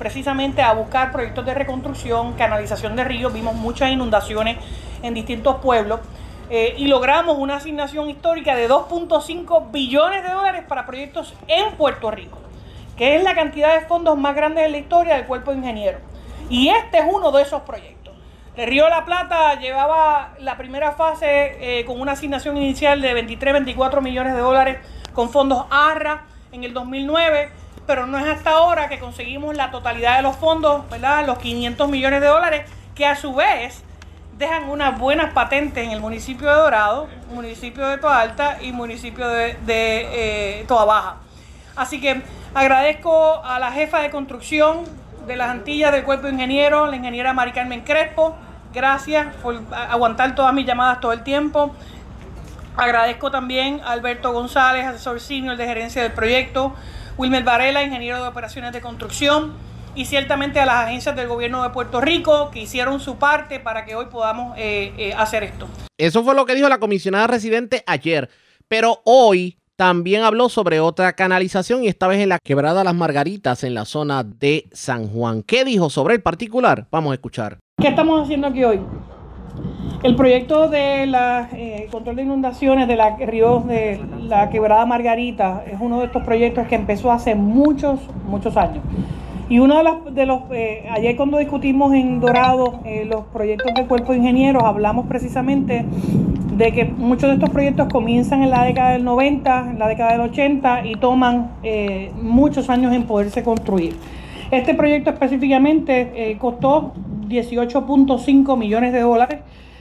precisamente 0.00 0.60
a 0.60 0.72
buscar 0.72 1.12
proyectos 1.12 1.46
de 1.46 1.54
reconstrucción, 1.54 2.32
canalización 2.32 2.96
de 2.96 3.04
ríos, 3.04 3.32
vimos 3.32 3.54
muchas 3.54 3.92
inundaciones 3.92 4.56
en 5.04 5.14
distintos 5.14 5.60
pueblos 5.60 6.00
eh, 6.50 6.74
y 6.76 6.86
logramos 6.86 7.38
una 7.38 7.56
asignación 7.56 8.10
histórica 8.10 8.54
de 8.54 8.68
2.5 8.68 9.70
billones 9.70 10.22
de 10.22 10.30
dólares 10.30 10.64
para 10.68 10.84
proyectos 10.84 11.34
en 11.48 11.74
Puerto 11.76 12.10
Rico, 12.10 12.38
que 12.96 13.16
es 13.16 13.22
la 13.22 13.34
cantidad 13.34 13.78
de 13.80 13.86
fondos 13.86 14.18
más 14.18 14.34
grande 14.34 14.62
de 14.62 14.68
la 14.68 14.78
historia 14.78 15.16
del 15.16 15.26
cuerpo 15.26 15.52
de 15.52 15.58
ingenieros. 15.58 16.02
Y 16.50 16.68
este 16.68 16.98
es 16.98 17.04
uno 17.10 17.32
de 17.32 17.42
esos 17.42 17.62
proyectos. 17.62 18.14
El 18.56 18.68
Río 18.68 18.88
la 18.88 19.04
Plata 19.04 19.58
llevaba 19.58 20.34
la 20.38 20.56
primera 20.56 20.92
fase 20.92 21.56
eh, 21.80 21.84
con 21.86 22.00
una 22.00 22.12
asignación 22.12 22.56
inicial 22.56 23.00
de 23.00 23.14
23, 23.14 23.54
24 23.54 24.00
millones 24.00 24.34
de 24.34 24.40
dólares 24.40 24.78
con 25.12 25.30
fondos 25.30 25.64
ARRA. 25.70 26.26
en 26.52 26.62
el 26.62 26.72
2009, 26.72 27.50
pero 27.86 28.06
no 28.06 28.16
es 28.16 28.26
hasta 28.26 28.50
ahora 28.50 28.88
que 28.88 29.00
conseguimos 29.00 29.56
la 29.56 29.72
totalidad 29.72 30.16
de 30.16 30.22
los 30.22 30.36
fondos, 30.36 30.88
¿verdad? 30.88 31.26
Los 31.26 31.38
500 31.38 31.88
millones 31.88 32.20
de 32.20 32.28
dólares, 32.28 32.70
que 32.94 33.06
a 33.06 33.16
su 33.16 33.34
vez 33.34 33.82
dejan 34.38 34.68
unas 34.68 34.98
buenas 34.98 35.32
patentes 35.32 35.84
en 35.84 35.92
el 35.92 36.00
municipio 36.00 36.48
de 36.48 36.54
Dorado, 36.54 37.08
municipio 37.32 37.86
de 37.86 37.98
Toa 37.98 38.20
Alta 38.20 38.58
y 38.60 38.72
municipio 38.72 39.28
de, 39.28 39.56
eh, 39.66 40.64
Toa 40.66 40.84
Baja. 40.84 41.16
Así 41.76 42.00
que 42.00 42.22
agradezco 42.54 43.42
a 43.44 43.58
la 43.58 43.72
jefa 43.72 44.00
de 44.00 44.10
construcción 44.10 44.84
de 45.26 45.36
las 45.36 45.50
Antillas 45.50 45.92
del 45.92 46.04
Cuerpo 46.04 46.26
de 46.26 46.34
Ingenieros, 46.34 46.88
la 46.90 46.96
ingeniera 46.96 47.32
Mari 47.32 47.52
Carmen 47.52 47.82
Crespo. 47.82 48.36
Gracias 48.72 49.34
por 49.36 49.60
aguantar 49.72 50.34
todas 50.34 50.52
mis 50.52 50.66
llamadas 50.66 51.00
todo 51.00 51.12
el 51.12 51.22
tiempo. 51.22 51.74
Agradezco 52.76 53.30
también 53.30 53.80
a 53.84 53.92
Alberto 53.92 54.32
González, 54.32 54.84
asesor 54.84 55.20
senior 55.20 55.56
de 55.56 55.64
gerencia 55.64 56.02
del 56.02 56.12
proyecto, 56.12 56.74
Wilmer 57.16 57.44
Varela, 57.44 57.84
ingeniero 57.84 58.20
de 58.20 58.28
operaciones 58.28 58.72
de 58.72 58.80
construcción, 58.80 59.54
y 59.94 60.04
ciertamente 60.06 60.60
a 60.60 60.66
las 60.66 60.86
agencias 60.86 61.16
del 61.16 61.28
gobierno 61.28 61.62
de 61.62 61.70
Puerto 61.70 62.00
Rico 62.00 62.50
que 62.50 62.60
hicieron 62.60 63.00
su 63.00 63.16
parte 63.16 63.60
para 63.60 63.84
que 63.84 63.94
hoy 63.94 64.06
podamos 64.06 64.56
eh, 64.58 64.92
eh, 64.98 65.14
hacer 65.16 65.44
esto. 65.44 65.68
Eso 65.98 66.24
fue 66.24 66.34
lo 66.34 66.46
que 66.46 66.54
dijo 66.54 66.68
la 66.68 66.78
comisionada 66.78 67.26
residente 67.26 67.84
ayer, 67.86 68.28
pero 68.68 69.00
hoy 69.04 69.58
también 69.76 70.22
habló 70.22 70.48
sobre 70.48 70.80
otra 70.80 71.14
canalización 71.14 71.82
y 71.84 71.88
esta 71.88 72.06
vez 72.06 72.20
en 72.20 72.28
la 72.28 72.38
quebrada 72.38 72.84
Las 72.84 72.94
Margaritas 72.94 73.64
en 73.64 73.74
la 73.74 73.84
zona 73.84 74.22
de 74.24 74.68
San 74.72 75.08
Juan. 75.08 75.42
¿Qué 75.42 75.64
dijo 75.64 75.90
sobre 75.90 76.14
el 76.14 76.22
particular? 76.22 76.86
Vamos 76.90 77.12
a 77.12 77.14
escuchar. 77.14 77.58
¿Qué 77.80 77.88
estamos 77.88 78.22
haciendo 78.22 78.48
aquí 78.48 78.62
hoy? 78.64 78.80
El 80.02 80.16
proyecto 80.16 80.68
de 80.68 81.06
la 81.06 81.48
eh, 81.52 81.88
control 81.90 82.16
de 82.16 82.22
inundaciones 82.22 82.86
de 82.88 82.96
la 82.96 83.16
ríos 83.16 83.66
de 83.66 84.00
la 84.20 84.50
quebrada 84.50 84.84
Margarita 84.84 85.64
es 85.66 85.78
uno 85.80 86.00
de 86.00 86.06
estos 86.06 86.22
proyectos 86.24 86.66
que 86.68 86.74
empezó 86.74 87.10
hace 87.10 87.34
muchos, 87.34 88.00
muchos 88.26 88.56
años. 88.56 88.84
Y 89.48 89.58
uno 89.58 89.76
de 90.10 90.26
los, 90.26 90.40
eh, 90.52 90.88
ayer 90.90 91.16
cuando 91.16 91.36
discutimos 91.36 91.92
en 91.92 92.18
Dorado 92.18 92.80
eh, 92.86 93.04
los 93.04 93.26
proyectos 93.26 93.74
del 93.74 93.86
cuerpo 93.86 94.12
de 94.12 94.18
ingenieros, 94.18 94.62
hablamos 94.62 95.06
precisamente 95.06 95.84
de 96.56 96.72
que 96.72 96.86
muchos 96.86 97.28
de 97.28 97.34
estos 97.34 97.50
proyectos 97.50 97.88
comienzan 97.92 98.42
en 98.42 98.50
la 98.50 98.64
década 98.64 98.92
del 98.92 99.04
90, 99.04 99.70
en 99.72 99.78
la 99.78 99.88
década 99.88 100.12
del 100.12 100.22
80 100.22 100.86
y 100.86 100.94
toman 100.94 101.50
muchos 102.22 102.70
años 102.70 102.94
en 102.94 103.02
poderse 103.04 103.42
construir. 103.42 103.96
Este 104.50 104.72
proyecto 104.74 105.10
específicamente 105.10 106.36
costó 106.38 106.94
18.5 107.28 108.56
millones 108.56 108.92
de 108.92 109.00
dólares, 109.00 109.40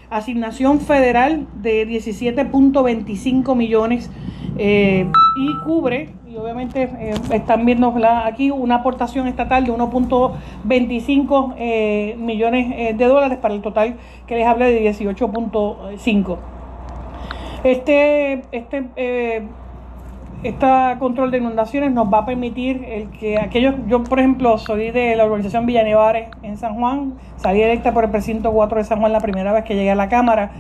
asignación 0.10 0.80
federal 0.80 1.48
de 1.62 1.88
17.25 1.88 3.56
millones 3.56 4.10
eh, 4.58 5.10
y 5.36 5.58
cubre, 5.64 6.10
y 6.28 6.36
obviamente 6.38 6.84
eh, 6.84 7.14
están 7.32 7.66
viendo 7.66 7.94
aquí, 8.26 8.52
una 8.52 8.76
aportación 8.76 9.28
estatal 9.28 9.66
de 9.66 9.72
1.25 9.72 11.56
eh, 11.58 12.16
millones 12.20 12.98
de 12.98 13.06
dólares 13.06 13.40
para 13.42 13.54
el 13.54 13.62
total 13.62 13.96
que 14.28 14.36
les 14.36 14.46
hablé 14.46 14.72
de 14.72 14.90
18.5. 14.90 16.38
Este, 17.64 18.44
este 18.52 18.84
este 20.44 20.68
control 21.00 21.32
de 21.32 21.38
inundaciones 21.38 21.94
nos 21.94 22.14
va 22.14 22.20
a 22.20 22.26
permitir 22.26 22.84
el 22.86 23.10
que 23.12 23.40
aquellos, 23.40 23.76
yo 23.88 24.04
por 24.04 24.20
ejemplo 24.20 24.58
soy 24.58 24.92
de 24.92 25.16
la 25.16 25.24
organización 25.24 25.66
Villanevares 25.66 26.30
en 26.44 26.58
San 26.58 26.76
Juan, 26.76 27.14
salí 27.38 27.62
electa 27.62 27.94
por 27.94 28.04
el 28.04 28.10
precinto 28.10 28.52
4 28.52 28.80
de 28.80 28.84
San 28.84 29.00
Juan 29.00 29.14
la 29.14 29.22
primera 29.22 29.54
vez 29.54 29.64
que 29.64 29.74
llegué 29.74 29.92
a 29.92 29.96
la 29.96 30.10
Cámara 30.10 30.52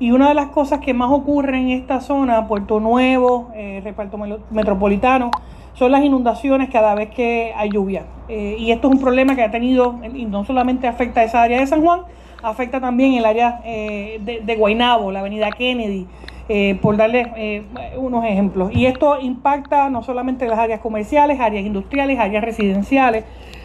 y 0.00 0.12
una 0.12 0.28
de 0.28 0.34
las 0.34 0.48
cosas 0.48 0.80
que 0.80 0.94
más 0.94 1.10
ocurre 1.10 1.58
en 1.58 1.70
esta 1.70 2.00
zona, 2.00 2.46
Puerto 2.46 2.78
Nuevo, 2.78 3.50
eh, 3.54 3.80
reparto 3.82 4.16
metropolitano, 4.50 5.30
son 5.74 5.92
las 5.92 6.04
inundaciones 6.04 6.70
cada 6.70 6.94
vez 6.94 7.10
que 7.10 7.52
hay 7.56 7.70
lluvia. 7.70 8.04
Eh, 8.28 8.56
y 8.58 8.70
esto 8.70 8.88
es 8.88 8.94
un 8.94 9.00
problema 9.00 9.34
que 9.34 9.42
ha 9.42 9.50
tenido, 9.50 9.98
y 10.14 10.24
no 10.24 10.44
solamente 10.44 10.86
afecta 10.86 11.20
a 11.20 11.24
esa 11.24 11.42
área 11.42 11.58
de 11.58 11.66
San 11.66 11.82
Juan, 11.82 12.02
afecta 12.42 12.80
también 12.80 13.14
el 13.14 13.24
área 13.24 13.60
eh, 13.64 14.20
de, 14.24 14.40
de 14.40 14.56
Guaynabo, 14.56 15.10
la 15.10 15.20
avenida 15.20 15.50
Kennedy, 15.50 16.06
por 16.80 16.96
darles 16.96 17.26
unos 17.98 18.24
ejemplos. 18.24 18.72
Y 18.74 18.86
esto 18.86 19.20
impacta 19.20 19.90
no 19.90 20.02
solamente 20.02 20.48
las 20.48 20.58
áreas 20.58 20.80
comerciales, 20.80 21.38
áreas 21.40 21.66
industriales, 21.66 22.18
áreas 22.18 22.42
residenciales. 22.42 23.24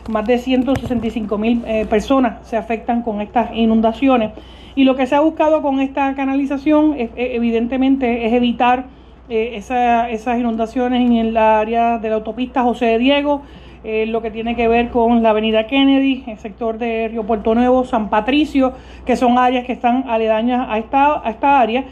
Más 0.09 0.27
de 0.27 0.37
165 0.37 1.37
mil 1.37 1.61
personas 1.89 2.45
se 2.45 2.57
afectan 2.57 3.01
con 3.01 3.21
estas 3.21 3.55
inundaciones. 3.55 4.31
Y 4.75 4.83
lo 4.85 4.95
que 4.95 5.05
se 5.05 5.15
ha 5.15 5.19
buscado 5.19 5.61
con 5.61 5.79
esta 5.79 6.15
canalización, 6.15 6.95
es, 6.97 7.11
evidentemente, 7.15 8.25
es 8.25 8.33
evitar 8.33 8.85
esas 9.29 10.39
inundaciones 10.39 11.01
en 11.01 11.15
el 11.15 11.37
área 11.37 11.97
de 11.97 12.09
la 12.09 12.15
autopista 12.15 12.63
José 12.63 12.85
de 12.85 12.97
Diego, 12.97 13.41
lo 13.83 14.21
que 14.21 14.31
tiene 14.31 14.55
que 14.55 14.67
ver 14.67 14.89
con 14.89 15.23
la 15.23 15.29
avenida 15.31 15.67
Kennedy, 15.67 16.23
el 16.27 16.37
sector 16.37 16.77
de 16.77 17.07
Río 17.09 17.23
Puerto 17.23 17.53
Nuevo, 17.55 17.83
San 17.85 18.09
Patricio, 18.09 18.73
que 19.05 19.15
son 19.15 19.37
áreas 19.37 19.65
que 19.65 19.73
están 19.73 20.09
aledañas 20.09 20.67
a 20.69 20.77
esta, 20.77 21.25
a 21.25 21.29
esta 21.29 21.59
área. 21.59 21.85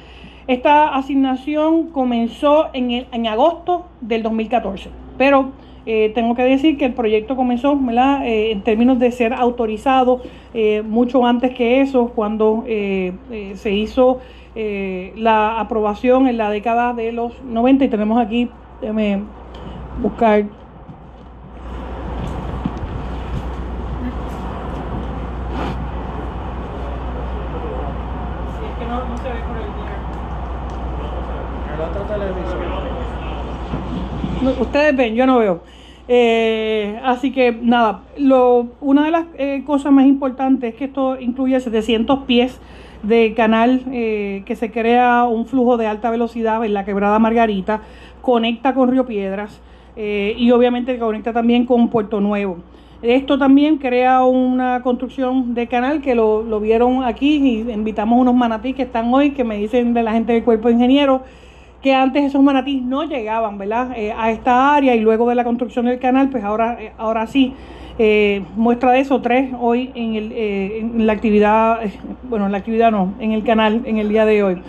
Esta 0.47 0.95
asignación 0.95 1.89
comenzó 1.89 2.69
en, 2.73 2.91
el, 2.91 3.07
en 3.11 3.27
agosto 3.27 3.85
del 4.01 4.23
2014, 4.23 4.89
pero 5.17 5.51
eh, 5.85 6.11
tengo 6.13 6.35
que 6.35 6.43
decir 6.43 6.77
que 6.77 6.85
el 6.85 6.93
proyecto 6.93 7.35
comenzó 7.35 7.73
eh, 7.73 8.51
en 8.51 8.61
términos 8.61 8.99
de 8.99 9.11
ser 9.11 9.33
autorizado 9.33 10.21
eh, 10.53 10.83
mucho 10.83 11.25
antes 11.25 11.55
que 11.55 11.81
eso, 11.81 12.11
cuando 12.13 12.63
se 12.67 13.71
hizo 13.71 14.19
la 14.53 15.59
aprobación 15.59 16.27
en 16.27 16.37
la 16.37 16.49
década 16.49 16.93
de 16.93 17.11
los 17.11 17.41
90 17.43 17.85
y 17.85 17.87
tenemos 17.87 18.19
aquí, 18.19 18.49
déjame 18.81 19.21
buscar 20.01 20.45
Ustedes 34.59 34.95
ven, 34.95 35.15
yo 35.15 35.25
no 35.27 35.37
veo. 35.37 35.61
Eh, 36.07 36.99
así 37.03 37.31
que 37.31 37.51
nada, 37.51 38.01
una 38.81 39.05
de 39.05 39.11
las 39.11 39.25
eh, 39.37 39.63
cosas 39.65 39.91
más 39.91 40.05
importantes 40.05 40.73
es 40.73 40.75
que 40.75 40.85
esto 40.85 41.19
incluye 41.19 41.59
700 41.59 42.23
pies 42.23 42.59
de 43.03 43.33
canal 43.35 43.83
eh, 43.91 44.43
que 44.45 44.55
se 44.55 44.71
crea 44.71 45.23
un 45.25 45.45
flujo 45.45 45.77
de 45.77 45.87
alta 45.87 46.09
velocidad 46.09 46.63
en 46.65 46.73
la 46.73 46.85
quebrada 46.85 47.19
Margarita, 47.19 47.81
conecta 48.21 48.73
con 48.73 48.89
Río 48.89 49.05
Piedras 49.05 49.61
y 49.95 50.49
obviamente 50.51 50.97
conecta 50.97 51.31
también 51.31 51.65
con 51.65 51.89
Puerto 51.89 52.21
Nuevo. 52.21 52.57
Esto 53.03 53.37
también 53.37 53.77
crea 53.77 54.23
una 54.23 54.81
construcción 54.81 55.53
de 55.53 55.67
canal 55.67 56.01
que 56.01 56.15
lo, 56.15 56.59
vieron 56.59 57.03
aquí 57.03 57.37
y 57.37 57.71
invitamos 57.71 58.19
unos 58.19 58.33
manatí 58.33 58.73
que 58.73 58.83
están 58.83 59.13
hoy, 59.13 59.31
que 59.31 59.43
me 59.43 59.57
dicen 59.57 59.93
de 59.93 60.01
la 60.01 60.13
gente 60.13 60.33
del 60.33 60.43
cuerpo 60.43 60.69
de 60.69 60.75
ingenieros 60.75 61.21
que 61.81 61.93
antes 61.93 62.23
esos 62.23 62.43
manatís 62.43 62.81
no 62.81 63.03
llegaban, 63.03 63.57
¿verdad? 63.57 63.91
Eh, 63.95 64.13
a 64.15 64.31
esta 64.31 64.75
área 64.75 64.95
y 64.95 64.99
luego 64.99 65.27
de 65.27 65.35
la 65.35 65.43
construcción 65.43 65.85
del 65.85 65.99
canal, 65.99 66.29
pues 66.29 66.43
ahora, 66.43 66.77
eh, 66.79 66.91
ahora 66.97 67.27
sí. 67.27 67.53
Eh, 67.99 68.41
muestra 68.55 68.91
de 68.91 69.01
eso, 69.01 69.21
tres 69.21 69.51
hoy 69.59 69.91
en, 69.93 70.15
el, 70.15 70.31
en 70.31 71.05
la 71.05 71.13
actividad, 71.13 71.81
bueno, 72.23 72.45
en 72.45 72.51
la 72.51 72.57
actividad 72.57 72.89
no, 72.89 73.13
en 73.19 73.31
el 73.33 73.43
canal 73.43 73.81
en 73.85 73.97
el 73.97 74.09
día 74.09 74.25
de 74.25 74.41
hoy. 74.41 74.61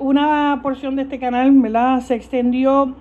una 0.00 0.58
porción 0.62 0.96
de 0.96 1.02
este 1.02 1.18
canal, 1.18 1.50
¿verdad? 1.52 2.00
Se 2.00 2.14
extendió, 2.14 2.94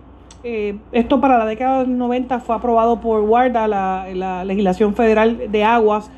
esto 0.92 1.20
para 1.20 1.40
la 1.40 1.46
década 1.46 1.80
del 1.80 1.98
90 1.98 2.40
fue 2.40 2.56
aprobado 2.56 3.02
por 3.02 3.26
Guarda, 3.26 3.68
la, 3.68 4.06
la 4.14 4.46
legislación 4.46 4.94
federal 4.94 5.52
de 5.52 5.64
aguas. 5.64 6.12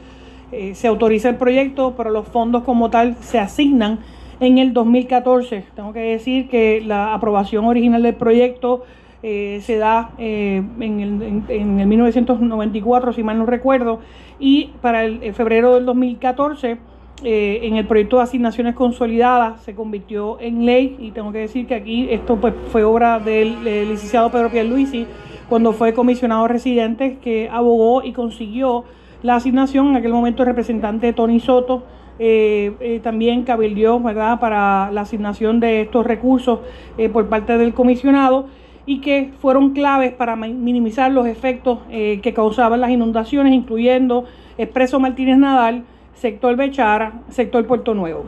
se 0.73 0.87
autoriza 0.87 1.29
el 1.29 1.37
proyecto, 1.37 1.95
pero 1.97 2.11
los 2.11 2.27
fondos 2.27 2.63
como 2.63 2.91
tal 2.91 3.15
se 3.21 3.39
asignan 3.39 3.99
en 4.39 4.57
el 4.57 4.73
2014. 4.73 5.65
Tengo 5.75 5.93
que 5.93 5.99
decir 5.99 6.49
que 6.49 6.81
la 6.85 7.13
aprobación 7.13 7.65
original 7.65 8.03
del 8.03 8.15
proyecto 8.15 8.83
eh, 9.23 9.59
se 9.63 9.77
da 9.77 10.11
eh, 10.17 10.61
en, 10.79 10.99
el, 10.99 11.43
en, 11.49 11.79
el, 11.79 11.87
1994, 11.87 13.13
si 13.13 13.23
mal 13.23 13.37
no 13.39 13.45
recuerdo, 13.45 13.99
y 14.39 14.71
para 14.81 15.05
el, 15.05 15.33
febrero 15.33 15.73
del 15.75 15.85
2014, 15.85 16.77
eh, 17.23 17.59
en 17.63 17.77
el 17.77 17.87
proyecto 17.87 18.17
de 18.17 18.23
asignaciones 18.23 18.75
consolidadas, 18.75 19.61
se 19.63 19.73
convirtió 19.73 20.39
en 20.39 20.65
ley, 20.65 20.95
y 20.99 21.11
tengo 21.11 21.31
que 21.31 21.39
decir 21.39 21.65
que 21.65 21.73
aquí 21.73 22.07
esto 22.11 22.35
pues, 22.35 22.53
fue 22.71 22.83
obra 22.83 23.19
del, 23.19 23.63
del 23.63 23.89
licenciado 23.89 24.29
Pedro 24.29 24.51
Pierluisi, 24.51 25.07
cuando 25.49 25.73
fue 25.73 25.93
comisionado 25.93 26.47
residente, 26.47 27.17
que 27.19 27.49
abogó 27.51 28.03
y 28.03 28.11
consiguió 28.11 28.83
la 29.23 29.35
asignación, 29.35 29.87
en 29.87 29.95
aquel 29.95 30.13
momento 30.13 30.43
el 30.43 30.47
representante 30.47 31.11
Tony 31.11 31.39
Soto, 31.39 31.83
eh, 32.19 32.73
eh, 32.79 32.99
también 33.03 33.43
cabildió 33.43 33.99
¿verdad? 33.99 34.39
para 34.39 34.91
la 34.91 35.01
asignación 35.01 35.59
de 35.59 35.81
estos 35.81 36.05
recursos 36.05 36.59
eh, 36.97 37.09
por 37.09 37.27
parte 37.27 37.57
del 37.57 37.73
comisionado 37.73 38.47
y 38.85 39.01
que 39.01 39.31
fueron 39.41 39.73
claves 39.73 40.13
para 40.13 40.35
minimizar 40.35 41.11
los 41.11 41.27
efectos 41.27 41.79
que 41.89 42.33
causaban 42.33 42.79
las 42.79 42.89
inundaciones, 42.89 43.53
incluyendo 43.53 44.23
Expreso 44.57 44.97
Martínez 44.97 45.37
Nadal, 45.37 45.83
sector 46.13 46.55
Bechara, 46.55 47.19
sector 47.27 47.67
Puerto 47.67 47.93
Nuevo. 47.93 48.23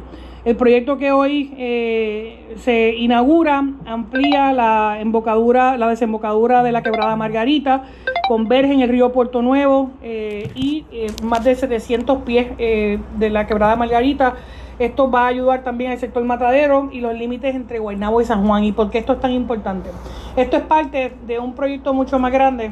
El 0.45 0.55
proyecto 0.55 0.97
que 0.97 1.11
hoy 1.11 1.53
eh, 1.57 2.55
se 2.59 2.95
inaugura 2.95 3.61
amplía 3.85 4.53
la 4.53 5.01
embocadura, 5.01 5.77
la 5.77 5.89
desembocadura 5.89 6.63
de 6.63 6.71
la 6.71 6.81
quebrada 6.81 7.17
Margarita, 7.17 7.83
converge 8.29 8.71
en 8.71 8.79
el 8.79 8.89
río 8.89 9.11
Puerto 9.11 9.41
Nuevo 9.41 9.91
eh, 10.01 10.49
y 10.55 10.85
eh, 10.93 11.07
más 11.23 11.43
de 11.43 11.55
700 11.55 12.19
pies 12.19 12.57
de 12.57 13.29
la 13.29 13.47
quebrada 13.47 13.75
Margarita. 13.75 14.35
Esto 14.79 15.11
va 15.11 15.23
a 15.23 15.27
ayudar 15.27 15.63
también 15.63 15.91
al 15.91 15.99
sector 15.99 16.23
matadero 16.23 16.87
y 16.89 17.01
los 17.01 17.13
límites 17.13 17.53
entre 17.53 17.79
Guaynabo 17.79 18.21
y 18.21 18.25
San 18.25 18.47
Juan. 18.47 18.63
¿Y 18.63 18.71
por 18.71 18.89
qué 18.89 18.99
esto 18.99 19.13
es 19.13 19.19
tan 19.19 19.31
importante? 19.31 19.89
Esto 20.37 20.55
es 20.55 20.63
parte 20.63 21.15
de 21.27 21.37
un 21.37 21.53
proyecto 21.53 21.93
mucho 21.93 22.17
más 22.17 22.31
grande. 22.31 22.71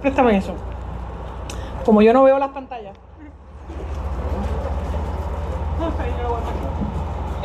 Préstame 0.00 0.36
eso. 0.36 0.54
Como 1.84 2.02
yo 2.02 2.12
no 2.12 2.24
veo 2.24 2.40
las 2.40 2.50
pantallas. 2.50 3.05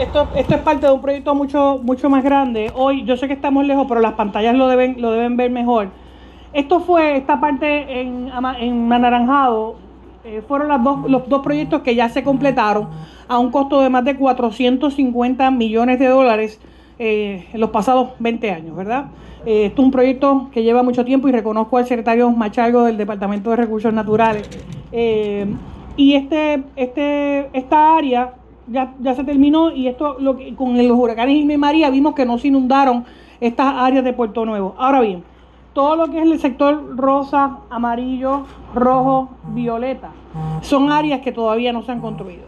Esto, 0.02 0.28
es 0.34 0.48
parte 0.62 0.88
de 0.88 0.92
un 0.92 1.00
proyecto 1.00 1.36
mucho, 1.36 1.80
mucho 1.84 2.10
más 2.10 2.24
grande. 2.24 2.72
Hoy, 2.74 3.06
yo 3.06 3.18
sé 3.18 3.28
que 3.28 3.34
estamos 3.34 3.64
lejos, 3.68 3.86
pero 3.88 4.02
las 4.02 4.14
pantallas 4.14 4.56
lo 4.56 4.68
deben, 4.68 5.00
lo 5.00 5.12
deben 5.12 5.38
ver 5.38 5.52
mejor. 5.52 5.90
Esto 6.54 6.80
fue, 6.80 7.18
esta 7.18 7.40
parte 7.40 8.02
en, 8.02 8.32
en 8.60 8.92
Anaranjado, 8.92 9.76
eh, 10.24 10.42
fueron 10.48 10.70
las 10.70 10.84
dos, 10.84 11.08
los 11.08 11.30
dos 11.30 11.44
proyectos 11.44 11.82
que 11.82 11.94
ya 11.94 12.10
se 12.10 12.24
completaron 12.24 12.88
a 13.28 13.38
un 13.38 13.52
costo 13.52 13.80
de 13.80 13.90
más 13.92 14.04
de 14.04 14.16
450 14.16 15.52
millones 15.52 16.00
de 16.00 16.08
dólares 16.08 16.60
eh, 16.98 17.46
en 17.54 17.62
los 17.62 17.70
pasados 17.70 18.10
20 18.18 18.50
años, 18.50 18.76
¿verdad? 18.76 19.06
Eh, 19.46 19.68
esto 19.68 19.84
es 19.84 19.86
un 19.86 19.92
proyecto 19.92 20.50
que 20.52 20.64
lleva 20.64 20.82
mucho 20.82 21.06
tiempo 21.06 21.28
y 21.28 21.32
reconozco 21.32 21.78
al 21.78 21.86
secretario 21.86 22.28
Machalgo 22.32 22.86
del 22.86 22.98
Departamento 22.98 23.52
de 23.52 23.56
Recursos 23.56 23.94
Naturales. 23.94 24.50
y 25.96 26.16
este, 26.16 26.64
este, 26.76 27.50
esta 27.54 27.98
área 27.98 28.34
ya, 28.72 28.94
ya 29.00 29.16
se 29.16 29.24
terminó 29.24 29.72
y 29.72 29.88
esto 29.88 30.18
lo 30.20 30.38
que, 30.38 30.56
con 30.56 30.76
los 30.76 30.98
huracanes 30.98 31.36
Irma 31.36 31.54
y 31.54 31.58
María 31.58 31.90
vimos 31.90 32.16
que 32.16 32.26
no 32.26 32.38
se 32.38 32.48
inundaron 32.48 33.06
estas 33.40 33.74
áreas 33.76 34.04
de 34.04 34.14
Puerto 34.14 34.46
Nuevo. 34.46 34.76
Ahora 34.78 35.02
bien, 35.02 35.24
todo 35.74 35.96
lo 35.96 36.10
que 36.10 36.20
es 36.20 36.24
el 36.24 36.40
sector 36.40 36.98
rosa, 36.98 37.60
amarillo, 37.70 38.46
rojo, 38.76 39.30
violeta, 39.48 40.12
son 40.62 40.92
áreas 40.92 41.22
que 41.22 41.32
todavía 41.32 41.72
no 41.74 41.82
se 41.84 41.92
han 41.92 42.02
construido. 42.02 42.44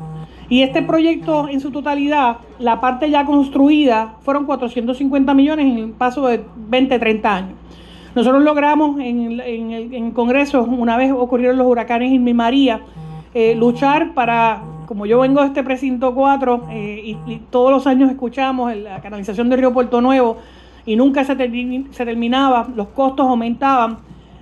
Y 0.50 0.62
este 0.62 0.82
proyecto 0.82 1.48
en 1.48 1.60
su 1.60 1.72
totalidad, 1.72 2.38
la 2.60 2.82
parte 2.82 3.10
ya 3.10 3.26
construida, 3.26 4.16
fueron 4.22 4.46
450 4.46 5.34
millones 5.34 5.66
en 5.66 5.78
el 5.78 5.92
paso 5.92 6.28
de 6.28 6.44
20, 6.56 7.00
30 7.00 7.36
años. 7.36 7.54
Nosotros 8.14 8.44
logramos 8.44 9.00
en, 9.00 9.40
el 9.40 10.14
Congreso, 10.14 10.64
una 10.64 10.98
vez 10.98 11.12
ocurrieron 11.12 11.58
los 11.58 11.66
huracanes 11.66 12.12
Irma 12.12 12.30
y 12.30 12.34
María, 12.34 12.82
eh, 13.36 13.56
luchar 13.56 14.14
para 14.14 14.62
como 14.86 15.08
yo 15.08 15.20
vengo 15.22 15.42
de 15.42 15.48
este 15.48 15.64
precinto 15.64 16.14
4 16.14 16.66
eh, 16.70 17.18
y, 17.26 17.38
todos 17.50 17.72
los 17.72 17.88
años 17.88 18.12
escuchamos 18.12 18.76
la 18.76 19.02
canalización 19.02 19.50
del 19.50 19.58
río 19.60 19.74
Puerto 19.74 20.02
Nuevo 20.02 20.38
y 20.86 20.96
nunca 20.96 21.24
se, 21.24 21.36
se 21.36 22.06
terminaba, 22.06 22.68
los 22.76 22.90
costos 22.90 23.26
aumentaban. 23.26 23.98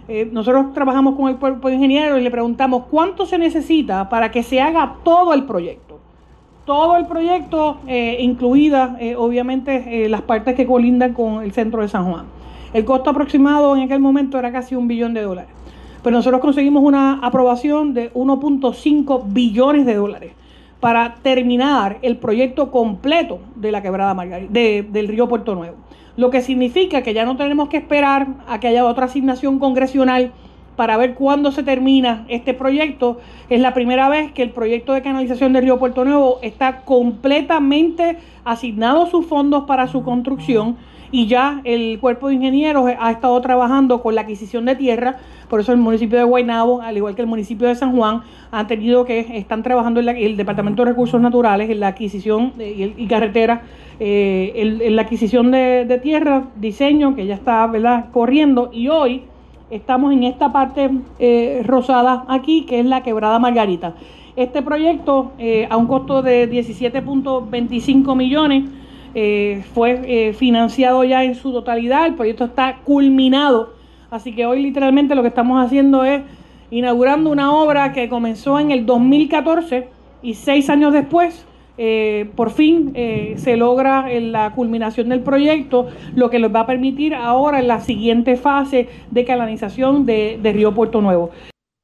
Eh, 0.09 0.27
nosotros 0.29 0.73
trabajamos 0.73 1.15
con 1.15 1.29
el 1.29 1.37
cuerpo 1.37 1.69
de 1.69 1.75
ingenieros 1.75 2.19
y 2.19 2.23
le 2.23 2.31
preguntamos 2.31 2.83
cuánto 2.91 3.25
se 3.25 3.37
necesita 3.37 4.09
para 4.09 4.29
que 4.29 4.43
se 4.43 4.59
haga 4.59 4.95
todo 5.05 5.33
el 5.33 5.43
proyecto. 5.43 5.99
Todo 6.65 6.97
el 6.97 7.05
proyecto, 7.05 7.79
incluidas 8.19 8.91
obviamente 9.17 10.07
las 10.07 10.21
partes 10.21 10.55
que 10.55 10.65
colindan 10.65 11.13
con 11.13 11.43
el 11.43 11.51
centro 11.53 11.81
de 11.81 11.87
San 11.87 12.09
Juan. 12.09 12.25
El 12.73 12.85
costo 12.85 13.09
aproximado 13.09 13.75
en 13.75 13.83
aquel 13.83 13.99
momento 13.99 14.37
era 14.37 14.51
casi 14.51 14.75
un 14.75 14.87
billón 14.87 15.13
de 15.13 15.21
dólares 15.21 15.60
pero 16.03 16.15
nosotros 16.15 16.41
conseguimos 16.41 16.83
una 16.83 17.19
aprobación 17.21 17.93
de 17.93 18.13
1.5 18.13 19.23
billones 19.27 19.85
de 19.85 19.95
dólares 19.95 20.33
para 20.79 21.15
terminar 21.21 21.99
el 22.01 22.17
proyecto 22.17 22.71
completo 22.71 23.39
de 23.55 23.71
la 23.71 23.81
quebrada 23.81 24.13
Margarita, 24.13 24.51
del 24.51 25.07
río 25.07 25.29
Puerto 25.29 25.53
Nuevo. 25.55 25.77
Lo 26.17 26.29
que 26.29 26.41
significa 26.41 27.03
que 27.03 27.13
ya 27.13 27.23
no 27.23 27.37
tenemos 27.37 27.69
que 27.69 27.77
esperar 27.77 28.27
a 28.47 28.59
que 28.59 28.67
haya 28.67 28.85
otra 28.85 29.05
asignación 29.05 29.59
congresional 29.59 30.31
para 30.75 30.97
ver 30.97 31.13
cuándo 31.13 31.51
se 31.51 31.63
termina 31.63 32.25
este 32.27 32.53
proyecto. 32.53 33.19
Es 33.49 33.61
la 33.61 33.73
primera 33.73 34.09
vez 34.09 34.31
que 34.31 34.41
el 34.41 34.49
proyecto 34.49 34.93
de 34.93 35.01
canalización 35.01 35.53
del 35.53 35.63
río 35.63 35.77
Puerto 35.77 36.03
Nuevo 36.03 36.39
está 36.41 36.81
completamente 36.81 38.17
asignado 38.43 39.05
sus 39.05 39.25
fondos 39.27 39.65
para 39.65 39.87
su 39.87 40.03
construcción 40.03 40.77
y 41.11 41.27
ya 41.27 41.61
el 41.65 41.99
cuerpo 41.99 42.29
de 42.29 42.35
ingenieros 42.35 42.89
ha 42.99 43.11
estado 43.11 43.39
trabajando 43.41 44.01
con 44.01 44.15
la 44.15 44.21
adquisición 44.21 44.65
de 44.65 44.75
tierra, 44.75 45.17
por 45.49 45.59
eso 45.59 45.73
el 45.73 45.77
municipio 45.77 46.17
de 46.17 46.23
Guaynabo, 46.23 46.81
al 46.81 46.95
igual 46.95 47.15
que 47.15 47.21
el 47.21 47.27
municipio 47.27 47.67
de 47.67 47.75
San 47.75 47.95
Juan, 47.95 48.21
han 48.51 48.67
tenido 48.67 49.03
que, 49.03 49.19
están 49.37 49.63
trabajando 49.63 49.99
en 49.99 50.09
el 50.09 50.37
Departamento 50.37 50.83
de 50.83 50.91
Recursos 50.91 51.19
Naturales 51.19 51.69
en 51.69 51.81
la 51.81 51.89
adquisición 51.89 52.53
y, 52.57 53.07
carretera, 53.07 53.63
eh, 53.99 54.79
en, 54.81 54.95
la 54.95 55.01
adquisición 55.01 55.51
de, 55.51 55.99
tierra, 56.01 56.45
diseño, 56.55 57.15
que 57.15 57.25
ya 57.25 57.35
está 57.35 57.67
¿verdad? 57.67 58.05
corriendo, 58.11 58.69
y 58.71 58.87
hoy 58.87 59.23
estamos 59.69 60.13
en 60.13 60.23
esta 60.23 60.53
parte 60.53 60.89
eh, 61.19 61.61
rosada 61.65 62.25
aquí, 62.29 62.65
que 62.65 62.79
es 62.79 62.85
la 62.85 63.03
quebrada 63.03 63.37
Margarita. 63.39 63.95
Este 64.37 64.61
proyecto, 64.61 65.33
eh, 65.37 65.67
a 65.69 65.75
un 65.75 65.87
costo 65.87 66.21
de 66.21 66.49
17.25 66.49 68.15
millones, 68.15 68.63
eh, 69.13 69.63
fue 69.73 70.01
eh, 70.05 70.33
financiado 70.33 71.03
ya 71.03 71.23
en 71.23 71.35
su 71.35 71.51
totalidad, 71.51 72.05
el 72.05 72.15
proyecto 72.15 72.45
está 72.45 72.79
culminado, 72.83 73.73
así 74.09 74.33
que 74.33 74.45
hoy 74.45 74.61
literalmente 74.61 75.15
lo 75.15 75.21
que 75.21 75.27
estamos 75.27 75.63
haciendo 75.63 76.03
es 76.03 76.21
inaugurando 76.69 77.29
una 77.29 77.53
obra 77.53 77.91
que 77.91 78.07
comenzó 78.07 78.59
en 78.59 78.71
el 78.71 78.85
2014 78.85 79.87
y 80.21 80.35
seis 80.35 80.69
años 80.69 80.93
después 80.93 81.45
eh, 81.77 82.29
por 82.35 82.51
fin 82.51 82.93
se 82.93 83.57
logra 83.57 84.07
la 84.19 84.53
culminación 84.53 85.09
del 85.09 85.21
proyecto, 85.21 85.89
lo 86.15 86.29
que 86.29 86.39
les 86.39 86.53
va 86.53 86.61
a 86.61 86.67
permitir 86.67 87.15
ahora 87.15 87.59
en 87.59 87.67
la 87.67 87.81
siguiente 87.81 88.37
fase 88.37 88.87
de 89.09 89.25
canalización 89.25 90.05
de, 90.05 90.39
de, 90.41 90.53
Río 90.53 90.73
Puerto 90.73 91.01
Nuevo. 91.01 91.31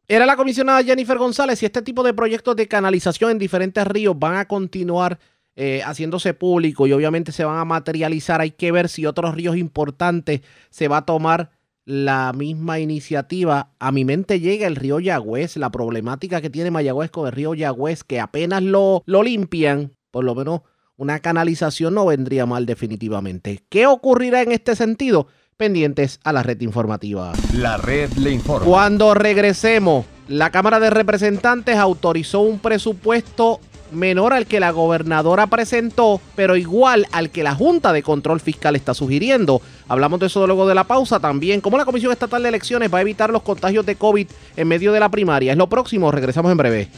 Era 0.10 0.26
la 0.26 0.38
comisionada 0.38 0.84
Jennifer 0.84 1.18
González 1.18 1.62
y 1.62 1.66
este 1.66 1.82
tipo 1.82 2.04
de 2.04 2.14
proyectos 2.14 2.56
de 2.56 2.68
canalización 2.68 3.32
en 3.32 3.40
diferentes 3.40 3.86
ríos 3.86 4.18
van 4.18 4.36
a 4.36 4.46
continuar 4.46 5.20
eh, 5.60 5.82
haciéndose 5.84 6.36
público 6.36 6.86
y 6.86 6.94
obviamente 6.94 7.32
se 7.32 7.44
van 7.44 7.58
a 7.58 7.66
materializar. 7.66 8.42
Hay 8.42 8.52
que 8.52 8.72
ver 8.72 8.90
si 8.90 9.08
otros 9.08 9.34
ríos 9.34 9.58
importantes 9.58 10.42
se 10.70 10.88
va 10.88 10.98
a 10.98 11.06
tomar 11.06 11.50
la 11.84 12.32
misma 12.32 12.78
iniciativa. 12.78 13.72
A 13.80 13.92
mi 13.92 14.06
mente 14.06 14.40
llega 14.40 14.68
el 14.68 14.76
río 14.76 15.00
Yagüez, 15.00 15.58
la 15.58 15.72
problemática 15.72 16.42
que 16.42 16.52
tiene 16.52 16.70
Mayagüez 16.70 17.10
con 17.10 17.26
el 17.26 17.32
río 17.32 17.56
Yagüez, 17.56 18.04
que 18.04 18.20
apenas 18.20 18.62
lo, 18.62 19.02
lo 19.08 19.24
limpian, 19.24 19.94
por 20.12 20.24
lo 20.24 20.36
menos 20.36 20.62
una 20.96 21.22
canalización 21.22 21.96
no 21.96 22.06
vendría 22.06 22.46
mal 22.46 22.68
definitivamente. 22.68 23.64
¿Qué 23.68 23.88
ocurrirá 23.88 24.44
en 24.44 24.52
este 24.52 24.76
sentido? 24.76 25.28
Pendientes 25.58 26.20
a 26.24 26.34
la 26.34 26.44
red 26.44 26.62
informativa. 26.62 27.34
La 27.56 27.78
red 27.78 28.12
le 28.12 28.30
informa. 28.30 28.68
Cuando 28.68 29.16
regresemos, 29.16 30.06
la 30.28 30.52
Cámara 30.52 30.80
de 30.80 30.92
Representantes 30.92 31.78
autorizó 31.78 32.42
un 32.42 32.60
presupuesto 32.60 33.60
menor 33.92 34.34
al 34.34 34.46
que 34.46 34.60
la 34.60 34.72
gobernadora 34.72 35.48
presentó, 35.48 36.22
pero 36.36 36.56
igual 36.56 37.06
al 37.12 37.30
que 37.30 37.44
la 37.44 37.56
Junta 37.56 37.94
de 37.94 38.04
Control 38.04 38.40
Fiscal 38.40 38.76
está 38.76 38.94
sugiriendo. 38.94 39.62
Hablamos 39.88 40.20
de 40.20 40.28
eso 40.28 40.46
luego 40.46 40.68
de 40.68 40.76
la 40.76 40.86
pausa 40.86 41.20
también. 41.20 41.62
¿Cómo 41.62 41.78
la 41.78 41.86
Comisión 41.86 42.12
Estatal 42.12 42.44
de 42.44 42.50
Elecciones 42.50 42.94
va 42.94 43.00
a 43.00 43.02
evitar 43.02 43.30
los 43.30 43.42
contagios 43.42 43.86
de 43.86 43.96
COVID 43.96 44.28
en 44.56 44.68
medio 44.68 44.92
de 44.92 45.00
la 45.00 45.10
primaria? 45.10 45.52
Es 45.52 45.58
lo 45.58 45.68
próximo, 45.68 46.12
regresamos 46.12 46.52
en 46.52 46.58
breve. 46.58 46.90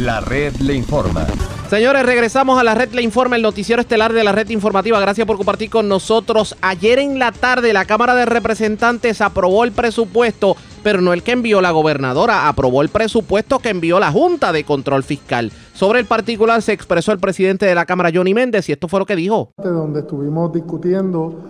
La 0.00 0.20
red 0.20 0.54
le 0.60 0.74
informa. 0.74 1.26
Señores, 1.68 2.06
regresamos 2.06 2.56
a 2.60 2.62
la 2.62 2.76
red 2.76 2.92
Le 2.92 3.02
Informa, 3.02 3.34
el 3.34 3.42
noticiero 3.42 3.82
estelar 3.82 4.12
de 4.12 4.22
la 4.22 4.30
red 4.30 4.48
informativa. 4.50 5.00
Gracias 5.00 5.26
por 5.26 5.36
compartir 5.36 5.70
con 5.70 5.88
nosotros. 5.88 6.56
Ayer 6.60 7.00
en 7.00 7.18
la 7.18 7.32
tarde 7.32 7.72
la 7.72 7.84
Cámara 7.84 8.14
de 8.14 8.24
Representantes 8.24 9.20
aprobó 9.20 9.64
el 9.64 9.72
presupuesto, 9.72 10.56
pero 10.84 11.00
no 11.00 11.12
el 11.12 11.24
que 11.24 11.32
envió 11.32 11.60
la 11.60 11.72
gobernadora, 11.72 12.46
aprobó 12.48 12.80
el 12.82 12.90
presupuesto 12.90 13.58
que 13.58 13.70
envió 13.70 13.98
la 13.98 14.12
Junta 14.12 14.52
de 14.52 14.62
Control 14.62 15.02
Fiscal. 15.02 15.50
Sobre 15.74 15.98
el 15.98 16.06
particular 16.06 16.62
se 16.62 16.74
expresó 16.74 17.10
el 17.10 17.18
presidente 17.18 17.66
de 17.66 17.74
la 17.74 17.84
Cámara, 17.84 18.12
Johnny 18.14 18.34
Méndez, 18.34 18.68
y 18.68 18.72
esto 18.72 18.86
fue 18.86 19.00
lo 19.00 19.06
que 19.06 19.16
dijo. 19.16 19.50
Donde 19.56 20.00
estuvimos 20.00 20.52
discutiendo 20.52 21.42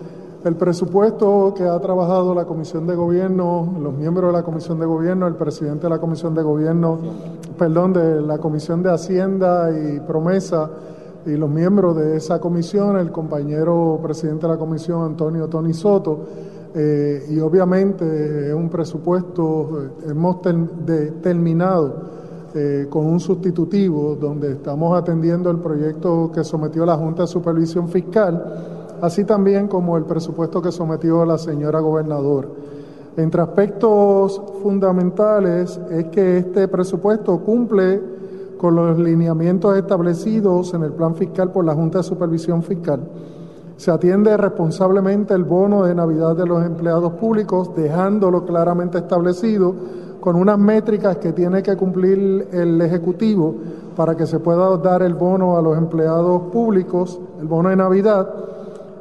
el 0.49 0.57
presupuesto 0.57 1.53
que 1.55 1.65
ha 1.65 1.79
trabajado 1.79 2.35
la 2.35 2.47
Comisión 2.47 2.87
de 2.87 2.95
Gobierno, 2.95 3.75
los 3.81 3.93
miembros 3.93 4.33
de 4.33 4.39
la 4.39 4.43
Comisión 4.43 4.79
de 4.81 4.87
Gobierno, 4.87 5.27
el 5.27 5.35
presidente 5.35 5.83
de 5.83 5.91
la 5.91 5.99
Comisión 5.99 6.35
de 6.35 6.43
Gobierno, 6.43 6.99
perdón, 7.59 7.93
de 7.93 8.23
la 8.23 8.39
Comisión 8.39 8.83
de 8.83 8.91
Hacienda 8.91 9.71
y 9.71 10.01
Promesa 10.01 10.71
y 11.27 11.33
los 11.33 11.51
miembros 11.51 11.97
de 11.97 12.17
esa 12.17 12.41
comisión, 12.41 12.97
el 12.97 13.13
compañero 13.13 14.01
presidente 14.03 14.47
de 14.47 14.55
la 14.55 14.59
comisión, 14.59 15.03
Antonio 15.03 15.49
Tony 15.49 15.75
Soto, 15.75 16.21
eh, 16.75 17.27
y 17.29 17.39
obviamente 17.41 18.49
es 18.49 18.55
un 18.55 18.71
presupuesto, 18.71 19.91
hemos 20.09 20.41
terminado 20.41 21.95
eh, 22.55 22.87
con 22.89 23.05
un 23.05 23.21
sustitutivo 23.21 24.17
donde 24.19 24.53
estamos 24.53 24.97
atendiendo 24.97 25.51
el 25.51 25.59
proyecto 25.59 26.31
que 26.33 26.43
sometió 26.43 26.87
la 26.87 26.97
Junta 26.97 27.23
de 27.23 27.29
Supervisión 27.29 27.89
Fiscal 27.89 28.78
así 29.01 29.25
también 29.25 29.69
como 29.69 29.97
el 29.97 30.05
presupuesto 30.05 30.63
que 30.63 30.73
sometió 30.73 31.25
la 31.25 31.39
señora 31.39 31.81
gobernadora. 31.81 32.49
Entre 33.17 33.43
aspectos 33.43 34.41
fundamentales 34.63 35.81
es 35.91 36.05
que 36.07 36.39
este 36.39 36.69
presupuesto 36.69 37.39
cumple 37.41 38.01
con 38.59 38.75
los 38.75 38.99
lineamientos 38.99 39.77
establecidos 39.77 40.73
en 40.75 40.83
el 40.83 40.93
plan 40.93 41.15
fiscal 41.15 41.51
por 41.51 41.65
la 41.65 41.75
Junta 41.75 41.99
de 41.99 42.05
Supervisión 42.05 42.63
Fiscal. 42.63 43.01
Se 43.77 43.91
atiende 43.91 44.37
responsablemente 44.37 45.35
el 45.35 45.45
bono 45.45 45.85
de 45.85 45.95
Navidad 45.95 46.37
de 46.37 46.47
los 46.47 46.65
empleados 46.65 47.13
públicos, 47.15 47.75
dejándolo 47.77 48.45
claramente 48.45 48.99
establecido 48.99 49.75
con 50.21 50.37
unas 50.37 50.59
métricas 50.59 51.17
que 51.19 51.33
tiene 51.33 51.63
que 51.63 51.77
cumplir 51.77 52.49
el 52.53 52.81
Ejecutivo 52.81 53.55
para 53.97 54.17
que 54.17 54.27
se 54.27 54.41
pueda 54.41 54.77
dar 54.79 55.03
el 55.03 55.15
bono 55.15 55.57
a 55.57 55.63
los 55.63 55.79
empleados 55.79 56.43
públicos, 56.53 57.21
el 57.41 57.47
bono 57.47 57.69
de 57.69 57.77
Navidad. 57.77 58.29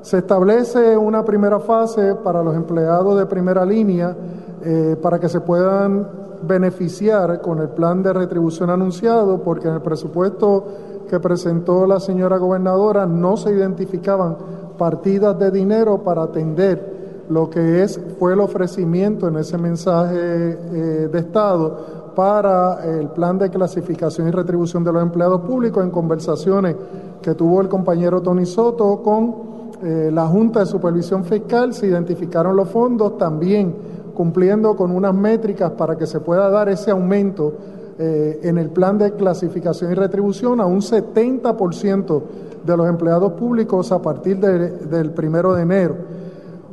Se 0.02 0.19
establece 0.19 0.95
una 0.95 1.24
primera 1.26 1.60
fase 1.60 2.15
para 2.15 2.44
los 2.44 2.56
empleados 2.56 3.18
de 3.18 3.26
primera 3.26 3.65
línea 3.65 4.15
eh, 4.64 4.95
para 5.02 5.19
que 5.19 5.30
se 5.30 5.41
puedan 5.41 6.07
beneficiar 6.41 7.41
con 7.41 7.60
el 7.60 7.69
plan 7.69 8.03
de 8.03 8.14
retribución 8.14 8.69
anunciado, 8.69 9.41
porque 9.41 9.68
en 9.68 9.76
el 9.76 9.82
presupuesto 9.82 10.65
que 11.10 11.19
presentó 11.19 11.88
la 11.88 11.99
señora 11.99 12.38
gobernadora 12.38 13.06
no 13.06 13.38
se 13.38 13.52
identificaban 13.52 14.38
partidas 14.78 15.38
de 15.40 15.52
dinero 15.52 16.03
para 16.03 16.24
atender 16.24 17.26
lo 17.30 17.49
que 17.49 17.84
es 17.84 17.99
fue 18.19 18.34
el 18.34 18.40
ofrecimiento 18.40 19.28
en 19.28 19.38
ese 19.38 19.57
mensaje 19.57 20.15
eh, 20.18 21.10
de 21.11 21.19
Estado 21.19 22.14
para 22.15 22.84
el 22.86 23.10
plan 23.10 23.38
de 23.38 23.49
clasificación 23.49 24.28
y 24.28 24.32
retribución 24.32 24.84
de 24.84 24.91
los 24.91 25.02
empleados 25.02 25.41
públicos 25.41 25.84
en 25.84 25.91
conversaciones 25.91 26.76
que 27.22 27.36
tuvo 27.36 27.61
el 27.61 27.68
compañero 27.68 28.22
Tony 28.22 28.45
Soto 28.45 29.02
con 29.03 29.56
eh, 29.83 30.09
la 30.11 30.27
Junta 30.27 30.61
de 30.61 30.65
Supervisión 30.65 31.23
Fiscal, 31.23 31.73
se 31.73 31.87
identificaron 31.87 32.55
los 32.55 32.69
fondos 32.69 33.17
también 33.17 33.75
cumpliendo 34.13 34.75
con 34.75 34.91
unas 34.91 35.13
métricas 35.13 35.71
para 35.71 35.95
que 35.95 36.07
se 36.07 36.19
pueda 36.19 36.49
dar 36.49 36.69
ese 36.69 36.89
aumento 36.89 37.53
eh, 37.99 38.39
en 38.43 38.57
el 38.57 38.69
plan 38.69 38.97
de 38.97 39.11
clasificación 39.13 39.91
y 39.91 39.95
retribución 39.95 40.59
a 40.59 40.65
un 40.65 40.81
70% 40.81 42.21
de 42.65 42.77
los 42.77 42.87
empleados 42.87 43.33
públicos 43.33 43.91
a 43.91 44.01
partir 44.01 44.39
del 44.39 45.11
primero 45.11 45.53
de 45.53 45.61
enero. 45.61 45.95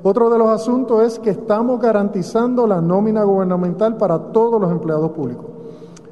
Otro 0.02 0.28
de 0.28 0.38
los 0.38 0.48
asuntos 0.48 1.02
es 1.02 1.18
que 1.18 1.30
estamos 1.30 1.80
garantizando 1.80 2.66
la 2.66 2.80
nómina 2.80 3.24
gubernamental 3.24 3.96
para 3.96 4.18
todos 4.18 4.60
los 4.60 4.70
empleados 4.70 5.12
públicos. 5.12 5.46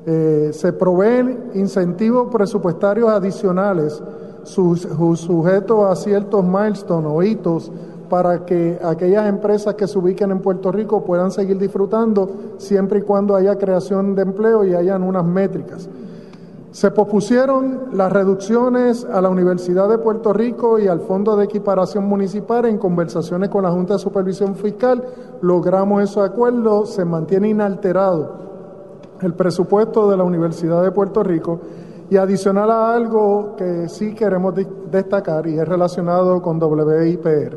Eh, 0.06 0.50
se 0.52 0.72
proveen 0.72 1.50
incentivos 1.54 2.28
presupuestarios 2.32 3.08
adicionales 3.10 4.02
sujetos 4.44 5.84
a 5.84 5.96
ciertos 5.96 6.44
milestones 6.44 7.10
o 7.12 7.22
hitos 7.22 7.72
para 8.08 8.44
que 8.44 8.78
aquellas 8.84 9.26
empresas 9.26 9.74
que 9.74 9.86
se 9.86 9.98
ubiquen 9.98 10.30
en 10.30 10.40
Puerto 10.40 10.70
Rico 10.70 11.02
puedan 11.02 11.30
seguir 11.30 11.58
disfrutando 11.58 12.30
siempre 12.58 12.98
y 12.98 13.02
cuando 13.02 13.34
haya 13.34 13.56
creación 13.56 14.14
de 14.14 14.22
empleo 14.22 14.64
y 14.64 14.74
hayan 14.74 15.02
unas 15.02 15.24
métricas. 15.24 15.88
Se 16.72 16.90
pospusieron 16.90 17.90
las 17.92 18.12
reducciones 18.12 19.04
a 19.04 19.20
la 19.20 19.28
Universidad 19.28 19.88
de 19.88 19.98
Puerto 19.98 20.32
Rico 20.32 20.78
y 20.78 20.88
al 20.88 21.00
Fondo 21.00 21.36
de 21.36 21.44
Equiparación 21.44 22.04
Municipal 22.04 22.64
en 22.64 22.78
conversaciones 22.78 23.50
con 23.50 23.62
la 23.62 23.70
Junta 23.70 23.94
de 23.94 23.98
Supervisión 23.98 24.56
Fiscal. 24.56 25.02
Logramos 25.42 26.02
esos 26.02 26.22
acuerdos, 26.28 26.94
se 26.94 27.04
mantiene 27.04 27.50
inalterado 27.50 28.42
el 29.22 29.34
presupuesto 29.34 30.10
de 30.10 30.16
la 30.16 30.24
Universidad 30.24 30.82
de 30.82 30.90
Puerto 30.90 31.22
Rico 31.22 31.60
y 32.12 32.18
adicional 32.18 32.70
a 32.70 32.94
algo 32.94 33.56
que 33.56 33.88
sí 33.88 34.14
queremos 34.14 34.54
destacar 34.90 35.46
y 35.46 35.58
es 35.58 35.66
relacionado 35.66 36.42
con 36.42 36.62
WIPR 36.62 37.56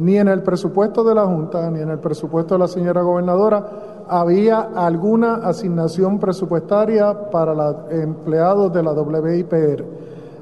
ni 0.00 0.18
en 0.18 0.28
el 0.28 0.42
presupuesto 0.42 1.02
de 1.02 1.14
la 1.14 1.24
Junta, 1.24 1.70
ni 1.70 1.80
en 1.80 1.88
el 1.88 1.98
presupuesto 1.98 2.56
de 2.56 2.58
la 2.58 2.68
señora 2.68 3.00
gobernadora 3.00 4.04
había 4.06 4.68
alguna 4.74 5.36
asignación 5.36 6.18
presupuestaria 6.18 7.30
para 7.30 7.54
los 7.54 7.76
empleados 7.90 8.70
de 8.70 8.82
la 8.82 8.92
WIPR. 8.92 9.84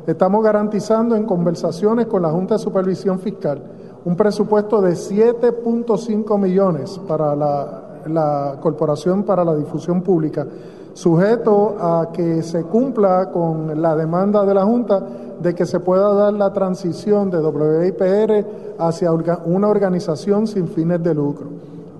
Estamos 0.04 0.42
garantizando 0.42 1.14
en 1.14 1.24
conversaciones 1.24 2.06
con 2.06 2.22
la 2.22 2.30
Junta 2.30 2.54
de 2.54 2.58
Supervisión 2.58 3.20
Fiscal 3.20 3.62
un 4.04 4.16
presupuesto 4.16 4.82
de 4.82 4.94
7.5 4.94 6.40
millones 6.40 7.00
para 7.06 7.36
la, 7.36 8.00
la 8.04 8.56
Corporación 8.60 9.22
para 9.22 9.44
la 9.44 9.54
Difusión 9.54 10.02
Pública, 10.02 10.44
sujeto 10.94 11.76
a 11.78 12.08
que 12.12 12.42
se 12.42 12.64
cumpla 12.64 13.30
con 13.30 13.80
la 13.80 13.96
demanda 13.96 14.44
de 14.44 14.54
la 14.54 14.64
Junta 14.64 15.02
de 15.40 15.54
que 15.54 15.66
se 15.66 15.80
pueda 15.80 16.12
dar 16.14 16.32
la 16.34 16.52
transición 16.52 17.30
de 17.30 17.40
WIPR 17.40 18.76
hacia 18.78 19.10
una 19.12 19.68
organización 19.68 20.46
sin 20.46 20.68
fines 20.68 21.02
de 21.02 21.14
lucro. 21.14 21.46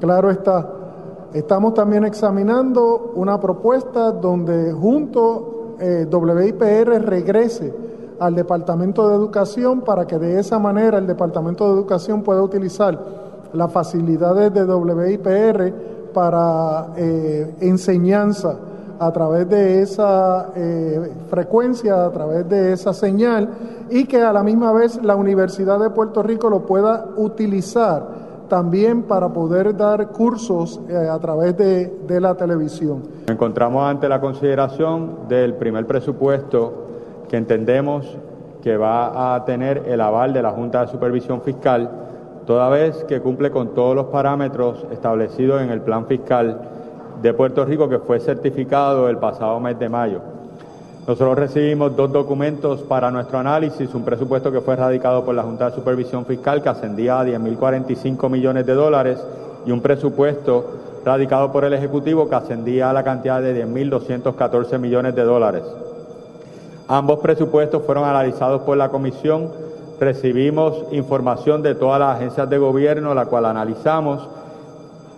Claro 0.00 0.30
está, 0.30 0.68
estamos 1.32 1.74
también 1.74 2.04
examinando 2.04 3.12
una 3.16 3.40
propuesta 3.40 4.12
donde 4.12 4.72
junto 4.72 5.76
eh, 5.80 6.06
WIPR 6.10 7.04
regrese 7.04 7.74
al 8.20 8.34
Departamento 8.36 9.08
de 9.08 9.16
Educación 9.16 9.80
para 9.80 10.06
que 10.06 10.18
de 10.18 10.38
esa 10.38 10.58
manera 10.58 10.98
el 10.98 11.06
Departamento 11.06 11.66
de 11.66 11.74
Educación 11.74 12.22
pueda 12.22 12.42
utilizar 12.42 12.98
las 13.52 13.72
facilidades 13.72 14.54
de 14.54 14.64
WIPR 14.64 15.74
para 16.12 16.92
eh, 16.96 17.54
enseñanza 17.60 18.56
a 19.06 19.12
través 19.12 19.48
de 19.48 19.82
esa 19.82 20.50
eh, 20.54 21.10
frecuencia, 21.28 22.04
a 22.06 22.10
través 22.10 22.48
de 22.48 22.72
esa 22.72 22.94
señal 22.94 23.48
y 23.90 24.04
que 24.04 24.22
a 24.22 24.32
la 24.32 24.44
misma 24.44 24.72
vez 24.72 25.02
la 25.02 25.16
Universidad 25.16 25.80
de 25.80 25.90
Puerto 25.90 26.22
Rico 26.22 26.48
lo 26.48 26.60
pueda 26.64 27.06
utilizar 27.16 28.22
también 28.48 29.02
para 29.02 29.30
poder 29.30 29.76
dar 29.76 30.08
cursos 30.08 30.80
eh, 30.88 30.94
a 30.94 31.18
través 31.18 31.56
de, 31.56 31.86
de 32.06 32.20
la 32.20 32.36
televisión. 32.36 33.02
Nos 33.22 33.30
encontramos 33.30 33.84
ante 33.84 34.08
la 34.08 34.20
consideración 34.20 35.26
del 35.28 35.54
primer 35.54 35.84
presupuesto 35.86 36.72
que 37.28 37.36
entendemos 37.38 38.16
que 38.62 38.76
va 38.76 39.34
a 39.34 39.44
tener 39.44 39.82
el 39.86 40.00
aval 40.00 40.32
de 40.32 40.42
la 40.42 40.52
Junta 40.52 40.82
de 40.82 40.88
Supervisión 40.88 41.42
Fiscal, 41.42 41.90
toda 42.46 42.68
vez 42.68 43.02
que 43.04 43.20
cumple 43.20 43.50
con 43.50 43.74
todos 43.74 43.96
los 43.96 44.06
parámetros 44.06 44.86
establecidos 44.92 45.60
en 45.60 45.70
el 45.70 45.80
plan 45.80 46.06
fiscal 46.06 46.60
de 47.22 47.32
Puerto 47.32 47.64
Rico 47.64 47.88
que 47.88 48.00
fue 48.00 48.18
certificado 48.18 49.08
el 49.08 49.16
pasado 49.16 49.60
mes 49.60 49.78
de 49.78 49.88
mayo. 49.88 50.20
Nosotros 51.06 51.38
recibimos 51.38 51.96
dos 51.96 52.12
documentos 52.12 52.80
para 52.82 53.10
nuestro 53.10 53.38
análisis, 53.38 53.94
un 53.94 54.04
presupuesto 54.04 54.52
que 54.52 54.60
fue 54.60 54.76
radicado 54.76 55.24
por 55.24 55.34
la 55.34 55.42
Junta 55.42 55.70
de 55.70 55.76
Supervisión 55.76 56.26
Fiscal 56.26 56.62
que 56.62 56.68
ascendía 56.68 57.20
a 57.20 57.24
10.045 57.24 58.28
millones 58.28 58.66
de 58.66 58.74
dólares 58.74 59.24
y 59.64 59.70
un 59.70 59.80
presupuesto 59.80 60.64
radicado 61.04 61.50
por 61.50 61.64
el 61.64 61.72
Ejecutivo 61.72 62.28
que 62.28 62.34
ascendía 62.34 62.90
a 62.90 62.92
la 62.92 63.04
cantidad 63.04 63.40
de 63.40 63.64
10.214 63.66 64.78
millones 64.78 65.14
de 65.14 65.22
dólares. 65.22 65.62
Ambos 66.88 67.20
presupuestos 67.20 67.82
fueron 67.84 68.04
analizados 68.04 68.62
por 68.62 68.76
la 68.76 68.88
Comisión, 68.88 69.50
recibimos 69.98 70.84
información 70.92 71.62
de 71.62 71.74
todas 71.74 72.00
las 72.00 72.16
agencias 72.16 72.50
de 72.50 72.58
gobierno, 72.58 73.14
la 73.14 73.26
cual 73.26 73.46
analizamos 73.46 74.28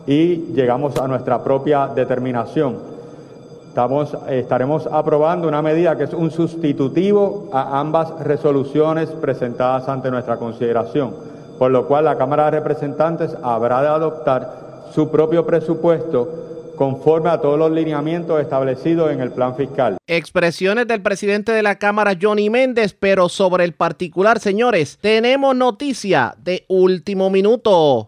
y 0.07 0.53
llegamos 0.55 0.97
a 0.97 1.09
nuestra 1.09 1.43
propia 1.43 1.89
determinación. 1.89 2.79
Estamos, 3.69 4.17
estaremos 4.29 4.87
aprobando 4.87 5.49
una 5.49 5.61
medida 5.61 5.97
que 5.97 6.05
es 6.05 6.13
un 6.13 6.31
sustitutivo 6.31 7.49
a 7.53 7.81
ambas 7.81 8.21
resoluciones 8.21 9.09
presentadas 9.11 9.89
ante 9.89 10.11
nuestra 10.11 10.37
consideración, 10.37 11.13
por 11.59 11.71
lo 11.71 11.87
cual 11.89 12.05
la 12.05 12.17
Cámara 12.17 12.45
de 12.45 12.53
Representantes 12.53 13.37
habrá 13.43 13.83
de 13.83 13.89
adoptar 13.89 14.85
su 14.95 15.11
propio 15.11 15.45
presupuesto 15.45 16.45
conforme 16.77 17.31
a 17.31 17.41
todos 17.41 17.59
los 17.59 17.71
lineamientos 17.71 18.41
establecidos 18.41 19.11
en 19.11 19.21
el 19.21 19.31
plan 19.31 19.57
fiscal. 19.57 19.97
Expresiones 20.07 20.87
del 20.87 21.03
presidente 21.03 21.53
de 21.53 21.63
la 21.63 21.77
Cámara, 21.77 22.17
Johnny 22.21 22.51
Méndez, 22.51 22.97
pero 22.99 23.29
sobre 23.29 23.65
el 23.65 23.75
particular, 23.75 24.39
señores, 24.39 24.99
tenemos 25.01 25.57
noticia 25.57 26.35
de 26.39 26.65
último 26.69 27.31
minuto. 27.31 28.07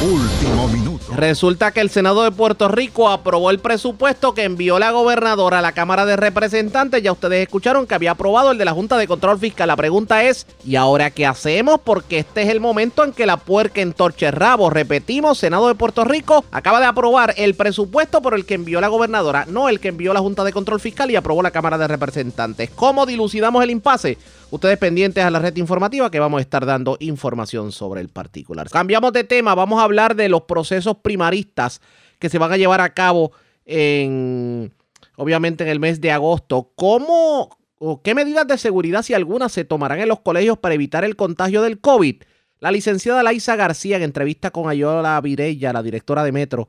Último 0.00 0.68
minuto. 0.68 1.06
Resulta 1.16 1.72
que 1.72 1.80
el 1.80 1.90
Senado 1.90 2.22
de 2.22 2.30
Puerto 2.30 2.68
Rico 2.68 3.08
aprobó 3.08 3.50
el 3.50 3.58
presupuesto 3.58 4.32
que 4.32 4.44
envió 4.44 4.78
la 4.78 4.92
gobernadora 4.92 5.58
a 5.58 5.62
la 5.62 5.72
Cámara 5.72 6.06
de 6.06 6.16
Representantes. 6.16 7.02
Ya 7.02 7.10
ustedes 7.10 7.42
escucharon 7.42 7.84
que 7.84 7.96
había 7.96 8.12
aprobado 8.12 8.52
el 8.52 8.58
de 8.58 8.64
la 8.64 8.74
Junta 8.74 8.96
de 8.96 9.08
Control 9.08 9.40
Fiscal. 9.40 9.66
La 9.66 9.74
pregunta 9.74 10.22
es, 10.22 10.46
¿y 10.64 10.76
ahora 10.76 11.10
qué 11.10 11.26
hacemos? 11.26 11.80
Porque 11.82 12.20
este 12.20 12.42
es 12.42 12.48
el 12.50 12.60
momento 12.60 13.02
en 13.02 13.12
que 13.12 13.26
la 13.26 13.38
puerca 13.38 13.80
entorche 13.80 14.30
rabo. 14.30 14.70
Repetimos, 14.70 15.38
Senado 15.38 15.66
de 15.66 15.74
Puerto 15.74 16.04
Rico 16.04 16.44
acaba 16.52 16.78
de 16.78 16.86
aprobar 16.86 17.34
el 17.36 17.56
presupuesto 17.56 18.22
por 18.22 18.34
el 18.34 18.46
que 18.46 18.54
envió 18.54 18.80
la 18.80 18.86
gobernadora, 18.86 19.46
no 19.48 19.68
el 19.68 19.80
que 19.80 19.88
envió 19.88 20.14
la 20.14 20.20
Junta 20.20 20.44
de 20.44 20.52
Control 20.52 20.78
Fiscal 20.78 21.10
y 21.10 21.16
aprobó 21.16 21.42
la 21.42 21.50
Cámara 21.50 21.76
de 21.76 21.88
Representantes. 21.88 22.70
¿Cómo 22.70 23.04
dilucidamos 23.04 23.64
el 23.64 23.70
impasse? 23.70 24.16
Ustedes 24.50 24.78
pendientes 24.78 25.22
a 25.22 25.30
la 25.30 25.40
red 25.40 25.54
informativa 25.56 26.10
que 26.10 26.20
vamos 26.20 26.38
a 26.38 26.40
estar 26.40 26.64
dando 26.64 26.96
información 27.00 27.70
sobre 27.70 28.00
el 28.00 28.08
particular. 28.08 28.70
Cambiamos 28.70 29.12
de 29.12 29.24
tema, 29.24 29.54
vamos 29.54 29.78
a 29.78 29.84
hablar 29.84 30.16
de 30.16 30.30
los 30.30 30.42
procesos 30.42 30.96
primaristas 31.02 31.82
que 32.18 32.30
se 32.30 32.38
van 32.38 32.52
a 32.52 32.56
llevar 32.56 32.80
a 32.80 32.94
cabo 32.94 33.32
en, 33.66 34.72
obviamente, 35.16 35.64
en 35.64 35.70
el 35.70 35.80
mes 35.80 36.00
de 36.00 36.12
agosto. 36.12 36.72
¿Cómo 36.76 37.58
o 37.78 38.00
qué 38.00 38.14
medidas 38.14 38.46
de 38.46 38.56
seguridad, 38.56 39.02
si 39.02 39.12
algunas, 39.12 39.52
se 39.52 39.66
tomarán 39.66 40.00
en 40.00 40.08
los 40.08 40.20
colegios 40.20 40.56
para 40.56 40.74
evitar 40.74 41.04
el 41.04 41.14
contagio 41.14 41.60
del 41.60 41.78
COVID? 41.78 42.22
La 42.58 42.72
licenciada 42.72 43.22
Laisa 43.22 43.54
García, 43.54 43.98
en 43.98 44.02
entrevista 44.02 44.50
con 44.50 44.70
Ayola 44.70 45.20
Virella, 45.20 45.74
la 45.74 45.82
directora 45.82 46.24
de 46.24 46.32
Metro, 46.32 46.68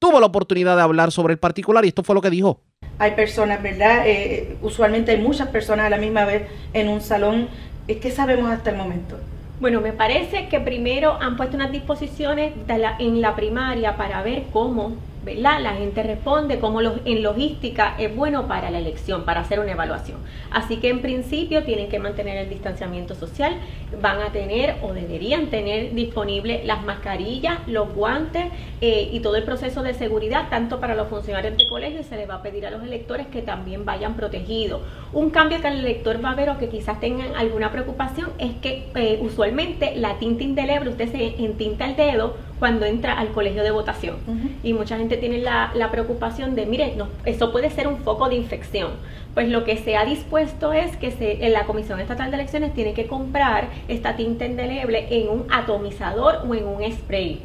tuvo 0.00 0.18
la 0.18 0.26
oportunidad 0.26 0.74
de 0.74 0.82
hablar 0.82 1.12
sobre 1.12 1.34
el 1.34 1.38
particular 1.38 1.84
y 1.84 1.88
esto 1.88 2.02
fue 2.02 2.16
lo 2.16 2.22
que 2.22 2.30
dijo. 2.30 2.64
Hay 3.00 3.12
personas, 3.12 3.62
¿verdad? 3.62 4.02
Eh, 4.06 4.56
usualmente 4.60 5.10
hay 5.10 5.16
muchas 5.16 5.48
personas 5.48 5.86
a 5.86 5.90
la 5.90 5.96
misma 5.96 6.26
vez 6.26 6.42
en 6.74 6.88
un 6.88 7.00
salón. 7.00 7.48
¿Qué 7.88 8.10
sabemos 8.10 8.52
hasta 8.52 8.70
el 8.70 8.76
momento? 8.76 9.18
Bueno, 9.58 9.80
me 9.80 9.92
parece 9.92 10.48
que 10.48 10.60
primero 10.60 11.16
han 11.20 11.36
puesto 11.38 11.56
unas 11.56 11.72
disposiciones 11.72 12.52
en 12.68 13.20
la 13.22 13.34
primaria 13.34 13.96
para 13.96 14.22
ver 14.22 14.44
cómo 14.52 14.92
¿verdad? 15.22 15.60
La 15.60 15.74
gente 15.74 16.02
responde 16.02 16.58
como 16.58 16.80
en 16.80 17.22
logística 17.22 17.94
es 17.98 18.14
bueno 18.14 18.48
para 18.48 18.70
la 18.70 18.78
elección, 18.78 19.24
para 19.24 19.40
hacer 19.40 19.60
una 19.60 19.72
evaluación. 19.72 20.18
Así 20.50 20.76
que 20.76 20.88
en 20.88 21.02
principio 21.02 21.62
tienen 21.64 21.88
que 21.88 21.98
mantener 21.98 22.38
el 22.38 22.48
distanciamiento 22.48 23.14
social, 23.14 23.56
van 24.00 24.22
a 24.22 24.32
tener 24.32 24.76
o 24.82 24.92
deberían 24.92 25.48
tener 25.48 25.94
disponibles 25.94 26.64
las 26.64 26.82
mascarillas, 26.84 27.58
los 27.66 27.92
guantes 27.94 28.46
eh, 28.80 29.10
y 29.12 29.20
todo 29.20 29.36
el 29.36 29.44
proceso 29.44 29.82
de 29.82 29.94
seguridad, 29.94 30.48
tanto 30.48 30.80
para 30.80 30.94
los 30.94 31.08
funcionarios 31.08 31.56
de 31.56 31.68
colegio, 31.68 32.02
se 32.02 32.16
les 32.16 32.28
va 32.28 32.36
a 32.36 32.42
pedir 32.42 32.66
a 32.66 32.70
los 32.70 32.82
electores 32.82 33.26
que 33.26 33.42
también 33.42 33.84
vayan 33.84 34.14
protegidos. 34.14 34.80
Un 35.12 35.30
cambio 35.30 35.60
que 35.60 35.68
el 35.68 35.80
elector 35.80 36.24
va 36.24 36.30
a 36.30 36.34
ver 36.34 36.50
o 36.50 36.58
que 36.58 36.68
quizás 36.68 36.98
tengan 37.00 37.34
alguna 37.36 37.70
preocupación 37.70 38.30
es 38.38 38.54
que 38.62 38.88
eh, 38.94 39.18
usualmente 39.20 39.96
la 39.96 40.18
tinta 40.18 40.44
indeleble, 40.44 40.90
usted 40.90 41.10
se 41.10 41.44
entinta 41.44 41.86
el 41.86 41.96
dedo 41.96 42.36
cuando 42.60 42.86
entra 42.86 43.18
al 43.18 43.32
colegio 43.32 43.64
de 43.64 43.72
votación. 43.72 44.18
Y 44.62 44.74
mucha 44.74 44.96
gente 44.96 45.16
tiene 45.16 45.38
la, 45.38 45.88
preocupación 45.90 46.54
de, 46.54 46.66
mire, 46.66 46.94
no, 46.94 47.08
eso 47.24 47.50
puede 47.50 47.70
ser 47.70 47.88
un 47.88 47.96
foco 47.98 48.28
de 48.28 48.36
infección. 48.36 48.92
Pues 49.34 49.48
lo 49.48 49.64
que 49.64 49.76
se 49.76 49.96
ha 49.96 50.04
dispuesto 50.04 50.72
es 50.72 50.96
que 50.96 51.10
se, 51.10 51.44
en 51.44 51.52
la 51.52 51.64
Comisión 51.64 51.98
Estatal 51.98 52.30
de 52.30 52.36
Elecciones 52.36 52.74
tiene 52.74 52.94
que 52.94 53.06
comprar 53.06 53.68
esta 53.88 54.14
tinta 54.16 54.44
indeleble 54.44 55.06
en 55.10 55.28
un 55.28 55.46
atomizador 55.50 56.42
o 56.46 56.54
en 56.54 56.66
un 56.66 56.92
spray 56.92 57.40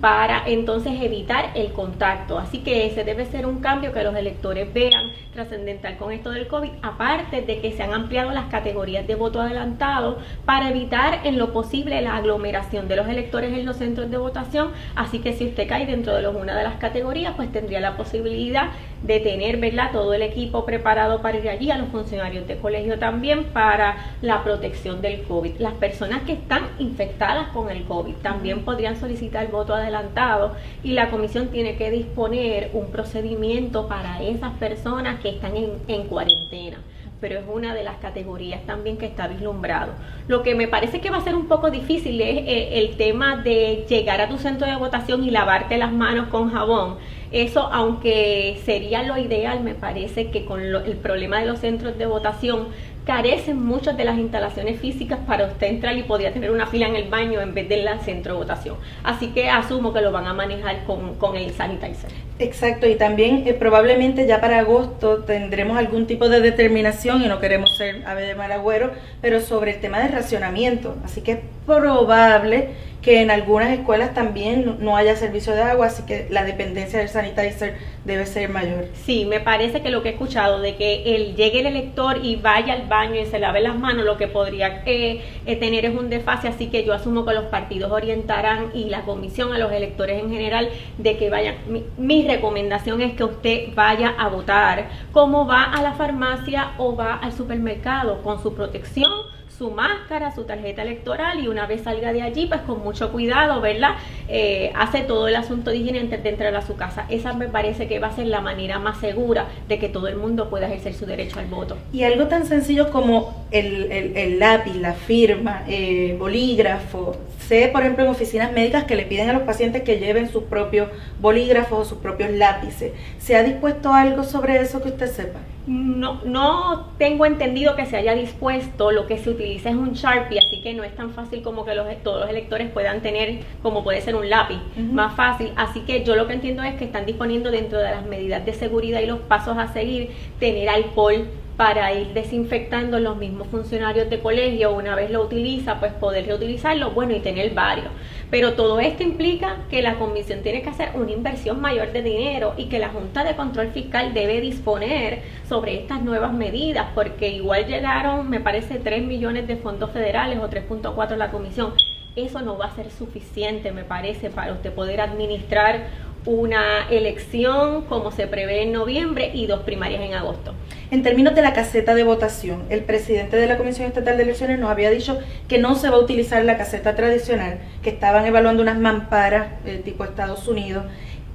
para 0.00 0.42
entonces 0.46 0.92
evitar 1.00 1.50
el 1.54 1.72
contacto. 1.72 2.38
Así 2.38 2.58
que 2.58 2.86
ese 2.86 3.04
debe 3.04 3.26
ser 3.26 3.46
un 3.46 3.60
cambio 3.60 3.92
que 3.92 4.02
los 4.02 4.14
electores 4.14 4.72
vean 4.72 5.10
trascendental 5.32 5.96
con 5.96 6.12
esto 6.12 6.30
del 6.30 6.46
COVID, 6.46 6.70
aparte 6.82 7.42
de 7.42 7.60
que 7.60 7.72
se 7.72 7.82
han 7.82 7.92
ampliado 7.92 8.30
las 8.30 8.46
categorías 8.46 9.06
de 9.06 9.14
voto 9.14 9.40
adelantado 9.40 10.18
para 10.44 10.70
evitar 10.70 11.20
en 11.24 11.38
lo 11.38 11.52
posible 11.52 12.00
la 12.02 12.16
aglomeración 12.16 12.88
de 12.88 12.96
los 12.96 13.08
electores 13.08 13.52
en 13.52 13.66
los 13.66 13.76
centros 13.76 14.10
de 14.10 14.18
votación. 14.18 14.70
Así 14.94 15.18
que 15.20 15.32
si 15.32 15.46
usted 15.46 15.68
cae 15.68 15.86
dentro 15.86 16.14
de 16.14 16.24
una 16.28 16.56
de 16.56 16.64
las 16.64 16.76
categorías, 16.76 17.34
pues 17.36 17.50
tendría 17.52 17.80
la 17.80 17.96
posibilidad 17.96 18.68
de 19.02 19.20
tener 19.20 19.58
¿verdad? 19.58 19.90
todo 19.92 20.14
el 20.14 20.22
equipo 20.22 20.64
preparado 20.64 21.20
para 21.20 21.38
ir 21.38 21.48
allí, 21.48 21.70
a 21.70 21.78
los 21.78 21.88
funcionarios 21.88 22.46
de 22.46 22.56
colegio 22.56 22.98
también 22.98 23.44
para 23.44 23.96
la 24.22 24.42
protección 24.42 25.02
del 25.02 25.22
COVID. 25.22 25.58
Las 25.58 25.74
personas 25.74 26.22
que 26.22 26.32
están 26.32 26.68
infectadas 26.78 27.48
con 27.48 27.70
el 27.70 27.84
COVID 27.84 28.14
también 28.22 28.64
podrían 28.64 28.96
solicitar 28.96 29.50
voto 29.54 29.74
adelantado 29.74 30.52
y 30.82 30.92
la 30.92 31.10
comisión 31.10 31.48
tiene 31.48 31.76
que 31.76 31.90
disponer 31.90 32.70
un 32.74 32.90
procedimiento 32.90 33.88
para 33.88 34.22
esas 34.22 34.52
personas 34.54 35.20
que 35.20 35.30
están 35.30 35.56
en, 35.56 35.70
en 35.88 36.06
cuarentena 36.08 36.78
pero 37.24 37.40
es 37.40 37.46
una 37.50 37.74
de 37.74 37.84
las 37.84 37.96
categorías 37.96 38.60
también 38.66 38.98
que 38.98 39.06
está 39.06 39.28
vislumbrado. 39.28 39.92
Lo 40.28 40.42
que 40.42 40.54
me 40.54 40.68
parece 40.68 41.00
que 41.00 41.08
va 41.08 41.16
a 41.16 41.20
ser 41.22 41.34
un 41.34 41.46
poco 41.46 41.70
difícil 41.70 42.20
es 42.20 42.36
eh, 42.36 42.78
el 42.80 42.98
tema 42.98 43.38
de 43.38 43.86
llegar 43.88 44.20
a 44.20 44.28
tu 44.28 44.36
centro 44.36 44.66
de 44.66 44.76
votación 44.76 45.24
y 45.24 45.30
lavarte 45.30 45.78
las 45.78 45.90
manos 45.90 46.28
con 46.28 46.50
jabón. 46.50 46.98
Eso, 47.32 47.60
aunque 47.72 48.60
sería 48.66 49.02
lo 49.04 49.16
ideal, 49.16 49.62
me 49.62 49.74
parece 49.74 50.30
que 50.30 50.44
con 50.44 50.60
el 50.60 50.96
problema 50.98 51.40
de 51.40 51.46
los 51.46 51.60
centros 51.60 51.96
de 51.96 52.04
votación 52.04 52.68
carecen 53.04 53.62
muchas 53.62 53.96
de 53.96 54.04
las 54.04 54.18
instalaciones 54.18 54.80
físicas 54.80 55.18
para 55.26 55.46
usted 55.46 55.66
entrar 55.66 55.96
y 55.96 56.02
podría 56.04 56.32
tener 56.32 56.50
una 56.50 56.66
fila 56.66 56.88
en 56.88 56.96
el 56.96 57.08
baño 57.08 57.40
en 57.40 57.54
vez 57.54 57.68
del 57.68 57.86
centro 58.00 58.34
de 58.34 58.38
votación. 58.38 58.76
Así 59.02 59.28
que 59.28 59.50
asumo 59.50 59.92
que 59.92 60.00
lo 60.00 60.10
van 60.10 60.26
a 60.26 60.32
manejar 60.32 60.84
con, 60.84 61.14
con 61.16 61.36
el 61.36 61.52
sanitizer. 61.52 62.10
Exacto, 62.38 62.88
y 62.88 62.96
también 62.96 63.44
eh, 63.46 63.54
probablemente 63.54 64.26
ya 64.26 64.40
para 64.40 64.58
agosto 64.58 65.18
tendremos 65.18 65.78
algún 65.78 66.06
tipo 66.06 66.28
de 66.28 66.40
determinación, 66.40 67.22
y 67.22 67.28
no 67.28 67.40
queremos 67.40 67.76
ser 67.76 68.06
ave 68.06 68.22
de 68.22 68.34
mal 68.34 68.50
agüero, 68.50 68.92
pero 69.20 69.40
sobre 69.40 69.72
el 69.72 69.80
tema 69.80 70.00
de 70.00 70.08
racionamiento. 70.08 70.96
Así 71.04 71.20
que 71.20 71.32
es 71.32 71.38
probable 71.66 72.70
que 73.04 73.20
en 73.20 73.30
algunas 73.30 73.70
escuelas 73.70 74.14
también 74.14 74.78
no 74.80 74.96
haya 74.96 75.14
servicio 75.14 75.52
de 75.52 75.60
agua, 75.60 75.86
así 75.86 76.04
que 76.04 76.26
la 76.30 76.42
dependencia 76.42 76.98
del 76.98 77.10
sanitizer 77.10 77.76
debe 78.06 78.24
ser 78.24 78.48
mayor. 78.48 78.86
Sí, 78.94 79.26
me 79.26 79.40
parece 79.40 79.82
que 79.82 79.90
lo 79.90 80.02
que 80.02 80.08
he 80.08 80.12
escuchado 80.12 80.60
de 80.60 80.76
que 80.76 81.14
el, 81.14 81.36
llegue 81.36 81.60
el 81.60 81.66
elector 81.66 82.20
y 82.22 82.36
vaya 82.36 82.72
al 82.72 82.88
baño 82.88 83.20
y 83.20 83.26
se 83.26 83.38
lave 83.38 83.60
las 83.60 83.78
manos, 83.78 84.06
lo 84.06 84.16
que 84.16 84.26
podría 84.26 84.82
eh, 84.86 85.22
eh, 85.44 85.56
tener 85.56 85.84
es 85.84 85.94
un 85.94 86.08
desfase, 86.08 86.48
así 86.48 86.68
que 86.68 86.84
yo 86.84 86.94
asumo 86.94 87.26
que 87.26 87.34
los 87.34 87.44
partidos 87.44 87.92
orientarán 87.92 88.70
y 88.72 88.84
la 88.84 89.02
comisión 89.02 89.52
a 89.52 89.58
los 89.58 89.70
electores 89.70 90.22
en 90.22 90.30
general 90.30 90.70
de 90.96 91.18
que 91.18 91.28
vayan. 91.28 91.56
Mi, 91.98 92.26
recomendación 92.26 93.02
es 93.02 93.12
que 93.14 93.24
usted 93.24 93.74
vaya 93.74 94.14
a 94.18 94.28
votar, 94.28 94.88
como 95.12 95.46
va 95.46 95.64
a 95.64 95.82
la 95.82 95.92
farmacia 95.92 96.72
o 96.78 96.96
va 96.96 97.16
al 97.16 97.32
supermercado 97.32 98.22
con 98.22 98.42
su 98.42 98.54
protección 98.54 99.12
su 99.56 99.70
máscara, 99.70 100.34
su 100.34 100.44
tarjeta 100.44 100.82
electoral 100.82 101.40
y 101.40 101.48
una 101.48 101.66
vez 101.66 101.82
salga 101.82 102.12
de 102.12 102.22
allí, 102.22 102.46
pues 102.46 102.62
con 102.62 102.80
mucho 102.80 103.12
cuidado, 103.12 103.60
¿verdad? 103.60 103.96
Eh, 104.28 104.72
hace 104.74 105.02
todo 105.02 105.28
el 105.28 105.36
asunto 105.36 105.70
de 105.70 105.76
higiene 105.76 106.00
antes 106.00 106.22
de 106.22 106.30
entrar 106.30 106.54
a 106.54 106.62
su 106.62 106.76
casa. 106.76 107.06
Esa 107.08 107.32
me 107.34 107.48
parece 107.48 107.86
que 107.88 107.98
va 107.98 108.08
a 108.08 108.16
ser 108.16 108.26
la 108.26 108.40
manera 108.40 108.78
más 108.78 108.98
segura 108.98 109.46
de 109.68 109.78
que 109.78 109.88
todo 109.88 110.08
el 110.08 110.16
mundo 110.16 110.48
pueda 110.48 110.66
ejercer 110.66 110.94
su 110.94 111.06
derecho 111.06 111.38
al 111.40 111.46
voto. 111.46 111.76
Y 111.92 112.04
algo 112.04 112.26
tan 112.26 112.46
sencillo 112.46 112.90
como 112.90 113.46
el, 113.50 113.90
el, 113.92 114.38
lápiz, 114.38 114.74
la 114.76 114.94
firma, 114.94 115.64
eh, 115.68 116.16
bolígrafo. 116.18 117.16
Sé, 117.38 117.68
por 117.70 117.82
ejemplo, 117.82 118.04
en 118.04 118.10
oficinas 118.10 118.52
médicas 118.52 118.84
que 118.84 118.96
le 118.96 119.04
piden 119.04 119.28
a 119.28 119.34
los 119.34 119.42
pacientes 119.42 119.82
que 119.82 119.98
lleven 119.98 120.30
sus 120.30 120.44
propios 120.44 120.88
bolígrafos 121.20 121.78
o 121.78 121.84
sus 121.84 121.98
propios 121.98 122.30
lápices. 122.30 122.92
¿Se 123.18 123.36
ha 123.36 123.42
dispuesto 123.42 123.92
algo 123.92 124.24
sobre 124.24 124.60
eso 124.60 124.82
que 124.82 124.88
usted 124.88 125.10
sepa? 125.10 125.40
No, 125.66 126.20
no 126.26 126.90
tengo 126.98 127.24
entendido 127.24 127.74
que 127.74 127.86
se 127.86 127.96
haya 127.96 128.14
dispuesto, 128.14 128.92
lo 128.92 129.06
que 129.06 129.16
se 129.16 129.30
utiliza 129.30 129.70
es 129.70 129.76
un 129.76 129.94
Sharpie, 129.94 130.38
así 130.38 130.60
que 130.62 130.74
no 130.74 130.84
es 130.84 130.94
tan 130.94 131.10
fácil 131.12 131.40
como 131.40 131.64
que 131.64 131.74
los, 131.74 131.86
todos 132.02 132.20
los 132.20 132.28
electores 132.28 132.70
puedan 132.70 133.00
tener, 133.00 133.40
como 133.62 133.82
puede 133.82 134.02
ser 134.02 134.13
un 134.14 134.30
lápiz, 134.30 134.60
más 134.76 135.14
fácil. 135.14 135.52
Así 135.56 135.80
que 135.80 136.04
yo 136.04 136.16
lo 136.16 136.26
que 136.26 136.34
entiendo 136.34 136.62
es 136.62 136.74
que 136.74 136.84
están 136.84 137.06
disponiendo 137.06 137.50
dentro 137.50 137.78
de 137.78 137.90
las 137.90 138.06
medidas 138.06 138.44
de 138.44 138.52
seguridad 138.52 139.00
y 139.00 139.06
los 139.06 139.20
pasos 139.20 139.56
a 139.58 139.72
seguir, 139.72 140.10
tener 140.38 140.68
alcohol 140.68 141.26
para 141.56 141.92
ir 141.92 142.08
desinfectando 142.08 142.98
los 142.98 143.16
mismos 143.16 143.46
funcionarios 143.48 144.10
de 144.10 144.18
colegio, 144.18 144.72
una 144.72 144.96
vez 144.96 145.10
lo 145.10 145.22
utiliza, 145.22 145.78
pues 145.78 145.92
poder 145.92 146.26
reutilizarlo, 146.26 146.90
bueno, 146.90 147.14
y 147.14 147.20
tener 147.20 147.54
varios. 147.54 147.88
Pero 148.30 148.54
todo 148.54 148.80
esto 148.80 149.04
implica 149.04 149.58
que 149.70 149.80
la 149.80 149.94
comisión 149.94 150.42
tiene 150.42 150.62
que 150.62 150.70
hacer 150.70 150.90
una 150.94 151.12
inversión 151.12 151.60
mayor 151.60 151.92
de 151.92 152.02
dinero 152.02 152.54
y 152.56 152.64
que 152.64 152.80
la 152.80 152.88
Junta 152.88 153.22
de 153.22 153.36
Control 153.36 153.68
Fiscal 153.68 154.12
debe 154.14 154.40
disponer 154.40 155.22
sobre 155.48 155.74
estas 155.74 156.02
nuevas 156.02 156.32
medidas, 156.32 156.88
porque 156.94 157.28
igual 157.28 157.66
llegaron, 157.66 158.28
me 158.28 158.40
parece, 158.40 158.80
3 158.80 159.04
millones 159.04 159.46
de 159.46 159.56
fondos 159.56 159.92
federales 159.92 160.38
o 160.40 160.50
3.4 160.50 161.16
la 161.16 161.30
comisión. 161.30 161.72
Eso 162.16 162.42
no 162.42 162.56
va 162.56 162.66
a 162.66 162.76
ser 162.76 162.92
suficiente, 162.92 163.72
me 163.72 163.82
parece, 163.82 164.30
para 164.30 164.52
usted 164.52 164.72
poder 164.72 165.00
administrar 165.00 165.88
una 166.26 166.88
elección 166.88 167.82
como 167.82 168.12
se 168.12 168.28
prevé 168.28 168.62
en 168.62 168.72
noviembre 168.72 169.32
y 169.34 169.46
dos 169.46 169.62
primarias 169.62 170.00
en 170.00 170.14
agosto. 170.14 170.54
En 170.92 171.02
términos 171.02 171.34
de 171.34 171.42
la 171.42 171.52
caseta 171.52 171.96
de 171.96 172.04
votación, 172.04 172.62
el 172.70 172.84
presidente 172.84 173.36
de 173.36 173.48
la 173.48 173.58
Comisión 173.58 173.88
Estatal 173.88 174.16
de 174.16 174.22
Elecciones 174.22 174.60
nos 174.60 174.70
había 174.70 174.90
dicho 174.90 175.18
que 175.48 175.58
no 175.58 175.74
se 175.74 175.90
va 175.90 175.96
a 175.96 176.00
utilizar 176.00 176.44
la 176.44 176.56
caseta 176.56 176.94
tradicional, 176.94 177.58
que 177.82 177.90
estaban 177.90 178.24
evaluando 178.26 178.62
unas 178.62 178.78
mamparas 178.78 179.48
eh, 179.66 179.82
tipo 179.84 180.04
Estados 180.04 180.46
Unidos. 180.46 180.84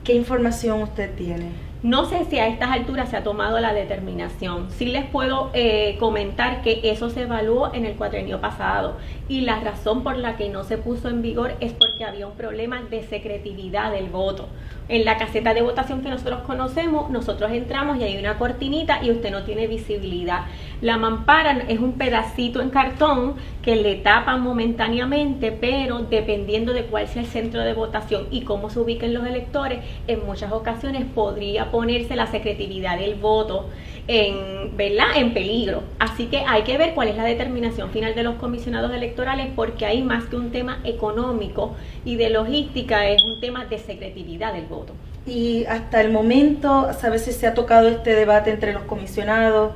¿Qué 0.05 0.13
información 0.13 0.81
usted 0.81 1.13
tiene? 1.13 1.68
No 1.81 2.03
sé 2.03 2.25
si 2.25 2.37
a 2.37 2.47
estas 2.47 2.71
alturas 2.71 3.09
se 3.09 3.15
ha 3.15 3.23
tomado 3.23 3.57
la 3.61 3.71
determinación. 3.71 4.69
Sí 4.69 4.87
les 4.87 5.05
puedo 5.05 5.49
eh, 5.53 5.95
comentar 5.97 6.61
que 6.61 6.81
eso 6.83 7.09
se 7.09 7.21
evaluó 7.21 7.73
en 7.73 7.85
el 7.85 7.95
cuatrenio 7.95 8.41
pasado 8.41 8.97
y 9.29 9.41
la 9.41 9.61
razón 9.61 10.03
por 10.03 10.17
la 10.17 10.35
que 10.35 10.49
no 10.49 10.65
se 10.65 10.77
puso 10.77 11.07
en 11.07 11.21
vigor 11.21 11.53
es 11.61 11.71
porque 11.71 12.03
había 12.03 12.27
un 12.27 12.33
problema 12.33 12.81
de 12.81 13.03
secretividad 13.03 13.93
del 13.93 14.09
voto. 14.09 14.49
En 14.89 15.05
la 15.05 15.17
caseta 15.17 15.53
de 15.53 15.61
votación 15.61 16.01
que 16.01 16.09
nosotros 16.09 16.41
conocemos, 16.47 17.11
nosotros 17.11 17.51
entramos 17.51 17.97
y 17.99 18.03
hay 18.03 18.17
una 18.17 18.39
cortinita 18.39 19.03
y 19.03 19.11
usted 19.11 19.29
no 19.29 19.43
tiene 19.43 19.67
visibilidad. 19.67 20.45
La 20.81 20.97
mampara 20.97 21.63
es 21.67 21.77
un 21.77 21.93
pedacito 21.93 22.59
en 22.59 22.71
cartón 22.71 23.35
que 23.61 23.75
le 23.75 23.97
tapan 23.97 24.41
momentáneamente, 24.41 25.51
pero 25.51 25.99
dependiendo 25.99 26.73
de 26.73 26.85
cuál 26.85 27.07
sea 27.07 27.21
el 27.21 27.27
centro 27.27 27.61
de 27.61 27.73
votación 27.73 28.29
y 28.31 28.41
cómo 28.41 28.71
se 28.71 28.79
ubiquen 28.79 29.13
los 29.13 29.27
electores, 29.27 29.79
en 30.07 30.25
muchas 30.25 30.51
ocasiones 30.51 31.05
podría 31.13 31.69
ponerse 31.69 32.15
la 32.15 32.25
secretividad 32.25 32.97
del 32.97 33.13
voto 33.13 33.69
en, 34.09 34.75
¿verdad? 34.75 35.05
en 35.15 35.33
peligro. 35.35 35.83
Así 35.99 36.25
que 36.25 36.39
hay 36.39 36.63
que 36.63 36.79
ver 36.79 36.95
cuál 36.95 37.09
es 37.09 37.15
la 37.15 37.23
determinación 37.23 37.91
final 37.91 38.15
de 38.15 38.23
los 38.23 38.35
comisionados 38.35 38.91
electorales 38.91 39.49
porque 39.55 39.85
hay 39.85 40.01
más 40.01 40.25
que 40.25 40.35
un 40.35 40.51
tema 40.51 40.79
económico 40.83 41.75
y 42.03 42.15
de 42.15 42.31
logística, 42.31 43.07
es 43.07 43.23
un 43.23 43.39
tema 43.39 43.65
de 43.65 43.77
secretividad 43.77 44.53
del 44.53 44.65
voto. 44.65 44.93
Y 45.27 45.65
hasta 45.65 46.01
el 46.01 46.11
momento, 46.11 46.89
¿sabes 46.99 47.23
si 47.25 47.31
se 47.31 47.45
ha 47.45 47.53
tocado 47.53 47.87
este 47.87 48.15
debate 48.15 48.49
entre 48.49 48.73
los 48.73 48.81
comisionados? 48.83 49.73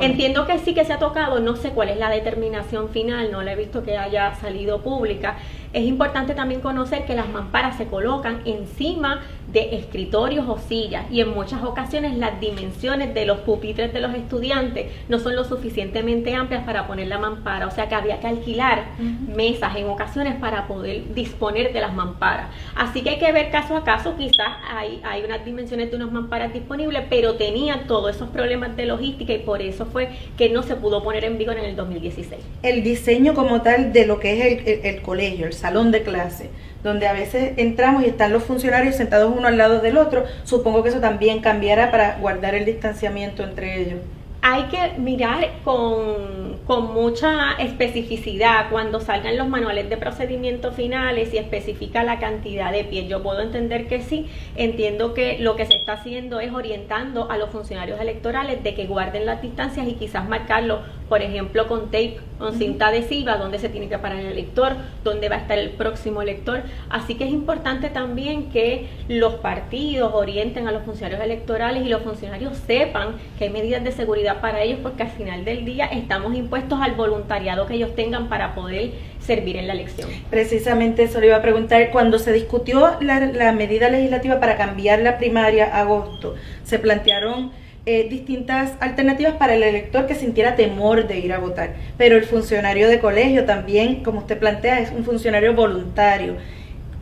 Entiendo 0.00 0.46
que 0.46 0.58
sí 0.58 0.74
que 0.74 0.84
se 0.84 0.92
ha 0.92 0.98
tocado, 0.98 1.40
no 1.40 1.56
sé 1.56 1.70
cuál 1.70 1.88
es 1.88 1.96
la 1.96 2.10
determinación 2.10 2.90
final, 2.90 3.30
no 3.30 3.42
la 3.42 3.52
he 3.52 3.56
visto 3.56 3.82
que 3.82 3.96
haya 3.96 4.34
salido 4.34 4.82
pública. 4.82 5.38
Es 5.76 5.84
importante 5.84 6.34
también 6.34 6.62
conocer 6.62 7.04
que 7.04 7.14
las 7.14 7.28
mamparas 7.28 7.76
se 7.76 7.84
colocan 7.86 8.40
encima 8.46 9.20
de 9.52 9.76
escritorios 9.76 10.46
o 10.48 10.58
sillas 10.58 11.04
y 11.10 11.20
en 11.20 11.30
muchas 11.30 11.62
ocasiones 11.62 12.16
las 12.16 12.40
dimensiones 12.40 13.12
de 13.14 13.26
los 13.26 13.40
pupitres 13.40 13.92
de 13.92 14.00
los 14.00 14.14
estudiantes 14.14 14.86
no 15.08 15.18
son 15.18 15.36
lo 15.36 15.44
suficientemente 15.44 16.34
amplias 16.34 16.64
para 16.64 16.86
poner 16.86 17.08
la 17.08 17.18
mampara, 17.18 17.66
o 17.66 17.70
sea 17.70 17.88
que 17.88 17.94
había 17.94 18.20
que 18.20 18.26
alquilar 18.26 18.86
mesas 19.34 19.76
en 19.76 19.86
ocasiones 19.88 20.34
para 20.36 20.66
poder 20.66 21.14
disponer 21.14 21.72
de 21.74 21.80
las 21.80 21.94
mamparas. 21.94 22.48
Así 22.74 23.02
que 23.02 23.10
hay 23.10 23.18
que 23.18 23.30
ver 23.32 23.50
caso 23.50 23.76
a 23.76 23.84
caso, 23.84 24.16
quizás 24.16 24.48
hay, 24.68 25.00
hay 25.04 25.24
unas 25.24 25.44
dimensiones 25.44 25.90
de 25.90 25.96
unas 25.96 26.10
mamparas 26.10 26.52
disponibles, 26.52 27.04
pero 27.08 27.34
tenían 27.34 27.86
todos 27.86 28.16
esos 28.16 28.30
problemas 28.30 28.76
de 28.76 28.86
logística 28.86 29.32
y 29.32 29.38
por 29.38 29.62
eso 29.62 29.86
fue 29.86 30.08
que 30.38 30.48
no 30.48 30.62
se 30.62 30.74
pudo 30.74 31.02
poner 31.02 31.24
en 31.24 31.38
vigor 31.38 31.58
en 31.58 31.66
el 31.66 31.76
2016. 31.76 32.40
El 32.62 32.82
diseño 32.82 33.34
como 33.34 33.62
tal 33.62 33.92
de 33.92 34.06
lo 34.06 34.18
que 34.18 34.32
es 34.32 34.66
el, 34.66 34.86
el 34.86 35.02
colegio, 35.02 35.46
el 35.46 35.52
salón 35.66 35.90
de 35.90 36.02
clase, 36.02 36.50
donde 36.84 37.08
a 37.08 37.12
veces 37.12 37.54
entramos 37.56 38.04
y 38.04 38.06
están 38.06 38.32
los 38.32 38.44
funcionarios 38.44 38.94
sentados 38.94 39.34
uno 39.36 39.48
al 39.48 39.58
lado 39.58 39.80
del 39.80 39.98
otro, 39.98 40.24
supongo 40.44 40.84
que 40.84 40.90
eso 40.90 41.00
también 41.00 41.40
cambiará 41.40 41.90
para 41.90 42.18
guardar 42.18 42.54
el 42.54 42.64
distanciamiento 42.64 43.42
entre 43.42 43.80
ellos 43.80 44.00
hay 44.48 44.64
que 44.64 44.92
mirar 45.00 45.44
con, 45.64 46.58
con, 46.68 46.94
mucha 46.94 47.54
especificidad 47.58 48.70
cuando 48.70 49.00
salgan 49.00 49.36
los 49.36 49.48
manuales 49.48 49.90
de 49.90 49.96
procedimiento 49.96 50.70
finales 50.70 51.34
y 51.34 51.38
especifica 51.38 52.04
la 52.04 52.20
cantidad 52.20 52.70
de 52.70 52.84
pies. 52.84 53.08
Yo 53.08 53.24
puedo 53.24 53.40
entender 53.40 53.88
que 53.88 54.02
sí, 54.02 54.28
entiendo 54.54 55.14
que 55.14 55.40
lo 55.40 55.56
que 55.56 55.66
se 55.66 55.74
está 55.74 55.94
haciendo 55.94 56.38
es 56.38 56.52
orientando 56.52 57.28
a 57.28 57.38
los 57.38 57.50
funcionarios 57.50 58.00
electorales 58.00 58.62
de 58.62 58.74
que 58.74 58.86
guarden 58.86 59.26
las 59.26 59.42
distancias 59.42 59.88
y 59.88 59.94
quizás 59.94 60.28
marcarlo, 60.28 60.82
por 61.08 61.22
ejemplo, 61.22 61.68
con 61.68 61.86
tape, 61.86 62.18
con 62.38 62.58
cinta 62.58 62.88
adhesiva, 62.88 63.36
donde 63.36 63.58
se 63.58 63.68
tiene 63.68 63.88
que 63.88 63.98
parar 63.98 64.18
el 64.18 64.26
elector, 64.26 64.72
donde 65.04 65.28
va 65.28 65.36
a 65.36 65.38
estar 65.38 65.58
el 65.58 65.70
próximo 65.70 66.22
elector. 66.22 66.62
Así 66.90 67.14
que 67.14 67.24
es 67.24 67.30
importante 67.30 67.88
también 67.88 68.50
que 68.50 68.88
los 69.08 69.34
partidos 69.34 70.12
orienten 70.14 70.68
a 70.68 70.72
los 70.72 70.82
funcionarios 70.82 71.22
electorales 71.22 71.86
y 71.86 71.88
los 71.88 72.02
funcionarios 72.02 72.56
sepan 72.66 73.16
que 73.38 73.44
hay 73.44 73.50
medidas 73.50 73.84
de 73.84 73.92
seguridad 73.92 74.40
para 74.40 74.62
ellos 74.62 74.80
porque 74.82 75.04
al 75.04 75.10
final 75.10 75.44
del 75.44 75.64
día 75.64 75.86
estamos 75.86 76.34
impuestos 76.34 76.80
al 76.80 76.92
voluntariado 76.92 77.66
que 77.66 77.74
ellos 77.74 77.94
tengan 77.94 78.28
para 78.28 78.54
poder 78.54 78.90
servir 79.20 79.56
en 79.56 79.66
la 79.66 79.72
elección. 79.74 80.08
Precisamente 80.30 81.04
eso 81.04 81.20
le 81.20 81.28
iba 81.28 81.36
a 81.36 81.42
preguntar, 81.42 81.90
cuando 81.90 82.18
se 82.18 82.32
discutió 82.32 82.96
la, 83.00 83.52
medida 83.52 83.88
legislativa 83.88 84.40
para 84.40 84.56
cambiar 84.56 85.00
la 85.00 85.18
primaria 85.18 85.66
a 85.66 85.80
agosto, 85.80 86.34
se 86.64 86.78
plantearon 86.78 87.50
eh, 87.86 88.08
distintas 88.08 88.72
alternativas 88.80 89.34
para 89.34 89.54
el 89.54 89.62
elector 89.62 90.06
que 90.06 90.16
sintiera 90.16 90.56
temor 90.56 91.06
de 91.06 91.20
ir 91.20 91.32
a 91.32 91.38
votar, 91.38 91.74
pero 91.96 92.16
el 92.16 92.24
funcionario 92.24 92.88
de 92.88 92.98
colegio 92.98 93.44
también, 93.44 94.02
como 94.02 94.18
usted 94.18 94.38
plantea, 94.38 94.80
es 94.80 94.90
un 94.90 95.04
funcionario 95.04 95.54
voluntario 95.54 96.34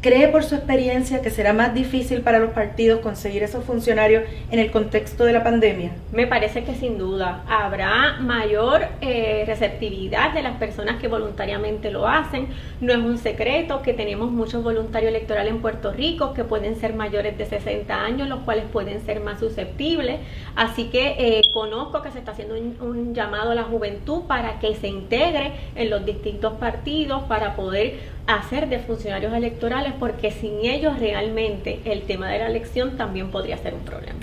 ¿Cree 0.04 0.28
por 0.28 0.44
su 0.44 0.54
experiencia 0.54 1.22
que 1.22 1.30
será 1.30 1.54
más 1.54 1.72
difícil 1.72 2.20
para 2.20 2.38
los 2.38 2.50
partidos 2.50 3.00
conseguir 3.00 3.42
esos 3.42 3.64
funcionarios 3.64 4.24
en 4.50 4.58
el 4.58 4.70
contexto 4.70 5.24
de 5.24 5.32
la 5.32 5.42
pandemia? 5.42 5.92
Me 6.12 6.26
parece 6.26 6.62
que 6.62 6.74
sin 6.74 6.98
duda 6.98 7.42
habrá 7.48 8.18
mayor 8.20 8.82
eh, 9.00 9.44
receptividad 9.46 10.34
de 10.34 10.42
las 10.42 10.58
personas 10.58 11.00
que 11.00 11.08
voluntariamente 11.08 11.90
lo 11.90 12.06
hacen. 12.06 12.48
No 12.82 12.92
es 12.92 12.98
un 12.98 13.16
secreto 13.16 13.80
que 13.80 13.94
tenemos 13.94 14.30
muchos 14.30 14.62
voluntarios 14.62 15.08
electorales 15.08 15.50
en 15.50 15.62
Puerto 15.62 15.90
Rico 15.90 16.34
que 16.34 16.44
pueden 16.44 16.76
ser 16.76 16.92
mayores 16.92 17.38
de 17.38 17.46
60 17.46 17.98
años, 17.98 18.28
los 18.28 18.40
cuales 18.40 18.64
pueden 18.70 19.00
ser 19.06 19.20
más 19.20 19.40
susceptibles. 19.40 20.20
Así 20.54 20.90
que 20.90 21.16
eh, 21.18 21.40
conozco 21.54 22.02
que 22.02 22.10
se 22.10 22.18
está 22.18 22.32
haciendo 22.32 22.56
un 22.56 23.14
llamado 23.14 23.52
a 23.52 23.54
la 23.54 23.64
juventud 23.64 24.24
para 24.28 24.58
que 24.58 24.74
se 24.74 24.86
integre 24.86 25.52
en 25.74 25.88
los 25.88 26.04
distintos 26.04 26.52
partidos 26.58 27.22
para 27.22 27.56
poder 27.56 28.12
hacer 28.26 28.68
de 28.68 28.78
funcionarios 28.78 29.32
electorales 29.32 29.92
porque 29.98 30.30
sin 30.30 30.64
ellos 30.64 30.98
realmente 30.98 31.80
el 31.84 32.02
tema 32.02 32.28
de 32.28 32.38
la 32.38 32.46
elección 32.46 32.96
también 32.96 33.30
podría 33.30 33.58
ser 33.58 33.74
un 33.74 33.84
problema. 33.84 34.20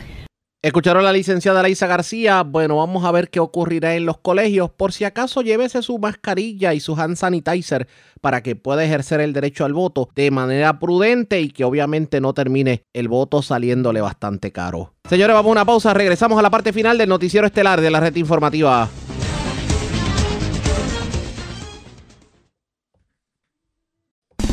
Escucharon 0.64 1.02
a 1.02 1.06
la 1.08 1.14
licenciada 1.14 1.64
Laisa 1.64 1.88
García. 1.88 2.44
Bueno, 2.44 2.78
vamos 2.78 3.04
a 3.04 3.12
ver 3.12 3.32
qué 3.32 3.40
ocurrirá 3.40 3.96
en 3.96 4.06
los 4.06 4.20
colegios. 4.20 4.70
Por 4.70 4.94
si 4.94 5.06
acaso, 5.06 5.42
llévese 5.42 5.82
su 5.82 5.98
mascarilla 5.98 6.76
y 6.76 6.80
su 6.80 6.94
hand 6.94 7.16
sanitizer 7.16 7.88
para 8.22 8.44
que 8.44 8.56
pueda 8.56 8.84
ejercer 8.84 9.22
el 9.22 9.34
derecho 9.34 9.66
al 9.66 9.74
voto 9.74 10.10
de 10.14 10.30
manera 10.30 10.78
prudente 10.78 11.42
y 11.42 11.50
que 11.50 11.64
obviamente 11.64 12.22
no 12.22 12.36
termine 12.36 12.84
el 12.94 13.08
voto 13.08 13.42
saliéndole 13.42 14.02
bastante 14.02 14.52
caro. 14.52 14.94
Señores, 15.10 15.34
vamos 15.34 15.50
a 15.50 15.54
una 15.54 15.66
pausa. 15.66 15.96
Regresamos 15.96 16.38
a 16.38 16.44
la 16.44 16.52
parte 16.52 16.72
final 16.72 16.96
del 17.00 17.10
noticiero 17.10 17.48
estelar 17.48 17.82
de 17.82 17.90
la 17.90 18.00
red 18.00 18.16
informativa. 18.18 18.88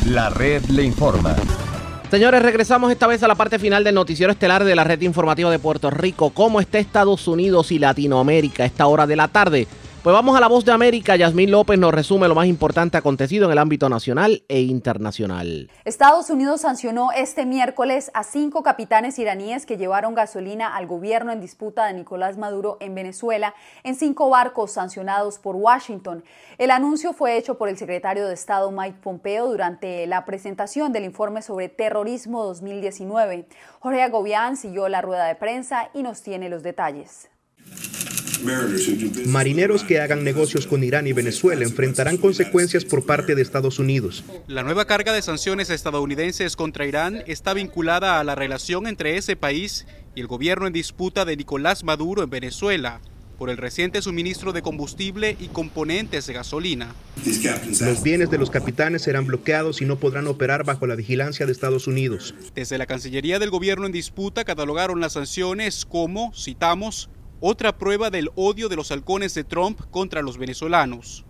La 0.08 0.30
red 0.30 0.64
le 0.70 0.84
informa. 0.84 1.36
Señores, 2.10 2.40
regresamos 2.40 2.90
esta 2.90 3.06
vez 3.06 3.22
a 3.22 3.28
la 3.28 3.34
parte 3.34 3.58
final 3.58 3.84
del 3.84 3.94
noticiero 3.94 4.32
estelar 4.32 4.64
de 4.64 4.74
la 4.74 4.82
red 4.82 5.02
informativa 5.02 5.50
de 5.50 5.58
Puerto 5.58 5.90
Rico. 5.90 6.30
¿Cómo 6.30 6.60
está 6.60 6.78
Estados 6.78 7.28
Unidos 7.28 7.70
y 7.72 7.78
Latinoamérica 7.78 8.62
a 8.62 8.66
esta 8.66 8.86
hora 8.86 9.06
de 9.06 9.16
la 9.16 9.28
tarde? 9.28 9.66
Pues 10.08 10.14
vamos 10.14 10.38
a 10.38 10.40
la 10.40 10.48
voz 10.48 10.64
de 10.64 10.72
América. 10.72 11.16
Yasmín 11.16 11.50
López 11.50 11.78
nos 11.78 11.92
resume 11.92 12.28
lo 12.28 12.34
más 12.34 12.46
importante 12.46 12.96
acontecido 12.96 13.44
en 13.44 13.52
el 13.52 13.58
ámbito 13.58 13.90
nacional 13.90 14.42
e 14.48 14.62
internacional. 14.62 15.70
Estados 15.84 16.30
Unidos 16.30 16.62
sancionó 16.62 17.12
este 17.12 17.44
miércoles 17.44 18.10
a 18.14 18.24
cinco 18.24 18.62
capitanes 18.62 19.18
iraníes 19.18 19.66
que 19.66 19.76
llevaron 19.76 20.14
gasolina 20.14 20.74
al 20.74 20.86
gobierno 20.86 21.30
en 21.30 21.42
disputa 21.42 21.84
de 21.84 21.92
Nicolás 21.92 22.38
Maduro 22.38 22.78
en 22.80 22.94
Venezuela 22.94 23.54
en 23.84 23.96
cinco 23.96 24.30
barcos 24.30 24.72
sancionados 24.72 25.38
por 25.38 25.56
Washington. 25.56 26.24
El 26.56 26.70
anuncio 26.70 27.12
fue 27.12 27.36
hecho 27.36 27.58
por 27.58 27.68
el 27.68 27.76
secretario 27.76 28.26
de 28.26 28.32
Estado 28.32 28.70
Mike 28.70 29.00
Pompeo 29.02 29.46
durante 29.46 30.06
la 30.06 30.24
presentación 30.24 30.90
del 30.90 31.04
informe 31.04 31.42
sobre 31.42 31.68
terrorismo 31.68 32.44
2019. 32.44 33.46
Jorge 33.78 34.02
Agobián 34.02 34.56
siguió 34.56 34.88
la 34.88 35.02
rueda 35.02 35.26
de 35.26 35.34
prensa 35.34 35.90
y 35.92 36.02
nos 36.02 36.22
tiene 36.22 36.48
los 36.48 36.62
detalles. 36.62 37.28
Marineros 39.26 39.84
que 39.84 40.00
hagan 40.00 40.24
negocios 40.24 40.66
con 40.66 40.84
Irán 40.84 41.06
y 41.06 41.12
Venezuela 41.12 41.64
enfrentarán 41.64 42.16
consecuencias 42.16 42.84
por 42.84 43.04
parte 43.04 43.34
de 43.34 43.42
Estados 43.42 43.78
Unidos. 43.78 44.24
La 44.46 44.62
nueva 44.62 44.86
carga 44.86 45.12
de 45.12 45.22
sanciones 45.22 45.70
estadounidenses 45.70 46.56
contra 46.56 46.86
Irán 46.86 47.22
está 47.26 47.54
vinculada 47.54 48.20
a 48.20 48.24
la 48.24 48.34
relación 48.34 48.86
entre 48.86 49.16
ese 49.16 49.36
país 49.36 49.86
y 50.14 50.20
el 50.20 50.26
gobierno 50.26 50.66
en 50.66 50.72
disputa 50.72 51.24
de 51.24 51.36
Nicolás 51.36 51.84
Maduro 51.84 52.22
en 52.22 52.30
Venezuela 52.30 53.00
por 53.38 53.50
el 53.50 53.56
reciente 53.56 54.02
suministro 54.02 54.52
de 54.52 54.62
combustible 54.62 55.36
y 55.38 55.46
componentes 55.46 56.26
de 56.26 56.32
gasolina. 56.32 56.92
Los 57.80 58.02
bienes 58.02 58.30
de 58.30 58.38
los 58.38 58.50
capitanes 58.50 59.02
serán 59.02 59.26
bloqueados 59.26 59.80
y 59.80 59.84
no 59.84 59.96
podrán 59.96 60.26
operar 60.26 60.64
bajo 60.64 60.86
la 60.88 60.96
vigilancia 60.96 61.46
de 61.46 61.52
Estados 61.52 61.86
Unidos. 61.86 62.34
Desde 62.54 62.78
la 62.78 62.86
Cancillería 62.86 63.38
del 63.38 63.50
gobierno 63.50 63.86
en 63.86 63.92
disputa 63.92 64.44
catalogaron 64.44 65.00
las 65.00 65.12
sanciones 65.12 65.86
como, 65.86 66.32
citamos, 66.34 67.10
otra 67.40 67.78
prueba 67.78 68.10
del 68.10 68.30
odio 68.34 68.68
de 68.68 68.76
los 68.76 68.90
halcones 68.90 69.34
de 69.34 69.44
Trump 69.44 69.80
contra 69.90 70.22
los 70.22 70.38
venezolanos. 70.38 71.24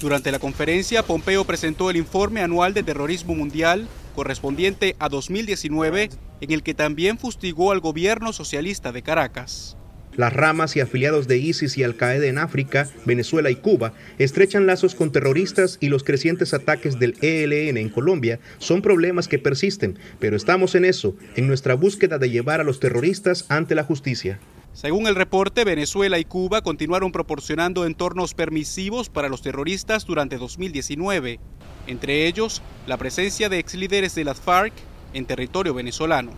Durante 0.00 0.30
la 0.30 0.38
conferencia, 0.38 1.02
Pompeo 1.02 1.44
presentó 1.44 1.90
el 1.90 1.96
informe 1.96 2.40
anual 2.40 2.72
de 2.74 2.82
terrorismo 2.82 3.34
mundial 3.34 3.88
correspondiente 4.14 4.96
a 4.98 5.08
2019, 5.08 6.10
en 6.40 6.52
el 6.52 6.62
que 6.62 6.74
también 6.74 7.18
fustigó 7.18 7.70
al 7.70 7.80
gobierno 7.80 8.32
socialista 8.32 8.90
de 8.90 9.02
Caracas. 9.02 9.76
Las 10.16 10.32
ramas 10.32 10.74
y 10.74 10.80
afiliados 10.80 11.28
de 11.28 11.38
ISIS 11.38 11.78
y 11.78 11.84
Al-Qaeda 11.84 12.26
en 12.26 12.38
África, 12.38 12.88
Venezuela 13.04 13.50
y 13.50 13.54
Cuba 13.54 13.92
estrechan 14.18 14.66
lazos 14.66 14.96
con 14.96 15.12
terroristas 15.12 15.78
y 15.80 15.88
los 15.88 16.02
crecientes 16.02 16.52
ataques 16.52 16.98
del 16.98 17.14
ELN 17.20 17.76
en 17.76 17.88
Colombia 17.88 18.40
son 18.58 18.82
problemas 18.82 19.28
que 19.28 19.38
persisten, 19.38 19.96
pero 20.18 20.36
estamos 20.36 20.74
en 20.74 20.84
eso, 20.84 21.14
en 21.36 21.46
nuestra 21.46 21.74
búsqueda 21.74 22.18
de 22.18 22.30
llevar 22.30 22.60
a 22.60 22.64
los 22.64 22.80
terroristas 22.80 23.46
ante 23.48 23.76
la 23.76 23.84
justicia. 23.84 24.40
Según 24.80 25.08
el 25.08 25.16
reporte, 25.16 25.64
Venezuela 25.64 26.20
y 26.20 26.24
Cuba 26.24 26.62
continuaron 26.62 27.10
proporcionando 27.10 27.84
entornos 27.84 28.34
permisivos 28.34 29.08
para 29.08 29.28
los 29.28 29.42
terroristas 29.42 30.06
durante 30.06 30.38
2019, 30.38 31.40
entre 31.88 32.28
ellos 32.28 32.62
la 32.86 32.96
presencia 32.96 33.48
de 33.48 33.58
ex 33.58 33.74
líderes 33.74 34.14
de 34.14 34.22
las 34.22 34.40
FARC 34.40 34.72
en 35.14 35.26
territorio 35.26 35.74
venezolano. 35.74 36.30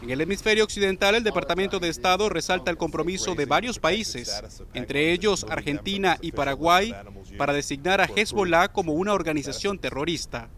En 0.00 0.08
el 0.08 0.22
hemisferio 0.22 0.64
occidental, 0.64 1.16
el 1.16 1.22
Departamento 1.22 1.78
de 1.78 1.90
Estado 1.90 2.30
resalta 2.30 2.70
el 2.70 2.78
compromiso 2.78 3.34
de 3.34 3.44
varios 3.44 3.78
países, 3.78 4.42
entre 4.72 5.12
ellos 5.12 5.44
Argentina 5.46 6.16
y 6.22 6.32
Paraguay, 6.32 6.94
para 7.36 7.52
designar 7.52 8.00
a 8.00 8.06
Hezbollah 8.06 8.68
como 8.68 8.94
una 8.94 9.12
organización 9.12 9.78
terrorista. 9.78 10.48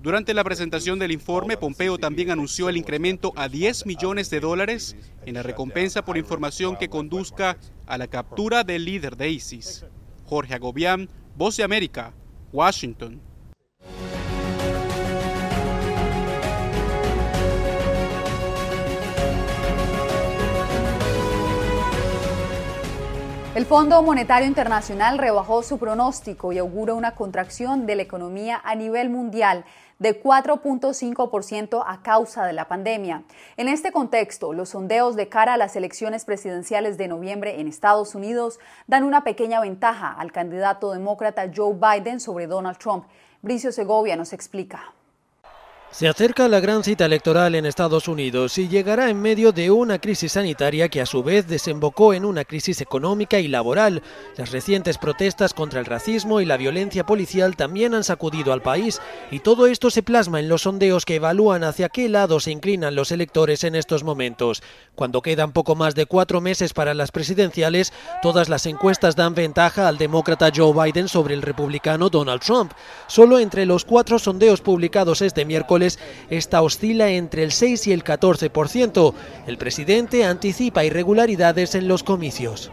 Durante 0.00 0.32
la 0.32 0.44
presentación 0.44 1.00
del 1.00 1.10
informe, 1.10 1.56
Pompeo 1.56 1.98
también 1.98 2.30
anunció 2.30 2.68
el 2.68 2.76
incremento 2.76 3.32
a 3.34 3.48
10 3.48 3.84
millones 3.84 4.30
de 4.30 4.38
dólares 4.38 4.96
en 5.26 5.34
la 5.34 5.42
recompensa 5.42 6.04
por 6.04 6.16
información 6.16 6.76
que 6.76 6.88
conduzca 6.88 7.58
a 7.84 7.98
la 7.98 8.06
captura 8.06 8.62
del 8.62 8.84
líder 8.84 9.16
de 9.16 9.30
ISIS. 9.30 9.84
Jorge 10.24 10.54
Agobián, 10.54 11.08
Voz 11.36 11.56
de 11.56 11.64
América, 11.64 12.12
Washington. 12.52 13.20
El 23.58 23.66
Fondo 23.66 24.00
Monetario 24.02 24.46
Internacional 24.46 25.18
rebajó 25.18 25.64
su 25.64 25.78
pronóstico 25.78 26.52
y 26.52 26.58
augura 26.58 26.94
una 26.94 27.16
contracción 27.16 27.86
de 27.86 27.96
la 27.96 28.02
economía 28.02 28.60
a 28.62 28.76
nivel 28.76 29.10
mundial 29.10 29.64
de 29.98 30.22
4.5% 30.22 31.82
a 31.86 32.02
causa 32.02 32.46
de 32.46 32.52
la 32.52 32.68
pandemia. 32.68 33.24
En 33.56 33.68
este 33.68 33.92
contexto, 33.92 34.52
los 34.52 34.70
sondeos 34.70 35.16
de 35.16 35.28
cara 35.28 35.54
a 35.54 35.56
las 35.56 35.76
elecciones 35.76 36.24
presidenciales 36.24 36.98
de 36.98 37.08
noviembre 37.08 37.60
en 37.60 37.68
Estados 37.68 38.14
Unidos 38.14 38.58
dan 38.86 39.04
una 39.04 39.24
pequeña 39.24 39.60
ventaja 39.60 40.12
al 40.12 40.32
candidato 40.32 40.92
demócrata 40.92 41.50
Joe 41.54 41.74
Biden 41.74 42.20
sobre 42.20 42.46
Donald 42.46 42.78
Trump. 42.78 43.06
Bricio 43.42 43.72
Segovia 43.72 44.16
nos 44.16 44.32
explica. 44.32 44.97
Se 45.90 46.06
acerca 46.06 46.48
la 46.48 46.60
gran 46.60 46.84
cita 46.84 47.06
electoral 47.06 47.54
en 47.54 47.64
Estados 47.64 48.08
Unidos 48.08 48.58
y 48.58 48.68
llegará 48.68 49.08
en 49.08 49.20
medio 49.20 49.52
de 49.52 49.70
una 49.70 49.98
crisis 49.98 50.32
sanitaria 50.32 50.90
que 50.90 51.00
a 51.00 51.06
su 51.06 51.22
vez 51.22 51.48
desembocó 51.48 52.12
en 52.12 52.26
una 52.26 52.44
crisis 52.44 52.82
económica 52.82 53.40
y 53.40 53.48
laboral. 53.48 54.02
Las 54.36 54.52
recientes 54.52 54.98
protestas 54.98 55.54
contra 55.54 55.80
el 55.80 55.86
racismo 55.86 56.42
y 56.42 56.44
la 56.44 56.58
violencia 56.58 57.06
policial 57.06 57.56
también 57.56 57.94
han 57.94 58.04
sacudido 58.04 58.52
al 58.52 58.60
país 58.60 59.00
y 59.30 59.40
todo 59.40 59.66
esto 59.66 59.90
se 59.90 60.02
plasma 60.02 60.40
en 60.40 60.48
los 60.48 60.62
sondeos 60.62 61.06
que 61.06 61.16
evalúan 61.16 61.64
hacia 61.64 61.88
qué 61.88 62.08
lado 62.10 62.38
se 62.38 62.50
inclinan 62.52 62.94
los 62.94 63.10
electores 63.10 63.64
en 63.64 63.74
estos 63.74 64.04
momentos. 64.04 64.62
Cuando 64.94 65.22
quedan 65.22 65.52
poco 65.52 65.74
más 65.74 65.94
de 65.94 66.06
cuatro 66.06 66.42
meses 66.42 66.74
para 66.74 66.92
las 66.92 67.10
presidenciales, 67.10 67.94
todas 68.20 68.50
las 68.50 68.66
encuestas 68.66 69.16
dan 69.16 69.34
ventaja 69.34 69.88
al 69.88 69.96
demócrata 69.96 70.52
Joe 70.54 70.74
Biden 70.74 71.08
sobre 71.08 71.34
el 71.34 71.42
republicano 71.42 72.10
Donald 72.10 72.42
Trump. 72.42 72.72
Solo 73.06 73.38
entre 73.38 73.64
los 73.64 73.86
cuatro 73.86 74.18
sondeos 74.18 74.60
publicados 74.60 75.22
este 75.22 75.46
miércoles 75.46 75.77
esta 76.30 76.62
oscila 76.62 77.10
entre 77.10 77.42
el 77.42 77.52
6 77.52 77.86
y 77.86 77.92
el 77.92 78.04
14%. 78.04 79.14
El 79.46 79.58
presidente 79.58 80.24
anticipa 80.24 80.84
irregularidades 80.84 81.74
en 81.74 81.88
los 81.88 82.02
comicios. 82.02 82.70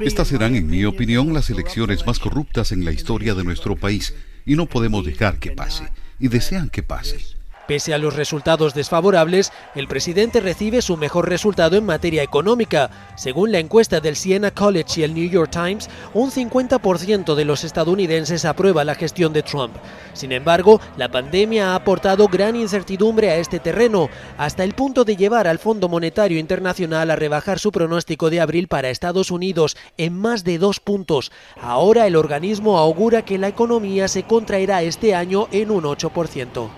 Estas 0.00 0.28
serán, 0.28 0.54
en 0.54 0.68
mi 0.68 0.84
opinión, 0.84 1.34
las 1.34 1.50
elecciones 1.50 2.06
más 2.06 2.18
corruptas 2.18 2.72
en 2.72 2.84
la 2.84 2.92
historia 2.92 3.34
de 3.34 3.44
nuestro 3.44 3.76
país 3.76 4.14
y 4.46 4.56
no 4.56 4.66
podemos 4.66 5.04
dejar 5.04 5.38
que 5.38 5.52
pase. 5.52 5.88
Y 6.18 6.28
desean 6.28 6.70
que 6.70 6.82
pase. 6.82 7.39
Pese 7.70 7.94
a 7.94 7.98
los 7.98 8.16
resultados 8.16 8.74
desfavorables, 8.74 9.52
el 9.76 9.86
presidente 9.86 10.40
recibe 10.40 10.82
su 10.82 10.96
mejor 10.96 11.28
resultado 11.28 11.76
en 11.76 11.86
materia 11.86 12.24
económica. 12.24 12.90
Según 13.14 13.52
la 13.52 13.60
encuesta 13.60 14.00
del 14.00 14.16
Siena 14.16 14.50
College 14.50 15.00
y 15.00 15.04
el 15.04 15.14
New 15.14 15.30
York 15.30 15.52
Times, 15.52 15.88
un 16.12 16.32
50% 16.32 17.36
de 17.36 17.44
los 17.44 17.62
estadounidenses 17.62 18.44
aprueba 18.44 18.82
la 18.82 18.96
gestión 18.96 19.32
de 19.32 19.44
Trump. 19.44 19.72
Sin 20.14 20.32
embargo, 20.32 20.80
la 20.96 21.12
pandemia 21.12 21.70
ha 21.70 21.74
aportado 21.76 22.26
gran 22.26 22.56
incertidumbre 22.56 23.30
a 23.30 23.36
este 23.36 23.60
terreno, 23.60 24.10
hasta 24.36 24.64
el 24.64 24.74
punto 24.74 25.04
de 25.04 25.14
llevar 25.14 25.46
al 25.46 25.60
Fondo 25.60 25.88
Monetario 25.88 26.40
Internacional 26.40 27.08
a 27.08 27.14
rebajar 27.14 27.60
su 27.60 27.70
pronóstico 27.70 28.30
de 28.30 28.40
abril 28.40 28.66
para 28.66 28.90
Estados 28.90 29.30
Unidos 29.30 29.76
en 29.96 30.18
más 30.18 30.42
de 30.42 30.58
dos 30.58 30.80
puntos. 30.80 31.30
Ahora 31.62 32.08
el 32.08 32.16
organismo 32.16 32.78
augura 32.78 33.24
que 33.24 33.38
la 33.38 33.46
economía 33.46 34.08
se 34.08 34.24
contraerá 34.24 34.82
este 34.82 35.14
año 35.14 35.46
en 35.52 35.70
un 35.70 35.84
8%. 35.84 36.68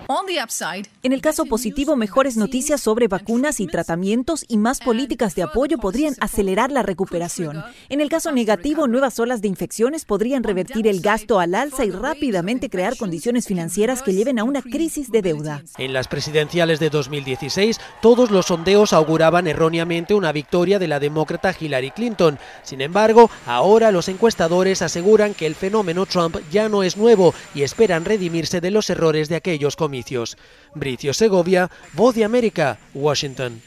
En 1.03 1.13
el 1.13 1.21
caso 1.21 1.45
positivo, 1.45 1.95
mejores 1.95 2.37
noticias 2.37 2.81
sobre 2.81 3.07
vacunas 3.07 3.59
y 3.59 3.67
tratamientos 3.67 4.45
y 4.47 4.57
más 4.57 4.79
políticas 4.79 5.35
de 5.35 5.43
apoyo 5.43 5.77
podrían 5.77 6.15
acelerar 6.19 6.71
la 6.71 6.83
recuperación. 6.83 7.63
En 7.89 8.01
el 8.01 8.09
caso 8.09 8.31
negativo, 8.31 8.87
nuevas 8.87 9.19
olas 9.19 9.41
de 9.41 9.47
infecciones 9.47 10.05
podrían 10.05 10.43
revertir 10.43 10.87
el 10.87 11.01
gasto 11.01 11.39
al 11.39 11.55
alza 11.55 11.85
y 11.85 11.91
rápidamente 11.91 12.69
crear 12.69 12.95
condiciones 12.97 13.47
financieras 13.47 14.01
que 14.01 14.13
lleven 14.13 14.39
a 14.39 14.43
una 14.43 14.61
crisis 14.61 15.11
de 15.11 15.21
deuda. 15.21 15.63
En 15.77 15.93
las 15.93 16.07
presidenciales 16.07 16.79
de 16.79 16.89
2016, 16.89 17.79
todos 18.01 18.31
los 18.31 18.47
sondeos 18.47 18.93
auguraban 18.93 19.47
erróneamente 19.47 20.13
una 20.13 20.31
victoria 20.31 20.79
de 20.79 20.87
la 20.87 20.99
demócrata 20.99 21.53
Hillary 21.57 21.91
Clinton. 21.91 22.39
Sin 22.63 22.81
embargo, 22.81 23.29
ahora 23.45 23.91
los 23.91 24.07
encuestadores 24.07 24.81
aseguran 24.81 25.33
que 25.33 25.45
el 25.45 25.55
fenómeno 25.55 26.05
Trump 26.05 26.37
ya 26.51 26.69
no 26.69 26.83
es 26.83 26.97
nuevo 26.97 27.33
y 27.53 27.63
esperan 27.63 28.05
redimirse 28.05 28.61
de 28.61 28.71
los 28.71 28.89
errores 28.89 29.29
de 29.29 29.35
aquellos 29.35 29.75
comicios. 29.75 30.37
Bricio 30.75 31.13
Segovia, 31.13 31.69
Voz 31.93 32.15
de 32.15 32.23
América, 32.23 32.77
Washington. 32.93 33.61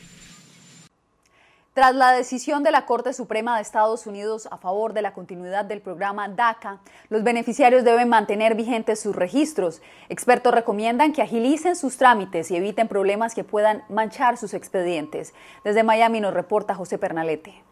Tras 1.76 1.94
la 1.94 2.12
decisión 2.12 2.62
de 2.62 2.70
la 2.70 2.86
Corte 2.86 3.12
Suprema 3.12 3.56
de 3.56 3.60
Estados 3.60 4.06
Unidos 4.06 4.48
a 4.50 4.56
favor 4.56 4.94
de 4.94 5.02
la 5.02 5.12
continuidad 5.12 5.66
del 5.66 5.82
programa 5.82 6.26
DACA, 6.26 6.80
los 7.10 7.22
beneficiarios 7.22 7.84
deben 7.84 8.08
mantener 8.08 8.54
vigentes 8.54 9.00
sus 9.00 9.14
registros. 9.14 9.82
Expertos 10.08 10.54
recomiendan 10.54 11.12
que 11.12 11.20
agilicen 11.20 11.76
sus 11.76 11.98
trámites 11.98 12.50
y 12.50 12.56
eviten 12.56 12.88
problemas 12.88 13.34
que 13.34 13.44
puedan 13.44 13.84
manchar 13.90 14.38
sus 14.38 14.54
expedientes. 14.54 15.34
Desde 15.64 15.82
Miami 15.82 16.20
nos 16.20 16.32
reporta 16.32 16.74
José 16.74 16.96
Pernalete. 16.96 17.62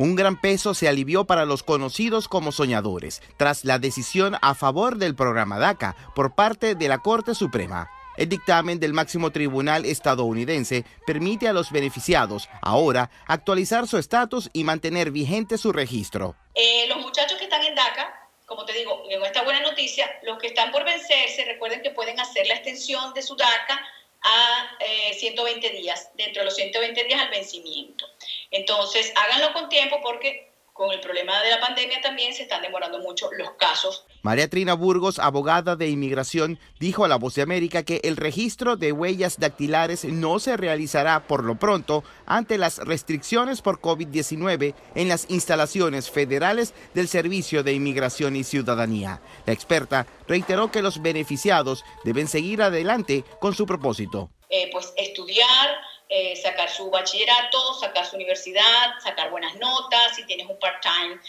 Un 0.00 0.14
gran 0.14 0.40
peso 0.40 0.74
se 0.74 0.86
alivió 0.86 1.24
para 1.24 1.44
los 1.44 1.64
conocidos 1.64 2.28
como 2.28 2.52
soñadores 2.52 3.20
tras 3.36 3.64
la 3.64 3.80
decisión 3.80 4.36
a 4.42 4.54
favor 4.54 4.96
del 4.96 5.16
programa 5.16 5.58
DACA 5.58 5.96
por 6.14 6.36
parte 6.36 6.76
de 6.76 6.86
la 6.86 6.98
Corte 6.98 7.34
Suprema. 7.34 7.90
El 8.16 8.28
dictamen 8.28 8.78
del 8.78 8.92
máximo 8.92 9.32
tribunal 9.32 9.84
estadounidense 9.84 10.84
permite 11.04 11.48
a 11.48 11.52
los 11.52 11.72
beneficiados 11.72 12.48
ahora 12.62 13.10
actualizar 13.26 13.88
su 13.88 13.98
estatus 13.98 14.50
y 14.52 14.62
mantener 14.62 15.10
vigente 15.10 15.58
su 15.58 15.72
registro. 15.72 16.36
Eh, 16.54 16.86
los 16.86 16.98
muchachos 16.98 17.36
que 17.36 17.44
están 17.44 17.64
en 17.64 17.74
DACA, 17.74 18.30
como 18.46 18.64
te 18.64 18.74
digo, 18.74 19.02
esta 19.26 19.42
buena 19.42 19.62
noticia, 19.62 20.08
los 20.22 20.38
que 20.38 20.46
están 20.46 20.70
por 20.70 20.84
vencerse, 20.84 21.44
recuerden 21.44 21.82
que 21.82 21.90
pueden 21.90 22.20
hacer 22.20 22.46
la 22.46 22.54
extensión 22.54 23.14
de 23.14 23.22
su 23.22 23.34
DACA 23.34 23.80
a 24.22 24.78
120 25.12 25.66
eh, 25.66 25.70
días, 25.80 26.10
dentro 26.14 26.40
de 26.40 26.46
los 26.46 26.54
120 26.56 27.04
días 27.04 27.20
al 27.20 27.30
vencimiento. 27.30 28.06
Entonces, 28.50 29.12
háganlo 29.16 29.52
con 29.52 29.68
tiempo 29.68 30.00
porque 30.02 30.47
con 30.78 30.92
el 30.92 31.00
problema 31.00 31.42
de 31.42 31.50
la 31.50 31.58
pandemia 31.60 32.00
también 32.00 32.32
se 32.32 32.44
están 32.44 32.62
demorando 32.62 33.00
mucho 33.00 33.28
los 33.36 33.50
casos. 33.58 34.06
María 34.22 34.48
Trina 34.48 34.74
Burgos, 34.74 35.18
abogada 35.18 35.74
de 35.74 35.88
inmigración, 35.88 36.60
dijo 36.78 37.04
a 37.04 37.08
La 37.08 37.16
Voz 37.16 37.34
de 37.34 37.42
América 37.42 37.82
que 37.82 38.00
el 38.04 38.16
registro 38.16 38.76
de 38.76 38.92
huellas 38.92 39.40
dactilares 39.40 40.04
no 40.04 40.38
se 40.38 40.56
realizará 40.56 41.26
por 41.26 41.42
lo 41.42 41.56
pronto 41.56 42.04
ante 42.26 42.58
las 42.58 42.78
restricciones 42.78 43.60
por 43.60 43.80
COVID-19 43.80 44.74
en 44.94 45.08
las 45.08 45.28
instalaciones 45.28 46.10
federales 46.10 46.74
del 46.94 47.08
Servicio 47.08 47.64
de 47.64 47.72
Inmigración 47.72 48.36
y 48.36 48.44
Ciudadanía. 48.44 49.20
La 49.46 49.52
experta 49.52 50.06
reiteró 50.28 50.70
que 50.70 50.82
los 50.82 51.02
beneficiados 51.02 51.84
deben 52.04 52.28
seguir 52.28 52.62
adelante 52.62 53.24
con 53.40 53.52
su 53.52 53.66
propósito. 53.66 54.30
Eh, 54.48 54.70
pues 54.72 54.92
estudiar, 54.96 55.76
eh, 56.08 56.36
sacar 56.36 56.70
su 56.70 56.90
bachillerato, 56.90 57.74
sacar 57.74 58.06
su 58.06 58.16
universidad, 58.16 58.98
sacar 59.02 59.30
buenas 59.30 59.56
notas, 59.56 60.16
si 60.16 60.24
tienes 60.24 60.48
un 60.48 60.58
part-time, 60.58 61.20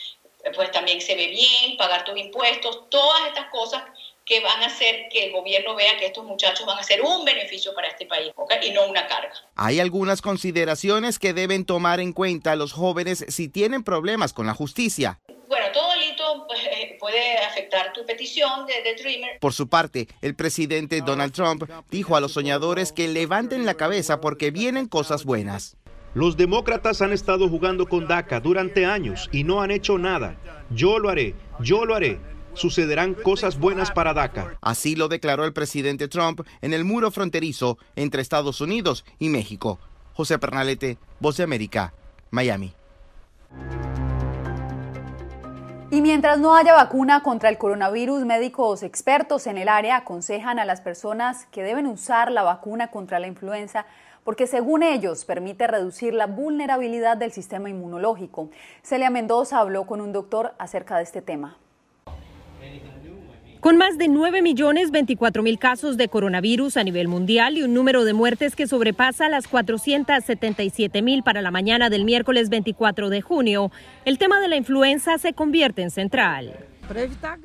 eh, 0.44 0.52
pues 0.56 0.72
también 0.72 1.02
se 1.02 1.16
ve 1.16 1.28
bien, 1.28 1.78
pagar 1.78 2.06
tus 2.06 2.18
impuestos, 2.18 2.90
todas 2.90 3.28
estas 3.28 3.50
cosas 3.50 3.84
que 4.26 4.40
van 4.42 4.62
a 4.62 4.68
hacer 4.68 5.10
que 5.12 5.26
el 5.26 5.32
gobierno 5.32 5.76
vea 5.76 5.98
que 5.98 6.06
estos 6.06 6.24
muchachos 6.24 6.66
van 6.66 6.78
a 6.78 6.84
ser 6.84 7.02
un 7.02 7.26
beneficio 7.26 7.74
para 7.74 7.88
este 7.88 8.06
país 8.06 8.32
y 8.62 8.70
no 8.70 8.86
una 8.86 9.08
carga. 9.08 9.34
Hay 9.56 9.80
algunas 9.80 10.22
consideraciones 10.22 11.18
que 11.18 11.34
deben 11.34 11.66
tomar 11.66 12.00
en 12.00 12.14
cuenta 12.14 12.56
los 12.56 12.72
jóvenes 12.72 13.26
si 13.28 13.50
tienen 13.50 13.84
problemas 13.84 14.32
con 14.32 14.46
la 14.46 14.54
justicia. 14.54 15.20
Bueno, 15.50 15.66
todo 15.74 15.92
delito 15.94 16.46
pues, 16.48 16.60
eh, 16.64 16.96
puede 17.00 17.40
afectar 17.40 17.92
tu 17.92 18.06
petición 18.06 18.68
de, 18.68 18.84
de 18.84 19.02
Dreamer. 19.02 19.40
Por 19.40 19.52
su 19.52 19.68
parte, 19.68 20.08
el 20.22 20.36
presidente 20.36 21.02
Donald 21.02 21.34
Trump 21.34 21.64
dijo 21.90 22.16
a 22.16 22.22
los 22.22 22.34
soñadores 22.34 22.92
que 22.92 23.08
levanten 23.08 23.66
la 23.66 23.74
cabeza 23.74 24.22
porque 24.22 24.52
vienen 24.52 24.88
cosas 24.88 25.26
buenas. 25.26 25.76
Los 26.14 26.38
demócratas 26.38 27.02
han 27.02 27.14
estado 27.14 27.50
jugando 27.50 27.88
con 27.88 28.08
DACA 28.08 28.40
durante 28.42 28.86
años 28.86 29.28
y 29.32 29.44
no 29.44 29.64
han 29.64 29.72
hecho 29.72 29.98
nada. 29.98 30.38
Yo 30.70 31.00
lo 31.00 31.10
haré, 31.10 31.34
yo 31.60 31.84
lo 31.84 31.96
haré. 31.96 32.20
Sucederán 32.54 33.16
cosas 33.16 33.58
buenas 33.58 33.90
para 33.90 34.14
DACA. 34.14 34.60
Así 34.62 34.96
lo 34.96 35.08
declaró 35.08 35.46
el 35.46 35.54
presidente 35.54 36.08
Trump 36.08 36.42
en 36.62 36.74
el 36.74 36.84
muro 36.84 37.10
fronterizo 37.10 37.80
entre 37.96 38.22
Estados 38.22 38.62
Unidos 38.62 39.04
y 39.18 39.30
México. 39.30 39.80
José 40.14 40.38
Pernalete, 40.38 41.00
Voz 41.20 41.38
de 41.38 41.44
América, 41.44 41.94
Miami. 42.30 42.74
Y 45.92 46.02
mientras 46.02 46.38
no 46.38 46.54
haya 46.54 46.76
vacuna 46.76 47.24
contra 47.24 47.50
el 47.50 47.58
coronavirus, 47.58 48.24
médicos 48.24 48.84
expertos 48.84 49.48
en 49.48 49.58
el 49.58 49.68
área 49.68 49.98
aconsejan 49.98 50.60
a 50.60 50.66
las 50.66 50.82
personas 50.82 51.48
que 51.48 51.64
deben 51.64 51.88
usar 51.88 52.32
la 52.32 52.44
vacuna 52.44 52.92
contra 52.92 53.18
la 53.18 53.26
influenza 53.26 53.88
porque 54.24 54.46
según 54.46 54.84
ellos 54.84 55.26
permite 55.26 55.66
reducir 55.66 56.14
la 56.14 56.28
vulnerabilidad 56.28 57.18
del 57.18 57.32
sistema 57.32 57.72
inmunológico. 57.72 58.52
Celia 58.84 59.10
Mendoza 59.10 59.60
habló 59.60 59.88
con 59.88 60.00
un 60.00 60.14
doctor 60.14 60.54
acerca 60.60 60.98
de 60.98 61.04
este 61.04 61.24
tema. 61.24 61.58
Con 63.60 63.76
más 63.76 63.98
de 63.98 64.08
9 64.08 64.42
millones 64.42 64.90
24 64.90 65.44
mil 65.44 65.60
casos 65.60 65.98
de 65.98 66.08
coronavirus 66.08 66.78
a 66.78 66.84
nivel 66.86 67.10
mundial 67.10 67.58
y 67.58 67.64
un 67.64 67.74
número 67.74 68.06
de 68.06 68.14
muertes 68.14 68.56
que 68.56 68.68
sobrepasa 68.68 69.28
las 69.28 69.50
477 69.50 71.02
mil 71.02 71.24
para 71.24 71.42
la 71.42 71.52
mañana 71.52 71.90
del 71.90 72.06
miércoles 72.06 72.48
24 72.48 73.10
de 73.10 73.22
junio, 73.22 73.70
el 74.06 74.18
tema 74.18 74.40
de 74.40 74.48
la 74.48 74.56
influenza 74.56 75.18
se 75.18 75.34
convierte 75.34 75.82
en 75.82 75.92
central. 75.92 76.54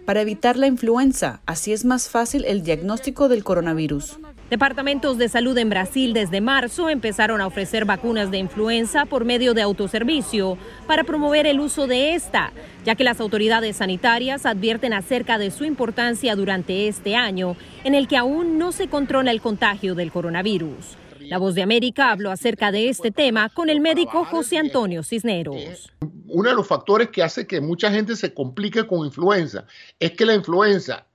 Para 0.07 0.21
evitar 0.21 0.57
la 0.57 0.69
influenza, 0.69 1.41
así 1.47 1.73
es 1.73 1.85
más 1.85 2.09
fácil 2.09 2.45
el 2.45 2.63
diagnóstico 2.63 3.29
del 3.29 3.43
coronavirus. 3.43 4.17
Departamentos 4.51 5.17
de 5.17 5.31
salud 5.31 5.57
en 5.57 5.71
Brasil 5.71 6.13
desde 6.13 6.43
marzo 6.43 6.91
empezaron 6.91 7.41
a 7.41 7.47
ofrecer 7.47 7.87
vacunas 7.87 8.31
de 8.31 8.37
influenza 8.37 9.07
por 9.07 9.25
medio 9.25 9.55
de 9.55 9.63
autoservicio 9.63 10.59
para 10.87 11.03
promover 11.03 11.47
el 11.47 11.61
uso 11.61 11.87
de 11.87 12.15
esta, 12.15 12.53
ya 12.85 12.95
que 12.95 13.05
las 13.05 13.21
autoridades 13.21 13.77
sanitarias 13.77 14.45
advierten 14.45 14.93
acerca 14.93 15.39
de 15.39 15.51
su 15.51 15.65
importancia 15.65 16.37
durante 16.37 16.89
este 16.89 17.17
año, 17.17 17.57
en 17.85 17.95
el 17.95 18.07
que 18.07 18.19
aún 18.19 18.59
no 18.59 18.71
se 18.71 18.89
controla 18.89 19.31
el 19.31 19.41
contagio 19.41 19.95
del 19.95 20.13
coronavirus. 20.13 20.99
La 21.21 21.39
Voz 21.39 21.55
de 21.55 21.63
América 21.63 22.11
habló 22.11 22.31
acerca 22.31 22.71
de 22.71 22.91
este 22.91 23.11
tema 23.11 23.49
con 23.49 23.71
el 23.71 23.81
médico 23.81 24.27
José 24.27 24.59
Antonio 24.59 25.03
Cisneros. 25.03 25.91
Uno 26.29 26.51
de 26.51 26.55
los 26.55 26.67
factores 26.67 27.09
que 27.09 27.23
hace 27.23 27.47
que 27.47 27.63
mucha 27.63 27.91
gente 27.91 28.15
se 28.15 28.35
complique 28.35 28.87
con 28.87 29.07
influenza 29.07 29.67
es 29.99 30.13
que 30.13 30.27
la 30.27 30.35
influenza 30.35 31.07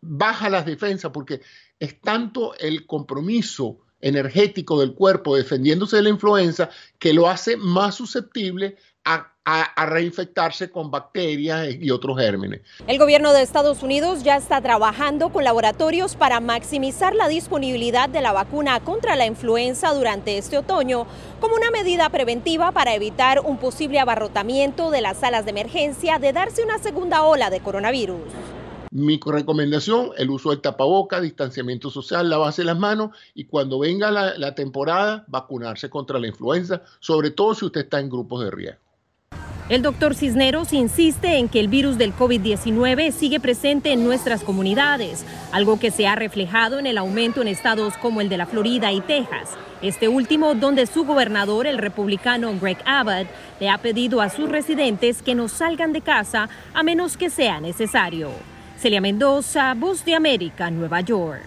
baja 0.00 0.48
las 0.48 0.66
defensas 0.66 1.10
porque 1.10 1.40
es 1.78 2.00
tanto 2.00 2.54
el 2.56 2.86
compromiso 2.86 3.78
energético 4.00 4.80
del 4.80 4.94
cuerpo 4.94 5.34
defendiéndose 5.34 5.96
de 5.96 6.02
la 6.02 6.08
influenza 6.10 6.68
que 6.98 7.14
lo 7.14 7.28
hace 7.28 7.56
más 7.56 7.94
susceptible 7.94 8.76
a, 9.04 9.30
reinfectarse 9.86 10.70
con 10.70 10.90
bacterias 10.90 11.68
y 11.78 11.90
otros 11.90 12.18
gérmenes. 12.18 12.62
El 12.86 12.98
gobierno 12.98 13.34
de 13.34 13.42
Estados 13.42 13.82
Unidos 13.82 14.22
ya 14.22 14.36
está 14.36 14.62
trabajando 14.62 15.28
con 15.28 15.44
laboratorios 15.44 16.16
para 16.16 16.40
maximizar 16.40 17.14
la 17.14 17.28
disponibilidad 17.28 18.08
de 18.08 18.22
la 18.22 18.32
vacuna 18.32 18.80
contra 18.80 19.16
la 19.16 19.26
influenza 19.26 19.92
durante 19.92 20.38
este 20.38 20.56
otoño 20.56 21.06
como 21.40 21.56
una 21.56 21.70
medida 21.70 22.08
preventiva 22.08 22.72
para 22.72 22.94
evitar 22.94 23.40
un 23.40 23.58
posible 23.58 24.00
abarrotamiento 24.00 24.90
de 24.90 25.02
las 25.02 25.18
salas 25.18 25.44
de 25.44 25.50
emergencia 25.50 26.18
de 26.18 26.32
darse 26.32 26.64
una 26.64 26.78
segunda 26.78 27.22
ola 27.22 27.50
de 27.50 27.60
coronavirus. 27.60 28.22
Mi 28.94 29.18
recomendación, 29.18 30.10
el 30.16 30.30
uso 30.30 30.50
del 30.50 30.60
tapaboca, 30.60 31.20
distanciamiento 31.20 31.90
social, 31.90 32.30
lavarse 32.30 32.62
las 32.62 32.78
manos 32.78 33.10
y 33.34 33.46
cuando 33.46 33.80
venga 33.80 34.12
la, 34.12 34.38
la 34.38 34.54
temporada, 34.54 35.24
vacunarse 35.26 35.90
contra 35.90 36.20
la 36.20 36.28
influenza, 36.28 36.80
sobre 37.00 37.32
todo 37.32 37.56
si 37.56 37.64
usted 37.64 37.80
está 37.80 37.98
en 37.98 38.08
grupos 38.08 38.44
de 38.44 38.52
riesgo. 38.52 38.78
El 39.68 39.82
doctor 39.82 40.14
Cisneros 40.14 40.72
insiste 40.72 41.38
en 41.38 41.48
que 41.48 41.58
el 41.58 41.66
virus 41.66 41.98
del 41.98 42.14
COVID-19 42.14 43.10
sigue 43.10 43.40
presente 43.40 43.90
en 43.90 44.04
nuestras 44.04 44.44
comunidades, 44.44 45.26
algo 45.50 45.80
que 45.80 45.90
se 45.90 46.06
ha 46.06 46.14
reflejado 46.14 46.78
en 46.78 46.86
el 46.86 46.96
aumento 46.96 47.42
en 47.42 47.48
estados 47.48 47.96
como 47.96 48.20
el 48.20 48.28
de 48.28 48.36
la 48.36 48.46
Florida 48.46 48.92
y 48.92 49.00
Texas. 49.00 49.56
Este 49.82 50.06
último, 50.06 50.54
donde 50.54 50.86
su 50.86 51.04
gobernador, 51.04 51.66
el 51.66 51.78
republicano 51.78 52.54
Greg 52.60 52.78
Abbott, 52.86 53.26
le 53.58 53.70
ha 53.70 53.78
pedido 53.78 54.20
a 54.20 54.30
sus 54.30 54.48
residentes 54.48 55.20
que 55.20 55.34
no 55.34 55.48
salgan 55.48 55.92
de 55.92 56.00
casa 56.00 56.48
a 56.72 56.84
menos 56.84 57.16
que 57.16 57.28
sea 57.28 57.58
necesario. 57.58 58.53
Celia 58.84 59.00
Mendoza, 59.00 59.72
Voz 59.74 60.04
de 60.04 60.14
América, 60.14 60.70
Nueva 60.70 61.00
York. 61.00 61.40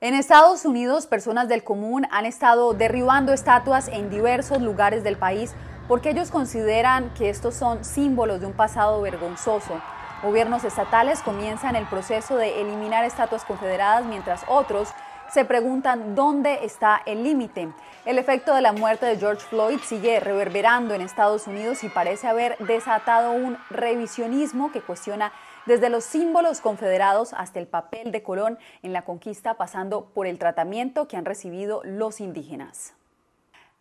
En 0.00 0.14
Estados 0.14 0.64
Unidos, 0.64 1.08
personas 1.08 1.48
del 1.48 1.64
común 1.64 2.06
han 2.12 2.26
estado 2.26 2.74
derribando 2.74 3.32
estatuas 3.32 3.88
en 3.88 4.08
diversos 4.08 4.62
lugares 4.62 5.02
del 5.02 5.16
país 5.16 5.52
porque 5.88 6.10
ellos 6.10 6.30
consideran 6.30 7.12
que 7.14 7.28
estos 7.28 7.56
son 7.56 7.84
símbolos 7.84 8.40
de 8.40 8.46
un 8.46 8.52
pasado 8.52 9.00
vergonzoso. 9.00 9.80
Gobiernos 10.22 10.62
estatales 10.62 11.20
comienzan 11.22 11.74
el 11.74 11.86
proceso 11.86 12.36
de 12.36 12.60
eliminar 12.60 13.04
estatuas 13.04 13.44
confederadas 13.44 14.04
mientras 14.06 14.44
otros 14.46 14.90
se 15.32 15.44
preguntan 15.44 16.14
dónde 16.14 16.64
está 16.64 17.02
el 17.04 17.24
límite. 17.24 17.68
El 18.04 18.18
efecto 18.18 18.54
de 18.54 18.62
la 18.62 18.72
muerte 18.72 19.06
de 19.06 19.16
George 19.16 19.44
Floyd 19.44 19.80
sigue 19.82 20.20
reverberando 20.20 20.94
en 20.94 21.00
Estados 21.00 21.48
Unidos 21.48 21.82
y 21.82 21.88
parece 21.88 22.28
haber 22.28 22.56
desatado 22.58 23.32
un 23.32 23.58
revisionismo 23.70 24.70
que 24.70 24.80
cuestiona 24.80 25.32
desde 25.66 25.90
los 25.90 26.04
símbolos 26.04 26.60
confederados 26.60 27.32
hasta 27.34 27.58
el 27.58 27.66
papel 27.66 28.12
de 28.12 28.22
Colón 28.22 28.58
en 28.82 28.92
la 28.92 29.02
conquista, 29.02 29.54
pasando 29.54 30.06
por 30.14 30.26
el 30.26 30.38
tratamiento 30.38 31.08
que 31.08 31.16
han 31.16 31.24
recibido 31.24 31.82
los 31.84 32.20
indígenas. 32.20 32.94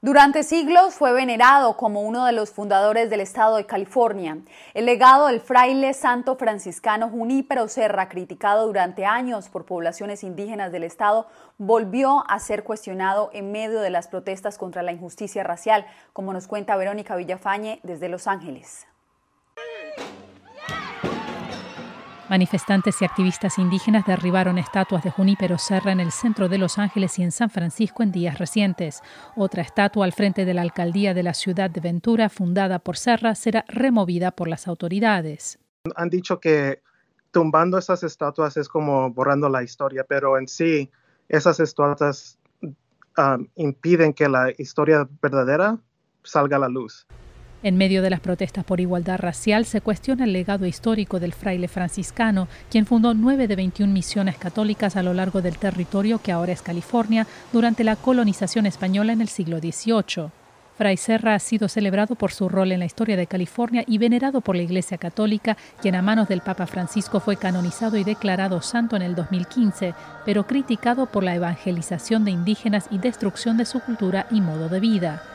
Durante 0.04 0.44
siglos 0.44 0.96
fue 0.96 1.14
venerado 1.14 1.78
como 1.78 2.02
uno 2.02 2.26
de 2.26 2.34
los 2.34 2.52
fundadores 2.52 3.10
del 3.10 3.22
estado 3.22 3.56
de 3.56 3.66
California. 3.66 4.38
El 4.74 4.86
legado 4.86 5.28
del 5.28 5.40
fraile 5.40 5.94
santo 5.94 6.36
franciscano 6.36 7.10
Junípero 7.10 7.70
Serra, 7.70 8.10
criticado 8.10 8.68
durante 8.68 9.06
años 9.06 9.48
por 9.48 9.66
poblaciones 9.66 10.26
indígenas 10.26 10.74
del 10.74 10.84
estado, 10.84 11.28
volvió 11.58 12.30
a 12.30 12.38
ser 12.40 12.66
cuestionado 12.66 13.30
en 13.32 13.54
medio 13.54 13.80
de 13.80 13.92
las 13.92 14.10
protestas 14.10 14.58
contra 14.58 14.84
la 14.84 14.92
injusticia 14.92 15.42
racial, 15.42 15.86
como 16.12 16.34
nos 16.34 16.48
cuenta 16.48 16.76
Verónica 16.76 17.16
Villafañe 17.16 17.80
desde 17.84 18.10
Los 18.10 18.28
Ángeles. 18.28 18.86
Manifestantes 22.34 23.00
y 23.00 23.06
activistas 23.06 23.60
indígenas 23.60 24.08
derribaron 24.08 24.58
estatuas 24.58 25.04
de 25.04 25.12
Junípero 25.12 25.60
Serra 25.60 25.92
en 25.92 26.00
el 26.00 26.12
centro 26.12 26.50
de 26.50 26.58
Los 26.58 26.80
Ángeles 26.80 27.20
y 27.20 27.22
en 27.22 27.32
San 27.32 27.52
Francisco 27.52 28.02
en 28.02 28.12
días 28.12 28.40
recientes. 28.40 29.04
Otra 29.36 29.62
estatua 29.62 30.06
al 30.06 30.14
frente 30.14 30.44
de 30.44 30.56
la 30.56 30.64
alcaldía 30.64 31.14
de 31.14 31.22
la 31.22 31.36
ciudad 31.36 31.70
de 31.70 31.80
Ventura, 31.80 32.30
fundada 32.30 32.80
por 32.80 32.98
Serra, 32.98 33.36
será 33.36 33.66
removida 33.68 34.32
por 34.32 34.48
las 34.48 34.68
autoridades. 34.68 35.60
Han 35.96 36.10
dicho 36.10 36.40
que 36.40 36.82
tumbando 37.30 37.78
esas 37.78 38.02
estatuas 38.02 38.58
es 38.58 38.68
como 38.68 39.12
borrando 39.12 39.48
la 39.48 39.62
historia, 39.62 40.04
pero 40.04 40.36
en 40.40 40.48
sí 40.48 40.90
esas 41.30 41.60
estatuas 41.60 42.40
ah, 43.16 43.38
impiden 43.58 44.12
que 44.12 44.28
la 44.28 44.52
historia 44.58 45.08
verdadera 45.22 45.78
salga 46.24 46.58
a 46.58 46.62
la 46.62 46.70
luz. 46.70 47.06
En 47.64 47.78
medio 47.78 48.02
de 48.02 48.10
las 48.10 48.20
protestas 48.20 48.66
por 48.66 48.82
igualdad 48.82 49.18
racial 49.20 49.64
se 49.66 49.80
cuestiona 49.80 50.26
el 50.26 50.34
legado 50.34 50.66
histórico 50.66 51.22
del 51.22 51.32
fraile 51.32 51.70
franciscano, 51.70 52.50
quien 52.70 52.86
fundó 52.86 53.14
nueve 53.14 53.48
de 53.48 53.56
21 53.56 53.92
misiones 53.94 54.36
católicas 54.36 54.98
a 54.98 55.04
lo 55.04 55.14
largo 55.14 55.42
del 55.42 55.58
territorio 55.58 56.20
que 56.22 56.34
ahora 56.34 56.52
es 56.52 56.62
California 56.62 57.26
durante 57.54 57.86
la 57.86 57.96
colonización 57.96 58.66
española 58.66 59.14
en 59.14 59.22
el 59.22 59.30
siglo 59.30 59.60
XVIII. 59.60 60.32
Fray 60.78 60.98
Serra 60.98 61.36
ha 61.36 61.40
sido 61.40 61.70
celebrado 61.70 62.16
por 62.16 62.34
su 62.34 62.50
rol 62.50 62.74
en 62.74 62.80
la 62.80 62.86
historia 62.86 63.16
de 63.16 63.28
California 63.28 63.86
y 63.88 63.98
venerado 63.98 64.42
por 64.42 64.58
la 64.58 64.64
Iglesia 64.64 64.98
Católica, 64.98 65.56
quien 65.82 65.96
a 65.96 66.02
manos 66.02 66.28
del 66.28 66.42
Papa 66.42 66.68
Francisco 66.68 67.22
fue 67.22 67.38
canonizado 67.38 67.96
y 67.96 68.04
declarado 68.04 68.62
santo 68.62 68.98
en 68.98 69.04
el 69.04 69.16
2015, 69.16 69.94
pero 70.26 70.48
criticado 70.48 71.06
por 71.06 71.24
la 71.24 71.36
evangelización 71.36 72.26
de 72.26 72.32
indígenas 72.32 72.88
y 72.92 72.98
destrucción 72.98 73.56
de 73.56 73.66
su 73.66 73.80
cultura 73.80 74.28
y 74.32 74.42
modo 74.42 74.68
de 74.68 74.82
vida. 74.82 75.33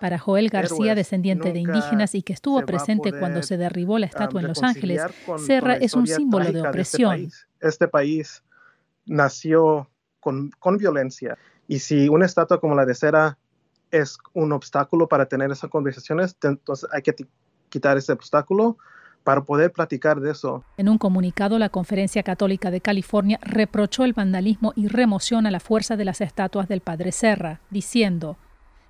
Para 0.00 0.18
Joel 0.18 0.48
García, 0.48 0.94
descendiente 0.94 1.52
de 1.52 1.60
indígenas 1.60 2.14
y 2.14 2.22
que 2.22 2.32
estuvo 2.32 2.64
presente 2.64 3.12
cuando 3.12 3.42
se 3.42 3.56
derribó 3.56 3.98
la 3.98 4.06
estatua 4.06 4.40
en 4.40 4.48
Los 4.48 4.62
Ángeles, 4.62 5.02
Serra 5.38 5.76
es 5.76 5.94
un 5.94 6.06
símbolo 6.06 6.46
de 6.46 6.58
este 6.58 6.68
opresión. 6.68 7.30
Este 7.60 7.88
país, 7.88 8.42
nació 9.06 9.90
con, 10.20 10.50
con 10.58 10.78
violencia 10.78 11.36
y 11.68 11.80
si 11.80 12.08
una 12.08 12.26
estatua 12.26 12.60
como 12.60 12.74
la 12.74 12.86
de 12.86 12.94
Serra 12.94 13.38
es 13.90 14.18
un 14.32 14.52
obstáculo 14.52 15.08
para 15.08 15.26
tener 15.26 15.50
esas 15.50 15.70
conversaciones, 15.70 16.36
entonces 16.42 16.88
hay 16.92 17.02
que 17.02 17.14
quitar 17.68 17.96
ese 17.96 18.12
obstáculo 18.12 18.76
para 19.24 19.42
poder 19.42 19.72
platicar 19.72 20.20
de 20.20 20.30
eso. 20.30 20.64
En 20.76 20.88
un 20.88 20.98
comunicado, 20.98 21.58
la 21.58 21.68
Conferencia 21.68 22.22
Católica 22.22 22.70
de 22.70 22.80
California 22.80 23.38
reprochó 23.42 24.04
el 24.04 24.12
vandalismo 24.12 24.72
y 24.76 24.88
remoción 24.88 25.46
a 25.46 25.50
la 25.50 25.60
fuerza 25.60 25.96
de 25.96 26.04
las 26.04 26.20
estatuas 26.20 26.68
del 26.68 26.80
Padre 26.80 27.12
Serra, 27.12 27.60
diciendo, 27.70 28.36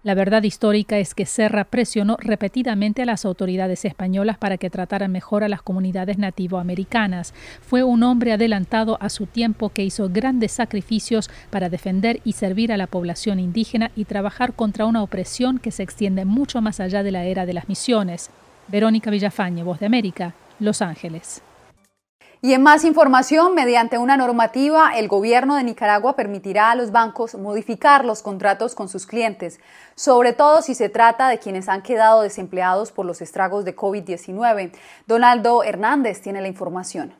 la 0.02 0.14
verdad 0.14 0.43
histórica 0.44 0.98
es 0.98 1.14
que 1.14 1.27
Serra 1.27 1.64
presionó 1.64 2.16
repetidamente 2.18 3.02
a 3.02 3.05
las 3.05 3.27
autoridades 3.27 3.85
españolas 3.85 4.39
para 4.39 4.56
que 4.56 4.70
trataran 4.70 5.12
mejor 5.12 5.44
a 5.44 5.48
las 5.48 5.60
comunidades 5.60 6.16
nativoamericanas. 6.16 7.35
Fue 7.60 7.82
un 7.82 8.02
hombre 8.02 8.32
adelantado 8.32 8.97
a 9.02 9.10
su 9.10 9.27
tiempo 9.27 9.68
que 9.68 9.85
hizo 9.85 10.09
grandes 10.09 10.52
sacrificios 10.52 11.28
para 11.51 11.68
defender 11.68 12.20
y 12.24 12.32
servir 12.32 12.72
a 12.72 12.78
la 12.78 12.86
población 12.86 13.39
indígena 13.40 13.90
y 13.94 14.06
trabajar 14.06 14.55
contra 14.55 14.86
una 14.86 15.02
opresión 15.02 15.59
que 15.59 15.70
se 15.70 15.82
extiende 15.82 16.24
mucho 16.24 16.62
más 16.62 16.81
allá 16.81 17.02
de 17.02 17.10
la 17.10 17.24
era 17.24 17.44
de 17.44 17.52
las 17.52 17.68
misiones. 17.68 18.31
Verónica 18.68 19.10
Villafañe, 19.10 19.64
Voz 19.64 19.81
de 19.81 19.86
América, 19.86 20.32
Los 20.60 20.81
Ángeles. 20.81 21.43
Y 22.42 22.54
en 22.54 22.62
más 22.62 22.84
información, 22.84 23.54
mediante 23.54 23.98
una 23.98 24.16
normativa, 24.16 24.92
el 24.96 25.08
gobierno 25.08 25.56
de 25.56 25.64
Nicaragua 25.64 26.16
permitirá 26.16 26.70
a 26.70 26.74
los 26.74 26.90
bancos 26.90 27.34
modificar 27.34 28.06
los 28.06 28.22
contratos 28.22 28.74
con 28.74 28.88
sus 28.88 29.06
clientes, 29.06 29.60
sobre 29.94 30.32
todo 30.32 30.62
si 30.62 30.74
se 30.74 30.88
trata 30.88 31.28
de 31.28 31.38
quienes 31.38 31.68
han 31.68 31.82
quedado 31.82 32.22
desempleados 32.22 32.92
por 32.92 33.04
los 33.04 33.20
estragos 33.20 33.66
de 33.66 33.76
COVID-19. 33.76 34.72
Donaldo 35.06 35.62
Hernández 35.64 36.22
tiene 36.22 36.40
la 36.40 36.48
información. 36.48 37.12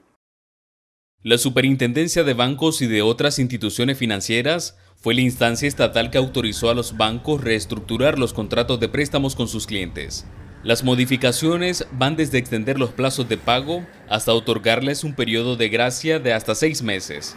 La 1.22 1.36
Superintendencia 1.36 2.24
de 2.24 2.32
Bancos 2.32 2.80
y 2.80 2.86
de 2.86 3.02
otras 3.02 3.38
instituciones 3.38 3.98
financieras 3.98 4.78
fue 4.97 5.12
la 5.12 5.20
instancia 5.20 5.68
estatal 5.68 6.10
que 6.10 6.16
autorizó 6.16 6.70
a 6.70 6.74
los 6.74 6.97
bancos 6.97 7.44
reestructurar 7.44 8.18
los 8.18 8.32
contratos 8.32 8.80
de 8.80 8.88
préstamos 8.88 9.36
con 9.36 9.48
sus 9.48 9.66
clientes. 9.66 10.24
Las 10.62 10.85
modificaciones 10.85 11.87
van 11.91 12.16
desde 12.16 12.37
extender 12.37 12.78
los 12.78 12.91
plazos 12.91 13.27
de 13.27 13.39
pago 13.39 13.82
hasta 14.11 14.35
otorgarles 14.35 15.05
un 15.05 15.15
periodo 15.15 15.57
de 15.57 15.70
gracia 15.70 16.19
de 16.19 16.35
hasta 16.35 16.55
seis 16.55 16.82
meses. 16.82 17.35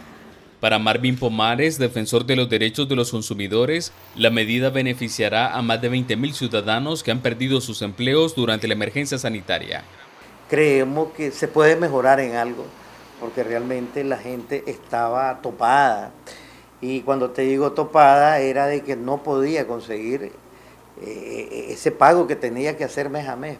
Para 0.60 0.78
Marvin 0.78 1.16
Pomares, 1.16 1.78
defensor 1.78 2.26
de 2.26 2.36
los 2.36 2.50
derechos 2.50 2.86
de 2.86 2.96
los 2.96 3.10
consumidores, 3.10 3.92
la 4.14 4.28
medida 4.28 4.68
beneficiará 4.68 5.54
a 5.54 5.62
más 5.62 5.80
de 5.80 5.90
20.000 5.90 6.34
ciudadanos 6.34 7.02
que 7.02 7.12
han 7.12 7.20
perdido 7.20 7.62
sus 7.62 7.80
empleos 7.80 8.34
durante 8.34 8.68
la 8.68 8.74
emergencia 8.74 9.16
sanitaria. 9.16 9.84
Creemos 10.50 11.12
que 11.16 11.30
se 11.30 11.48
puede 11.48 11.76
mejorar 11.76 12.20
en 12.20 12.36
algo, 12.36 12.66
porque 13.20 13.42
realmente 13.42 14.04
la 14.04 14.18
gente 14.18 14.64
estaba 14.66 15.40
topada. 15.40 16.12
Y 16.82 17.00
cuando 17.00 17.30
te 17.30 17.40
digo 17.40 17.72
topada 17.72 18.38
era 18.40 18.66
de 18.66 18.82
que 18.82 18.96
no 18.96 19.22
podía 19.22 19.66
conseguir 19.66 20.32
eh, 21.02 21.66
ese 21.70 21.90
pago 21.90 22.26
que 22.26 22.36
tenía 22.36 22.76
que 22.76 22.84
hacer 22.84 23.10
mes 23.10 23.28
a 23.28 23.36
mes. 23.36 23.58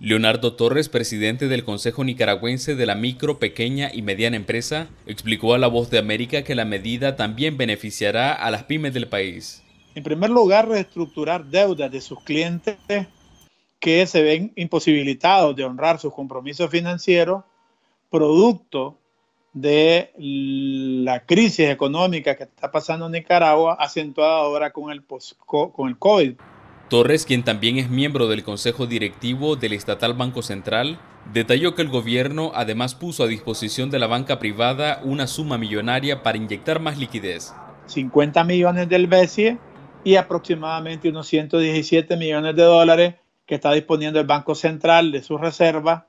Leonardo 0.00 0.54
Torres, 0.54 0.88
presidente 0.88 1.48
del 1.48 1.64
Consejo 1.64 2.04
Nicaragüense 2.04 2.74
de 2.74 2.84
la 2.84 2.94
Micro, 2.94 3.38
Pequeña 3.38 3.90
y 3.92 4.02
Mediana 4.02 4.36
Empresa, 4.36 4.88
explicó 5.06 5.54
a 5.54 5.58
La 5.58 5.68
Voz 5.68 5.88
de 5.88 5.98
América 5.98 6.42
que 6.42 6.54
la 6.54 6.64
medida 6.64 7.16
también 7.16 7.56
beneficiará 7.56 8.32
a 8.32 8.50
las 8.50 8.64
pymes 8.64 8.92
del 8.92 9.08
país. 9.08 9.62
En 9.94 10.02
primer 10.02 10.30
lugar, 10.30 10.68
reestructurar 10.68 11.44
deudas 11.46 11.90
de 11.90 12.00
sus 12.00 12.20
clientes 12.22 12.76
que 13.78 14.06
se 14.06 14.22
ven 14.22 14.52
imposibilitados 14.56 15.54
de 15.54 15.64
honrar 15.64 16.00
sus 16.00 16.12
compromisos 16.12 16.68
financieros, 16.70 17.44
producto 18.10 18.98
de 19.52 20.12
la 20.18 21.24
crisis 21.24 21.68
económica 21.68 22.34
que 22.34 22.42
está 22.42 22.72
pasando 22.72 23.06
en 23.06 23.12
Nicaragua, 23.12 23.76
acentuada 23.78 24.38
ahora 24.38 24.72
con 24.72 24.90
el, 24.90 25.04
con 25.46 25.88
el 25.88 25.96
COVID. 25.98 26.34
Torres, 26.94 27.26
quien 27.26 27.42
también 27.42 27.76
es 27.78 27.90
miembro 27.90 28.28
del 28.28 28.44
Consejo 28.44 28.86
Directivo 28.86 29.56
del 29.56 29.72
Estatal 29.72 30.14
Banco 30.14 30.42
Central, 30.42 31.00
detalló 31.32 31.74
que 31.74 31.82
el 31.82 31.88
gobierno 31.88 32.52
además 32.54 32.94
puso 32.94 33.24
a 33.24 33.26
disposición 33.26 33.90
de 33.90 33.98
la 33.98 34.06
banca 34.06 34.38
privada 34.38 35.00
una 35.02 35.26
suma 35.26 35.58
millonaria 35.58 36.22
para 36.22 36.38
inyectar 36.38 36.78
más 36.78 36.96
liquidez. 36.96 37.52
50 37.86 38.44
millones 38.44 38.88
del 38.88 39.08
BESIE 39.08 39.58
y 40.04 40.14
aproximadamente 40.14 41.08
unos 41.08 41.26
117 41.26 42.16
millones 42.16 42.54
de 42.54 42.62
dólares 42.62 43.14
que 43.44 43.56
está 43.56 43.72
disponiendo 43.72 44.20
el 44.20 44.26
Banco 44.28 44.54
Central 44.54 45.10
de 45.10 45.24
sus 45.24 45.40
reservas 45.40 46.04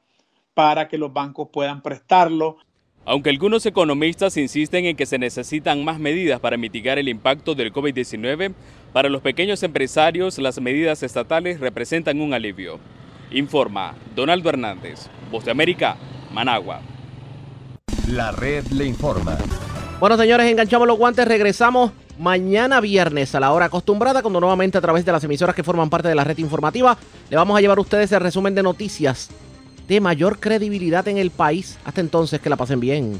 para 0.53 0.87
que 0.87 0.99
los 0.99 1.11
bancos 1.11 1.49
puedan 1.51 1.81
prestarlo 1.81 2.57
aunque 3.05 3.29
algunos 3.29 3.65
economistas 3.65 4.35
insisten 4.35 4.85
en 4.85 4.95
que 4.95 5.05
se 5.05 5.19
necesitan 5.19 5.85
más 5.85 5.99
medidas 5.99 6.39
para 6.39 6.57
mitigar 6.57 6.97
el 6.97 7.07
impacto 7.07 7.53
del 7.53 7.71
COVID-19, 7.71 8.53
para 8.93 9.09
los 9.09 9.21
pequeños 9.21 9.61
empresarios 9.61 10.39
las 10.39 10.59
medidas 10.59 11.03
estatales 11.03 11.59
representan 11.59 12.19
un 12.19 12.33
alivio. 12.33 12.79
Informa 13.31 13.93
Donaldo 14.15 14.49
Hernández, 14.49 15.07
Voz 15.31 15.45
de 15.45 15.51
América, 15.51 15.97
Managua. 16.33 16.81
La 18.07 18.31
red 18.31 18.65
le 18.67 18.85
informa. 18.85 19.37
Bueno, 19.99 20.17
señores, 20.17 20.49
enganchamos 20.51 20.87
los 20.87 20.97
guantes, 20.97 21.27
regresamos 21.27 21.91
mañana 22.17 22.81
viernes 22.81 23.35
a 23.35 23.39
la 23.39 23.51
hora 23.51 23.65
acostumbrada, 23.65 24.21
cuando 24.21 24.39
nuevamente 24.39 24.77
a 24.77 24.81
través 24.81 25.05
de 25.05 25.11
las 25.11 25.23
emisoras 25.23 25.55
que 25.55 25.63
forman 25.63 25.89
parte 25.89 26.07
de 26.07 26.15
la 26.15 26.23
red 26.23 26.37
informativa 26.39 26.97
le 27.29 27.37
vamos 27.37 27.57
a 27.57 27.61
llevar 27.61 27.77
a 27.77 27.81
ustedes 27.81 28.11
el 28.11 28.21
resumen 28.21 28.55
de 28.55 28.63
noticias 28.63 29.29
de 29.87 30.01
mayor 30.01 30.39
credibilidad 30.39 31.07
en 31.07 31.17
el 31.17 31.31
país. 31.31 31.77
Hasta 31.85 32.01
entonces, 32.01 32.41
que 32.41 32.49
la 32.49 32.55
pasen 32.55 32.79
bien. 32.79 33.19